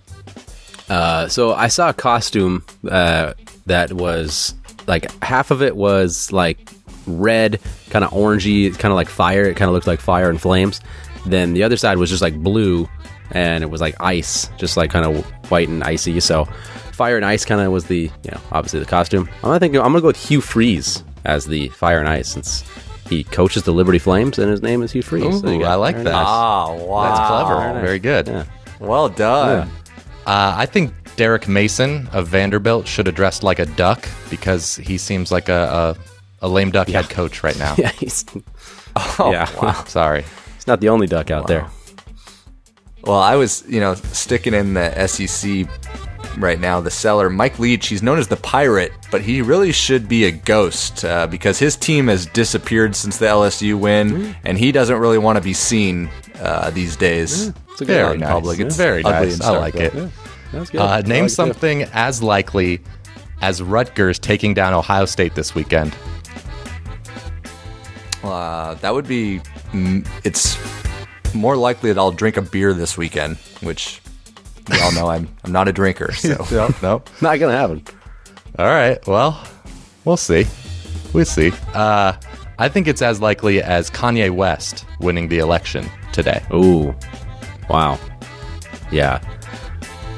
Uh, 0.88 1.28
so 1.28 1.53
I 1.53 1.68
saw 1.68 1.90
a 1.90 1.93
costume 1.93 2.64
uh, 2.90 3.34
that 3.66 3.93
was 3.93 4.55
like 4.86 5.22
half 5.22 5.51
of 5.51 5.62
it 5.62 5.76
was 5.76 6.32
like 6.32 6.70
red, 7.07 7.61
kind 7.90 8.07
of 8.07 8.11
orangey, 8.11 8.76
kind 8.78 8.90
of 8.90 8.97
like 8.97 9.11
fire. 9.11 9.45
It 9.45 9.57
kind 9.57 9.68
of 9.68 9.74
looked 9.74 9.86
like 9.86 10.01
fire 10.01 10.30
and 10.30 10.40
flames. 10.40 10.80
Then 11.26 11.53
the 11.53 11.62
other 11.62 11.76
side 11.76 11.99
was 11.99 12.09
just 12.09 12.22
like 12.22 12.36
blue, 12.43 12.88
and 13.30 13.62
it 13.62 13.68
was 13.68 13.82
like 13.82 13.95
ice, 14.01 14.49
just 14.57 14.78
like 14.78 14.90
kind 14.90 15.05
of 15.05 15.24
white 15.51 15.68
and 15.68 15.84
icy. 15.84 16.18
So 16.20 16.47
fire 16.93 17.16
and 17.16 17.24
ice 17.24 17.45
kind 17.45 17.61
of 17.61 17.70
was 17.70 17.84
the 17.84 18.11
you 18.24 18.30
know 18.30 18.40
obviously 18.51 18.80
the 18.80 18.86
costume. 18.86 19.28
I'm 19.36 19.43
gonna 19.43 19.61
think 19.61 19.76
I'm 19.76 19.82
gonna 19.82 20.01
go 20.01 20.07
with 20.07 20.16
Hugh 20.16 20.40
Freeze 20.40 21.05
as 21.26 21.45
the 21.45 21.68
fire 21.68 22.01
and 22.01 22.09
ice 22.09 22.30
since 22.30 22.64
he 23.16 23.24
coaches 23.24 23.62
the 23.64 23.72
Liberty 23.72 23.98
Flames 23.98 24.38
and 24.38 24.50
his 24.50 24.62
name 24.62 24.82
is 24.82 24.92
Hugh 24.92 25.02
Freeze. 25.02 25.40
So 25.40 25.48
Ooh, 25.48 25.60
got- 25.60 25.70
I 25.72 25.74
like 25.74 25.96
that. 25.96 26.04
nice. 26.04 26.26
Ah, 26.26 26.72
wow. 26.74 27.04
That's 27.04 27.28
clever. 27.28 27.74
nice. 27.74 27.84
Very 27.84 27.98
good. 27.98 28.26
Yeah. 28.28 28.44
Well 28.80 29.08
done. 29.08 29.68
Uh, 30.26 30.54
I 30.56 30.66
think 30.66 30.92
Derek 31.16 31.46
Mason 31.48 32.08
of 32.12 32.28
Vanderbilt 32.28 32.86
should 32.86 33.06
have 33.06 33.14
dressed 33.14 33.42
like 33.42 33.58
a 33.58 33.66
duck 33.66 34.08
because 34.30 34.76
he 34.76 34.96
seems 34.98 35.30
like 35.30 35.48
a, 35.48 35.96
a, 36.42 36.46
a 36.46 36.48
lame 36.48 36.70
duck 36.70 36.88
head 36.88 37.08
coach 37.10 37.42
right 37.42 37.58
now. 37.58 37.74
Yeah, 37.78 37.90
he's 37.90 38.24
Oh, 38.96 39.30
yeah. 39.32 39.48
wow. 39.60 39.84
Sorry. 39.86 40.22
he's 40.54 40.66
not 40.66 40.80
the 40.80 40.88
only 40.88 41.06
duck 41.06 41.30
out 41.30 41.46
there. 41.46 41.66
Well, 43.04 43.18
I 43.18 43.34
was, 43.36 43.64
you 43.68 43.80
know, 43.80 43.94
sticking 43.94 44.54
in 44.54 44.74
the 44.74 45.06
SEC 45.08 45.66
right 46.37 46.59
now, 46.59 46.80
the 46.80 46.91
seller, 46.91 47.30
Mike 47.30 47.59
Leach, 47.59 47.89
he's 47.89 48.03
known 48.03 48.18
as 48.18 48.28
the 48.28 48.37
pirate, 48.37 48.93
but 49.11 49.20
he 49.22 49.43
really 49.43 49.72
should 49.72 50.09
be 50.09 50.24
a 50.24 50.30
ghost 50.30 51.05
uh, 51.05 51.26
because 51.26 51.59
his 51.59 51.76
team 51.76 52.09
has 52.09 52.26
disappeared 52.26 52.97
since 52.97 53.18
the 53.18 53.26
LSU 53.26 53.78
win, 53.78 54.35
and 54.45 54.59
he 54.59 54.72
doesn't 54.72 54.99
really 54.99 55.18
want 55.18 55.37
to 55.37 55.43
be 55.43 55.53
seen 55.53 56.11
uh, 56.41 56.70
these 56.70 56.97
days. 56.97 57.49
It's 57.70 57.80
a 57.80 57.85
good 57.85 57.95
Very 57.95 58.18
nice. 58.18 58.28
public. 58.28 58.61
It's 58.61 58.76
Very 58.76 59.05
ugly 59.05 59.28
nice. 59.28 59.41
I 59.41 59.57
like 59.57 59.76
it. 59.76 59.95
Yeah, 59.95 60.09
good. 60.53 60.76
Uh, 60.76 61.01
name 61.03 61.24
like 61.24 61.30
it 61.30 61.35
something 61.35 61.83
as 61.93 62.22
likely 62.22 62.80
as 63.41 63.62
Rutgers 63.62 64.18
taking 64.18 64.55
down 64.55 64.74
Ohio 64.74 65.05
State 65.05 65.35
this 65.35 65.55
weekend. 65.55 65.95
Uh, 68.22 68.74
that 68.74 68.95
would 68.95 69.09
be, 69.09 69.41
mm, 69.72 70.07
it's 70.24 70.57
more 71.35 71.57
likely 71.57 71.93
that 71.93 71.99
I'll 71.99 72.12
drink 72.12 72.37
a 72.37 72.43
beer 72.43 72.72
this 72.72 72.97
weekend, 72.97 73.37
which 73.62 74.01
we 74.70 74.80
all 74.80 74.92
know 74.92 75.08
I'm, 75.08 75.28
I'm 75.44 75.52
not 75.52 75.68
a 75.68 75.72
drinker. 75.72 76.12
So 76.22 76.46
nope, 76.50 76.82
nope. 76.82 77.10
Not 77.20 77.38
gonna 77.38 77.56
happen. 77.56 77.82
All 78.58 78.66
right. 78.66 79.04
Well, 79.06 79.42
we'll 80.04 80.16
see. 80.16 80.46
We'll 81.12 81.24
see. 81.24 81.52
Uh, 81.74 82.12
I 82.58 82.68
think 82.68 82.86
it's 82.86 83.02
as 83.02 83.20
likely 83.20 83.62
as 83.62 83.90
Kanye 83.90 84.30
West 84.30 84.84
winning 85.00 85.28
the 85.28 85.38
election 85.38 85.88
today. 86.12 86.42
Ooh, 86.52 86.94
wow. 87.68 87.98
Yeah, 88.90 89.20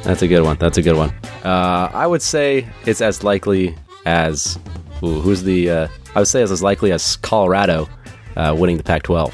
that's 0.02 0.22
a 0.22 0.28
good 0.28 0.42
one. 0.42 0.56
That's 0.58 0.78
a 0.78 0.82
good 0.82 0.96
one. 0.96 1.10
Uh, 1.44 1.90
I 1.92 2.06
would 2.06 2.22
say 2.22 2.66
it's 2.86 3.00
as 3.00 3.22
likely 3.22 3.74
as 4.04 4.58
ooh, 5.02 5.20
who's 5.20 5.42
the? 5.42 5.70
Uh, 5.70 5.88
I 6.14 6.18
would 6.20 6.28
say 6.28 6.42
it's 6.42 6.52
as 6.52 6.62
likely 6.62 6.92
as 6.92 7.16
Colorado 7.16 7.88
uh, 8.36 8.54
winning 8.58 8.76
the 8.76 8.82
Pac-12. 8.82 9.32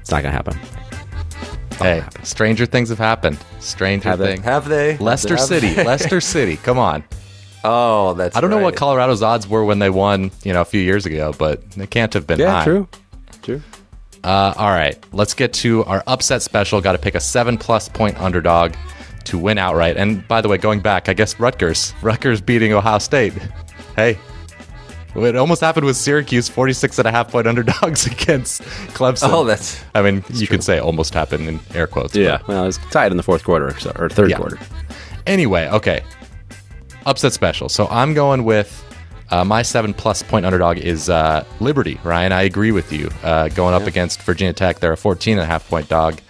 It's 0.00 0.10
not 0.10 0.22
gonna 0.22 0.32
happen. 0.34 0.58
Hey, 1.80 2.04
stranger 2.22 2.66
things 2.66 2.88
have 2.90 2.98
happened. 2.98 3.38
Stranger 3.60 4.08
Have 4.10 4.18
they? 4.18 4.34
things. 4.34 4.44
Have 4.44 4.68
they? 4.68 4.96
Leicester 4.98 5.36
Have 5.36 5.46
City. 5.46 5.72
they? 5.72 5.84
Leicester 5.84 6.20
City. 6.20 6.56
Come 6.56 6.78
on. 6.78 7.04
Oh, 7.64 8.14
that's. 8.14 8.36
I 8.36 8.40
don't 8.40 8.50
know 8.50 8.58
what. 8.58 8.76
Colorado's 8.76 9.22
odds 9.22 9.46
were 9.48 9.64
when 9.64 9.78
they 9.78 9.90
won, 9.90 10.30
you 10.44 10.52
know, 10.52 10.60
a 10.60 10.64
few 10.64 10.80
years 10.80 11.06
ago, 11.06 11.34
but 11.38 11.68
they 11.72 11.86
can't 11.86 12.12
have 12.14 12.26
been 12.26 12.38
Yeah, 12.38 12.58
high. 12.58 12.64
true, 12.64 12.88
true. 13.42 13.62
Uh, 14.22 14.52
all 14.56 14.70
right, 14.70 15.02
let's 15.12 15.32
get 15.34 15.52
to 15.54 15.84
our 15.84 16.02
upset 16.06 16.42
special. 16.42 16.80
Got 16.80 16.92
to 16.92 16.98
pick 16.98 17.14
a 17.14 17.20
seven 17.20 17.56
plus 17.58 17.88
point 17.88 18.18
underdog 18.20 18.74
to 19.24 19.38
win 19.38 19.58
outright. 19.58 19.96
And 19.96 20.26
by 20.28 20.40
the 20.40 20.48
way, 20.48 20.58
going 20.58 20.80
back, 20.80 21.08
I 21.08 21.14
guess 21.14 21.38
Rutgers. 21.40 21.94
Rutgers 22.02 22.40
beating 22.40 22.72
Ohio 22.72 22.98
State. 22.98 23.32
Hey, 23.96 24.18
it 25.16 25.36
almost 25.36 25.60
happened 25.60 25.86
with 25.86 25.96
Syracuse, 25.96 26.48
46 26.48 26.98
and 26.98 27.08
a 27.08 27.10
half 27.10 27.30
point 27.30 27.46
underdogs 27.46 28.06
against 28.12 28.62
Clemson. 28.94 29.28
Oh, 29.32 29.44
that's. 29.44 29.82
I 29.94 30.02
mean, 30.02 30.24
you 30.32 30.46
could 30.46 30.62
say 30.64 30.78
almost 30.78 31.14
happened 31.14 31.48
in 31.48 31.60
air 31.74 31.86
quotes. 31.86 32.12
but- 32.12 32.20
Yeah, 32.22 32.38
well, 32.46 32.64
was 32.64 32.78
tied 32.90 33.10
in 33.10 33.16
the 33.16 33.22
fourth 33.22 33.44
quarter 33.44 33.78
so, 33.78 33.92
or 33.96 34.08
third 34.08 34.30
Yeah. 34.30 34.36
quarter. 34.36 34.58
Anyway, 35.26 35.68
okay. 35.68 36.02
Upset 37.06 37.32
special. 37.32 37.68
So 37.68 37.86
I'm 37.88 38.14
going 38.14 38.44
with 38.44 38.84
uh, 39.30 39.44
my 39.44 39.62
seven 39.62 39.94
plus 39.94 40.22
point 40.22 40.44
underdog 40.44 40.78
is 40.78 41.08
uh, 41.08 41.44
Liberty. 41.60 41.98
Ryan, 42.04 42.32
I 42.32 42.42
agree 42.42 42.72
with 42.72 42.92
you. 42.92 43.10
Uh, 43.22 43.48
going 43.48 43.74
up 43.74 43.82
against 43.86 44.22
Virginia 44.22 44.52
Tech, 44.52 44.80
they're 44.80 44.92
a 44.92 44.96
14 44.96 45.34
and 45.38 45.42
a 45.42 45.46
half 45.46 45.68
point 45.68 45.88
dog. 45.88 46.20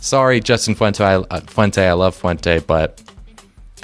Sorry, 0.00 0.40
Justin 0.40 0.74
Fuente. 0.74 1.02
I, 1.04 1.16
uh, 1.16 1.40
Fuente, 1.46 1.86
I 1.86 1.92
love 1.92 2.14
Fuente, 2.14 2.58
but 2.60 3.02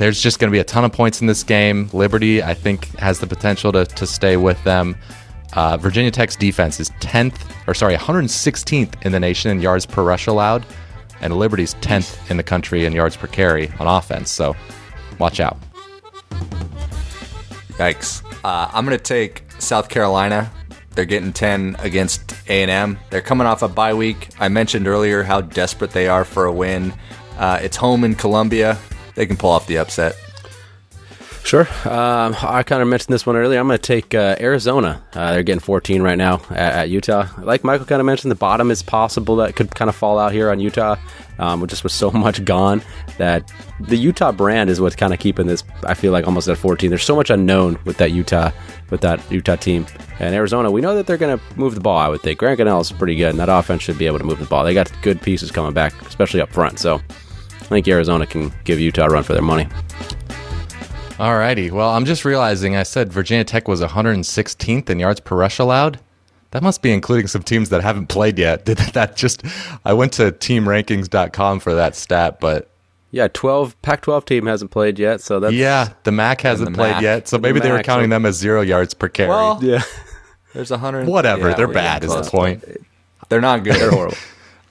there's 0.03 0.21
just 0.21 0.41
going 0.41 0.51
to 0.51 0.53
be 0.53 0.59
a 0.59 0.65
ton 0.65 0.85
of 0.85 0.93
points 0.93 1.21
in 1.21 1.29
this 1.29 1.45
game. 1.45 1.89
Liberty, 1.93 2.43
I 2.43 2.55
think, 2.55 2.87
has 2.99 3.21
the 3.21 3.27
potential 3.29 3.71
to, 3.71 3.85
to 3.85 4.05
stay 4.05 4.37
with 4.37 4.63
them. 4.65 4.97
Uh, 5.53 5.77
Virginia 5.77 6.11
Tech's 6.11 6.35
defense 6.35 6.81
is 6.81 6.91
10th, 6.99 7.39
or 7.69 7.75
sorry, 7.75 7.95
116th 7.95 9.01
in 9.07 9.13
the 9.13 9.21
nation 9.21 9.53
in 9.53 9.61
yards 9.61 9.87
per 9.87 10.03
rush 10.03 10.27
allowed, 10.27 10.67
and 11.21 11.37
Liberty's 11.37 11.75
10th 11.75 12.29
in 12.33 12.37
the 12.37 12.43
country 12.43 12.85
in 12.85 12.93
yards 12.93 13.17
per 13.17 13.29
carry 13.29 13.71
on 13.79 13.87
offense. 13.87 14.29
So 14.29 14.57
watch 15.21 15.39
out. 15.39 15.57
Yikes. 17.79 18.25
Uh, 18.43 18.69
I'm 18.73 18.85
going 18.85 18.99
to 18.99 19.05
take 19.05 19.45
South 19.61 19.89
Carolina. 19.89 20.51
They're 20.97 21.05
getting 21.05 21.33
10 21.33 21.77
against 21.79 22.35
A&M. 22.49 22.99
They're 23.11 23.21
coming 23.21 23.47
off 23.47 23.63
a 23.63 23.69
bye 23.69 23.95
week. 23.95 24.31
I 24.41 24.49
mentioned 24.49 24.89
earlier 24.89 25.23
how 25.23 25.43
desperate 25.43 25.93
they 25.93 26.09
are 26.09 26.25
for 26.25 26.47
a 26.47 26.53
win. 26.53 26.93
Uh, 27.39 27.61
it's 27.63 27.77
home 27.77 28.03
in 28.03 28.17
Columbia. 28.17 28.81
They 29.15 29.27
can 29.27 29.37
pull 29.37 29.51
off 29.51 29.67
the 29.67 29.79
upset. 29.79 30.17
Sure. 31.45 31.67
Um, 31.85 32.37
I 32.41 32.63
kind 32.63 32.83
of 32.83 32.89
mentioned 32.89 33.13
this 33.13 33.27
one 33.27 33.37
earlier. 33.37 33.59
I'm 33.59 33.67
going 33.67 33.79
to 33.79 33.83
take 33.83 34.15
uh, 34.15 34.37
Arizona. 34.41 35.03
Uh, 35.13 35.33
they're 35.33 35.43
getting 35.43 35.61
14 35.61 36.01
right 36.01 36.17
now 36.17 36.41
at, 36.51 36.75
at 36.75 36.91
Utah. 36.91 37.27
Like 37.39 37.65
Michael 37.65 37.85
kind 37.85 38.01
of 38.01 38.07
mentioned, 38.07 38.31
the 38.31 38.37
bottom 38.37 38.71
is 38.71 38.83
possible 38.83 39.37
that 39.37 39.57
could 39.57 39.75
kind 39.75 39.89
of 39.89 39.97
fall 39.97 40.19
out 40.19 40.33
here 40.33 40.51
on 40.51 40.61
Utah. 40.61 40.97
Um, 41.39 41.67
just 41.67 41.83
with 41.83 41.93
so 41.93 42.11
much 42.13 42.45
gone 42.45 42.83
that 43.19 43.53
the 43.81 43.97
Utah 43.97 44.33
brand 44.33 44.71
is 44.71 44.81
what's 44.81 44.95
kind 44.95 45.13
of 45.13 45.19
keeping 45.19 45.47
this. 45.47 45.65
I 45.85 45.95
feel 45.95 46.13
like 46.13 46.27
almost 46.27 46.47
at 46.49 46.59
14. 46.59 46.89
There's 46.89 47.05
so 47.05 47.17
much 47.17 47.31
unknown 47.31 47.79
with 47.85 47.97
that 47.97 48.13
Utah, 48.13 48.53
with 48.91 49.01
that 49.01 49.21
Utah 49.31 49.57
team. 49.57 49.85
And 50.21 50.35
Arizona, 50.35 50.71
we 50.71 50.81
know 50.81 50.95
that 50.95 51.07
they're 51.07 51.17
going 51.17 51.37
to 51.37 51.45
move 51.57 51.75
the 51.75 51.81
ball. 51.81 51.99
I 51.99 52.09
would 52.09 52.23
think 52.23 52.39
Grant 52.39 52.61
Gunnell 52.61 52.81
is 52.81 52.93
pretty 52.93 53.17
good, 53.17 53.31
and 53.31 53.41
that 53.41 53.49
offense 53.49 53.83
should 53.83 53.99
be 53.99 54.07
able 54.07 54.19
to 54.19 54.25
move 54.25 54.39
the 54.39 54.47
ball. 54.47 54.65
They 54.65 54.75
got 54.75 54.93
good 55.03 55.21
pieces 55.21 55.51
coming 55.51 55.73
back, 55.73 56.01
especially 56.03 56.41
up 56.41 56.51
front. 56.53 56.79
So 56.79 57.03
I 57.63 57.75
think 57.77 57.89
Arizona 57.89 58.27
can 58.27 58.53
give 58.65 58.79
Utah 58.81 59.07
a 59.07 59.09
run 59.09 59.23
for 59.23 59.33
their 59.33 59.43
money. 59.43 59.67
Alrighty. 61.19 61.71
Well, 61.71 61.91
I'm 61.91 62.05
just 62.05 62.25
realizing 62.25 62.75
I 62.77 62.83
said 62.83 63.13
Virginia 63.13 63.45
Tech 63.45 63.69
was 63.69 63.81
116th 63.81 64.91
in 64.91 64.99
yards 64.99 65.21
per 65.21 65.37
rush 65.37 65.59
allowed. 65.59 66.01
That 66.51 66.63
must 66.63 66.83
be 66.83 66.93
including 66.93 67.29
some 67.29 67.43
teams 67.43 67.69
that 67.71 67.81
haven't 67.83 68.09
played 68.09 68.39
yet. 68.39 68.65
Did 68.67 68.79
that 68.79 69.17
just? 69.17 69.43
I 69.85 69.93
went 69.93 70.13
to 70.15 70.33
teamrankings.com 70.33 71.61
for 71.61 71.75
that 71.75 71.95
stat, 71.95 72.41
but 72.41 72.71
Yeah, 73.11 73.29
12 73.33 73.81
Pac-12 73.83 74.25
team 74.27 74.47
hasn't 74.47 74.71
played 74.71 74.99
yet, 74.99 75.21
so 75.21 75.41
that's 75.41 75.55
yeah, 75.55 75.91
the 76.05 76.13
MAC 76.13 76.41
hasn't 76.43 76.71
the 76.73 76.77
played 76.77 76.93
MAC. 76.95 77.03
yet, 77.03 77.29
so 77.29 77.37
The 77.37 77.43
maybe 77.43 77.61
they 77.61 77.71
were 77.73 77.83
counting 77.83 78.07
so- 78.07 78.11
them 78.15 78.27
as 78.27 78.37
zero 78.37 78.61
yards 78.63 78.93
per 78.95 79.09
carry. 79.09 79.29
Well, 79.31 79.59
yeah. 79.63 79.83
There's 80.55 80.71
a 80.71 80.75
100. 80.75 81.07
Whatever, 81.07 81.51
Yeah, 81.51 81.55
they're 81.55 81.69
bad. 81.69 82.03
getting 82.03 82.19
Is 82.19 82.25
the 82.27 82.31
point? 82.31 82.65
They're 83.31 83.41
not 83.41 83.65
good. 83.65 83.77
They're 83.77 83.91
horrible. 83.91 84.17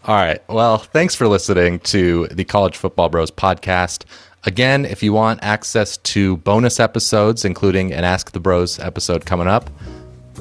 All 0.06 0.16
right. 0.16 0.42
Well, 0.50 0.80
thanks 0.80 1.14
for 1.14 1.28
listening 1.28 1.80
to 1.80 2.28
the 2.28 2.44
College 2.44 2.76
Football 2.78 3.10
Bros 3.10 3.30
podcast. 3.30 4.06
Again, 4.44 4.86
if 4.86 5.04
you 5.04 5.14
want 5.14 5.44
access 5.44 5.98
to 5.98 6.38
bonus 6.38 6.80
episodes, 6.80 7.46
including 7.46 7.94
an 7.94 8.04
Ask 8.04 8.32
the 8.32 8.40
Bros 8.40 8.80
episode 8.80 9.26
coming 9.28 9.48
up, 9.48 9.70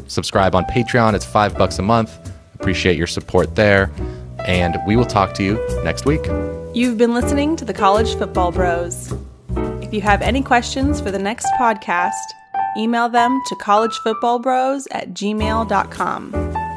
subscribe 0.06 0.54
on 0.54 0.64
Patreon. 0.64 1.14
It's 1.14 1.26
five 1.26 1.58
bucks 1.58 1.78
a 1.78 1.82
month. 1.82 2.32
Appreciate 2.54 2.96
your 2.96 3.06
support 3.06 3.54
there. 3.56 3.90
And 4.46 4.78
we 4.86 4.96
will 4.96 5.04
talk 5.04 5.34
to 5.34 5.44
you 5.44 5.62
next 5.84 6.06
week. 6.06 6.24
You've 6.72 6.96
been 6.96 7.12
listening 7.12 7.56
to 7.56 7.66
the 7.66 7.74
College 7.74 8.14
Football 8.14 8.52
Bros. 8.52 9.12
If 9.82 9.92
you 9.92 10.00
have 10.00 10.22
any 10.22 10.40
questions 10.42 11.00
for 11.00 11.10
the 11.10 11.18
next 11.18 11.46
podcast, 11.58 12.14
email 12.78 13.10
them 13.10 13.38
to 13.48 13.54
collegefootballbros 13.56 14.86
at 14.92 15.10
gmail.com. 15.10 16.69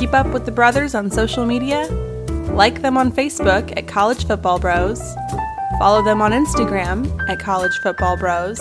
Keep 0.00 0.14
up 0.14 0.28
with 0.28 0.46
the 0.46 0.50
brothers 0.50 0.94
on 0.94 1.10
social 1.10 1.44
media, 1.44 1.86
like 2.54 2.80
them 2.80 2.96
on 2.96 3.12
Facebook 3.12 3.70
at 3.76 3.86
College 3.86 4.26
Football 4.26 4.58
Bros, 4.58 4.98
follow 5.78 6.02
them 6.02 6.22
on 6.22 6.32
Instagram 6.32 7.06
at 7.28 7.38
College 7.38 7.76
Football 7.82 8.16
Bros, 8.16 8.58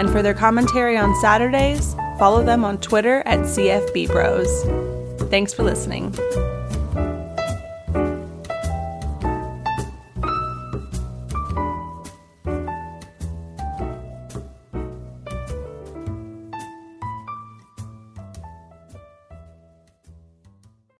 and 0.00 0.10
for 0.10 0.20
their 0.20 0.34
commentary 0.34 0.96
on 0.96 1.14
Saturdays, 1.20 1.94
follow 2.18 2.42
them 2.42 2.64
on 2.64 2.78
Twitter 2.78 3.22
at 3.24 3.38
CFB 3.38 4.08
Bros. 4.08 4.50
Thanks 5.30 5.54
for 5.54 5.62
listening. 5.62 6.12